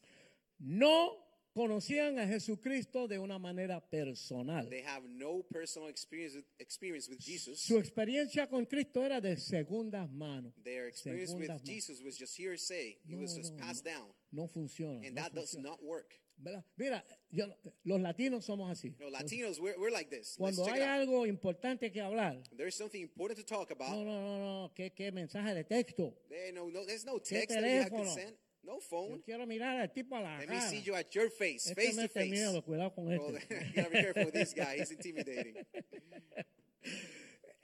No 0.58 1.25
conocían 1.56 2.18
a 2.18 2.26
Jesucristo 2.26 3.08
de 3.08 3.18
una 3.18 3.38
manera 3.38 3.80
personal. 3.80 4.68
They 4.68 4.82
have 4.82 5.08
no 5.08 5.42
personal 5.50 5.88
experience 5.88 6.36
with, 6.36 6.44
experience 6.58 7.08
with 7.08 7.18
Jesus. 7.18 7.60
Su 7.60 7.78
experiencia 7.78 8.46
con 8.46 8.66
Cristo 8.66 9.02
era 9.02 9.22
de 9.22 9.36
segundas 9.38 10.10
manos. 10.12 10.52
Their 10.62 10.86
experience 10.86 11.32
with 11.34 11.48
Segundas. 11.48 11.62
Jesus 11.64 12.02
was 12.04 12.18
just 12.18 12.36
hearsay. 12.38 12.98
It 13.08 13.16
No, 13.16 13.18
was 13.22 13.34
just 13.34 13.54
no, 13.54 13.58
passed 13.64 13.84
down. 13.86 14.12
No 14.30 14.46
funciona. 14.48 15.00
And 15.02 15.14
no 15.14 15.22
that 15.22 15.34
does 15.34 15.56
not 15.56 15.82
work. 15.82 16.12
Mira, 16.76 17.02
yo- 17.30 17.46
los 17.84 17.98
latinos 17.98 18.44
somos 18.44 18.70
así. 18.70 18.94
No, 19.00 19.08
Latinos, 19.08 19.58
we're, 19.58 19.74
we're 19.78 19.90
like 19.90 20.10
this. 20.10 20.36
Cuando 20.36 20.66
hay 20.66 20.82
algo 20.82 21.26
importante 21.26 21.90
que 21.90 22.02
hablar, 22.02 22.42
There's 22.54 22.74
something 22.74 23.00
important 23.00 23.38
to 23.38 23.44
talk 23.46 23.70
about. 23.70 23.88
no, 23.92 24.04
no, 24.04 24.20
no, 24.20 24.38
no, 24.38 24.74
¿qué, 24.74 24.92
qué 24.94 25.10
mensaje 25.10 25.54
de 25.54 25.64
texto? 25.64 26.12
There, 26.28 26.52
no, 26.52 26.68
no, 26.68 26.84
there's 26.84 27.06
no 27.06 27.14
¿Qué 27.20 27.40
text 27.46 27.54
that 27.58 27.62
you 27.62 27.80
have 27.80 27.90
to 27.90 28.10
send. 28.10 28.36
No 28.66 28.74
Yo 28.74 28.80
phone. 28.80 29.22
quiero 29.22 29.46
mirar 29.46 29.76
al 29.78 29.92
tipo 29.92 30.16
a 30.16 30.20
la 30.20 30.38
Let 30.40 30.48
me 30.48 30.56
cara. 30.56 30.68
see 30.68 30.82
you 30.82 30.94
at 30.96 31.08
your 31.14 31.30
face, 31.30 31.70
Este 31.70 31.74
face 31.76 31.96
to 32.02 32.08
face. 32.08 32.30
miedo, 32.30 32.62
cuidado 32.64 32.92
con 32.94 33.06
Oh, 33.08 33.36
este. 33.36 33.54
you 33.54 33.72
gotta 33.76 33.90
be 33.90 34.00
careful 34.02 34.24
with 34.24 34.34
this 34.34 34.52
guy. 34.52 34.76
He's 34.78 34.90
intimidating. 34.90 35.54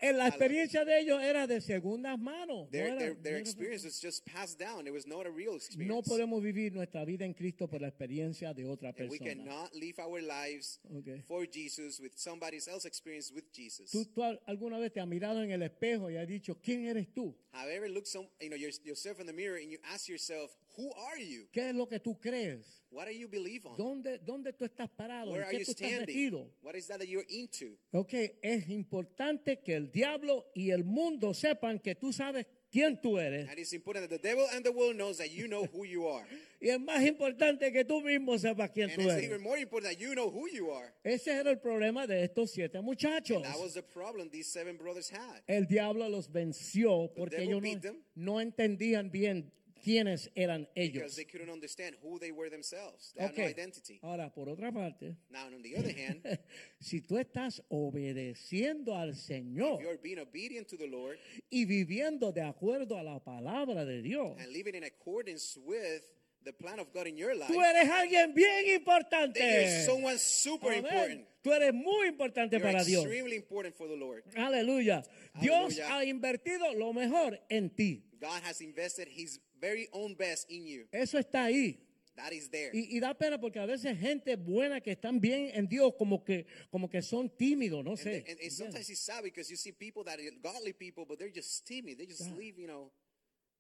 En 0.05 0.19
la 0.19 0.27
experiencia 0.27 0.85
de 0.85 0.99
ellos 0.99 1.23
era 1.23 1.47
de 1.47 1.61
segundas 1.61 2.19
manos. 2.19 2.65
no 2.67 2.71
Their, 2.73 2.87
era- 2.89 2.99
their, 2.99 3.15
no 3.17 3.23
their 3.23 3.35
era- 3.35 3.41
experience 3.41 3.85
was 3.85 4.01
just 4.03 4.25
passed 4.27 4.59
down. 4.59 4.89
It 4.89 4.93
was 4.93 5.07
not 5.07 5.27
a 5.27 5.31
real 5.31 5.53
No 5.53 5.57
experience. 5.59 6.09
podemos 6.09 6.43
vivir 6.43 6.73
nuestra 6.73 7.05
vida 7.05 7.25
en 7.25 7.35
Cristo 7.35 7.69
por 7.69 7.81
la 7.81 7.87
experiencia 7.87 8.53
de 8.53 8.65
otra 8.65 8.89
And 8.89 9.09
we 9.09 9.19
persona. 9.19 9.31
cannot 9.45 9.73
live 9.77 10.01
our 10.01 10.21
lives 10.21 10.81
Okay. 10.93 11.21
for 11.29 11.47
Jesus 11.47 12.01
with 12.01 12.17
somebody 12.17 12.57
else's 12.57 12.85
experience 12.85 13.33
with 13.33 13.45
Jesus. 13.53 13.93
¿Tú, 13.93 14.05
tú 14.13 14.25
al- 14.25 14.41
alguna 14.47 14.81
vez 14.81 14.93
te 14.93 14.99
has 14.99 15.07
mirado 15.07 15.41
en 15.41 15.53
el 15.53 15.63
espejo 15.63 16.11
y 16.11 16.17
has 16.17 16.27
dicho, 16.27 16.59
¿quién 16.61 16.85
eres 16.87 17.07
tú? 17.15 17.37
Have 17.53 17.71
you 17.71 17.77
ever 17.77 17.89
looked 17.89 18.09
some, 18.09 18.27
you 18.41 18.49
know, 18.49 18.57
your, 18.57 18.73
yourself 18.85 19.21
in 19.21 19.27
the 19.27 19.33
mirror 19.33 19.57
and 19.57 19.71
you 19.71 19.79
ask 19.85 20.09
yourself, 20.09 20.51
who 20.77 20.91
are 21.11 21.19
you? 21.19 21.49
¿Qué 21.53 21.69
es 21.71 21.75
lo 21.75 21.87
que 21.87 21.99
tú 22.01 22.19
crees? 22.21 22.81
What 22.91 23.07
do 23.07 23.13
you 23.13 23.29
believe 23.29 23.65
on? 23.67 23.77
¿Dónde, 23.77 24.19
dónde 24.19 24.53
tú 24.53 24.65
estás 24.67 24.89
parado? 24.91 25.31
Where 25.33 25.43
¿En 25.45 25.49
are 25.49 25.53
qué 25.57 25.61
you 25.61 25.65
tú 25.65 25.71
estás 25.73 25.89
standing? 25.89 26.07
metido? 26.07 26.51
What 26.63 26.75
is 26.77 26.87
that 26.89 26.99
that 26.99 27.09
you're 27.09 27.27
into? 27.29 27.79
Ok, 27.93 28.13
es 28.43 28.69
importante 28.69 29.61
que 29.61 29.75
el 29.75 29.91
diablo 29.91 30.47
y 30.55 30.71
el 30.71 30.85
mundo 30.85 31.33
sepan 31.33 31.79
que 31.79 31.95
tú 31.95 32.13
sabes 32.13 32.45
quién 32.71 33.01
tú 33.01 33.19
eres. 33.19 33.49
And 33.49 33.59
it's 33.59 33.73
important 33.73 34.09
that 34.11 34.21
the 34.21 34.23
devil 34.29 34.47
and 34.55 34.63
the 34.63 34.71
world 34.73 34.97
knows 34.97 35.17
that 35.19 35.31
you 35.31 35.47
know 35.49 35.65
who 35.73 35.85
you 35.87 36.07
are. 36.07 36.27
Y 36.61 36.69
es 36.69 36.79
más 36.79 37.03
importante 37.05 37.73
que 37.73 37.85
tú 37.85 38.01
mismo 38.03 38.39
sepas 38.39 38.71
quién 38.71 38.91
And 38.91 38.95
tú 38.99 39.03
it's 39.05 39.13
eres. 39.15 39.25
even 39.25 39.43
more 39.43 39.59
important 39.59 39.93
that 39.93 39.99
you 40.01 40.15
know 40.15 40.31
who 40.31 40.47
you 40.49 40.71
are. 40.71 40.93
Ese 41.03 41.29
era 41.29 41.51
el 41.51 41.59
problema 41.61 42.07
de 42.07 42.23
estos 42.25 42.51
siete 42.53 42.81
muchachos. 42.83 43.43
That 43.43 43.59
was 43.59 43.73
the 43.73 43.83
problem 43.83 44.29
these 44.31 44.49
seven 44.53 44.77
brothers 44.77 45.11
had. 45.11 45.43
El 45.49 45.67
diablo 45.67 46.09
los 46.11 46.31
venció 46.31 47.11
porque 47.17 47.39
devil 47.39 47.59
ellos 47.59 47.63
beat 47.63 47.77
no, 47.77 47.81
them. 47.81 47.97
no 48.15 48.41
entendían 48.41 49.11
bien 49.11 49.51
quiénes 49.83 50.31
eran 50.35 50.69
Because 50.75 51.01
ellos. 51.01 51.17
they 51.17 51.25
couldn't 51.25 51.51
understand 51.51 51.97
who 52.03 52.19
they 52.19 52.31
were 52.33 52.49
themselves. 52.49 53.13
They 53.17 53.25
had 53.25 53.37
no 53.37 53.45
identity. 53.45 53.99
ahora 54.03 54.31
por 54.33 54.49
otra 54.49 54.73
parte, 54.73 55.17
Now, 55.31 55.47
on 55.47 55.63
the 55.63 55.77
other 55.77 55.93
hand, 55.93 56.23
si 56.81 57.01
tú 57.01 57.19
estás 57.19 57.63
obedeciendo 57.69 58.97
al 58.97 59.15
Señor 59.15 59.81
if 59.81 59.87
you're 59.87 59.99
being 60.03 60.19
obedient 60.19 60.69
to 60.69 60.77
the 60.77 60.87
Lord 60.87 61.19
y 61.51 61.65
viviendo 61.65 62.33
de 62.33 62.43
acuerdo 62.43 62.97
a 62.99 63.03
la 63.03 63.19
palabra 63.23 63.85
de 63.85 64.03
Dios, 64.03 64.39
and 64.39 64.53
living 64.53 64.75
in 64.75 64.85
accordance 64.85 65.59
with 65.65 66.03
the 66.45 66.53
plan 66.53 66.79
of 66.81 66.93
God 66.93 67.07
in 67.07 67.17
your 67.17 67.35
life, 67.35 67.53
tú 67.53 67.61
eres 67.61 67.89
alguien 67.89 68.35
bien 68.35 68.65
you're 68.67 68.77
importante. 68.77 69.85
someone 69.87 70.19
super 70.19 70.73
important. 70.73 71.27
Tú 71.43 71.53
eres 71.53 71.75
muy 71.75 72.07
importante 72.09 72.57
You're 72.57 72.73
para 72.73 72.85
Dios. 72.85 73.05
important 73.05 73.75
for 73.75 73.89
the 73.89 73.97
Lord. 73.97 74.23
Aleluya. 74.37 75.03
Dios 75.41 75.77
Aleluya. 75.79 75.89
ha 75.97 76.05
invertido 76.05 76.73
lo 76.75 76.93
mejor 76.93 77.37
en 77.51 77.69
ti. 77.71 78.05
God 78.21 78.41
has 78.45 78.61
invested 78.61 79.09
His 79.09 79.41
very 79.63 79.89
own 79.93 80.15
best 80.17 80.51
in 80.51 80.67
you. 80.67 80.89
Eso 80.93 81.19
está 81.19 81.45
ahí. 81.45 81.79
That 82.17 82.33
is 82.33 82.51
there. 82.51 82.71
Y, 82.75 82.95
y 82.97 83.01
da 83.01 83.15
pena 83.15 83.39
porque 83.41 83.59
a 83.59 83.65
veces 83.65 83.97
gente 83.99 84.37
buena 84.37 84.83
que 84.83 84.91
están 84.93 85.19
bien 85.19 85.51
en 85.55 85.67
Dios 85.67 85.95
como 85.97 86.23
que, 86.23 86.45
como 86.71 86.91
que 86.91 87.01
son 87.01 87.31
tímidos, 87.31 87.83
no 87.83 87.93
And, 87.93 87.99
sé. 87.99 88.25
and, 88.29 88.39
and 88.41 88.51
sometimes 88.53 88.91
it's 88.91 89.01
sad 89.01 89.23
because 89.23 89.49
you 89.49 89.57
see 89.57 89.73
people 89.73 90.05
that 90.05 90.19
are 90.19 90.31
godly 90.43 90.75
people, 90.75 91.07
but 91.09 91.19
they're 91.19 91.33
just 91.35 91.65
timid. 91.67 91.97
They 91.97 92.05
just 92.07 92.29
live, 92.37 92.59
you 92.59 92.67
know, 92.67 92.91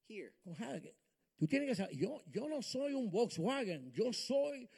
here. 0.06 0.34
Tú 1.38 1.48
tienes 1.48 1.66
que 1.68 1.74
saber, 1.74 1.96
yo, 1.96 2.20
yo 2.30 2.46
no 2.46 2.60
soy 2.60 2.92
un 2.92 3.10
Volkswagen, 3.10 3.90
yo 3.94 4.12
soy 4.12 4.68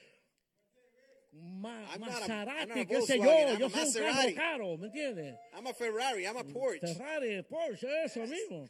ma, 1.33 1.85
I'm 1.93 2.01
not 2.01 2.23
a- 2.23 2.29
Maserati, 2.29 2.87
qué 2.87 3.03
sé 3.03 3.19
yo, 3.19 3.59
yo 3.59 3.69
soy 3.69 4.03
un 4.03 4.13
carro 4.13 4.35
caro, 4.37 4.79
¿me 4.79 4.87
entiendes? 4.87 5.35
I'm 5.53 5.67
a 5.67 5.75
Ferrari. 5.75 6.27
I'm 6.27 6.37
a 6.37 6.45
Porsche. 6.45 6.95
Ferrari, 6.95 7.43
Porsche, 7.43 7.89
eso 8.05 8.21
mismo. 8.27 8.69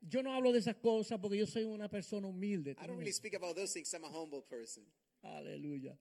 Yo 0.00 0.22
no 0.22 0.32
hablo 0.32 0.52
de 0.52 0.58
esas 0.60 0.76
cosas 0.76 1.18
porque 1.20 1.36
yo 1.38 1.46
soy 1.46 1.64
una 1.64 1.88
persona 1.88 2.26
humilde. 2.28 2.72
I 2.72 2.86
don't 2.86 2.98
really 2.98 3.12
speak 3.12 3.34
about 3.34 3.56
those 3.56 3.72
things. 3.72 3.92
I'm 3.94 4.04
a 4.04 4.08
humble 4.08 4.42
person. 4.42 4.84
Aleluya. 5.22 5.98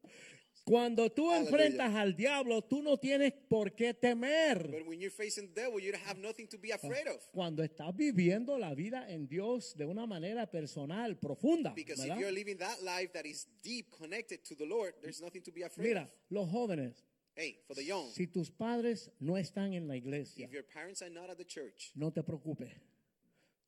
Cuando 0.64 1.12
tú 1.12 1.32
Aleluya. 1.32 1.50
enfrentas 1.50 1.96
al 1.96 2.16
diablo, 2.16 2.64
tú 2.64 2.82
no 2.82 2.98
tienes 2.98 3.34
por 3.48 3.76
qué 3.76 3.94
temer. 3.94 4.72
But 4.72 4.88
when 4.88 5.00
you're 5.00 5.12
facing 5.12 5.54
the 5.54 5.62
devil, 5.62 5.80
you 5.80 5.92
don't 5.92 6.04
have 6.08 6.20
nothing 6.20 6.48
to 6.48 6.58
be 6.58 6.72
afraid 6.72 7.08
of. 7.08 7.22
Cuando 7.32 7.64
estás 7.64 7.96
viviendo 7.96 8.58
la 8.58 8.74
vida 8.74 9.08
en 9.10 9.28
Dios 9.28 9.76
de 9.78 9.86
una 9.86 10.08
manera 10.08 10.50
personal, 10.50 11.18
profunda. 11.20 11.74
Because 11.76 12.02
¿verdad? 12.02 12.18
if 12.18 12.22
you're 12.22 12.32
living 12.34 12.58
that 12.58 12.82
life 12.82 13.12
that 13.14 13.26
is 13.26 13.48
deep 13.62 13.92
connected 13.92 14.44
to 14.44 14.56
the 14.56 14.66
Lord, 14.66 14.94
there's 15.02 15.22
nothing 15.22 15.44
to 15.44 15.52
be 15.52 15.62
afraid 15.64 15.88
Mira, 15.88 16.02
of. 16.04 16.10
los 16.30 16.50
jóvenes, 16.50 17.04
Hey, 17.36 17.60
for 17.68 17.76
the 17.76 17.84
young, 17.84 18.10
si 18.12 18.28
tus 18.28 18.50
padres 18.50 19.12
no 19.20 19.38
están 19.38 19.74
en 19.74 19.88
la 19.88 19.96
iglesia, 19.98 20.46
if 20.46 20.54
your 20.54 20.64
parents 20.64 21.02
are 21.02 21.12
not 21.12 21.30
at 21.30 21.38
the 21.38 21.46
church, 21.46 21.92
no 21.94 22.10
te 22.12 22.24
preocupes. 22.24 22.72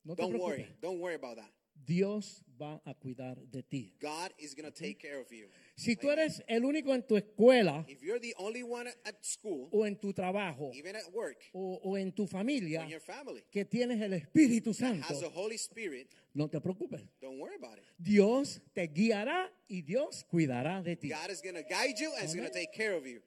No 0.04 0.14
te 0.14 0.22
don't 0.22 0.30
preocupes. 0.32 0.58
worry. 0.58 0.76
Don't 0.80 1.00
worry 1.00 1.14
about 1.14 1.36
that. 1.36 1.50
Dios 1.86 2.42
va 2.60 2.82
a 2.84 2.92
cuidar 2.92 3.36
de 3.50 3.62
ti. 3.62 3.94
God 4.00 4.32
is 4.38 4.54
going 4.54 4.70
to 4.70 4.76
take 4.76 4.98
care 4.98 5.18
of 5.20 5.30
you. 5.32 5.48
Si 5.76 5.94
tú 5.96 6.10
eres 6.10 6.42
el 6.48 6.64
único 6.64 6.92
en 6.92 7.02
tu 7.06 7.16
escuela 7.16 7.84
If 7.88 8.02
you're 8.02 8.18
the 8.18 8.34
only 8.36 8.62
one 8.62 8.88
at 9.06 9.14
school, 9.24 9.68
o 9.72 9.84
en 9.86 9.96
tu 9.96 10.12
trabajo 10.12 10.70
even 10.74 10.96
at 10.96 11.04
work, 11.14 11.38
o, 11.54 11.78
o 11.82 11.96
en 11.96 12.12
tu 12.12 12.26
familia 12.26 12.82
in 12.82 12.88
your 12.90 13.00
family, 13.00 13.42
que 13.50 13.64
tienes 13.64 14.00
el 14.02 14.12
Espíritu 14.12 14.74
Santo, 14.74 15.06
has 15.08 15.20
the 15.20 15.28
Holy 15.30 15.56
Spirit, 15.56 16.08
no 16.34 16.48
te 16.48 16.58
preocupes. 16.60 17.00
don't 17.22 17.38
worry 17.38 17.54
about 17.54 17.78
it. 17.78 17.84
Dios 17.96 18.60
te 18.74 18.88
guiará 18.88 19.48
y 19.68 19.82
Dios 19.82 20.24
cuidará 20.28 20.82
de 20.82 20.96
ti. 20.96 21.08
God 21.08 21.30
is 21.30 21.40
going 21.40 21.54
to 21.54 21.62
guide 21.62 21.94
you 21.98 22.12
and 22.18 22.24
is 22.24 22.34
going 22.34 22.46
to 22.48 22.52
take 22.52 22.72
care 22.74 22.94
of 22.94 23.06
you. 23.06 23.20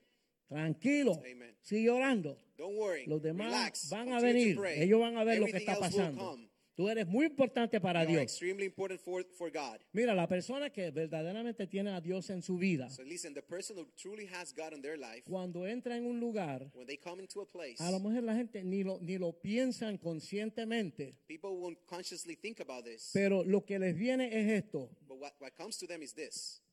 tranquilo, 0.49 1.13
Amen. 1.25 1.55
sigue 1.61 1.89
orando. 1.89 2.37
Don't 2.57 2.75
worry. 2.77 3.05
Los 3.07 3.21
demás 3.21 3.47
Relax. 3.47 3.89
van 3.89 4.09
a 4.09 4.19
Continue 4.19 4.55
venir, 4.55 4.83
ellos 4.83 4.99
van 4.99 5.17
a 5.17 5.23
ver 5.23 5.39
lo 5.39 5.45
que 5.47 5.57
está 5.57 5.79
pasando. 5.79 6.37
Tú 6.81 6.89
eres 6.89 7.05
muy 7.07 7.27
importante 7.27 7.79
para 7.79 8.01
You 8.03 8.09
are 8.09 8.11
Dios. 8.21 8.23
extremely 8.23 8.65
important 8.65 8.99
for, 8.99 9.23
for 9.37 9.51
God. 9.51 9.77
Mira, 9.93 10.15
la 10.15 10.25
persona 10.27 10.71
que 10.71 10.89
verdaderamente 10.89 11.67
tiene 11.67 11.91
a 11.91 12.01
Dios 12.01 12.27
en 12.31 12.41
su 12.41 12.57
vida, 12.57 12.89
So 12.89 13.03
listen, 13.03 13.35
the 13.35 13.43
person 13.43 13.77
who 13.77 13.85
truly 13.95 14.25
has 14.25 14.51
God 14.51 14.73
in 14.73 14.81
their 14.81 14.97
life, 14.97 15.21
cuando 15.29 15.67
entra 15.67 15.95
en 15.95 16.07
un 16.07 16.19
lugar, 16.19 16.71
when 16.73 16.87
they 16.87 16.97
come 16.97 17.21
into 17.21 17.39
a 17.39 17.45
place, 17.45 17.79
a 17.79 17.91
lo 17.91 17.99
mejor 17.99 18.23
la 18.23 18.33
gente 18.33 18.63
ni 18.63 18.81
lo, 18.83 18.97
ni 18.99 19.19
lo 19.19 19.31
piensan 19.31 19.99
conscientemente, 19.99 21.13
people 21.27 21.51
won't 21.51 21.77
consciously 21.85 22.35
think 22.35 22.59
about 22.59 22.83
this. 22.83 23.11
pero 23.13 23.43
lo 23.43 23.63
que 23.63 23.77
les 23.77 23.95
viene 23.95 24.29
es 24.31 24.63
esto. 24.63 24.89
But 25.07 25.19
what, 25.19 25.33
what 25.39 25.55
comes 25.55 25.77
to 25.77 25.85
them 25.85 26.01
is 26.01 26.15
this. 26.15 26.63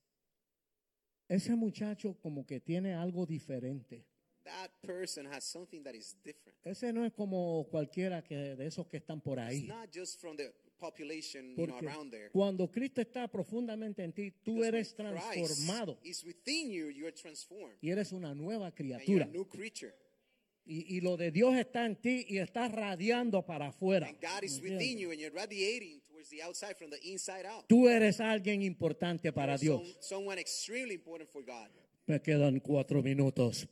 Ese 1.28 1.54
muchacho 1.54 2.16
como 2.22 2.46
que 2.46 2.60
tiene 2.60 2.94
algo 2.94 3.26
diferente. 3.26 4.06
That 4.48 4.70
person 4.82 5.26
has 5.26 5.44
something 5.44 5.82
that 5.82 5.94
is 5.94 6.16
different. 6.24 6.56
Ese 6.64 6.90
no 6.92 7.04
es 7.04 7.12
como 7.12 7.66
cualquiera 7.70 8.22
que, 8.22 8.34
de 8.56 8.66
esos 8.66 8.86
que 8.86 8.96
están 8.96 9.20
por 9.20 9.38
It's 9.38 9.46
ahí. 9.48 9.66
not 9.68 9.90
just 9.94 10.18
from 10.20 10.36
the 10.36 10.52
population, 10.78 11.54
you 11.56 11.66
know, 11.66 11.76
around 11.78 12.10
there. 12.10 12.30
cuando 12.30 12.70
Cristo 12.70 13.00
está 13.02 13.28
profundamente 13.28 14.02
en 14.02 14.12
ti, 14.12 14.30
tú 14.42 14.54
Because 14.54 14.68
eres 14.68 14.94
when 14.96 15.08
Christ 15.12 15.32
transformado 15.32 15.98
is 16.02 16.24
within 16.24 16.70
you, 16.70 16.88
you 16.90 17.04
are 17.06 17.12
transformed. 17.14 17.76
y 17.82 17.90
eres 17.90 18.12
una 18.12 18.34
nueva 18.34 18.68
And 18.68 18.74
you're 18.78 18.94
a 18.94 18.98
criatura. 19.04 19.26
new 19.26 19.44
creature. 19.46 19.92
Y, 20.64 20.96
y 20.96 21.00
lo 21.00 21.16
de 21.16 21.30
Dios 21.30 21.54
está 21.56 21.84
en 21.86 21.96
ti 21.96 22.24
y 22.28 22.38
está 22.38 22.68
radiando 22.68 23.44
para 23.44 23.68
afuera. 23.68 24.06
And 24.08 24.18
God 24.20 24.42
is 24.44 24.56
¿Me 24.60 24.70
within 24.70 24.80
entiendes? 24.80 25.00
you 25.00 25.10
and 25.10 25.20
you're 25.20 25.34
radiating 25.34 26.00
towards 26.06 26.28
the 26.30 26.42
outside 26.42 26.74
from 26.76 26.90
the 26.90 26.98
inside 27.10 27.44
out. 27.46 27.66
Tú 27.68 27.88
eres 27.88 28.20
alguien 28.20 28.62
importante 28.62 29.32
para 29.32 29.56
Dios. 29.58 29.80
some- 29.82 29.96
someone 30.02 30.38
extremely 30.40 30.94
important 30.94 31.28
for 31.30 31.42
God. 31.44 31.68
Me 32.06 32.20
quedan 32.22 32.60
cuatro 32.60 33.02
minutos. 33.02 33.66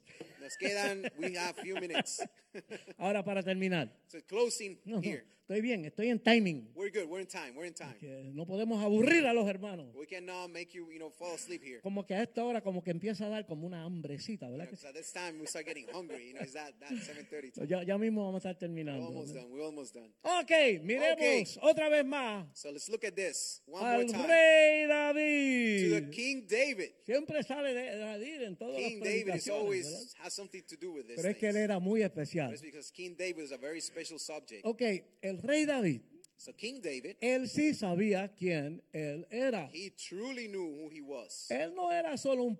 Nos 0.46 0.56
quedan, 0.58 1.10
we 1.18 1.34
have 1.36 1.56
few 1.56 1.74
minutes. 1.80 2.22
Ahora 2.98 3.24
para 3.24 3.42
terminar. 3.42 3.90
So 4.06 4.18
closing 4.28 4.78
No, 4.84 4.96
no, 4.96 5.02
here. 5.02 5.24
estoy 5.42 5.60
bien, 5.60 5.84
estoy 5.84 6.08
en 6.08 6.18
timing. 6.20 6.70
We're 6.74 6.90
good. 6.90 7.08
We're 7.08 7.20
in 7.20 7.26
time. 7.26 7.52
We're 7.56 7.66
in 7.66 7.74
time. 7.74 7.96
Que 8.00 8.30
no 8.32 8.46
podemos 8.46 8.82
aburrir 8.82 9.26
a 9.26 9.32
los 9.34 9.46
hermanos. 9.46 9.94
We 9.94 10.06
cannot 10.06 10.50
make 10.50 10.72
you, 10.72 10.90
you 10.90 10.98
know, 10.98 11.10
fall 11.10 11.34
asleep 11.34 11.62
here. 11.62 11.80
Como 11.82 12.04
que 12.06 12.14
a 12.14 12.22
esta 12.22 12.44
hora 12.44 12.60
como 12.62 12.82
que 12.82 12.90
empieza 12.92 13.26
a 13.26 13.28
dar 13.28 13.46
como 13.46 13.66
una 13.66 13.84
hambrecita, 13.84 14.48
¿verdad? 14.48 14.68
at 14.72 14.94
this 14.94 15.12
time 15.12 15.38
we 15.40 15.46
start 15.46 15.66
getting 15.66 15.86
hungry. 15.92 16.28
You 16.28 16.34
know, 16.34 16.42
is 16.44 16.52
that 16.54 16.72
that 16.80 16.90
7:30 16.90 17.52
sí? 17.52 17.52
time? 17.52 17.66
Ya, 17.68 17.82
ya 17.84 17.98
mismo 17.98 18.24
vamos 18.24 18.44
a 18.46 18.50
estar 18.50 18.68
We're 18.70 18.90
almost 18.90 19.34
done. 19.34 19.46
We're 19.50 19.64
almost 19.64 19.94
done. 19.94 20.12
Ok, 20.22 20.82
miremos 20.82 21.58
otra 21.62 21.88
vez 21.90 22.04
más 22.04 22.46
So 22.54 22.70
let's 22.72 22.88
look 22.88 23.04
at 23.04 23.14
this 23.14 23.62
one 23.66 23.84
al 23.84 24.02
more 24.02 24.12
time. 24.12 24.26
rey 24.26 24.86
To 24.86 24.92
David. 24.92 25.90
the 26.06 26.10
King 26.10 26.46
David. 26.48 26.90
Siempre 27.04 27.42
sale 27.42 27.72
de 27.74 27.98
David 27.98 28.42
en 28.42 28.56
todas 28.56 28.76
King 28.76 28.98
las 29.00 29.04
David 29.08 29.34
is 29.36 29.48
always 29.48 29.84
¿verdad? 29.86 30.24
has 30.24 30.35
something 30.36 30.62
to 30.62 30.76
do 30.76 30.92
with 30.92 31.06
this. 31.06 31.16
Pero 31.16 31.30
es 31.30 31.36
que 31.36 31.48
él 31.48 31.56
era 31.56 31.80
muy 31.80 32.02
especial. 32.02 32.52
It's 32.52 32.62
because 32.62 32.92
King 32.92 33.16
David 33.16 33.44
is 33.44 33.52
a 33.52 33.56
very 33.56 33.80
special 33.80 34.18
subject. 34.18 34.64
Ok, 34.64 34.82
el 35.22 35.38
rey 35.42 35.64
David, 35.64 36.02
So 36.38 36.52
King 36.52 36.80
David, 36.82 37.16
él 37.22 37.48
sí 37.48 37.72
sabía 37.74 38.28
quién 38.36 38.82
él 38.92 39.26
era. 39.30 39.70
he 39.72 39.90
truly 39.90 40.48
knew 40.48 40.66
who 40.84 40.90
he 40.90 41.00
was. 41.00 41.50
Él 41.50 41.74
no 41.74 41.90
era 41.90 42.16
solo 42.18 42.44
un 42.44 42.56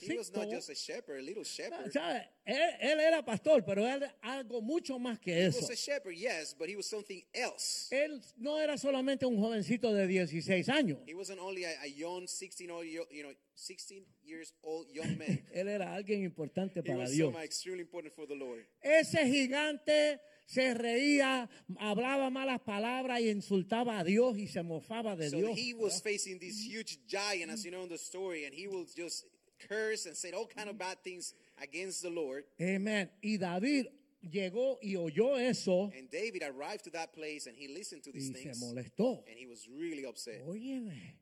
He 0.00 0.16
was 0.16 0.30
not 0.30 0.50
just 0.50 0.68
a 0.68 0.74
shepherd, 0.74 1.20
a 1.20 1.22
little 1.22 1.42
shepherd. 1.42 1.90
¿sabe? 1.90 2.28
Él, 2.44 2.76
él 2.80 3.00
era 3.00 3.24
pastor, 3.24 3.64
pero 3.64 3.86
él 3.86 4.02
algo 4.22 4.60
mucho 4.60 4.98
más 4.98 5.18
que 5.18 5.32
He 5.32 5.46
eso. 5.46 5.60
was 5.60 5.70
a 5.70 5.74
shepherd, 5.76 6.14
yes, 6.16 6.54
but 6.58 6.68
he 6.68 6.76
was 6.76 6.86
something 6.86 7.22
else. 7.32 7.88
Él 7.90 8.20
no 8.36 8.58
era 8.58 8.76
solamente 8.76 9.24
un 9.24 9.38
jovencito 9.38 9.92
de 9.94 10.06
16 10.06 10.68
años. 10.68 10.98
He 11.06 11.14
wasn't 11.14 11.40
only 11.40 11.64
a, 11.64 11.80
a 11.82 11.86
young 11.86 12.26
16 12.28 12.70
old, 12.70 12.86
yo- 12.86 13.06
you 13.10 13.22
know, 13.22 13.32
16 13.54 14.04
years 14.22 14.52
old 14.62 14.86
young 14.92 15.16
man. 15.16 15.42
Él 15.54 15.68
era 15.68 15.94
alguien 15.94 16.22
importante 16.22 16.80
He 16.80 16.82
para 16.82 16.98
was 16.98 17.10
Dios. 17.12 17.34
extremely 17.42 17.80
important 17.82 18.14
for 18.14 18.26
the 18.26 18.34
Lord. 18.36 18.66
Ese 18.82 19.18
gigante 19.26 20.20
se 20.48 20.72
reía, 20.72 21.46
hablaba 21.78 22.30
malas 22.30 22.60
palabras 22.62 23.20
y 23.20 23.28
insultaba 23.28 23.98
a 23.98 24.04
Dios 24.04 24.38
y 24.38 24.46
se 24.48 24.62
mofaba 24.62 25.14
de 25.14 25.28
So 25.28 25.36
Dios. 25.36 25.58
he 25.58 25.74
was 25.74 26.00
facing 26.00 26.38
this 26.38 26.58
huge 26.58 26.98
giant, 27.06 27.50
as 27.50 27.64
you 27.64 27.70
know 27.70 27.82
in 27.82 27.88
the 27.90 27.98
story, 27.98 28.46
and 28.46 28.54
he 28.54 28.66
will 28.66 28.86
just 28.86 29.26
curse 29.68 30.06
and 30.06 30.16
say 30.16 30.32
all 30.32 30.46
kind 30.46 30.70
of 30.70 30.78
bad 30.78 30.96
things 31.04 31.34
against 31.60 32.00
the 32.00 32.08
Lord. 32.08 32.44
Amén. 32.58 33.10
Y 33.22 33.36
David 33.36 33.88
llegó 34.22 34.78
y 34.82 34.96
oyó 34.96 35.36
eso 35.38 35.92
And 35.94 36.08
David 36.10 36.42
arrived 36.42 36.84
to 36.84 36.90
that 36.92 37.12
place 37.12 37.46
and 37.46 37.54
he 37.54 37.68
listened 37.68 38.02
to 38.04 38.10
these 38.12 38.30
y 38.30 38.34
se 38.34 38.44
things, 38.44 38.60
molestó. 38.62 39.22
and 39.28 39.36
he 39.38 39.46
was 39.46 39.68
really 39.68 40.06
upset. 40.06 40.40
Óyeme, 40.46 41.18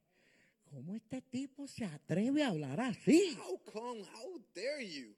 ¿cómo 0.71 0.95
este 0.95 1.21
tipo 1.23 1.67
se 1.67 1.85
atreve 1.85 2.45
a 2.45 2.51
hablar 2.51 2.79
así? 2.81 3.37
How 3.39 3.59
come? 3.73 4.03
How 4.15 4.41
dare 4.55 4.83
you? 4.87 5.17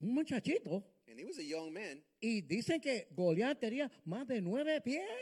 Un 0.00 0.14
muchachito. 0.14 0.82
And 1.10 1.18
he 1.18 1.24
was 1.24 1.38
a 1.38 1.44
young 1.44 1.72
man. 1.72 2.02
Y 2.20 2.42
dicen 2.42 2.80
que 2.80 3.08
Goliat 3.16 3.58
tenía 3.58 3.90
más 4.04 4.26
de 4.26 4.40
nueve 4.40 4.76
He 4.76 4.80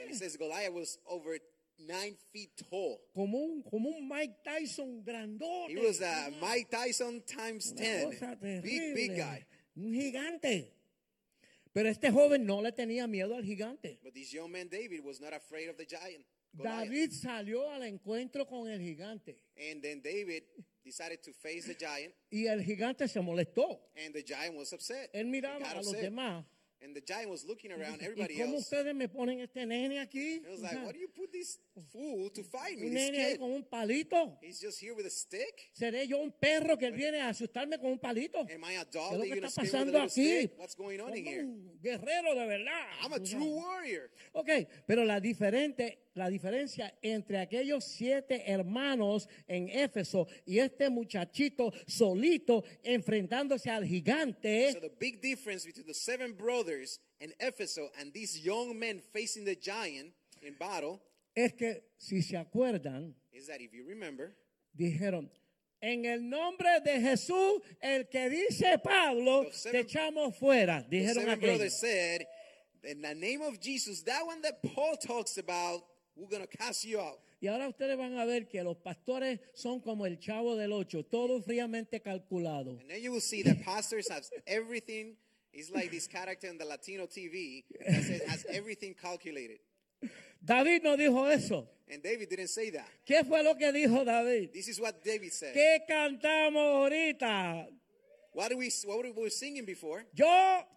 pies. 0.09 0.19
says 0.19 0.37
Goliath 0.37 0.73
was 0.73 0.99
over 1.07 1.39
nine 1.79 2.17
feet 2.33 2.51
tall. 2.69 2.99
Como 3.15 3.39
un, 3.39 3.63
como 3.63 3.91
un 3.91 4.09
Mike 4.09 4.35
Tyson 4.45 5.05
grandote. 5.05 5.69
He 5.71 5.77
was 5.77 6.01
uh, 6.01 6.31
Mike 6.41 6.69
Tyson 6.71 7.23
times 7.23 7.73
Una 7.73 7.81
10. 7.81 8.05
cosa 8.05 8.37
Big, 8.41 8.95
big 8.95 9.17
guy. 9.17 9.45
Un 9.77 9.93
gigante. 9.93 10.73
Pero 11.73 11.89
este 11.91 12.11
joven 12.11 12.47
no 12.47 12.63
le 12.63 12.73
tenía 12.73 13.07
miedo 13.07 13.37
al 13.37 13.45
gigante. 13.45 13.99
But 14.03 14.15
this 14.15 14.33
young 14.33 14.51
man, 14.51 14.69
David, 14.69 15.05
was 15.05 15.21
not 15.21 15.35
afraid 15.35 15.69
of 15.69 15.77
the 15.77 15.85
giant. 15.85 16.25
Goliath. 16.57 16.89
David 16.89 17.11
salió 17.13 17.71
al 17.71 17.83
encuentro 17.83 18.47
con 18.47 18.67
el 18.69 18.81
gigante. 18.81 19.39
And 19.71 19.83
then 19.83 20.01
David 20.01 20.45
decided 20.87 21.21
to 21.23 21.33
face 21.33 21.67
the 21.67 21.75
giant, 21.75 22.15
Y 22.31 22.47
el 22.47 22.63
gigante 22.63 23.07
se 23.09 23.21
molestó. 23.21 23.81
and 23.97 24.15
the 24.15 24.23
giant 24.23 24.57
was 24.57 24.73
upset. 24.73 25.11
Él 25.13 25.27
miraba 25.27 25.71
a 25.71 25.75
los 25.77 25.89
upset. 25.89 26.03
demás. 26.03 26.45
And 26.83 26.95
the 26.95 27.01
giant 27.01 27.31
was 27.31 27.43
looking 27.43 27.73
around 27.73 28.01
¿Y 28.03 28.05
everybody 28.05 28.35
cómo 28.37 28.57
else. 28.57 28.67
ustedes 28.69 28.95
me 28.95 29.09
ponen 29.09 29.41
este 29.41 29.65
nene 29.67 29.99
aquí? 29.99 30.43
He 30.45 30.49
was 30.51 30.61
like, 30.61 30.77
"What 30.85 30.93
do 30.93 31.01
you 31.01 31.09
put 31.09 31.33
this 31.33 31.59
fool 31.91 32.31
to 32.31 32.45
fight 32.45 32.79
me? 32.79 32.89
Un 32.89 32.93
This 32.95 33.11
nene 33.11 33.25
ahí 33.25 33.33
kid, 33.33 33.39
con 33.41 33.51
un 33.53 33.65
palito. 33.65 34.39
he's 34.43 34.61
just 34.61 34.79
here 34.79 34.93
with 34.95 35.07
a 35.07 35.11
stick. 35.11 35.71
¿Seré 35.73 36.07
yo 36.07 36.19
un 36.19 36.31
perro 36.33 36.77
que 36.77 36.91
viene 36.91 37.19
a 37.23 37.31
asustarme 37.31 37.79
con 37.79 37.91
un 37.93 37.99
palito? 37.99 38.41
Am 38.41 38.63
I 38.63 38.77
a 38.77 38.85
¿Qué 38.85 38.91
dog 38.93 39.13
es 39.15 39.19
lo 39.19 39.19
that 39.19 39.23
que 39.23 39.29
you're 39.29 39.37
gonna 39.37 39.47
está 39.49 39.65
scare 39.67 39.85
me 39.87 39.91
with 39.91 39.97
a 39.97 40.05
pasando 40.05 40.05
little 40.05 40.07
aquí? 40.07 40.39
stick? 40.47 40.59
What's 40.59 40.75
going 40.77 41.01
on 41.01 41.17
in 41.17 41.25
Como 41.25 41.31
here? 41.35 41.45
un 41.45 41.81
guerrero 41.83 42.35
de 42.35 42.47
verdad. 42.47 42.87
I'm 43.03 43.13
a 43.15 43.21
true 43.21 43.55
warrior. 43.57 44.11
Ok, 44.35 44.51
pero 44.87 45.05
la, 45.07 45.19
diferente, 45.19 46.06
la 46.17 46.29
diferencia 46.31 46.93
entre 47.03 47.39
aquellos 47.39 47.85
siete 47.85 48.51
hermanos 48.51 49.29
en 49.47 49.69
Éfeso 49.69 50.27
y 50.47 50.59
este 50.59 50.89
muchachito 50.89 51.73
solito 51.87 52.65
enfrentándose 52.83 53.71
al 53.71 53.85
gigante 53.85 54.73
So 54.73 54.81
the 54.81 54.91
big 54.99 55.21
difference 55.21 55.65
between 55.67 55.87
the 55.87 55.95
seven 55.95 56.33
brothers 56.35 56.99
in 57.21 57.33
Ephesus 57.39 57.89
and 58.01 58.13
these 58.13 58.39
young 58.45 58.79
men 58.79 59.01
facing 59.13 59.45
the 59.45 59.57
giant 59.57 60.13
in 60.43 60.55
battle 60.59 61.01
es 61.35 61.53
que, 61.53 61.83
si 61.99 62.23
se 62.23 62.37
acuerdan, 62.37 63.15
is 63.33 63.47
that 63.47 63.61
if 63.61 63.73
you 63.75 63.85
remember, 63.87 64.35
dijeron, 64.75 65.29
en 65.83 66.07
el 66.07 66.21
nombre 66.23 66.81
de 66.83 66.99
Jesús, 66.99 67.61
el 67.83 68.05
que 68.09 68.31
dice 68.31 68.79
Pablo, 68.83 69.43
Los 69.43 69.63
te 69.63 69.69
seven- 69.71 69.85
echamos 69.87 70.35
fuera. 70.39 70.83
Dijeron 70.91 71.25
seven 71.25 71.41
brothers 71.41 71.79
said, 71.79 72.27
in 72.85 73.03
the 73.03 73.15
name 73.15 73.43
of 73.43 73.61
Jesus, 73.61 74.03
that 74.05 74.25
one 74.25 74.41
that 74.41 74.63
Paul 74.75 74.97
talks 74.97 75.37
about, 75.37 75.83
we're 76.17 76.39
to 76.39 76.47
cast 76.47 76.85
you 76.85 76.99
out. 77.01 77.21
Y 77.41 77.49
ahora 77.49 77.69
ustedes 77.69 77.97
van 77.99 78.19
a 78.19 78.25
ver 78.25 78.49
que 78.49 78.63
los 78.63 78.77
pastores 78.79 79.41
son 79.55 79.81
como 79.81 80.07
el 80.07 80.19
chavo 80.19 80.57
del 80.57 80.73
ocho, 80.73 81.05
todo 81.05 81.41
fríamente 81.43 82.01
calculado. 82.01 82.79
And 82.81 82.91
then 82.91 83.03
you 83.03 83.13
will 83.13 83.21
see 83.21 83.43
that 83.43 83.63
pastors 83.63 84.09
have 84.11 84.25
everything. 84.47 85.17
It's 85.53 85.71
like 85.71 85.91
this 85.91 86.07
character 86.07 86.49
in 86.49 86.59
the 86.59 86.65
Latino 86.65 87.07
TV 87.07 87.65
that 87.87 88.03
says, 88.03 88.23
has 88.27 88.47
everything 88.51 88.95
calculated. 88.95 89.59
David 90.43 90.83
no 90.83 90.97
dijo 90.97 91.31
eso. 91.31 91.69
And 91.91 92.03
David 92.03 92.29
didn't 92.31 92.49
say 92.49 92.71
that. 92.71 92.89
¿Qué 93.07 93.25
fue 93.25 93.43
lo 93.43 93.55
que 93.55 93.73
dijo 93.73 94.05
David? 94.05 94.51
This 94.53 94.69
is 94.69 94.81
what 94.81 95.03
David 95.05 95.33
said. 95.33 95.55
¿Qué 95.55 95.85
cantamos 95.89 96.63
ahorita? 96.63 97.69
What 98.37 98.51
do 98.51 98.59
we 98.59 98.71
what 98.85 99.03
we 99.03 99.13
were 99.13 99.31
singing 99.31 99.65
before? 99.65 100.05
Yo, 100.15 100.27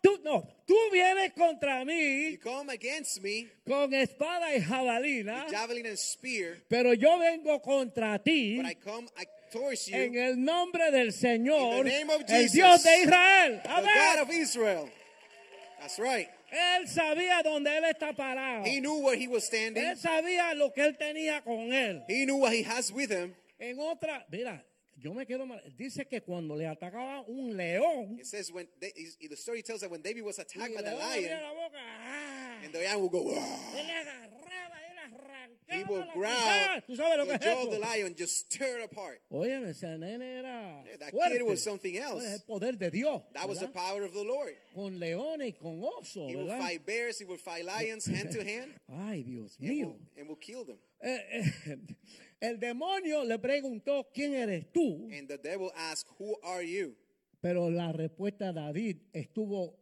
tú 0.02 0.18
no, 0.24 0.48
tú 0.66 0.78
vienes 0.94 1.34
contra 1.36 1.82
You 1.82 1.86
mí 1.86 2.42
come 2.42 2.70
against 2.70 3.22
me, 3.22 3.48
con 3.68 3.94
espada 3.94 4.56
y 4.56 4.62
jabalina, 4.62 5.46
javelin 5.52 5.88
and 5.88 5.98
spear, 5.98 6.56
pero 6.70 6.94
yo 6.94 7.20
vengo 7.20 7.60
contra 7.62 8.18
ti 8.24 8.62
but 8.62 8.66
I 8.66 8.76
come 8.76 9.10
I, 9.18 9.26
towards 9.52 9.90
en 9.90 10.14
you, 10.14 10.22
el 10.22 10.36
nombre 10.38 10.90
del 10.90 11.12
Señor, 11.12 11.80
In 11.80 11.84
the 11.84 11.90
name 11.92 12.10
of 12.12 12.22
el 12.22 12.28
Jesus, 12.28 12.54
Dios 12.54 12.84
de 12.84 13.02
Israel. 13.02 13.60
the 13.62 13.70
Amén. 13.70 13.94
God 13.94 14.20
of 14.22 14.30
Israel. 14.32 14.90
That's 15.82 16.00
right. 16.00 16.30
Él 16.54 16.88
sabía 16.88 17.44
dónde 17.44 17.76
él 17.78 17.84
está 17.94 18.16
parado. 18.16 18.66
He 18.66 18.80
knew 18.80 19.00
where 19.04 19.18
he 19.18 19.28
was 19.28 19.44
standing. 19.44 19.84
Él 19.84 19.98
sabía 19.98 20.54
lo 20.56 20.72
que 20.72 20.86
él 20.86 20.98
tenía 20.98 21.44
con 21.44 21.74
él. 21.74 22.04
He 22.08 22.24
knew 22.26 22.38
what 22.38 22.54
he 22.54 22.64
has 22.64 22.90
with 22.90 23.12
him. 23.12 23.36
En 23.60 23.78
otra, 23.80 24.26
mira, 24.32 24.64
yo 25.02 25.14
me 25.14 25.26
quedo 25.26 25.46
mal. 25.46 25.62
Dice 25.78 26.06
que 26.08 26.22
cuando 26.22 26.56
le 26.56 26.68
atacaba 26.68 27.22
un 27.28 27.56
león, 27.56 28.20
It 28.20 28.26
says 28.26 28.52
when 28.52 28.68
they, 28.80 28.92
the 29.28 29.36
story 29.36 29.62
tells 29.64 29.82
that 29.82 29.90
when 29.90 30.02
David 30.02 30.24
was 30.24 30.40
attacked 30.40 30.76
by 30.76 30.82
the 30.82 30.96
lion, 30.96 31.30
la 31.42 31.54
boca, 31.54 31.78
¡ah! 31.78 32.64
and 32.64 32.74
the 32.74 32.80
lion 32.80 33.02
will 33.02 33.10
go, 33.10 33.24
"Wah." 33.24 33.34
él 33.76 33.90
agarraba, 33.90 34.76
él 35.70 35.80
¡Llama 35.82 35.92
will 35.92 36.06
growl! 36.14 36.82
¿Tú 36.88 36.96
sabes 36.96 37.18
lo 37.18 37.26
que 37.26 37.38
the 37.38 37.46
es 37.46 37.54
jaw 37.54 37.62
eso? 37.62 37.70
the 37.72 37.80
lion 37.80 38.16
just 38.18 38.50
tear 38.50 38.80
it 38.80 38.86
apart. 38.92 39.22
Oye, 39.30 39.54
ese 39.70 39.84
nene 39.98 40.40
era 40.40 40.84
Yeah, 40.86 40.98
that 40.98 41.12
fuerte. 41.12 41.38
kid 41.38 41.44
was 41.44 41.64
something 41.64 41.96
else. 41.98 42.24
Pues, 42.24 42.34
el 42.34 42.40
poder 42.46 42.78
de 42.78 42.90
Dios. 42.92 43.22
That 43.34 43.48
was 43.48 43.60
the 43.60 43.68
¿verdad? 43.68 43.82
power 43.88 44.04
of 44.04 44.14
the 44.14 44.24
Lord. 44.24 44.56
Con 44.74 45.00
leones 45.00 45.48
y 45.48 45.52
con 45.54 45.82
osos, 45.84 46.30
He 46.30 46.36
will 46.36 46.48
¿verdad? 46.48 46.60
fight 46.60 46.86
bears, 46.86 47.20
he 47.20 47.26
will 47.26 47.38
fight 47.38 47.64
lions 47.66 48.06
hand 48.08 48.32
to 48.32 48.44
hand, 48.44 48.74
Ay, 48.90 49.24
Dios 49.24 49.56
and 49.60 49.70
mío. 49.70 49.86
will, 49.88 50.00
and 50.18 50.28
will 50.28 50.36
kill 50.38 50.66
them. 50.66 50.78
Eh, 51.02 51.18
eh, 51.32 51.44
el 52.42 52.60
demonio 52.60 53.24
le 53.24 53.38
preguntó, 53.40 54.08
¿quién 54.14 54.34
eres 54.34 54.72
tú? 54.72 55.10
And 55.12 55.28
the 55.28 55.38
devil 55.38 55.72
asked, 55.76 56.08
Who 56.20 56.36
are 56.44 56.64
you? 56.64 56.96
Pero 57.42 57.70
la 57.70 57.92
respuesta 57.92 58.52
de 58.54 58.60
David 58.62 58.98
estuvo 59.14 59.76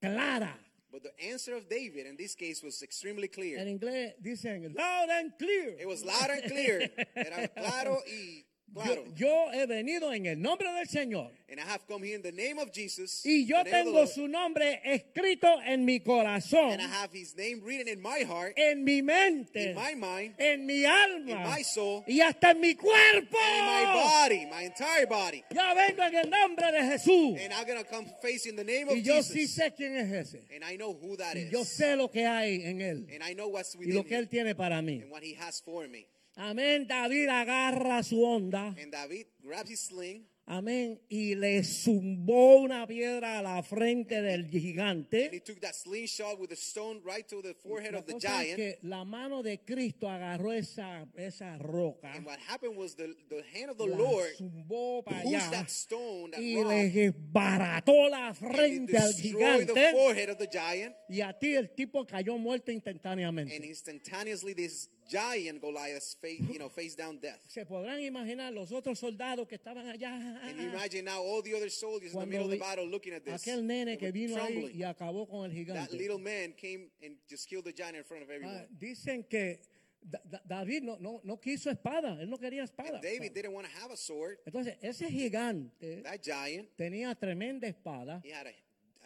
clara. 0.00 0.58
But 0.90 1.02
the 1.04 1.30
answer 1.30 1.54
of 1.54 1.68
David 1.70 2.06
in 2.06 2.16
this 2.16 2.34
case 2.34 2.62
was 2.62 2.82
extremely 2.82 3.24
En 3.24 3.30
clear. 3.32 3.66
inglés 3.66 4.14
dicen 4.20 4.74
loud 4.74 5.08
and 5.10 5.32
clear. 5.38 5.76
It 5.80 5.86
was 5.86 6.04
loud 6.04 6.28
and 6.30 6.42
clear. 6.50 6.90
Era 7.16 7.48
claro 7.48 7.98
y 8.06 8.44
claro. 8.74 9.04
yo 9.14 9.50
he 9.52 9.66
venido 9.66 10.12
en 10.12 10.26
el 10.26 10.40
nombre 10.40 10.72
del 10.72 10.88
Señor 10.88 11.30
And 11.48 11.60
I 11.60 11.64
have 11.64 11.86
come 11.86 12.02
here 12.02 12.16
in 12.16 12.22
the 12.22 12.32
name 12.32 12.58
of 12.58 12.72
Jesus. 12.72 13.22
y 13.26 13.44
yo 13.44 13.62
tengo 13.64 14.06
su 14.06 14.26
nombre 14.26 14.80
escrito 14.84 15.60
en 15.66 15.84
mi 15.84 16.00
corazón, 16.00 16.72
and 16.72 16.80
I 16.80 16.86
have 16.86 17.12
his 17.12 17.36
name 17.36 17.60
written 17.62 17.88
in 17.88 18.00
my 18.00 18.20
heart, 18.24 18.54
en 18.56 18.82
mi 18.82 19.02
mente, 19.02 19.70
in 19.70 19.74
my 19.74 19.94
mind, 19.94 20.34
en 20.38 20.64
mi 20.64 20.86
alma 20.86 21.30
in 21.30 21.42
my 21.42 21.62
soul, 21.62 22.04
y 22.08 22.20
hasta 22.20 22.52
en 22.52 22.60
mi 22.62 22.74
cuerpo. 22.74 23.36
and 23.36 23.58
in 23.58 23.66
my 23.66 23.92
body, 23.92 24.46
my 24.50 24.62
entire 24.62 25.06
body. 25.06 25.44
Ya 25.52 25.74
vengo 25.74 26.02
en 26.04 26.14
el 26.14 26.30
nombre 26.30 26.72
de 26.72 26.78
Jesús. 26.84 27.38
And 27.38 27.52
I'm 27.52 27.66
to 27.66 27.84
come 27.84 28.06
face 28.22 28.46
in 28.46 28.56
the 28.56 28.64
name 28.64 28.88
of 28.88 28.96
Y 28.96 29.02
yo 29.02 29.20
sí 29.22 29.40
Jesus. 29.40 29.56
sé 29.56 29.74
quién 29.76 29.94
es 29.96 30.10
ese. 30.28 30.46
And 30.54 30.64
I 30.64 30.76
know 30.76 30.94
who 30.94 31.16
that 31.18 31.36
Y 31.36 31.50
yo 31.50 31.60
is. 31.60 31.68
sé 31.68 31.96
lo 31.96 32.08
que 32.10 32.24
hay 32.26 32.62
en 32.64 32.80
él 32.80 33.06
And 33.12 33.22
I 33.22 33.34
know 33.34 33.48
what's 33.48 33.74
y 33.74 33.92
lo 33.92 34.00
within 34.00 34.04
que 34.04 34.16
él 34.16 34.28
tiene 34.30 34.54
para 34.54 34.80
mí. 34.80 35.02
and 35.02 35.10
what 35.10 35.22
he 35.22 35.34
has 35.34 35.60
for 35.60 35.86
me. 35.86 36.06
Amén. 36.36 36.86
David 36.86 37.28
agarra 37.28 38.02
su 38.02 38.22
onda. 38.24 38.68
And 38.80 38.90
David 38.92 39.26
grabs 39.42 39.70
his 39.70 39.80
sling 39.80 40.26
Amén. 40.44 41.00
Y 41.08 41.36
le 41.36 41.62
zumbó 41.62 42.56
una 42.56 42.84
piedra 42.86 43.38
a 43.38 43.42
la 43.42 43.62
frente 43.62 44.20
del 44.20 44.40
and 44.46 44.52
he 44.52 44.60
gigante. 44.60 45.40
took 45.44 45.60
that 45.60 45.72
slingshot 45.74 46.36
with 46.40 46.50
a 46.50 46.56
stone 46.56 47.00
right 47.04 47.26
to 47.28 47.40
the 47.42 47.54
forehead 47.54 47.92
La 47.92 48.00
of 48.00 48.06
the 48.06 48.14
cosa 48.14 48.26
es 48.42 48.46
giant. 48.48 48.56
que 48.56 48.78
la 48.82 49.04
mano 49.04 49.42
de 49.44 49.58
Cristo 49.60 50.08
agarró 50.08 50.52
esa, 50.52 51.06
esa 51.14 51.56
roca. 51.58 52.12
And 52.12 52.26
what 52.26 52.40
happened 52.48 52.76
was 52.76 52.96
the, 52.96 53.14
the 53.30 53.44
hand 53.54 53.70
of 53.70 53.78
the 53.78 53.86
la 53.86 53.96
Lord 53.96 54.34
zumbó 54.36 55.04
para 55.04 55.20
allá 55.20 55.48
that 55.52 55.68
stone, 55.70 56.32
that 56.32 56.40
y 56.40 56.56
rock, 56.56 56.68
le 56.72 56.90
desbarató 56.90 58.08
la 58.10 58.26
and 58.28 58.36
frente 58.36 58.96
al 58.96 59.12
destroyed 59.12 59.66
the 59.68 59.74
gigante. 59.74 59.92
forehead 59.92 60.28
of 60.30 60.38
the 60.38 60.48
giant. 60.48 60.92
Y 61.08 61.20
a 61.20 61.32
ti 61.38 61.54
el 61.54 61.68
tipo 61.70 62.04
cayó 62.04 62.36
muerto 62.36 62.72
And 62.72 62.82
instantáneamente. 62.82 63.64
instantaneously, 63.64 64.54
this 64.54 64.88
giant 65.12 65.60
Goliath 65.60 66.16
face, 66.20 66.40
you 66.40 66.58
know, 66.58 66.68
face 66.70 66.96
down 66.96 67.18
death. 67.20 67.38
Se 67.48 67.64
podrán 67.66 68.00
imaginar 68.00 68.52
los 68.52 68.72
otros 68.72 68.98
soldados 68.98 69.46
que 69.46 69.56
estaban 69.56 69.86
allá. 69.88 70.12
And 70.42 70.58
imagine 70.60 71.04
now 71.04 71.20
all 71.22 71.42
the 71.42 71.54
other 71.54 71.68
soldiers 71.70 72.12
in 72.14 72.18
the 72.20 72.26
Cuando 72.26 72.30
middle 72.32 72.46
of 72.46 72.50
the 72.52 72.58
battle 72.58 72.86
looking 72.88 73.12
at 73.12 73.24
this. 73.24 73.34
Aquel 73.46 73.62
nene 73.66 73.98
que 73.98 74.10
vino 74.10 74.36
ahí 74.36 74.52
trembling. 74.54 74.76
y 74.78 74.82
acabó 74.84 75.28
con 75.28 75.44
el 75.50 75.50
That 75.66 75.88
gigante. 75.90 75.96
little 75.96 76.18
man 76.18 76.54
came 76.54 76.90
and 77.02 77.16
just 77.28 77.46
killed 77.48 77.64
the 77.64 77.72
giant 77.72 77.96
in 77.96 78.04
front 78.04 78.22
of 78.22 78.30
Ah, 78.30 78.34
everyone. 78.34 78.66
dicen 78.78 79.24
que 79.28 79.60
Da- 80.04 80.20
Da- 80.24 80.42
David 80.44 80.82
no, 80.82 80.96
no, 80.98 81.20
no 81.22 81.36
quiso 81.38 81.70
espada, 81.70 82.20
él 82.20 82.28
no 82.28 82.36
quería 82.36 82.64
espada. 82.64 82.94
And 82.96 83.02
David 83.04 83.32
didn't 83.34 83.52
want 83.54 83.68
to 83.68 83.72
have 83.80 83.92
a 83.92 83.96
sword. 83.96 84.38
Entonces, 84.44 84.76
ese 84.82 85.08
gigante 85.08 86.02
That 86.02 86.20
giant, 86.20 86.68
tenía 86.76 87.14
tremenda 87.14 87.68
espada 87.68 88.20
he 88.24 88.32
had 88.32 88.48
a, 88.48 88.50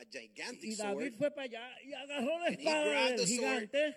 a 0.00 0.04
gigantic 0.10 0.64
y 0.64 0.72
sword. 0.74 0.96
David 1.00 1.14
fue 1.18 1.30
para 1.32 1.42
allá 1.42 1.68
y 1.84 1.92
agarró 1.92 2.38
la 2.38 2.48
espada 2.48 3.10
del 3.10 3.18
sword. 3.18 3.28
gigante 3.28 3.96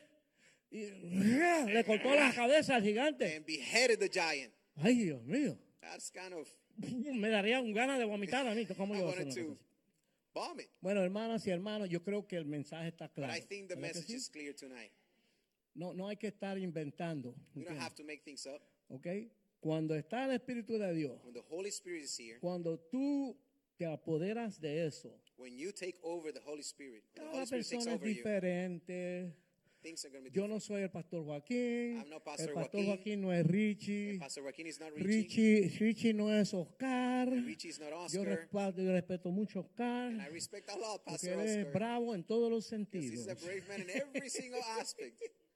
y 0.71 0.85
le 0.85 1.83
cortó 1.83 2.13
la 2.13 2.33
cabeza 2.33 2.75
al 2.75 2.83
gigante. 2.83 3.35
and 3.35 3.45
beheaded 3.45 3.99
the 3.99 4.09
giant. 4.09 4.53
Ay, 4.77 4.95
Dios 4.95 5.21
mío. 5.23 5.57
That's 5.81 6.11
kind 6.11 6.33
of 6.33 6.47
Me 6.77 7.29
daría 7.29 7.59
un 7.59 7.73
ganas 7.73 7.99
de 7.99 8.05
vomitar 8.05 8.47
a 8.47 8.55
mí. 8.55 8.65
¿Cómo 8.65 8.95
yo 8.95 9.11
to 9.33 9.57
vomit. 10.33 10.69
Bueno, 10.81 11.01
hermanas 11.03 11.45
y 11.47 11.51
hermanos, 11.51 11.89
yo 11.89 12.01
creo 12.01 12.27
que 12.27 12.37
el 12.37 12.45
mensaje 12.45 12.89
está 12.89 13.07
But 13.07 13.15
claro. 13.15 13.33
I 13.33 13.41
think 13.41 13.67
the 13.67 13.75
¿Verdad 13.75 13.91
que 13.93 13.99
message 13.99 14.07
sí? 14.07 14.15
is 14.15 14.29
clear 14.29 14.53
tonight. 14.55 14.91
No, 15.75 15.93
no 15.93 16.07
hay 16.07 16.17
que 16.17 16.27
estar 16.27 16.57
inventando. 16.57 17.35
We 17.55 17.63
don't 17.63 17.79
have 17.79 17.95
to 17.95 18.03
make 18.03 18.23
things 18.23 18.45
up. 18.45 18.61
¿Ok? 18.89 19.07
Cuando 19.59 19.95
está 19.95 20.25
el 20.25 20.31
Espíritu 20.31 20.77
de 20.77 20.93
Dios, 20.93 21.19
When 21.23 21.33
the 21.33 21.43
Holy 21.49 21.69
Spirit 21.69 22.03
is 22.03 22.17
here, 22.17 22.39
cuando 22.39 22.79
tú 22.79 23.37
te 23.77 23.85
apoderas 23.85 24.59
de 24.59 24.85
eso, 24.87 25.13
when 25.37 25.57
you 25.57 25.71
take 25.71 25.97
over 26.01 26.31
the 26.33 26.39
Holy 26.39 26.61
Spirit, 26.63 27.03
the 27.13 27.21
cada 27.21 27.31
Holy 27.31 27.43
Spirit 27.43 27.63
takes 27.63 27.75
persona 27.75 27.95
es 27.95 28.01
over 28.01 28.07
you, 28.09 28.15
diferente. 28.15 29.33
Yo 30.31 30.47
no 30.47 30.59
soy 30.59 30.81
el 30.81 30.91
pastor 30.91 31.23
Joaquín. 31.23 31.97
I'm 31.97 32.09
not 32.09 32.23
Pastor 32.23 32.49
el 32.49 32.53
pastor 32.55 32.81
Joaquín. 32.81 32.85
Joaquín 32.87 33.21
no 33.21 33.33
es 33.33 33.45
Richie. 33.47 34.17
Pastor 34.19 34.43
is 34.57 34.79
not 34.79 34.91
Richie. 34.93 35.07
Richie, 35.07 35.77
Richie 35.79 36.13
no 36.13 36.33
es 36.33 36.53
Oscar. 36.53 37.29
Richie 37.29 37.69
is 37.69 37.79
not 37.79 37.89
Yo 37.89 37.97
Oscar. 37.99 38.25
respeto, 38.25 38.81
yo 38.81 38.91
respeto 38.91 39.31
mucho 39.31 39.59
a 39.59 39.61
Oscar. 39.61 40.07
And 40.11 40.21
I 40.21 40.27
respect 40.29 40.69
a 40.69 40.77
lot 40.77 41.01
Porque 41.03 41.11
Pastor 41.11 41.33
él 41.33 41.39
es 41.41 41.57
Oscar. 41.57 41.73
bravo 41.73 42.15
en 42.15 42.23
todos 42.23 42.51
los 42.51 42.65
sentidos. 42.65 43.13
He's 43.13 43.27
a 43.27 43.35
brave 43.35 43.63
man 43.67 43.81
in 43.81 43.89
every 43.89 44.29
single 44.29 44.61
aspect. 44.79 45.21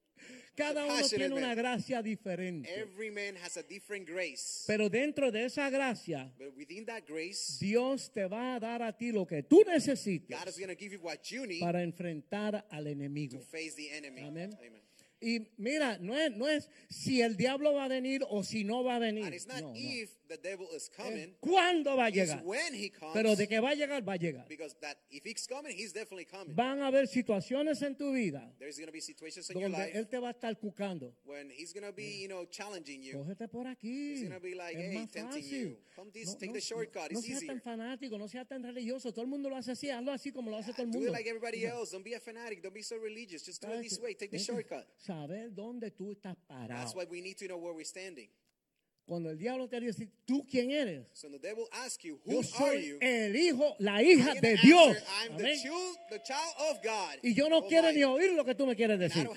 Cada 0.55 0.85
uno 0.85 1.07
tiene 1.07 1.33
una 1.33 1.55
gracia 1.55 2.01
diferente. 2.03 2.69
Every 2.79 3.09
man 3.09 3.35
has 3.43 3.57
a 3.57 3.63
different 3.63 4.07
grace. 4.07 4.63
Pero 4.67 4.87
dentro 4.89 5.31
de 5.31 5.45
esa 5.45 5.69
gracia, 5.69 6.31
But 6.37 6.55
within 6.55 6.85
that 6.85 7.03
grace, 7.07 7.57
Dios 7.59 8.11
te 8.11 8.25
va 8.27 8.55
a 8.55 8.59
dar 8.59 8.81
a 8.83 8.91
ti 8.95 9.11
lo 9.11 9.25
que 9.25 9.41
tú 9.43 9.63
necesites 9.65 10.29
God 10.37 10.47
is 10.47 10.57
going 10.57 10.69
to 10.69 10.75
give 10.75 10.93
you 10.93 10.99
what 11.01 11.23
you 11.31 11.47
need 11.47 11.59
para 11.61 11.81
enfrentar 11.81 12.65
al 12.69 12.83
to 12.83 12.89
enemigo. 12.89 13.39
face 13.41 13.73
the 13.75 13.89
enemy. 13.91 14.21
Amen. 14.21 14.53
Amen. 14.59 14.81
Y 15.25 15.53
mira, 15.57 15.97
no 15.99 16.13
es, 16.17 16.35
no 16.35 16.49
es 16.49 16.69
si 16.89 17.21
el 17.21 17.37
diablo 17.37 17.73
va 17.73 17.85
a 17.85 17.87
venir 17.87 18.21
o 18.29 18.43
si 18.43 18.65
no 18.65 18.83
va 18.83 18.97
a 18.97 18.99
venir. 18.99 19.23
And 19.23 19.33
it's 19.33 19.47
not 19.47 19.61
No, 19.61 19.69
no. 19.69 19.73
if 19.75 20.09
the 20.35 20.41
devil 20.49 20.67
is 20.75 20.83
Es 20.83 20.89
coming, 20.89 21.35
¿Cuándo 21.39 21.95
va 21.95 22.05
a 22.05 22.09
llegar? 22.09 22.41
when 22.43 22.73
he 22.73 22.89
comes. 22.89 23.13
Pero 23.13 23.35
de 23.35 23.47
que 23.47 23.59
va 23.59 23.69
a 23.71 23.75
llegar, 23.75 24.01
va 24.07 24.13
a 24.13 24.17
llegar. 24.17 24.45
Because 24.47 24.75
that 24.81 24.97
if 25.11 25.23
he's 25.25 25.45
coming, 25.47 25.75
he's 25.75 25.93
definitely 25.93 26.25
coming. 26.25 26.55
Van 26.55 26.81
a 26.81 26.87
haber 26.87 27.07
situaciones 27.07 27.81
en 27.81 27.95
tu 27.95 28.11
vida 28.13 28.51
There's 28.59 28.77
going 28.77 28.87
to 28.87 28.91
be 28.93 29.01
situations 29.01 29.49
in 29.49 29.59
your 29.59 29.69
donde 29.69 29.77
life 29.85 29.97
él 29.97 30.07
te 30.09 30.17
va 30.19 30.29
a 30.29 30.31
estar 30.33 30.57
cucando. 30.59 31.13
when 31.25 31.49
he's 31.51 31.73
going 31.73 31.85
to 31.85 31.93
be, 31.93 32.21
you 32.21 32.27
know, 32.27 32.45
challenging 32.45 33.01
you. 33.03 33.13
Cógete 33.17 33.47
por 33.47 33.67
aquí. 33.67 34.13
He's 34.13 34.23
gonna 34.23 34.39
be 34.39 34.55
like, 34.55 34.75
es 34.77 34.91
"Hey, 34.91 34.97
más 34.97 35.11
fácil. 35.11 35.43
you. 35.69 35.77
Come 35.95 36.11
this- 36.11 36.35
take 36.37 36.51
the 36.53 36.59
shortcut, 36.61 37.11
No, 37.11 37.21
seas 37.21 37.39
tan 37.41 37.57
easier." 37.57 37.61
fanático, 37.61 38.17
no 38.17 38.27
seas 38.27 38.47
tan 38.47 38.63
religioso. 38.63 39.11
Todo 39.11 39.21
el 39.21 39.27
mundo 39.27 39.49
lo 39.49 39.55
hace 39.55 39.71
así, 39.71 39.89
hazlo 39.89 40.11
así 40.11 40.31
como 40.31 40.49
lo 40.49 40.57
hace 40.57 40.71
todo 40.73 40.83
el 40.83 40.91
Do 40.91 40.97
mundo. 40.99 41.11
it 41.11 41.13
like 41.13 41.29
everybody 41.29 41.65
else. 41.65 41.91
Don't 41.91 42.03
be 42.03 42.15
a 42.15 42.19
fanatic. 42.19 42.61
Don't 42.61 42.73
be 42.73 42.81
so 42.83 42.97
religious. 42.97 43.43
Just 43.45 43.61
do 43.61 43.67
it 43.67 43.73
¿Sabes 43.75 43.89
this 43.89 43.99
way. 43.99 44.15
Take 44.15 44.31
the 44.31 44.39
shortcut. 44.39 44.85
Saber 44.97 45.53
dónde 45.53 45.91
tú 45.91 46.11
estás 46.11 46.35
parado. 46.47 46.69
That's 46.69 46.95
why 46.95 47.05
we 47.05 47.21
need 47.21 47.37
to 47.37 47.45
know 47.47 47.57
where 47.57 47.73
we're 47.73 47.85
standing. 47.85 48.29
Cuando 49.05 49.29
el 49.29 49.37
diablo 49.37 49.67
te 49.67 49.79
dice, 49.81 50.07
¿tú 50.25 50.47
quién 50.49 50.71
eres? 50.71 51.05
So 51.11 51.29
the 51.29 51.37
devil 51.37 51.67
asks 51.71 52.03
you, 52.05 52.21
Yo 52.25 52.35
Who 52.35 52.39
are 52.39 52.43
soy 52.47 52.87
you? 52.87 52.97
el 53.01 53.35
hijo, 53.35 53.75
la 53.79 54.01
hija 54.01 54.33
de 54.35 54.51
answer, 54.51 54.59
Dios. 54.61 54.97
I'm 55.21 55.37
the 55.37 55.55
child, 55.57 55.97
the 56.09 56.19
child 56.19 56.53
of 56.71 56.81
God. 56.81 57.19
Y 57.21 57.33
yo 57.33 57.49
no 57.49 57.57
Oh 57.57 57.67
quiero 57.67 57.89
my. 57.89 57.93
ni 57.95 58.03
oír 58.05 58.31
lo 58.33 58.45
que 58.45 58.55
tú 58.55 58.65
me 58.65 58.75
quieres 58.77 58.97
decir. 58.97 59.27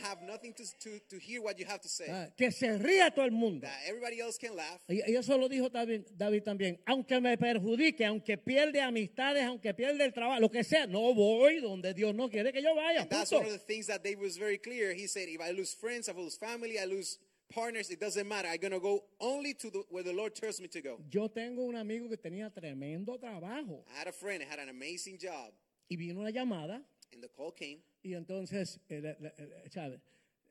Ah, 2.09 2.29
que 2.37 2.53
se 2.53 2.79
ría 2.79 3.11
todo 3.11 3.25
el 3.25 3.33
mundo. 3.33 3.67
That 3.67 3.89
everybody 3.89 4.21
else 4.21 4.39
can 4.39 4.55
laugh. 4.57 4.81
Y, 4.89 5.03
y 5.11 5.17
eso 5.17 5.37
lo 5.37 5.49
dijo 5.49 5.69
David, 5.69 6.03
David 6.17 6.43
también. 6.43 6.81
Aunque 6.87 7.21
me 7.21 7.37
perjudique, 7.37 8.05
aunque 8.05 8.39
pierde 8.39 8.81
amistades, 8.81 9.43
aunque 9.45 9.75
pierde 9.75 10.05
el 10.05 10.13
trabajo, 10.13 10.41
lo 10.41 10.51
que 10.51 10.65
sea, 10.65 10.87
no 10.87 11.15
voy 11.15 11.61
donde 11.61 11.93
Dios 11.95 12.15
no 12.15 12.29
quiere 12.29 12.53
que 12.53 12.63
yo 12.63 12.75
vaya. 12.75 13.03
And 13.03 13.11
that's 13.11 13.33
one 13.33 13.45
of 13.47 13.53
the 13.53 13.59
things 13.59 13.87
that 13.87 14.03
David 14.03 14.21
was 14.23 14.37
very 14.39 14.59
clear. 14.59 14.93
He 14.95 15.07
said, 15.07 15.29
if 15.29 15.41
I 15.41 15.51
lose 15.53 15.75
friends, 15.75 16.09
if 16.09 16.17
I 16.17 16.21
lose 16.21 16.37
family, 16.39 16.79
I 16.79 16.85
lose 16.87 17.19
partners, 17.49 17.91
it 17.91 18.01
doesn't 18.01 18.27
matter. 18.29 18.49
I'm 18.49 18.59
going 18.61 18.73
to 18.73 18.81
go 18.81 19.05
only 19.21 19.55
to 19.55 19.71
the, 19.71 19.83
where 19.91 20.03
the 20.03 20.13
Lord 20.13 20.35
tells 20.35 20.61
me 20.61 20.69
to 20.69 20.81
go. 20.81 20.99
Yo 21.11 21.29
tengo 21.29 21.63
un 21.67 21.77
amigo 21.77 22.09
que 22.09 22.17
tenía 22.17 22.51
tremendo 22.53 23.19
trabajo 23.19 23.85
I 23.95 23.99
had 23.99 24.09
a 24.09 24.13
friend 24.13 24.43
that 24.43 24.49
had 24.49 24.59
an 24.59 24.69
amazing 24.69 25.19
job. 25.19 25.53
y 25.89 25.97
vino 25.97 26.21
una 26.21 26.31
llamada 26.31 26.83
And 27.13 27.23
the 27.23 27.29
call 27.29 27.53
came. 27.53 27.79
y 28.03 28.15
entonces, 28.15 28.79
eh, 28.89 29.17
eh, 29.21 29.71
¿sabe? 29.71 30.01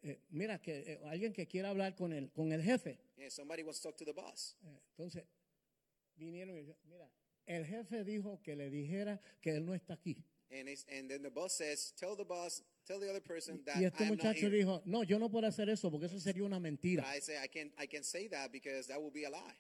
Eh, 0.04 0.20
mira, 0.32 0.60
que 0.62 0.80
eh, 0.86 1.00
alguien 1.06 1.34
que 1.34 1.48
quiera 1.48 1.70
hablar 1.70 1.96
con 1.96 2.14
el, 2.14 2.30
con 2.32 2.52
el 2.52 2.62
jefe. 2.62 2.98
And 3.20 3.32
somebody 3.32 3.64
wants 3.64 3.80
to 3.82 3.90
talk 3.90 3.98
to 3.98 4.06
the 4.06 4.14
boss. 4.14 4.56
Eh, 4.64 4.80
Entonces, 4.98 5.24
vinieron 6.16 6.56
y 6.58 6.60
dijeron, 6.62 6.80
mira, 6.88 7.10
el 7.48 7.66
jefe 7.66 8.04
dijo 8.04 8.40
que 8.44 8.56
le 8.56 8.70
dijera 8.70 9.20
que 9.42 9.52
él 9.56 9.66
no 9.66 9.74
está 9.74 9.94
aquí. 9.96 10.24
And, 10.58 10.70
it's, 10.70 10.86
and 10.90 11.10
then 11.10 11.22
the 11.22 11.30
boss 11.30 11.58
says, 11.58 11.92
tell 12.00 12.16
the 12.16 12.24
boss, 12.24 12.62
tell 12.88 13.00
the 13.00 13.10
other 13.10 13.20
person 13.20 13.60
that 13.66 13.76
Y 13.78 13.84
este 13.86 14.00
not 14.02 14.10
muchacho 14.10 14.48
here. 14.50 14.52
dijo, 14.64 14.82
no, 14.86 15.04
yo 15.04 15.18
no 15.20 15.30
puedo 15.30 15.48
hacer 15.48 15.70
eso 15.70 15.90
porque 15.92 16.06
eso 16.06 16.18
sería 16.20 16.44
una 16.46 16.60
mentira. 16.60 17.04
But 17.04 17.16
I 17.16 17.20
say, 17.20 17.36
I 17.44 17.48
can't, 17.48 17.72
I 17.78 17.88
can't 17.88 18.06
say 18.06 18.28
that 18.30 18.52
because 18.52 18.88
that 18.88 19.02
would 19.02 19.14
be 19.14 19.26
a 19.26 19.30
lie. 19.30 19.60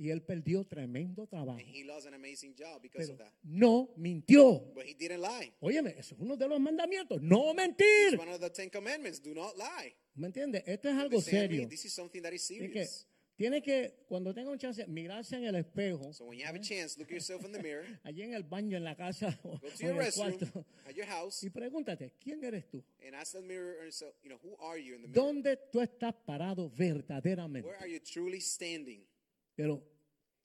Y 0.00 0.10
él 0.10 0.22
perdió 0.22 0.64
tremendo 0.64 1.26
trabajo. 1.26 1.58
And 1.58 1.66
he 1.66 1.82
lost 1.84 2.06
an 2.06 2.14
amazing 2.14 2.54
job 2.56 2.80
because 2.82 3.06
Pero 3.08 3.14
of 3.14 3.18
that. 3.18 3.32
no 3.42 3.90
mintió. 3.98 4.72
But 4.74 4.84
he 4.84 4.94
didn't 4.94 5.20
lie. 5.22 5.52
Óyeme, 5.60 5.98
eso 5.98 6.14
es 6.14 6.20
uno 6.20 6.36
de 6.36 6.46
los 6.46 6.60
mandamientos. 6.60 7.20
No 7.20 7.50
It's 7.50 7.56
mentir. 7.56 8.18
one 8.18 8.28
of 8.28 8.40
the 8.40 8.50
Ten 8.50 8.70
Commandments. 8.70 9.18
Do 9.18 9.34
not 9.34 9.56
lie. 9.56 9.94
¿Me 10.14 10.28
entiendes? 10.28 10.62
Esto 10.66 10.88
es 10.88 10.94
algo 10.96 11.20
serio. 11.20 11.66
This 11.68 11.84
is 11.86 11.94
something 11.94 12.22
that 12.22 12.32
is 12.32 12.42
serious. 12.46 13.06
Tiene 13.38 13.62
que, 13.62 14.04
cuando 14.08 14.34
tenga 14.34 14.50
un 14.50 14.58
chance, 14.58 14.84
mirarse 14.88 15.36
en 15.36 15.44
el 15.44 15.54
espejo, 15.54 16.12
So 16.12 16.24
when 16.24 16.36
you 16.40 16.44
have 16.44 16.56
a 16.56 16.60
chance, 16.60 16.98
look 16.98 17.08
yourself 17.08 17.44
in 17.44 17.52
the 17.52 17.62
mirror, 17.62 17.86
allí 18.04 18.22
en 18.22 18.34
el 18.34 18.42
baño, 18.42 18.76
en 18.76 18.82
la 18.82 18.96
casa 18.96 19.38
o, 19.44 19.50
go 19.50 19.54
o 19.62 19.70
to 19.70 19.74
en 19.78 19.86
your 19.86 19.90
el 19.92 19.96
restroom 19.98 20.38
cuarto, 20.38 20.66
at 20.88 20.94
your 20.96 21.06
house, 21.06 21.44
y 21.44 21.50
pregúntate, 21.50 22.14
¿quién 22.18 22.42
eres 22.42 22.68
tú? 22.68 22.82
and 23.06 23.14
ask 23.14 23.32
the 23.32 23.40
mirror 23.40 23.84
yourself, 23.84 24.12
you 24.24 24.28
know, 24.28 24.38
who 24.42 24.56
are 24.60 24.76
you 24.76 24.96
in 24.96 25.02
the 25.02 25.08
mirror? 25.08 25.24
¿Dónde 25.24 25.56
tú 25.70 25.80
estás 25.80 26.14
parado 26.26 26.68
verdaderamente? 26.68 27.64
Where 27.68 27.78
are 27.78 27.88
you 27.88 28.00
truly 28.00 28.40
standing? 28.40 29.06
Pero 29.54 29.82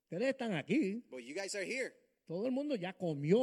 ustedes 0.03 0.29
están 0.29 0.53
aquí, 0.53 1.03
But 1.09 1.23
you 1.23 1.33
guys 1.33 1.55
are 1.55 1.65
here. 1.65 1.95
Todo 2.25 2.45
el 2.45 2.51
mundo 2.51 2.75
ya 2.75 2.93
comió, 2.93 3.37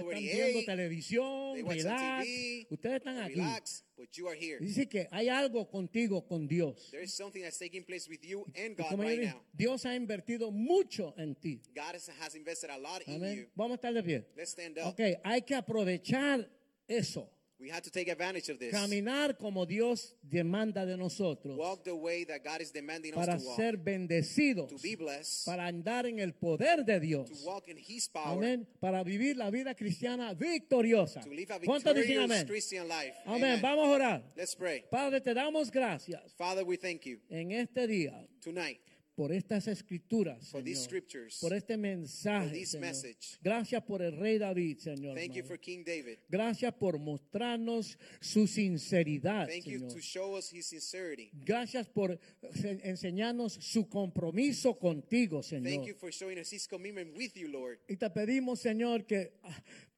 están 0.00 0.18
viendo 0.18 0.58
ate, 0.60 0.66
televisión, 0.66 1.56
relax. 1.68 2.24
TV, 2.24 2.66
Ustedes 2.70 2.96
están 2.96 3.18
aquí. 3.18 3.34
relax, 3.34 3.84
but 3.96 4.08
you 4.12 4.28
are 4.28 4.36
here. 4.38 4.58
Dice 4.60 4.88
que 4.88 5.06
hay 5.10 5.28
algo 5.28 5.68
contigo 5.68 6.26
con 6.26 6.46
Dios. 6.46 6.88
There 6.90 7.02
is 7.04 7.14
something 7.14 7.42
that's 7.42 7.58
taking 7.58 7.84
place 7.84 8.08
with 8.08 8.22
you 8.22 8.44
and 8.56 8.78
Y 8.78 8.82
God 8.82 8.88
como 8.90 9.02
yo 9.02 9.08
right 9.08 9.20
dije, 9.20 9.32
now. 9.34 9.42
Dios 9.52 9.84
ha 9.84 9.94
invertido 9.94 10.50
mucho 10.50 11.14
en 11.18 11.34
ti. 11.34 11.60
God 11.74 11.94
has, 11.94 12.34
invested 12.34 12.70
a 12.70 12.78
lot 12.78 13.02
in 13.06 13.20
you. 13.20 13.46
Vamos 13.54 13.72
a 13.72 13.74
estar 13.76 13.92
de 13.92 14.02
pie. 14.02 14.24
Let's 14.36 14.50
stand 14.52 14.78
up. 14.78 14.86
Ok, 14.88 15.00
hay 15.22 15.42
que 15.42 15.54
aprovechar 15.54 16.48
eso. 16.88 17.30
We 17.60 17.70
have 17.70 17.82
to 17.82 17.90
take 17.90 18.08
advantage 18.10 18.50
of 18.50 18.58
this. 18.58 18.72
Caminar 18.72 19.38
como 19.38 19.64
Dios 19.64 20.14
demanda 20.22 20.84
de 20.84 20.96
nosotros 20.96 21.56
Walk 21.56 21.84
the 21.84 21.94
way 21.94 22.24
that 22.24 22.42
God 22.44 22.60
is 22.60 22.72
demanding 22.72 23.14
para 23.14 23.36
us 23.36 23.42
to 23.42 23.48
walk. 23.48 23.56
ser 23.56 23.76
bendecidos, 23.76 24.68
To 24.68 24.76
be 24.82 24.96
blessed. 24.96 25.46
para 25.46 25.66
andar 25.66 26.04
en 26.06 26.18
el 26.18 26.32
poder 26.34 26.84
de 26.84 26.94
To 26.94 27.00
Dios. 27.00 27.44
walk 27.44 27.68
in 27.68 27.76
His 27.78 28.08
power. 28.08 28.36
Amén. 28.36 28.66
Para 28.80 29.02
vivir 29.04 29.36
la 29.36 29.50
vida 29.50 29.74
cristiana 29.74 30.34
victoriosa. 30.34 31.20
To 31.22 31.30
live 31.30 31.52
a 31.52 31.60
¿Cuántos 31.60 31.94
dicen 31.94 32.08
victorious 32.18 32.24
amén? 32.30 32.46
Christian 32.46 32.88
life. 32.88 33.14
Amén. 33.24 33.60
Vamos 33.62 33.86
a 33.86 33.90
orar. 33.90 34.32
Let's 34.36 34.54
pray. 34.56 34.84
Padre, 34.90 35.20
te 35.20 35.32
damos 35.32 35.70
gracias 35.70 36.34
Father, 36.36 36.64
we 36.64 36.76
thank 36.76 37.02
you 37.06 37.20
en 37.30 37.52
este 37.52 37.86
día 37.86 38.26
tonight 38.42 38.80
por 39.14 39.32
estas 39.32 39.68
escrituras, 39.68 40.48
for 40.50 40.62
these 40.62 40.88
Señor. 40.88 41.40
por 41.40 41.52
este 41.54 41.76
mensaje. 41.76 42.66
Señor. 42.66 42.86
message. 42.86 43.38
Gracias 43.42 43.82
por 43.84 44.02
el 44.02 44.16
rey 44.16 44.38
David, 44.38 44.78
Señor. 44.78 45.16
Thank 45.16 45.34
you 45.34 45.44
for 45.44 45.58
King 45.58 45.84
David. 45.84 46.18
Gracias 46.28 46.74
por 46.74 46.98
mostrarnos 46.98 47.96
su 48.20 48.46
sinceridad, 48.46 49.46
Thank 49.46 49.64
you 49.66 49.78
Señor. 49.78 49.92
to 49.92 50.00
show 50.00 50.36
us 50.36 50.52
His 50.52 50.66
sincerity. 50.66 51.30
Gracias 51.44 51.88
por 51.88 52.18
se- 52.54 52.80
enseñarnos 52.88 53.52
su 53.54 53.88
compromiso 53.88 54.78
contigo, 54.78 55.40
Thank 55.42 55.64
Señor. 55.64 55.86
you 55.86 55.94
for 55.94 56.10
showing 56.12 56.38
us 56.38 56.52
His 56.52 56.66
commitment 56.66 57.16
with 57.16 57.32
you, 57.34 57.48
Lord. 57.48 57.78
Y 57.88 57.96
te 57.96 58.10
pedimos, 58.10 58.60
Señor, 58.60 59.06
que, 59.06 59.32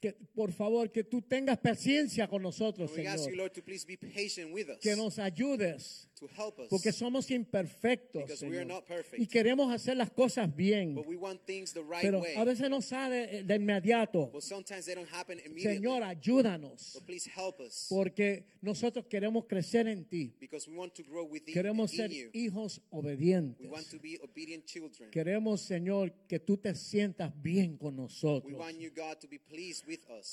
que 0.01 0.13
por 0.35 0.53
favor, 0.53 0.91
que 0.93 1.05
tú 1.05 1.23
tengas 1.23 1.59
paciencia 1.59 2.29
con 2.29 2.43
nosotros, 2.43 2.91
And 2.91 2.99
we 3.01 3.07
ask 3.07 3.19
you, 3.21 3.25
Señor. 3.31 3.37
Lord, 3.39 3.53
to 3.55 3.63
please 3.63 3.87
be 3.87 3.97
patient 3.97 4.53
with 4.53 4.69
us. 4.69 4.79
Que 4.81 4.95
nos 4.95 5.19
ayudes, 5.19 6.09
to 6.21 6.27
help 6.29 6.59
us. 6.59 6.69
porque 6.69 6.93
somos 6.93 7.31
imperfectos, 7.31 8.23
Because 8.23 8.43
we 8.45 8.57
are 8.59 8.65
Señor. 8.65 8.67
not 8.67 8.87
perfect. 8.87 9.19
Y 9.23 9.27
queremos 9.27 9.73
hacer 9.73 9.97
las 9.97 10.11
cosas 10.11 10.55
bien, 10.55 10.95
But 10.95 11.07
we 11.07 11.17
want 11.17 11.41
things 11.47 11.73
the 11.73 11.81
right 11.83 12.03
pero 12.03 12.21
way. 12.21 12.35
a 12.37 12.45
veces 12.45 12.69
no 12.69 12.81
sale 12.83 13.43
de 13.43 13.55
inmediato. 13.55 14.31
But 14.33 14.43
sometimes 14.43 14.85
they 14.85 14.95
don't 14.95 15.09
happen 15.13 15.39
immediately. 15.41 15.79
Señor, 15.79 16.03
ayúdanos, 16.03 16.93
But 16.95 17.07
please 17.07 17.27
help 17.35 17.61
us. 17.61 17.87
porque 17.89 18.45
nosotros 18.61 19.07
queremos 19.07 19.47
crecer 19.47 19.87
en 19.89 20.05
ti. 20.05 20.35
Because 20.39 20.69
we 20.69 20.77
want 20.77 20.95
to 20.95 21.03
grow 21.05 21.25
with 21.25 21.43
you, 21.47 21.55
Queremos 21.55 21.93
in 21.93 21.97
ser 21.99 22.11
you. 22.11 22.31
hijos 22.35 22.81
We 22.93 22.99
obedientes. 22.99 23.67
want 23.71 23.89
to 23.91 23.99
be 23.99 24.19
obedient 24.23 24.67
children. 24.67 25.11
Queremos, 25.11 25.63
Señor, 25.63 26.13
que 26.29 26.39
tú 26.39 26.57
te 26.59 26.75
sientas 26.75 27.33
bien 27.43 27.77
con 27.79 27.95
We 27.97 28.03
nosotros. 28.03 28.53
want 28.59 28.79
you, 28.79 28.91
God, 28.91 29.19
to 29.21 29.29
be 29.29 29.39
pleased. 29.39 29.86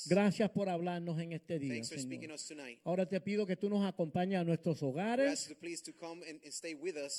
Gracias 0.06 0.50
por 0.50 0.68
hablarnos 0.68 1.20
en 1.20 1.32
este 1.32 1.58
día, 1.58 1.74
Thanks 1.74 1.88
for 1.90 1.98
speaking 1.98 2.30
Señor. 2.30 2.34
us 2.34 2.46
tonight. 2.46 2.78
Ahora 2.84 3.06
te 3.08 3.20
pido 3.20 3.46
que 3.46 3.56
tú 3.56 3.68
nos 3.70 3.84
acompañes 3.86 4.40
a 4.40 4.44
nuestros 4.44 4.82
hogares, 4.82 5.54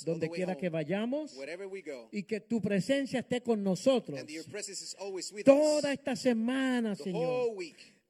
donde 0.04 0.30
quiera 0.30 0.56
que 0.56 0.68
vayamos, 0.68 1.34
wherever 1.36 1.66
we 1.66 1.82
go. 1.82 2.08
y 2.12 2.22
que 2.24 2.40
tu 2.40 2.60
presencia 2.60 3.20
esté 3.20 3.40
con 3.42 3.62
nosotros 3.62 4.18
And 4.20 4.28
your 4.28 4.44
presence 4.46 4.82
is 4.82 4.94
always 4.98 5.32
with 5.32 5.44
toda 5.44 5.88
us. 5.90 5.98
esta 5.98 6.16
semana, 6.16 6.94
Señor. 6.94 7.54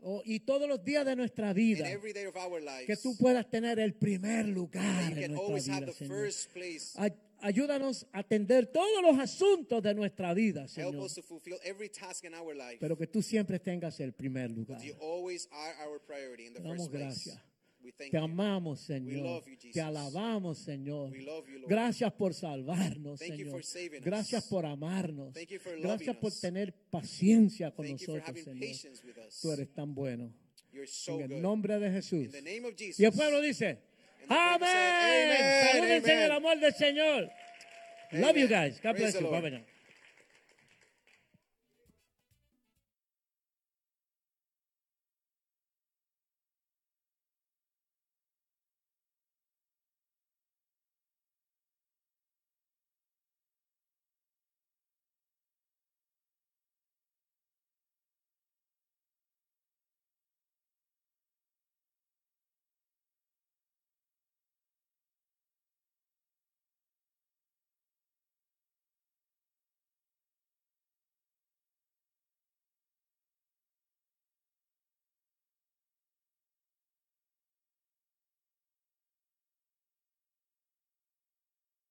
Oh, 0.08 0.22
y 0.24 0.40
todos 0.40 0.68
los 0.68 0.84
días 0.84 1.04
de 1.04 1.16
nuestra 1.16 1.52
vida. 1.52 1.88
lives. 1.88 2.86
Que 2.86 2.96
tú 2.96 3.16
puedas 3.16 3.48
tener 3.50 3.78
el 3.78 3.94
primer 3.94 4.46
lugar 4.46 5.18
en 5.18 5.32
nuestra 5.32 5.80
vida, 5.80 5.92
Señor. 5.92 6.32
Ayúdanos 7.40 8.06
a 8.12 8.20
atender 8.20 8.66
todos 8.66 9.02
los 9.02 9.18
asuntos 9.18 9.82
de 9.82 9.94
nuestra 9.94 10.32
vida, 10.34 10.62
Help 10.62 10.70
Señor. 10.70 10.96
us 11.04 11.14
to 11.14 11.22
fulfill 11.22 11.58
every 11.64 11.88
task 11.88 12.24
in 12.24 12.34
our 12.34 12.54
life. 12.54 12.78
Pero 12.80 12.96
que 12.96 13.06
tú 13.06 13.22
siempre 13.22 13.58
tengas 13.58 14.00
el 14.00 14.12
primer 14.12 14.50
lugar. 14.50 14.80
You 14.82 14.94
always 15.00 15.48
are 15.52 15.74
our 15.86 16.00
priority 16.00 16.46
in 16.46 16.54
the 16.54 16.60
Te 16.60 16.68
damos 16.68 16.88
first 16.88 16.90
place. 16.92 17.04
gracias. 17.30 17.42
We 17.82 17.92
thank 17.92 18.10
Te 18.10 18.16
you. 18.18 18.24
amamos, 18.24 18.80
Señor. 18.80 19.22
love 19.22 19.46
you, 19.46 19.54
Jesus. 19.56 19.74
Te 19.74 19.80
alabamos, 19.80 20.58
Señor. 20.58 21.12
We 21.12 21.20
love 21.20 21.46
you, 21.48 21.58
Lord. 21.60 21.68
Gracias 21.70 22.12
por 22.14 22.34
salvarnos, 22.34 23.20
Thank 23.20 23.32
you 23.32 23.36
Señor. 23.44 23.50
for 23.52 23.62
saving 23.62 23.98
us. 24.00 24.04
Gracias 24.04 24.44
por 24.48 24.66
amarnos. 24.66 25.32
Thank 25.34 25.50
you 25.50 25.60
for 25.60 25.72
loving 25.72 25.82
Gracias 25.82 26.16
por 26.16 26.28
us. 26.32 26.40
tener 26.40 26.74
paciencia 26.90 27.70
con 27.72 27.86
Thank 27.86 28.00
you 28.00 28.06
for 28.06 28.14
nosotros, 28.16 28.28
having 28.28 28.44
Señor. 28.44 28.60
patience 28.72 29.04
with 29.06 29.18
us. 29.18 29.40
Tú 29.40 29.52
eres 29.52 29.72
tan 29.72 29.94
bueno. 29.94 30.32
You're 30.72 30.88
so 30.88 31.14
En 31.20 31.22
el 31.22 31.28
good. 31.34 31.42
nombre 31.42 31.78
de 31.78 31.90
Jesús. 31.92 32.24
In 32.24 32.30
the 32.32 32.42
name 32.42 32.66
of 32.66 32.74
Jesus. 32.76 32.98
Y 32.98 33.04
el 33.04 33.12
pueblo 33.12 33.40
dice, 33.40 33.78
Amén. 34.28 35.72
Salúdense 35.72 36.12
en 36.12 36.22
el 36.22 36.32
amor 36.32 36.58
del 36.58 36.74
Señor. 36.74 37.30
Love 38.12 38.36
you 38.36 38.48
guys. 38.48 38.80
God 38.80 38.96
bless 38.96 39.20
you. 39.20 39.30
Now. 39.30 39.75